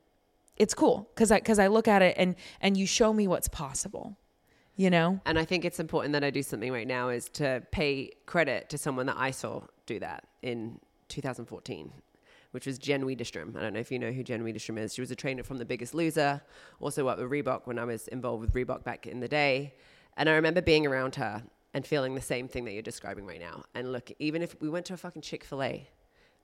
it's 0.57 0.73
cool 0.75 1.09
because 1.13 1.31
I 1.31 1.39
because 1.39 1.57
I 1.59 1.67
look 1.67 1.87
at 1.87 2.01
it 2.01 2.15
and 2.17 2.35
and 2.61 2.77
you 2.77 2.85
show 2.85 3.11
me 3.11 3.27
what's 3.27 3.47
possible. 3.47 4.17
You 4.75 4.89
know. 4.89 5.19
And 5.25 5.37
I 5.37 5.45
think 5.45 5.65
it's 5.65 5.79
important 5.79 6.13
that 6.13 6.23
I 6.23 6.29
do 6.29 6.43
something 6.43 6.71
right 6.71 6.87
now 6.87 7.09
is 7.09 7.29
to 7.29 7.63
pay 7.71 8.11
credit 8.25 8.69
to 8.69 8.77
someone 8.77 9.07
that 9.07 9.17
I 9.17 9.31
saw 9.31 9.63
do 9.85 9.99
that 9.99 10.25
in 10.41 10.79
2014, 11.09 11.91
which 12.51 12.65
was 12.65 12.79
Jen 12.79 13.03
Widerstrom. 13.03 13.55
I 13.55 13.61
don't 13.61 13.73
know 13.73 13.79
if 13.79 13.91
you 13.91 13.99
know 13.99 14.11
who 14.11 14.23
Jen 14.23 14.43
Widerstrom 14.43 14.79
is. 14.79 14.93
She 14.93 15.01
was 15.01 15.11
a 15.11 15.15
trainer 15.15 15.43
from 15.43 15.57
The 15.57 15.65
Biggest 15.65 15.93
Loser, 15.93 16.41
also 16.79 17.05
worked 17.05 17.19
with 17.19 17.29
Reebok 17.29 17.61
when 17.65 17.77
I 17.77 17.83
was 17.83 18.07
involved 18.07 18.41
with 18.41 18.53
Reebok 18.53 18.83
back 18.83 19.05
in 19.05 19.19
the 19.19 19.27
day. 19.27 19.73
And 20.17 20.29
I 20.29 20.33
remember 20.33 20.61
being 20.61 20.87
around 20.87 21.15
her 21.15 21.43
and 21.73 21.85
feeling 21.85 22.15
the 22.15 22.21
same 22.21 22.47
thing 22.47 22.65
that 22.65 22.73
you're 22.73 22.81
describing 22.81 23.25
right 23.25 23.39
now. 23.39 23.63
And 23.75 23.91
look, 23.91 24.11
even 24.19 24.41
if 24.41 24.59
we 24.61 24.69
went 24.69 24.85
to 24.87 24.93
a 24.93 24.97
fucking 24.97 25.21
Chick 25.21 25.43
fil 25.43 25.63
A 25.63 25.87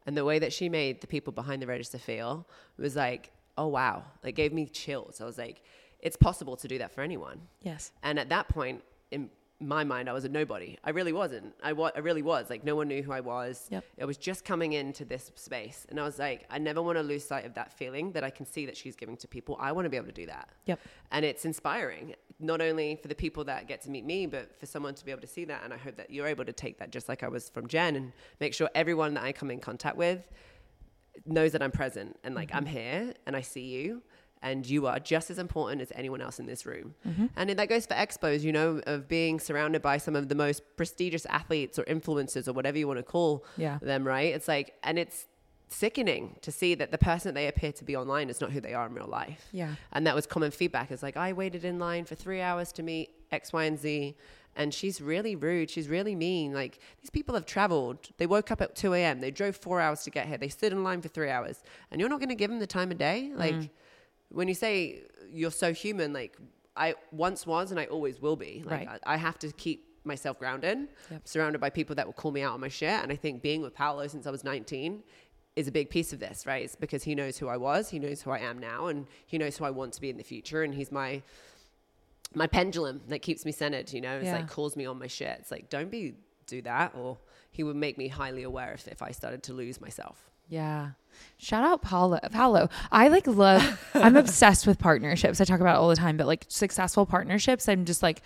and 0.06 0.16
the 0.16 0.24
way 0.26 0.40
that 0.40 0.54
she 0.54 0.70
made 0.70 1.02
the 1.02 1.08
people 1.08 1.34
behind 1.34 1.62
the 1.62 1.68
register 1.68 1.98
feel 1.98 2.48
was 2.78 2.96
like, 2.96 3.32
oh 3.58 3.68
wow, 3.68 4.04
like 4.24 4.36
gave 4.36 4.54
me 4.54 4.66
chills. 4.66 5.20
I 5.20 5.26
was 5.26 5.38
like, 5.38 5.62
it's 6.00 6.16
possible 6.16 6.56
to 6.58 6.68
do 6.68 6.78
that 6.78 6.94
for 6.94 7.02
anyone. 7.02 7.42
Yes. 7.62 7.92
And 8.04 8.20
at 8.20 8.30
that 8.30 8.48
point, 8.48 8.84
in 9.12 9.30
my 9.60 9.84
mind, 9.84 10.08
I 10.08 10.14
was 10.14 10.24
a 10.24 10.30
nobody. 10.30 10.78
I 10.84 10.92
really 10.92 11.14
wasn't. 11.14 11.54
I, 11.64 11.74
wa- 11.74 11.92
I 11.96 12.00
really 12.00 12.22
was. 12.22 12.50
Like, 12.50 12.64
no 12.64 12.76
one 12.76 12.88
knew 12.88 13.02
who 13.02 13.12
I 13.12 13.22
was. 13.22 13.68
Yep. 13.72 13.84
I 14.02 14.06
was 14.06 14.18
just 14.18 14.46
coming 14.46 14.74
into 14.74 15.04
this 15.04 15.32
space. 15.36 15.86
And 15.90 16.00
I 16.00 16.04
was 16.04 16.20
like, 16.20 16.46
I 16.52 16.60
never 16.60 16.82
want 16.82 16.98
to 16.98 17.04
lose 17.04 17.26
sight 17.26 17.46
of 17.46 17.56
that 17.56 17.74
feeling 17.74 18.12
that 18.12 18.24
I 18.24 18.30
can 18.30 18.46
see 18.46 18.68
that 18.68 18.78
she's 18.78 18.96
giving 18.96 19.18
to 19.18 19.28
people. 19.28 19.58
I 19.60 19.72
want 19.72 19.86
to 19.86 19.90
be 19.90 19.98
able 19.98 20.08
to 20.08 20.14
do 20.14 20.28
that. 20.28 20.50
Yep. 20.68 20.80
And 21.12 21.26
it's 21.26 21.44
inspiring, 21.44 22.14
not 22.40 22.62
only 22.62 22.98
for 23.02 23.08
the 23.08 23.16
people 23.16 23.44
that 23.46 23.68
get 23.68 23.82
to 23.82 23.90
meet 23.90 24.06
me, 24.06 24.28
but 24.28 24.60
for 24.60 24.68
someone 24.68 24.94
to 24.94 25.04
be 25.04 25.10
able 25.12 25.22
to 25.22 25.28
see 25.28 25.46
that. 25.46 25.62
And 25.64 25.74
I 25.74 25.78
hope 25.78 25.96
that 25.98 26.12
you're 26.12 26.28
able 26.28 26.46
to 26.46 26.54
take 26.54 26.78
that 26.78 26.92
just 26.92 27.10
like 27.10 27.24
I 27.24 27.28
was 27.28 27.50
from 27.50 27.68
Jen 27.68 27.96
and 27.96 28.12
make 28.40 28.54
sure 28.54 28.70
everyone 28.76 29.16
that 29.16 29.24
I 29.24 29.32
come 29.32 29.50
in 29.50 29.60
contact 29.60 29.98
with 29.98 30.22
knows 31.26 31.52
that 31.54 31.64
I'm 31.64 31.72
present 31.72 32.18
and 32.24 32.36
like 32.36 32.54
I'm 32.54 32.64
mm-hmm. 32.64 32.74
here 32.76 33.14
and 33.26 33.36
I 33.36 33.42
see 33.42 33.66
you 33.66 34.04
and 34.42 34.66
you 34.68 34.88
are 34.88 35.00
just 35.00 35.30
as 35.30 35.40
important 35.40 35.82
as 35.82 35.92
anyone 35.96 36.22
else 36.22 36.40
in 36.40 36.46
this 36.46 36.66
room. 36.66 36.96
Mm-hmm. 37.08 37.26
And 37.36 37.50
that 37.52 37.70
goes 37.70 37.86
for 37.86 37.94
expos, 37.96 38.42
you 38.42 38.52
know, 38.52 38.82
of 38.86 39.08
being 39.08 39.40
surrounded 39.40 39.82
by 39.82 39.98
some 39.98 40.16
of 40.16 40.30
the 40.30 40.36
most 40.36 40.62
prestigious 40.76 41.26
athletes 41.28 41.80
or 41.80 41.84
influencers 41.86 42.48
or 42.48 42.54
whatever 42.54 42.78
you 42.78 42.88
want 42.88 43.00
to 43.00 43.04
call 43.04 43.44
Yeah. 43.58 43.80
them, 43.82 44.06
right? 44.06 44.34
It's 44.34 44.48
like, 44.48 44.76
and 44.84 45.00
it's 45.00 45.26
sickening 45.70 46.38
to 46.42 46.52
see 46.52 46.76
that 46.76 46.92
the 46.92 46.98
person 46.98 47.34
that 47.34 47.40
they 47.40 47.48
appear 47.48 47.72
to 47.74 47.84
be 47.84 47.96
online 47.96 48.30
is 48.30 48.40
not 48.40 48.52
who 48.52 48.62
they 48.62 48.74
are 48.74 48.86
in 48.86 48.94
real 48.94 49.08
life. 49.08 49.48
Yeah. 49.52 49.76
And 49.92 50.08
that 50.08 50.16
was 50.16 50.26
common 50.26 50.52
feedback. 50.52 50.92
It's 50.92 51.04
like, 51.04 51.18
I 51.18 51.34
waited 51.34 51.66
in 51.66 51.78
line 51.80 52.06
for 52.06 52.16
three 52.16 52.42
hours 52.42 52.72
to 52.74 52.84
meet 52.84 53.10
X, 53.32 53.52
Y, 53.52 53.64
and 53.66 53.78
Z. 53.78 54.16
And 54.56 54.74
she's 54.74 55.02
really 55.02 55.36
rude. 55.36 55.70
She's 55.70 55.88
really 55.88 56.16
mean. 56.16 56.54
Like, 56.54 56.80
these 57.02 57.12
people 57.12 57.36
have 57.36 57.46
traveled. 57.46 58.10
They 58.18 58.26
woke 58.26 58.50
up 58.50 58.62
at 58.62 58.76
2 58.76 58.94
a.m. 58.94 59.20
They 59.20 59.30
drove 59.30 59.56
four 59.56 59.80
hours 59.82 60.04
to 60.04 60.10
get 60.10 60.26
here. 60.28 60.38
They 60.38 60.48
stood 60.50 60.72
in 60.72 60.84
line 60.84 61.02
for 61.02 61.10
three 61.10 61.30
hours. 61.30 61.62
And 61.92 62.00
you're 62.00 62.10
not 62.10 62.20
going 62.20 62.30
to 62.30 62.36
give 62.36 62.50
them 62.50 62.60
the 62.60 62.66
time 62.68 62.90
of 62.92 62.98
day? 62.98 63.32
Like, 63.36 63.54
mm. 63.54 63.70
When 64.30 64.48
you 64.48 64.54
say 64.54 65.02
you're 65.32 65.52
so 65.52 65.74
human, 65.74 66.14
like, 66.14 66.38
I 66.76 66.96
once 67.12 67.46
was 67.48 67.72
and 67.72 67.80
I 67.80 67.86
always 67.86 68.22
will 68.22 68.36
be. 68.36 68.64
Like, 68.66 68.88
Right. 68.88 69.00
I, 69.06 69.14
I 69.14 69.18
have 69.18 69.40
to 69.40 69.52
keep 69.52 69.86
myself 70.04 70.38
grounded, 70.40 70.88
Yep. 71.12 71.28
surrounded 71.28 71.60
by 71.60 71.70
people 71.70 71.96
that 71.96 72.06
will 72.06 72.14
call 72.14 72.32
me 72.32 72.42
out 72.42 72.54
on 72.54 72.60
my 72.62 72.68
shit. 72.70 72.90
And 73.04 73.12
I 73.12 73.16
think 73.16 73.42
being 73.42 73.62
with 73.62 73.74
Paolo 73.74 74.08
since 74.08 74.26
I 74.28 74.32
was 74.32 74.44
19 74.44 75.04
is 75.56 75.68
a 75.68 75.72
big 75.72 75.90
piece 75.90 76.14
of 76.14 76.20
this, 76.20 76.46
right? 76.46 76.64
It's 76.64 76.76
because 76.76 77.04
he 77.04 77.16
knows 77.16 77.38
who 77.38 77.48
I 77.48 77.58
was, 77.58 77.90
he 77.90 77.98
knows 78.00 78.22
who 78.22 78.30
I 78.32 78.40
am 78.40 78.60
now, 78.60 78.88
and 78.88 79.08
he 79.26 79.38
knows 79.40 79.58
who 79.58 79.66
I 79.66 79.72
want 79.72 79.94
to 79.94 80.02
be 80.02 80.10
in 80.10 80.18
the 80.18 80.24
future. 80.24 80.62
And 80.64 80.74
he's 80.74 80.92
my 80.92 81.22
my 82.36 82.46
pendulum 82.46 83.02
that 83.08 83.22
keeps 83.22 83.46
me 83.46 83.52
centered, 83.52 83.92
you 83.94 84.02
know, 84.02 84.18
it's 84.18 84.26
Yeah. 84.26 84.36
like 84.38 84.50
calls 84.50 84.76
me 84.76 84.86
on 84.86 85.00
my 85.00 85.08
shit. 85.08 85.36
It's 85.40 85.50
like, 85.50 85.70
don't 85.70 85.90
be 85.90 86.16
do 86.46 86.62
that, 86.62 86.94
or 86.96 87.18
he 87.52 87.64
would 87.64 87.76
make 87.76 87.98
me 87.98 88.08
highly 88.10 88.44
aware 88.44 88.74
if, 88.74 88.88
if 88.88 89.02
I 89.02 89.12
started 89.12 89.44
to 89.44 89.54
lose 89.54 89.82
myself. 89.82 90.30
Yeah. 90.50 90.92
Shout 91.38 91.64
out 91.64 91.82
Paulo. 91.82 92.20
Paulo. 92.32 92.70
I 92.92 93.10
like 93.10 93.28
love 93.28 93.88
I'm 93.94 94.16
obsessed 94.18 94.66
with 94.66 94.80
partnerships. 94.80 95.40
I 95.40 95.46
talk 95.46 95.60
about 95.60 95.76
it 95.76 95.80
all 95.80 95.90
the 95.90 95.96
time, 95.96 96.18
but 96.18 96.26
like 96.28 96.46
successful 96.48 97.06
partnerships, 97.06 97.70
I'm 97.70 97.86
just 97.86 98.02
like 98.02 98.22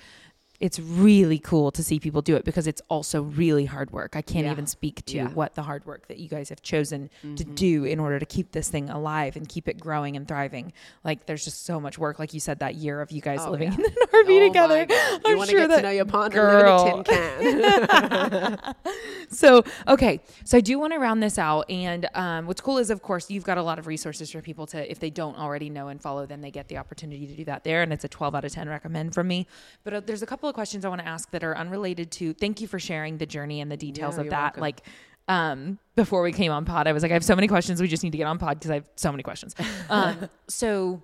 it's 0.61 0.79
really 0.79 1.39
cool 1.39 1.71
to 1.71 1.83
see 1.83 1.99
people 1.99 2.21
do 2.21 2.35
it 2.35 2.45
because 2.45 2.67
it's 2.67 2.81
also 2.87 3.23
really 3.23 3.65
hard 3.65 3.91
work. 3.91 4.15
I 4.15 4.21
can't 4.21 4.45
Yeah. 4.45 4.51
even 4.51 4.67
speak 4.67 5.03
to 5.05 5.15
Yeah. 5.17 5.25
Mm-hmm. 5.25 5.33
what 5.35 5.55
the 5.55 5.63
hard 5.63 5.85
work 5.85 6.07
that 6.07 6.19
you 6.19 6.29
guys 6.29 6.49
have 6.49 6.61
chosen 6.61 7.09
to 7.35 7.43
do 7.43 7.83
in 7.83 7.99
order 7.99 8.19
to 8.19 8.25
keep 8.25 8.51
this 8.51 8.69
thing 8.69 8.89
alive 8.89 9.35
and 9.35 9.49
keep 9.49 9.67
it 9.67 9.79
growing 9.79 10.15
and 10.15 10.27
thriving. 10.27 10.71
Like 11.03 11.25
there's 11.25 11.43
just 11.43 11.65
so 11.65 11.79
much 11.79 11.97
work. 11.97 12.19
Like 12.19 12.33
you 12.33 12.39
said, 12.39 12.59
that 12.59 12.75
year 12.75 13.01
of 13.01 13.11
you 13.11 13.21
guys 13.21 13.39
Oh, 13.41 13.51
living 13.51 13.71
yeah. 13.71 13.77
in 13.79 13.85
an 13.85 13.91
RV 14.13 14.39
Oh 14.39 14.47
together. 14.47 14.87
You 15.25 15.37
want 15.37 15.49
to 15.49 15.55
sure 15.57 15.61
get 15.61 15.69
that 15.69 15.75
to 15.77 15.81
know 15.81 15.89
your 15.89 16.05
partner, 16.05 16.41
girl. 16.41 16.87
in 16.87 16.99
a 16.99 17.03
tin 17.03 18.57
can. 18.61 18.75
So, 19.29 19.63
okay. 19.87 20.19
So 20.43 20.57
I 20.57 20.61
do 20.61 20.77
want 20.77 20.91
to 20.91 20.99
round 20.99 21.23
this 21.23 21.37
out. 21.39 21.69
And 21.71 22.05
um, 22.15 22.47
what's 22.47 22.59
cool 22.59 22.77
is, 22.77 22.89
of 22.89 23.01
course, 23.01 23.29
you've 23.31 23.45
got 23.45 23.57
a 23.57 23.63
lot 23.63 23.79
of 23.79 23.87
resources 23.87 24.29
for 24.29 24.41
people 24.41 24.67
to, 24.67 24.91
if 24.91 24.99
they 24.99 25.09
don't 25.09 25.37
already 25.39 25.69
know 25.69 25.87
and 25.87 26.01
follow, 26.01 26.25
then 26.25 26.41
they 26.41 26.51
get 26.51 26.67
the 26.67 26.77
opportunity 26.77 27.25
to 27.27 27.33
do 27.33 27.45
that 27.45 27.63
there. 27.63 27.81
And 27.81 27.93
it's 27.93 28.03
a 28.03 28.09
12 28.09 28.35
out 28.35 28.43
of 28.43 28.51
10 28.51 28.67
recommend 28.67 29.13
from 29.13 29.29
me. 29.29 29.47
But 29.85 29.93
uh, 29.93 29.99
there's 30.01 30.21
a 30.21 30.25
couple 30.25 30.49
of 30.51 30.55
questions 30.55 30.85
I 30.85 30.89
want 30.89 31.01
to 31.01 31.07
ask 31.07 31.31
that 31.31 31.43
are 31.43 31.57
unrelated 31.57 32.11
to, 32.13 32.33
thank 32.33 32.61
you 32.61 32.67
for 32.67 32.77
sharing 32.79 33.17
the 33.17 33.25
journey 33.25 33.61
and 33.61 33.71
the 33.71 33.77
details 33.77 34.15
Yeah, 34.17 34.21
of 34.21 34.29
that. 34.29 34.41
welcome. 34.57 34.61
Like, 34.61 34.81
um, 35.27 35.79
before 35.95 36.21
we 36.21 36.31
came 36.31 36.51
on 36.51 36.65
pod, 36.65 36.87
I 36.87 36.91
was 36.93 37.01
like, 37.03 37.11
I 37.11 37.15
have 37.15 37.23
so 37.23 37.35
many 37.35 37.47
questions. 37.47 37.81
We 37.81 37.87
just 37.87 38.03
need 38.03 38.11
to 38.11 38.17
get 38.17 38.25
on 38.27 38.37
pod 38.37 38.59
because 38.59 38.69
I 38.71 38.75
have 38.75 38.89
so 38.95 39.11
many 39.11 39.23
questions. 39.23 39.55
Um, 39.89 40.29
so, 40.47 41.01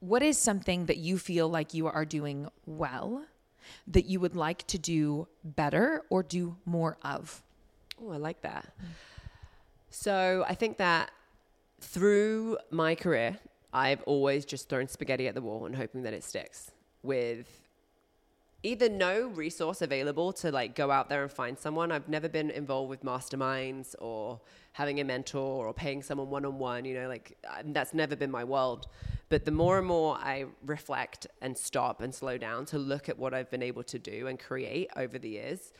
what 0.00 0.22
is 0.22 0.38
something 0.38 0.86
that 0.86 0.96
you 0.96 1.18
feel 1.18 1.48
like 1.48 1.74
you 1.74 1.86
are 1.86 2.04
doing 2.04 2.48
well 2.66 3.24
that 3.86 4.06
you 4.06 4.18
would 4.20 4.34
like 4.34 4.66
to 4.68 4.78
do 4.78 5.28
better 5.44 6.02
or 6.10 6.22
do 6.22 6.56
more 6.64 6.96
of? 7.02 7.42
Oh, 8.02 8.10
I 8.10 8.16
like 8.16 8.40
that. 8.42 8.72
So 9.90 10.44
I 10.48 10.54
think 10.54 10.78
that 10.78 11.10
through 11.80 12.58
my 12.70 12.94
career, 12.94 13.38
I've 13.72 14.02
always 14.04 14.44
just 14.44 14.68
thrown 14.68 14.88
spaghetti 14.88 15.28
at 15.28 15.34
the 15.34 15.42
wall 15.42 15.66
and 15.66 15.74
hoping 15.76 16.02
that 16.02 16.14
it 16.14 16.24
sticks 16.24 16.70
with 17.02 17.59
either 18.62 18.88
no 18.88 19.28
resource 19.28 19.80
available 19.80 20.32
to 20.34 20.52
like 20.52 20.74
go 20.74 20.90
out 20.90 21.08
there 21.08 21.22
and 21.22 21.32
find 21.32 21.58
someone. 21.58 21.90
I've 21.90 22.08
never 22.08 22.28
been 22.28 22.50
involved 22.50 22.90
with 22.90 23.02
masterminds 23.02 23.94
or 23.98 24.40
having 24.72 25.00
a 25.00 25.04
mentor 25.04 25.66
or 25.66 25.72
paying 25.72 26.02
someone 26.02 26.28
one 26.30 26.44
on 26.44 26.58
one, 26.58 26.84
you 26.84 26.94
know, 26.94 27.08
like 27.08 27.36
that's 27.66 27.94
never 27.94 28.16
been 28.16 28.30
my 28.30 28.44
world. 28.44 28.86
But 29.28 29.44
the 29.44 29.50
more 29.50 29.78
and 29.78 29.86
more 29.86 30.16
I 30.16 30.46
reflect 30.64 31.26
and 31.40 31.56
stop 31.56 32.02
and 32.02 32.14
slow 32.14 32.36
down 32.36 32.66
to 32.66 32.78
look 32.78 33.08
at 33.08 33.18
what 33.18 33.32
I've 33.32 33.50
been 33.50 33.62
able 33.62 33.84
to 33.84 33.98
do 33.98 34.26
and 34.26 34.38
create 34.38 34.90
over 34.96 35.18
the 35.18 35.30
years, 35.30 35.72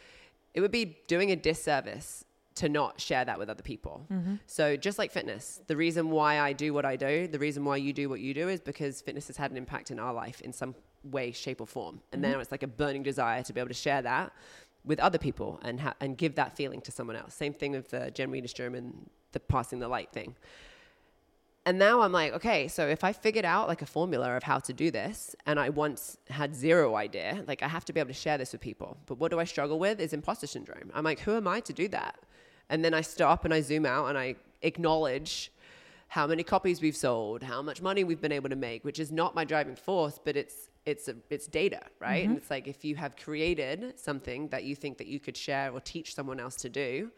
it 0.55 0.61
would 0.61 0.72
be 0.72 0.99
doing 1.07 1.31
a 1.31 1.37
disservice 1.37 2.24
to 2.57 2.68
not 2.68 3.01
share 3.01 3.24
that 3.24 3.38
with 3.38 3.48
other 3.48 3.62
people. 3.62 4.07
Mm-hmm. 4.12 4.34
So 4.46 4.76
just 4.76 4.98
like 4.98 5.12
fitness, 5.12 5.61
the 5.66 5.76
reason 5.76 6.11
why 6.11 6.40
I 6.40 6.53
do 6.53 6.74
what 6.74 6.84
I 6.84 6.96
do, 6.96 7.28
the 7.28 7.38
reason 7.38 7.64
why 7.64 7.76
you 7.76 7.92
do 7.92 8.09
what 8.09 8.20
you 8.20 8.34
do 8.34 8.48
is 8.48 8.61
because 8.61 9.01
fitness 9.01 9.28
has 9.28 9.36
had 9.36 9.51
an 9.51 9.57
impact 9.57 9.90
in 9.90 9.98
our 9.98 10.12
life 10.12 10.40
in 10.40 10.53
some 10.53 10.74
way, 11.05 11.32
shape, 11.32 11.61
or 11.61 11.66
form. 11.66 12.01
And 12.12 12.22
mm-hmm. 12.22 12.32
now 12.32 12.40
it's 12.40 12.51
like 12.51 12.62
a 12.62 12.68
burning 12.68 13.03
desire 13.03 13.42
to 13.42 13.53
be 13.53 13.61
able 13.61 13.68
to 13.68 13.74
share 13.74 14.03
that 14.03 14.32
with 14.84 14.98
other 15.01 15.18
people 15.18 15.61
and 15.62 15.80
ha- 15.80 15.94
and 16.01 16.16
give 16.16 16.34
that 16.36 16.57
feeling 16.57 16.80
to 16.82 16.92
someone 16.92 17.16
else. 17.16 17.34
Same 17.34 17.53
thing 17.53 17.72
with 17.72 17.90
the 17.90 18.11
Jen 18.11 18.30
Widerstrom 18.30 18.76
and 18.76 19.09
the 19.32 19.40
passing 19.40 19.78
the 19.78 19.88
light 19.88 20.11
thing. 20.12 20.34
And 21.66 21.78
now 21.78 22.01
I'm 22.01 22.12
like, 22.12 22.32
okay, 22.32 22.68
so 22.68 22.88
if 22.88 23.05
I 23.05 23.12
figured 23.12 23.44
out 23.44 23.68
like 23.68 23.82
a 23.82 23.86
formula 23.86 24.34
of 24.34 24.42
how 24.42 24.59
to 24.61 24.72
do 24.72 24.90
this 24.90 25.36
and 25.44 25.61
I 25.61 25.68
once 25.68 26.16
had 26.30 26.55
zero 26.55 26.96
idea, 26.96 27.44
like 27.46 27.62
I 27.62 27.68
have 27.68 27.84
to 27.84 27.92
be 27.92 28.01
able 28.01 28.09
to 28.09 28.14
share 28.14 28.38
this 28.38 28.53
with 28.53 28.62
people. 28.62 28.96
But 29.05 29.18
what 29.18 29.30
do 29.30 29.38
I 29.38 29.44
struggle 29.44 29.78
with 29.78 30.01
is 30.01 30.14
imposter 30.14 30.46
syndrome. 30.46 30.90
I'm 30.94 31.05
like, 31.05 31.20
who 31.20 31.36
am 31.36 31.46
I 31.46 31.61
to 31.61 31.72
do 31.72 31.86
that? 31.88 32.18
And 32.71 32.83
then 32.83 32.95
I 32.95 33.03
stop 33.03 33.45
and 33.45 33.53
I 33.53 33.61
zoom 33.61 33.85
out 33.85 34.07
and 34.07 34.16
I 34.16 34.37
acknowledge 34.62 35.53
how 36.09 36.27
many 36.27 36.43
copies 36.43 36.81
we've 36.81 36.97
sold, 36.97 37.43
how 37.43 37.61
much 37.61 37.83
money 37.83 38.03
we've 38.03 38.21
been 38.21 38.33
able 38.33 38.49
to 38.49 38.57
make, 38.57 38.85
which 38.85 38.99
is 38.99 39.12
not 39.12 39.35
my 39.35 39.45
driving 39.45 39.77
force, 39.77 40.18
but 40.25 40.37
it's 40.37 40.68
it's 40.87 41.09
a, 41.09 41.14
it's 41.29 41.47
data, 41.47 41.83
right? 42.01 42.23
Mm-hmm. 42.23 42.31
And 42.31 42.39
it's 42.39 42.51
like 42.51 42.66
if 42.66 42.85
you 42.85 42.97
have 42.97 43.14
created 43.16 43.99
something 44.01 44.49
that 44.49 44.64
you 44.64 44.75
think 44.75 44.97
that 44.99 45.07
you 45.07 45.21
could 45.21 45.37
share 45.37 45.71
or 45.73 45.81
teach 45.81 46.14
someone 46.14 46.41
else 46.41 46.57
to 46.57 46.71
do, 46.71 47.11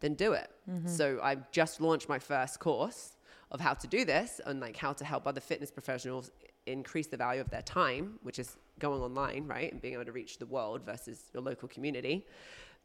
then 0.00 0.14
do 0.14 0.32
it. 0.32 0.50
Mm-hmm. 0.70 0.88
So 0.88 1.18
I've 1.22 1.50
just 1.50 1.80
launched 1.80 2.08
my 2.08 2.20
first 2.20 2.60
course 2.60 3.16
of 3.50 3.60
how 3.60 3.74
to 3.74 3.86
do 3.88 4.04
this 4.04 4.40
and 4.46 4.60
like 4.60 4.76
how 4.76 4.92
to 4.92 5.04
help 5.04 5.26
other 5.26 5.40
fitness 5.40 5.70
professionals 5.70 6.30
increase 6.66 7.08
the 7.08 7.16
value 7.16 7.40
of 7.40 7.50
their 7.50 7.62
time, 7.62 8.18
which 8.22 8.38
is 8.38 8.56
going 8.78 9.02
online, 9.02 9.46
right? 9.46 9.72
And 9.72 9.82
being 9.82 9.94
able 9.94 10.04
to 10.04 10.12
reach 10.12 10.38
the 10.38 10.46
world 10.46 10.82
versus 10.84 11.24
your 11.34 11.42
local 11.42 11.68
community. 11.68 12.24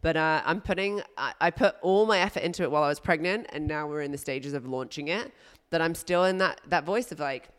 But 0.04 0.18
uh, 0.18 0.42
I'm 0.46 0.62
putting, 0.62 1.02
I, 1.18 1.34
I 1.42 1.50
put 1.50 1.76
all 1.82 2.06
my 2.06 2.20
effort 2.20 2.44
into 2.44 2.62
it 2.62 2.70
while 2.70 2.84
I 2.84 2.90
was 2.90 3.00
pregnant, 3.00 3.48
and 3.54 3.66
now 3.68 3.88
we're 3.88 4.02
in 4.02 4.12
the 4.12 4.18
stages 4.18 4.54
of 4.54 4.68
launching 4.68 5.08
it. 5.08 5.32
That 5.72 5.82
I'm 5.82 5.96
still 5.96 6.26
in 6.26 6.38
that 6.38 6.62
that 6.68 6.84
voice 6.84 7.12
of 7.12 7.20
like, 7.20 7.50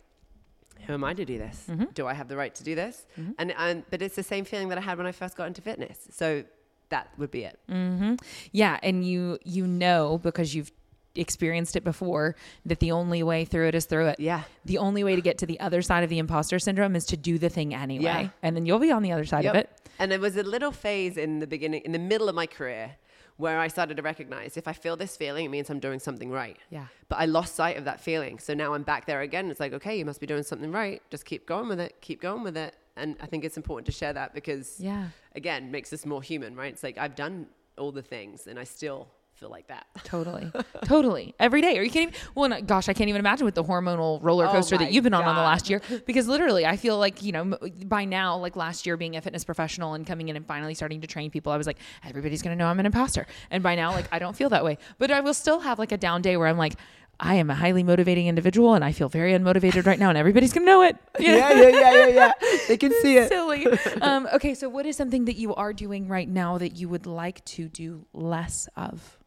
who 0.87 0.93
am 0.93 1.03
I 1.03 1.15
to 1.15 1.25
do 1.25 1.37
this? 1.39 1.67
Do 1.95 2.07
I 2.07 2.15
have 2.15 2.29
the 2.29 2.37
right 2.37 2.55
to 2.55 2.63
do 2.63 2.77
this? 2.77 3.07
And 3.39 3.53
and 3.59 3.83
but 3.91 4.03
it's 4.03 4.15
the 4.15 4.23
same 4.23 4.45
feeling 4.45 4.69
that 4.69 4.79
I 4.79 4.83
had 4.83 4.99
when 4.99 5.07
I 5.07 5.13
first 5.13 5.37
got 5.37 5.49
into 5.49 5.63
fitness. 5.63 5.99
So 6.11 6.45
that 6.91 7.09
would 7.19 7.33
be 7.33 7.45
it. 7.45 7.59
Mm-hmm. 7.69 8.15
Yeah, 8.53 8.79
and 8.85 9.05
you 9.05 9.39
you 9.43 9.67
know 9.67 10.21
because 10.23 10.55
you've 10.55 10.71
experienced 11.17 11.77
it 11.77 11.85
before 11.85 12.35
that 12.67 12.81
the 12.81 12.93
only 12.93 13.23
way 13.23 13.45
through 13.45 13.69
it 13.69 13.75
is 13.75 13.85
through 13.87 14.07
it. 14.09 14.21
Yeah. 14.21 14.43
The 14.65 14.79
only 14.79 15.05
way 15.05 15.15
to 15.17 15.23
get 15.23 15.39
to 15.39 15.47
the 15.47 15.59
other 15.61 15.83
side 15.83 16.03
of 16.05 16.11
the 16.11 16.19
imposter 16.19 16.59
syndrome 16.59 16.97
is 16.97 17.05
to 17.07 17.17
do 17.17 17.39
the 17.39 17.49
thing 17.49 17.75
anyway. 17.75 18.05
Yeah. 18.05 18.29
And 18.43 18.57
then 18.57 18.67
you'll 18.67 18.79
be 18.79 18.91
on 18.91 19.03
the 19.03 19.13
other 19.13 19.25
side 19.25 19.45
of 19.47 19.55
it. 19.55 19.71
And 19.99 20.11
there 20.11 20.19
was 20.19 20.37
a 20.37 20.43
little 20.43 20.73
phase 20.73 21.17
in 21.17 21.39
the 21.39 21.47
beginning, 21.47 21.83
in 21.85 21.93
the 21.93 21.99
middle 22.01 22.29
of 22.29 22.35
my 22.35 22.47
career, 22.47 22.97
where 23.37 23.59
I 23.61 23.69
started 23.69 23.97
to 23.97 24.03
recognize 24.03 24.57
if 24.57 24.67
I 24.69 24.73
feel 24.73 24.97
this 24.97 25.17
feeling, 25.17 25.45
it 25.45 25.49
means 25.49 25.71
I'm 25.71 25.81
doing 25.81 25.99
something 26.01 26.31
right. 26.31 26.57
Yeah. 26.71 26.87
But 27.09 27.17
I 27.21 27.27
lost 27.27 27.55
sight 27.55 27.77
of 27.77 27.85
that 27.85 28.01
feeling. 28.01 28.39
So 28.39 28.55
now 28.55 28.75
I'm 28.75 28.83
back 28.83 29.07
there 29.07 29.21
again. 29.23 29.51
It's 29.51 29.61
like, 29.61 29.73
okay, 29.73 29.97
you 29.99 30.05
must 30.05 30.21
be 30.21 30.27
doing 30.27 30.43
something 30.43 30.71
right. 30.73 31.01
Just 31.11 31.25
keep 31.25 31.47
going 31.47 31.69
with 31.69 31.81
it. 31.81 31.97
Keep 32.01 32.21
going 32.21 32.43
with 32.43 32.57
it. 32.57 32.75
And 32.97 33.17
I 33.21 33.27
think 33.27 33.45
it's 33.45 33.57
important 33.57 33.87
to 33.87 33.93
share 33.93 34.13
that 34.13 34.35
because, 34.35 34.79
Yeah. 34.81 35.09
again, 35.35 35.71
makes 35.73 35.93
us 35.93 36.07
more 36.07 36.23
human, 36.23 36.55
right? 36.55 36.73
It's 36.73 36.83
like 36.85 36.97
I've 36.97 37.17
done 37.17 37.47
all 37.77 37.91
the 37.91 38.03
things 38.03 38.47
and 38.47 38.57
I 38.59 38.63
still 38.65 39.09
feel 39.35 39.51
like 39.51 39.67
that. 39.69 39.87
Totally. 40.05 40.51
totally. 40.85 41.35
Every 41.39 41.61
day. 41.61 41.77
Are 41.79 41.83
you 41.83 41.91
kidding 41.91 42.11
me? 42.11 42.15
Well, 42.35 42.49
no, 42.49 42.61
gosh, 42.61 42.89
I 42.89 42.93
can't 42.93 43.09
even 43.09 43.19
imagine 43.19 43.45
with 43.45 43.55
the 43.55 43.65
hormonal 43.65 44.23
roller 44.23 44.47
Oh 44.47 44.53
coaster 44.53 44.77
my 44.77 44.85
that 44.85 44.93
you've 44.93 45.05
been 45.05 45.15
on 45.15 45.25
on 45.25 45.35
the 45.35 45.43
last 45.43 45.69
year. 45.69 45.81
Because 46.07 46.29
literally, 46.29 46.67
I 46.67 46.77
feel 46.77 46.99
like, 46.99 47.23
you 47.23 47.33
know, 47.33 47.57
by 47.87 48.05
now, 48.05 48.37
like 48.37 48.57
last 48.57 48.87
year 48.87 48.97
being 48.97 49.17
a 49.17 49.21
fitness 49.23 49.45
professional 49.45 49.95
and 49.95 50.07
coming 50.07 50.29
in 50.29 50.37
and 50.37 50.47
finally 50.47 50.75
starting 50.75 51.01
to 51.01 51.07
train 51.07 51.31
people, 51.31 51.53
I 51.53 51.57
was 51.57 51.67
like, 51.67 51.79
everybody's 52.05 52.43
going 52.43 52.57
to 52.57 52.63
know 52.63 52.69
I'm 52.69 52.79
an 52.81 52.87
imposter. 52.87 53.27
And 53.51 53.63
by 53.63 53.75
now, 53.75 53.93
like, 53.93 54.07
I 54.13 54.19
don't 54.19 54.37
feel 54.37 54.51
that 54.51 54.65
way. 54.65 54.79
But 54.99 55.11
I 55.11 55.21
will 55.21 55.35
still 55.35 55.61
have 55.61 55.79
like 55.79 55.93
a 55.93 55.97
down 55.97 56.23
day 56.23 56.37
where 56.37 56.47
I'm 56.49 56.59
like, 56.59 56.75
I 57.21 57.37
am 57.37 57.49
a 57.49 57.55
highly 57.55 57.83
motivating 57.83 58.27
individual 58.27 58.75
and 58.75 58.85
I 58.85 58.93
feel 58.93 59.09
very 59.09 59.33
unmotivated 59.33 59.87
right 59.87 59.99
now 59.99 60.09
and 60.09 60.19
everybody's 60.19 60.53
going 60.53 60.67
to 60.67 60.71
know 60.71 60.83
it. 60.83 60.97
Yeah, 61.21 61.53
yeah, 61.53 61.69
yeah, 61.69 61.93
yeah, 61.93 62.07
yeah. 62.09 62.33
They 62.69 62.77
can 62.77 62.93
see 63.01 63.17
it. 63.17 63.29
Silly. 63.29 63.67
Um, 64.03 64.29
okay, 64.35 64.55
so 64.55 64.69
what 64.69 64.85
is 64.85 64.97
something 64.97 65.27
that 65.27 65.37
you 65.37 65.55
are 65.55 65.73
doing 65.73 66.09
right 66.09 66.29
now 66.29 66.59
that 66.59 66.77
you 66.77 66.89
would 66.89 67.07
like 67.07 67.45
to 67.47 67.69
do 67.69 68.05
less 68.13 68.69
of? 68.77 69.19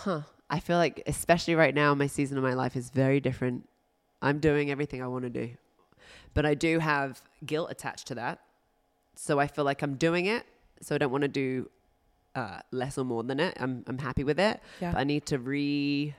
Huh. 0.00 0.22
I 0.48 0.60
feel 0.60 0.78
like, 0.78 1.02
especially 1.06 1.54
right 1.54 1.74
now, 1.74 1.94
my 1.94 2.06
season 2.06 2.38
of 2.38 2.42
my 2.42 2.54
life 2.54 2.74
is 2.74 2.88
very 2.90 3.20
different. 3.20 3.68
I'm 4.22 4.38
doing 4.38 4.70
everything 4.70 5.02
I 5.02 5.06
want 5.06 5.24
to 5.24 5.30
do, 5.30 5.50
but 6.34 6.46
I 6.46 6.54
do 6.54 6.78
have 6.78 7.22
guilt 7.44 7.70
attached 7.70 8.06
to 8.08 8.14
that. 8.16 8.40
So 9.14 9.38
I 9.38 9.46
feel 9.46 9.64
like 9.64 9.82
I'm 9.82 9.96
doing 9.96 10.26
it. 10.26 10.44
So 10.80 10.94
I 10.94 10.98
don't 10.98 11.12
want 11.12 11.22
to 11.22 11.28
do 11.28 11.68
uh, 12.34 12.60
less 12.70 12.96
or 12.96 13.04
more 13.04 13.22
than 13.22 13.38
it. 13.40 13.56
I'm 13.60 13.84
I'm 13.86 13.98
happy 13.98 14.24
with 14.24 14.40
it. 14.40 14.60
Yeah. 14.80 14.92
But 14.92 15.00
I 15.00 15.04
need 15.04 15.26
to 15.26 16.14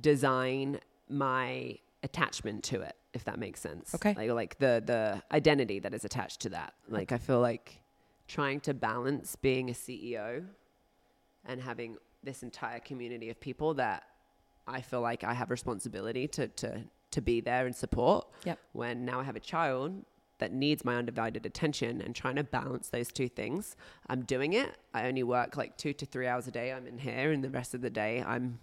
redesign 0.00 0.78
my 1.08 1.78
attachment 2.02 2.62
to 2.64 2.80
it, 2.82 2.96
if 3.12 3.24
that 3.24 3.38
makes 3.38 3.60
sense. 3.60 3.94
Okay. 3.96 4.14
Like 4.14 4.30
like 4.30 4.58
the 4.58 4.82
the 4.84 5.22
identity 5.32 5.80
that 5.80 5.92
is 5.92 6.04
attached 6.04 6.40
to 6.42 6.50
that. 6.50 6.74
Like 6.88 7.10
I 7.10 7.18
feel 7.18 7.40
like 7.40 7.80
trying 8.28 8.60
to 8.60 8.74
balance 8.74 9.36
being 9.36 9.68
a 9.70 9.74
CEO 9.74 10.44
and 11.44 11.60
having 11.60 11.96
this 12.24 12.42
entire 12.42 12.80
community 12.80 13.30
of 13.30 13.40
people 13.40 13.74
that 13.74 14.04
I 14.66 14.80
feel 14.80 15.00
like 15.00 15.24
I 15.24 15.34
have 15.34 15.50
responsibility 15.50 16.26
to 16.28 16.48
to 16.48 16.82
to 17.10 17.20
be 17.20 17.40
there 17.40 17.66
and 17.66 17.74
support. 17.74 18.26
Yep. 18.44 18.58
When 18.72 19.04
now 19.04 19.20
I 19.20 19.22
have 19.24 19.36
a 19.36 19.40
child 19.40 20.04
that 20.38 20.52
needs 20.52 20.84
my 20.84 20.96
undivided 20.96 21.46
attention 21.46 22.00
and 22.00 22.14
trying 22.14 22.36
to 22.36 22.44
balance 22.44 22.88
those 22.88 23.12
two 23.12 23.28
things. 23.28 23.76
I'm 24.08 24.22
doing 24.22 24.54
it. 24.54 24.76
I 24.92 25.06
only 25.06 25.22
work 25.22 25.56
like 25.56 25.76
2 25.78 25.92
to 25.92 26.06
3 26.06 26.26
hours 26.26 26.48
a 26.48 26.50
day. 26.50 26.72
I'm 26.72 26.88
in 26.88 26.98
here 26.98 27.30
and 27.30 27.42
the 27.42 27.50
rest 27.50 27.72
of 27.72 27.82
the 27.82 27.90
day 27.90 28.22
I'm 28.26 28.58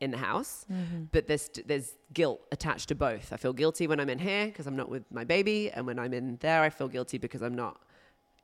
in 0.00 0.10
the 0.10 0.18
house. 0.18 0.66
Mm-hmm. 0.70 1.04
But 1.10 1.26
there's 1.26 1.48
there's 1.64 1.94
guilt 2.12 2.40
attached 2.52 2.88
to 2.88 2.94
both. 2.94 3.32
I 3.32 3.36
feel 3.36 3.52
guilty 3.52 3.86
when 3.86 3.98
I'm 3.98 4.10
in 4.10 4.18
here 4.18 4.46
because 4.46 4.66
I'm 4.66 4.76
not 4.76 4.90
with 4.90 5.10
my 5.10 5.24
baby 5.24 5.70
and 5.70 5.86
when 5.86 5.98
I'm 5.98 6.12
in 6.12 6.36
there 6.40 6.62
I 6.62 6.70
feel 6.70 6.88
guilty 6.88 7.18
because 7.18 7.42
I'm 7.42 7.54
not 7.54 7.80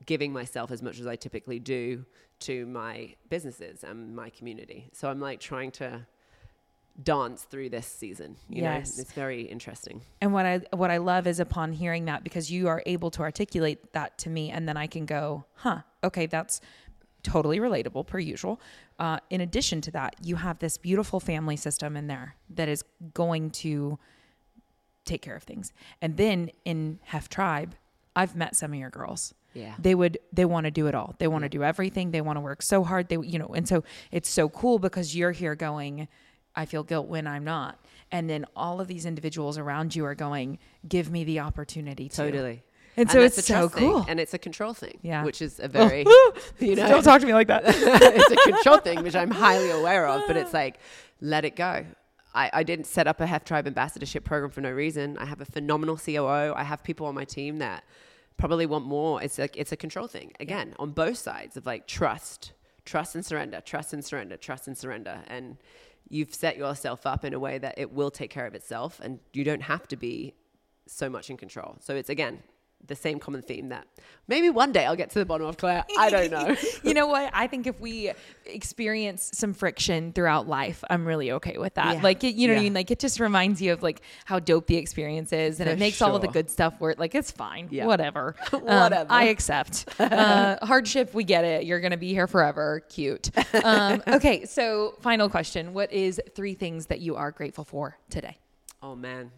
giving 0.07 0.33
myself 0.33 0.71
as 0.71 0.83
much 0.83 0.99
as 0.99 1.07
I 1.07 1.17
typically 1.17 1.59
do 1.59 2.05
to 2.41 2.67
my 2.67 3.15
businesses 3.29 3.85
and 3.85 4.15
my 4.17 4.31
community. 4.31 4.89
So 4.93 5.11
I'm 5.11 5.21
like 5.21 5.41
trying 5.41 5.71
to 5.73 6.07
dance 7.03 7.43
through 7.43 7.71
this 7.71 7.87
season. 7.87 8.37
You 8.49 8.63
Yes. 8.63 8.97
know, 8.97 9.03
it's 9.03 9.13
very 9.13 9.43
interesting. 9.43 10.03
And 10.21 10.33
what 10.33 10.47
I 10.47 10.59
what 10.73 10.91
I 10.91 10.99
love 10.99 11.27
is 11.27 11.41
upon 11.41 11.73
hearing 11.73 12.07
that 12.07 12.25
because 12.25 12.51
you 12.51 12.69
are 12.69 12.83
able 12.87 13.11
to 13.13 13.23
articulate 13.23 13.93
that 13.93 14.19
to 14.19 14.31
me, 14.31 14.51
and 14.51 14.69
then 14.69 14.77
I 14.77 14.87
can 14.87 15.07
go, 15.07 15.45
huh, 15.57 15.81
okay, 16.03 16.27
that's 16.27 16.61
totally 17.23 17.59
relatable 17.59 18.07
per 18.07 18.19
usual. 18.19 18.61
Uh, 18.99 19.19
in 19.29 19.41
addition 19.43 19.81
to 19.83 19.91
that, 19.91 20.17
you 20.23 20.37
have 20.37 20.59
this 20.59 20.79
beautiful 20.79 21.21
family 21.21 21.57
system 21.57 21.97
in 21.97 22.07
there 22.07 22.37
that 22.49 22.69
is 22.69 22.83
going 23.15 23.51
to 23.51 23.99
take 25.05 25.23
care 25.23 25.37
of 25.37 25.43
things. 25.43 25.73
And 26.01 26.17
then 26.17 26.51
in 26.65 26.99
Hef 27.05 27.29
Tribe, 27.29 27.75
I've 28.17 28.37
met 28.37 28.57
some 28.57 28.73
of 28.73 28.79
your 28.79 28.91
girls. 28.91 29.35
Yeah. 29.55 29.75
They 29.79 29.95
would 29.95 30.19
they 30.33 30.45
want 30.45 30.65
to 30.65 30.71
do 30.71 30.87
it 30.87 30.95
all. 30.95 31.15
They 31.19 31.29
want 31.29 31.43
to 31.43 31.49
do 31.49 31.63
everything. 31.65 32.11
They 32.11 32.21
want 32.21 32.37
to 32.37 32.41
work 32.41 32.63
so 32.63 32.85
hard. 32.85 33.09
They 33.09 33.17
you 33.17 33.39
know, 33.39 33.49
and 33.49 33.69
so 33.69 33.85
it's 34.11 34.29
so 34.29 34.49
cool 34.49 34.79
because 34.79 35.17
you're 35.17 35.33
here 35.33 35.55
going, 35.55 36.09
I 36.55 36.67
feel 36.67 36.83
guilt 36.83 37.09
when 37.09 37.27
I'm 37.27 37.45
not. 37.45 37.79
And 38.13 38.29
then 38.29 38.45
all 38.57 38.81
of 38.81 38.89
these 38.89 39.07
individuals 39.07 39.59
around 39.59 39.95
you 39.95 40.05
are 40.05 40.15
going, 40.15 40.59
give 40.89 41.11
me 41.11 41.25
the 41.25 41.41
opportunity 41.41 42.09
to. 42.09 42.17
Totally. 42.17 42.63
And, 42.97 43.11
so 43.11 43.21
it's 43.21 43.39
a 43.39 43.43
so 43.43 43.69
trust 43.69 43.75
thing, 43.77 44.05
and 44.09 44.19
it's 44.19 44.35
a 44.35 44.39
control 44.39 44.75
thing. 44.75 44.99
Yeah. 45.03 45.25
Which 45.25 45.41
is 45.41 45.61
a 45.61 45.69
very, 45.79 46.05
you 46.59 46.75
know, 46.75 46.89
Don't 46.89 47.03
talk 47.03 47.21
to 47.21 47.27
me 47.27 47.33
like 47.33 47.47
that. 47.47 47.63
it's 47.67 48.31
a 48.31 48.51
control 48.51 48.79
thing, 48.79 49.03
which 49.03 49.15
I'm 49.15 49.31
highly 49.31 49.71
aware 49.71 50.07
of, 50.07 50.23
but 50.27 50.37
it's 50.37 50.53
like, 50.53 50.79
let 51.21 51.45
it 51.45 51.57
go. 51.57 51.87
I, 52.35 52.51
I 52.53 52.63
didn't 52.63 52.87
set 52.87 53.07
up 53.07 53.21
a 53.21 53.27
Hef 53.27 53.45
Tribe 53.45 53.67
ambassadorship 53.67 54.25
program 54.25 54.51
for 54.51 54.61
no 54.61 54.71
reason. 54.71 55.19
I 55.19 55.25
have 55.25 55.41
a 55.41 55.45
phenomenal 55.45 55.97
COO. 55.97 56.53
I 56.55 56.63
have 56.63 56.83
people 56.83 57.07
on 57.07 57.15
my 57.15 57.25
team 57.25 57.59
that 57.59 57.85
probably 58.37 58.67
want 58.67 58.87
more. 58.87 59.23
It's 59.23 59.39
like 59.39 59.57
it's 59.57 59.73
a 59.73 59.77
control 59.77 60.07
thing 60.07 60.33
again 60.41 60.75
on 60.79 60.93
both 60.93 61.19
sides 61.19 61.57
of 61.57 61.67
like 61.67 61.87
trust, 61.87 62.53
trust 62.85 63.15
and 63.15 63.25
surrender, 63.25 63.61
trust 63.61 63.93
and 63.93 64.05
surrender, 64.05 64.37
trust 64.37 64.67
and 64.67 64.77
surrender, 64.77 65.21
and 65.27 65.57
you've 66.09 66.35
set 66.35 66.57
yourself 66.57 67.07
up 67.07 67.25
in 67.25 67.35
a 67.35 67.39
way 67.39 67.59
that 67.59 67.75
it 67.79 67.93
will 67.93 68.11
take 68.11 68.31
care 68.31 68.47
of 68.47 68.55
itself, 68.55 69.01
and 69.03 69.21
you 69.33 69.45
don't 69.45 69.63
have 69.63 69.87
to 69.89 69.97
be 69.97 70.35
so 70.87 71.09
much 71.09 71.31
in 71.31 71.37
control. 71.37 71.77
So 71.81 71.95
it's 71.95 72.11
again 72.11 72.43
the 72.87 72.97
same 72.97 73.19
common 73.19 73.43
theme 73.43 73.69
that 73.69 73.87
maybe 74.31 74.49
one 74.49 74.73
day 74.73 74.87
I'll 74.87 74.97
get 74.97 75.11
to 75.11 75.19
the 75.19 75.25
bottom 75.25 75.47
of 75.47 75.57
Claire. 75.57 75.85
I 75.99 76.11
don't 76.11 76.31
know. 76.31 76.57
you 76.83 76.95
know 76.95 77.07
what? 77.07 77.31
I 77.35 77.47
think 77.47 77.67
if 77.67 77.79
we 77.81 78.13
experience 78.47 79.31
some 79.35 79.53
friction 79.53 80.13
throughout 80.13 80.49
life, 80.49 80.83
I'm 80.89 81.07
really 81.07 81.33
okay 81.33 81.59
with 81.59 81.75
that. 81.75 81.97
Yeah. 81.97 82.03
Like, 82.03 82.25
it, 82.25 82.35
you 82.35 82.49
know 82.49 82.55
what 82.55 82.61
I 82.61 82.63
mean? 82.65 82.75
Like, 82.75 82.91
it 82.91 82.99
just 82.99 83.21
reminds 83.21 83.61
you 83.61 83.73
of 83.73 83.83
like 83.83 84.03
how 84.25 84.39
dope 84.39 84.67
the 84.67 84.77
experience 84.77 85.33
is, 85.33 85.61
and 85.61 85.69
For 85.69 85.75
it 85.75 85.79
makes 85.79 86.01
all 86.01 86.17
of 86.17 86.23
the 86.23 86.29
good 86.29 86.51
stuff 86.51 86.81
work. 86.81 86.99
Like, 86.99 87.15
it's 87.15 87.31
fine. 87.31 87.69
Yeah. 87.71 87.87
Whatever. 87.87 88.37
Um, 88.53 88.63
Whatever. 88.63 89.07
I 89.11 89.25
accept. 89.25 89.87
Uh, 89.99 90.57
hardship, 90.65 91.15
we 91.15 91.25
get 91.25 91.45
it. 91.45 91.65
You're 91.65 91.81
gonna 91.81 91.97
be 91.97 92.13
here 92.13 92.27
forever. 92.27 92.81
Cute. 92.89 93.31
Um, 93.65 94.03
okay. 94.09 94.45
So, 94.45 94.97
final 95.01 95.29
question: 95.31 95.73
What 95.73 95.93
is 95.93 96.21
three 96.35 96.55
things 96.55 96.87
that 96.87 97.01
you 97.01 97.17
are 97.17 97.31
grateful 97.31 97.65
for 97.65 97.97
today? 98.11 98.39
Oh 98.83 98.95
man. 98.95 99.31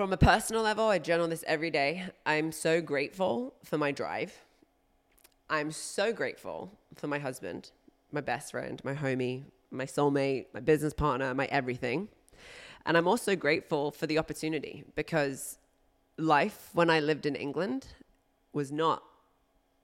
From 0.00 0.14
a 0.14 0.16
personal 0.16 0.62
level, 0.62 0.86
I 0.86 0.98
journal 0.98 1.28
this 1.28 1.44
every 1.46 1.70
day. 1.70 2.04
I'm 2.24 2.52
so 2.52 2.80
grateful 2.80 3.52
for 3.62 3.76
my 3.76 3.92
drive. 3.92 4.32
I'm 5.50 5.70
so 5.72 6.10
grateful 6.10 6.72
for 6.96 7.06
my 7.06 7.18
husband, 7.18 7.70
my 8.10 8.22
best 8.22 8.52
friend, 8.52 8.80
my 8.82 8.94
homie, 8.94 9.42
my 9.70 9.84
soulmate, 9.84 10.46
my 10.54 10.60
business 10.60 10.94
partner, 10.94 11.34
my 11.34 11.44
everything. 11.50 12.08
And 12.86 12.96
I'm 12.96 13.06
also 13.06 13.36
grateful 13.36 13.90
for 13.90 14.06
the 14.06 14.16
opportunity 14.16 14.84
because 14.94 15.58
life 16.16 16.70
when 16.72 16.88
I 16.88 17.00
lived 17.00 17.26
in 17.26 17.36
England 17.36 17.88
was 18.54 18.72
not 18.72 19.02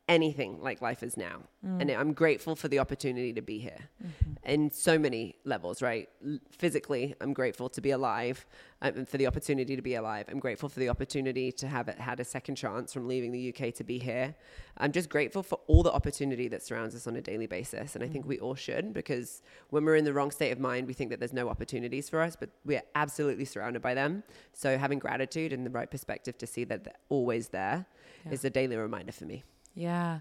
anything 0.09 0.61
like 0.62 0.80
life 0.80 1.02
is 1.02 1.16
now. 1.16 1.42
Mm. 1.64 1.80
And 1.80 1.90
I'm 1.90 2.12
grateful 2.12 2.54
for 2.54 2.68
the 2.68 2.78
opportunity 2.78 3.32
to 3.32 3.42
be 3.42 3.59
here 3.59 3.88
mm-hmm. 4.00 4.32
in 4.44 4.70
so 4.70 4.98
many 4.98 5.34
levels, 5.44 5.82
right? 5.82 6.09
Physically, 6.50 7.14
I'm 7.20 7.32
grateful 7.32 7.68
to 7.70 7.80
be 7.80 7.90
alive 7.90 8.46
um, 8.82 8.92
and 8.98 9.09
for 9.09 9.16
the 9.16 9.26
opportunity 9.26 9.74
to 9.74 9.82
be 9.82 9.96
alive. 9.96 10.26
I'm 10.28 10.38
grateful 10.38 10.68
for 10.68 10.78
the 10.78 10.88
opportunity 10.88 11.50
to 11.52 11.66
have 11.66 11.88
it, 11.88 11.98
had 11.98 12.20
a 12.20 12.24
second 12.24 12.54
chance 12.54 12.92
from 12.92 13.09
leaving 13.09 13.32
the 13.32 13.52
UK 13.52 13.74
to 13.74 13.84
be 13.84 13.98
here. 13.98 14.36
I'm 14.78 14.92
just 14.92 15.09
grateful 15.09 15.42
for 15.42 15.59
all 15.66 15.82
the 15.82 15.92
opportunity 15.92 16.46
that 16.48 16.62
surrounds 16.62 16.94
us 16.94 17.09
on 17.09 17.16
a 17.16 17.20
daily 17.20 17.48
basis. 17.48 17.96
And 17.96 18.04
I 18.04 18.09
think 18.09 18.26
mm. 18.26 18.28
we 18.28 18.38
all 18.38 18.54
should 18.54 18.94
because 18.94 19.42
when 19.70 19.84
we're 19.84 19.96
in 19.96 20.04
the 20.04 20.12
wrong 20.12 20.30
state 20.30 20.52
of 20.52 20.61
mind, 20.61 20.86
we 20.86 20.92
think 20.92 21.11
that 21.11 21.18
there's 21.18 21.32
no 21.32 21.48
opportunities 21.48 22.09
for 22.09 22.20
us, 22.20 22.36
but 22.36 22.50
we 22.64 22.76
are 22.76 22.84
absolutely 22.94 23.44
surrounded 23.44 23.82
by 23.82 23.94
them. 23.94 24.22
So 24.52 24.78
having 24.78 25.00
gratitude 25.00 25.52
and 25.52 25.66
the 25.66 25.70
right 25.70 25.90
perspective 25.90 26.38
to 26.38 26.46
see 26.46 26.62
that 26.64 26.84
they're 26.84 26.94
always 27.09 27.48
there 27.48 27.86
is 28.30 28.44
Yeah. 28.44 28.48
a 28.48 28.50
daily 28.50 28.76
reminder 28.76 29.12
for 29.12 29.24
me. 29.24 29.42
Yeah. 29.77 30.20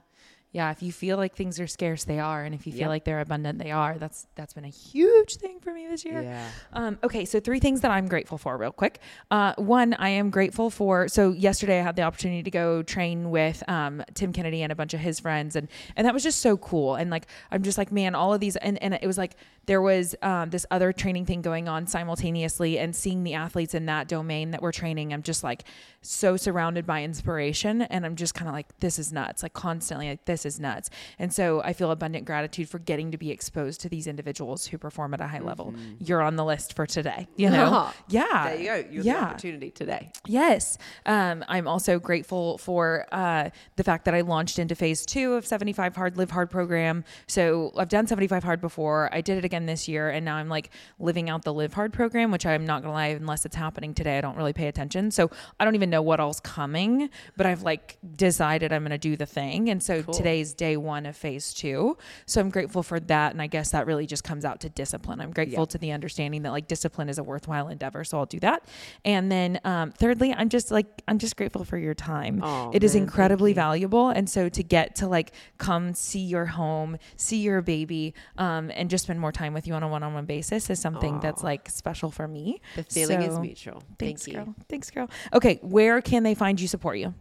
Yeah, 0.56 0.72
if 0.72 0.82
you 0.82 0.93
feel 0.93 1.18
like 1.18 1.36
things 1.36 1.60
are 1.60 1.68
scarce, 1.68 2.06
they 2.06 2.18
are, 2.18 2.45
and 2.45 2.56
if 2.56 2.66
you 2.66 2.72
feel 2.72 2.82
Yep. 2.84 2.89
like 2.89 3.03
they're 3.03 3.20
abundant, 3.20 3.60
they 3.60 3.72
are. 3.72 3.97
That's 3.97 4.26
that's 4.36 4.53
been 4.53 4.64
a 4.64 4.70
huge 4.70 5.36
thing 5.36 5.60
for 5.60 5.74
me 5.74 5.86
this 5.86 6.06
year. 6.06 6.22
Yeah. 6.22 6.47
Um, 6.72 6.97
okay, 7.03 7.26
so 7.26 7.41
three 7.41 7.60
things 7.60 7.82
that 7.82 7.91
I'm 7.91 8.08
grateful 8.08 8.38
for, 8.38 8.56
real 8.58 8.72
quick. 8.72 8.99
Uh, 9.30 9.53
one, 9.58 9.93
I 9.95 10.10
am 10.10 10.30
grateful 10.30 10.70
for. 10.70 11.10
So 11.10 11.32
yesterday, 11.34 11.80
I 11.80 11.84
had 11.84 11.97
the 11.97 12.03
opportunity 12.03 12.41
to 12.43 12.51
go 12.51 12.84
train 12.84 13.32
with 13.32 13.64
um, 13.68 14.01
Tim 14.14 14.32
Kennedy 14.32 14.62
and 14.64 14.72
a 14.72 14.76
bunch 14.76 14.93
of 14.93 15.01
his 15.01 15.20
friends, 15.20 15.58
and 15.58 15.68
and 15.97 16.08
that 16.08 16.14
was 16.14 16.24
just 16.24 16.39
so 16.39 16.56
cool. 16.56 16.95
And 16.95 17.10
like, 17.12 17.28
I'm 17.51 17.62
just 17.62 17.78
like, 17.78 17.91
man, 17.91 18.16
all 18.16 18.34
of 18.34 18.39
these, 18.39 18.56
and 18.56 18.82
and 18.82 18.93
it 18.93 19.06
was 19.06 19.18
like 19.18 19.36
there 19.66 19.82
was 19.82 20.16
um, 20.22 20.51
this 20.51 20.66
other 20.72 20.93
training 20.93 21.26
thing 21.26 21.41
going 21.41 21.68
on 21.68 21.86
simultaneously, 21.86 22.80
and 22.80 22.95
seeing 22.95 23.24
the 23.26 23.34
athletes 23.34 23.74
in 23.74 23.88
that 23.88 24.08
domain 24.08 24.51
that 24.51 24.62
we're 24.62 24.72
training, 24.72 25.12
I'm 25.12 25.24
just 25.24 25.43
like 25.43 25.64
so 26.01 26.38
surrounded 26.38 26.86
by 26.86 27.03
inspiration, 27.03 27.82
and 27.82 28.06
I'm 28.06 28.16
just 28.16 28.34
kind 28.36 28.47
of 28.47 28.53
like, 28.53 28.68
this 28.80 28.99
is 28.99 29.12
nuts, 29.12 29.43
like 29.43 29.53
constantly, 29.53 30.08
like 30.08 30.24
this 30.26 30.45
is 30.46 30.60
nuts. 30.60 30.89
And 31.20 31.34
so 31.34 31.62
I 31.64 31.74
feel 31.74 31.91
abundant 31.91 32.26
gratitude 32.26 32.70
for 32.70 32.80
getting 32.80 33.12
to 33.12 33.18
be 33.18 33.32
exposed 33.32 33.82
to 33.82 33.89
these 33.89 34.08
individuals 34.08 34.68
who 34.68 34.78
perform 34.78 35.14
at 35.14 35.22
a 35.22 35.28
high 35.28 35.39
level. 35.39 35.74
You're 36.00 36.22
on 36.22 36.36
the 36.36 36.46
list 36.46 36.76
for 36.76 36.86
today, 36.86 37.28
you 37.36 37.50
know? 37.50 37.92
yeah. 38.09 38.50
There 38.50 38.59
you 38.59 38.66
go. 38.66 38.76
You 38.76 38.97
have 38.97 39.05
yeah. 39.05 39.13
the 39.13 39.26
opportunity 39.26 39.72
today. 39.72 40.12
Yes. 40.28 40.78
Um, 41.05 41.43
I'm 41.47 41.67
also 41.67 42.00
grateful 42.00 42.58
for 42.58 43.05
uh, 43.12 43.50
the 43.76 43.84
fact 43.84 44.05
that 44.05 44.13
I 44.13 44.22
launched 44.22 44.59
into 44.59 44.76
phase 44.76 45.05
two 45.05 45.34
of 45.34 45.46
75 45.46 45.96
Hard 45.96 46.17
Live 46.17 46.32
Hard 46.32 46.50
program. 46.50 47.04
So 47.28 47.72
I've 47.78 47.89
done 47.89 48.08
75 48.08 48.43
Hard 48.43 48.62
before. 48.62 49.09
I 49.13 49.22
did 49.22 49.38
it 49.38 49.46
again 49.46 49.66
this 49.66 49.88
year. 49.88 50.09
And 50.09 50.26
now 50.26 50.36
I'm 50.36 50.50
like 50.50 50.70
living 51.00 51.30
out 51.30 51.43
the 51.43 51.54
Live 51.54 51.74
Hard 51.74 51.93
program, 51.93 52.32
which 52.32 52.46
I'm 52.46 52.66
not 52.66 52.82
going 52.82 52.92
to 52.92 52.96
lie, 52.96 53.08
unless 53.08 53.46
it's 53.46 53.55
happening 53.55 53.93
today, 53.93 54.17
I 54.17 54.22
don't 54.22 54.38
really 54.38 54.54
pay 54.54 54.67
attention. 54.67 55.12
So 55.12 55.30
I 55.59 55.66
don't 55.66 55.76
even 55.76 55.89
know 55.89 56.01
what 56.01 56.20
all's 56.20 56.39
coming, 56.39 57.09
but 57.38 57.46
I've 57.46 57.63
like 57.63 57.97
decided 58.16 58.72
I'm 58.72 58.84
going 58.84 58.92
to 58.92 58.97
do 58.97 59.16
the 59.16 59.26
thing. 59.26 59.70
And 59.70 59.82
so 59.82 60.04
Cool. 60.04 60.13
today 60.13 60.34
day 60.53 60.78
one 60.78 61.05
of 61.05 61.16
phase 61.16 61.53
two. 61.53 61.97
So 62.25 62.41
I'm 62.41 62.49
grateful 62.49 62.83
for 62.83 62.99
that. 62.99 63.32
And 63.32 63.41
I 63.41 63.47
guess 63.47 63.71
that 63.71 63.86
really 63.86 64.05
just 64.05 64.24
comes 64.24 64.45
out 64.45 64.59
to 64.62 64.70
discipline. 64.70 65.21
I'm 65.21 65.32
grateful 65.32 65.62
Yeah. 65.63 65.66
to 65.66 65.78
the 65.78 65.91
understanding 65.91 66.41
that 66.43 66.51
like 66.51 66.67
discipline 66.67 67.09
is 67.09 67.17
a 67.17 67.24
worthwhile 67.24 67.67
endeavor. 67.70 68.03
So 68.03 68.17
I'll 68.20 68.25
do 68.25 68.39
that. 68.41 68.66
And 69.03 69.32
then 69.32 69.59
um, 69.63 69.91
thirdly, 69.91 70.33
I'm 70.33 70.49
just 70.49 70.71
like, 70.71 70.87
I'm 71.07 71.17
just 71.20 71.37
grateful 71.37 71.63
for 71.63 71.78
your 71.78 71.93
time. 71.93 72.41
Oh, 72.43 72.71
it 72.74 72.83
is 72.83 72.93
man, 72.93 73.01
thank 73.01 73.09
incredibly 73.09 73.53
valuable. 73.53 74.09
And 74.09 74.29
so 74.29 74.49
to 74.49 74.63
get 74.63 74.95
to 74.97 75.07
like 75.07 75.32
come 75.57 75.93
see 75.93 76.20
your 76.20 76.45
home, 76.45 76.97
see 77.16 77.37
your 77.37 77.62
baby, 77.62 78.13
um, 78.37 78.71
and 78.74 78.89
just 78.89 79.05
spend 79.05 79.20
more 79.20 79.32
time 79.32 79.53
with 79.53 79.67
you 79.67 79.74
on 79.74 79.83
a 79.83 79.87
one 79.87 80.03
on 80.03 80.13
one 80.13 80.25
basis 80.25 80.70
is 80.70 80.79
something 80.79 81.20
that's 81.20 81.43
like 81.43 81.70
special 81.70 82.12
for 82.12 82.28
me. 82.28 82.62
The 82.75 82.83
feeling 82.83 83.21
is 83.21 83.39
mutual. 83.39 83.83
Thanks, 83.99 84.25
Thank 84.25 84.37
girl. 84.37 84.55
Thanks, 84.70 84.89
girl. 84.91 85.09
Okay, 85.33 85.59
where 85.62 86.01
can 86.01 86.24
they 86.24 86.36
find 86.36 86.59
you, 86.59 86.67
support 86.67 86.97
you? 86.97 87.13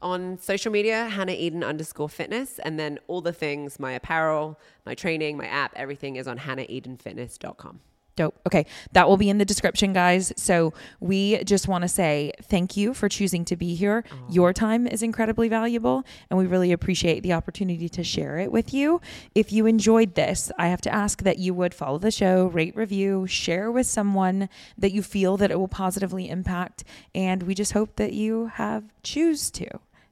On 0.00 0.38
social 0.38 0.72
media, 0.72 1.08
Hannah 1.08 1.32
Eden 1.32 1.64
underscore 1.64 2.08
fitness. 2.08 2.58
And 2.60 2.78
then 2.78 2.98
all 3.08 3.20
the 3.20 3.32
things, 3.32 3.78
my 3.80 3.92
apparel, 3.92 4.58
my 4.86 4.94
training, 4.94 5.36
my 5.36 5.46
app, 5.46 5.72
everything 5.76 6.16
is 6.16 6.28
on 6.28 6.38
hannahedenfitness.com. 6.38 7.80
Dope. 8.18 8.40
Okay. 8.48 8.66
That 8.94 9.08
will 9.08 9.16
be 9.16 9.30
in 9.30 9.38
the 9.38 9.44
description, 9.44 9.92
guys. 9.92 10.32
So 10.36 10.74
we 10.98 11.44
just 11.44 11.68
want 11.68 11.82
to 11.82 11.88
say 11.88 12.32
thank 12.42 12.76
you 12.76 12.92
for 12.92 13.08
choosing 13.08 13.44
to 13.44 13.54
be 13.54 13.76
here. 13.76 14.02
Your 14.28 14.52
time 14.52 14.88
is 14.88 15.04
incredibly 15.04 15.48
valuable, 15.48 16.02
and 16.28 16.36
we 16.36 16.44
really 16.46 16.72
appreciate 16.72 17.22
the 17.22 17.32
opportunity 17.32 17.88
to 17.90 18.02
share 18.02 18.38
it 18.38 18.50
with 18.50 18.74
you. 18.74 19.00
If 19.36 19.52
you 19.52 19.66
enjoyed 19.66 20.16
this, 20.16 20.50
I 20.58 20.66
have 20.66 20.80
to 20.80 20.92
ask 20.92 21.22
that 21.22 21.38
you 21.38 21.54
would 21.54 21.72
follow 21.72 21.98
the 21.98 22.10
show, 22.10 22.46
rate, 22.46 22.74
review, 22.74 23.28
share 23.28 23.70
with 23.70 23.86
someone 23.86 24.48
that 24.76 24.90
you 24.90 25.04
feel 25.04 25.36
that 25.36 25.52
it 25.52 25.60
will 25.60 25.68
positively 25.68 26.28
impact. 26.28 26.82
And 27.14 27.44
we 27.44 27.54
just 27.54 27.70
hope 27.70 27.94
that 27.96 28.14
you 28.14 28.46
have 28.46 28.82
choose 29.04 29.48
to 29.52 29.68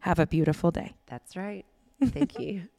have 0.06 0.20
a 0.20 0.26
beautiful 0.26 0.70
day. 0.70 0.94
That's 1.06 1.36
right. 1.36 1.64
Thank 2.00 2.38
you. 2.38 2.68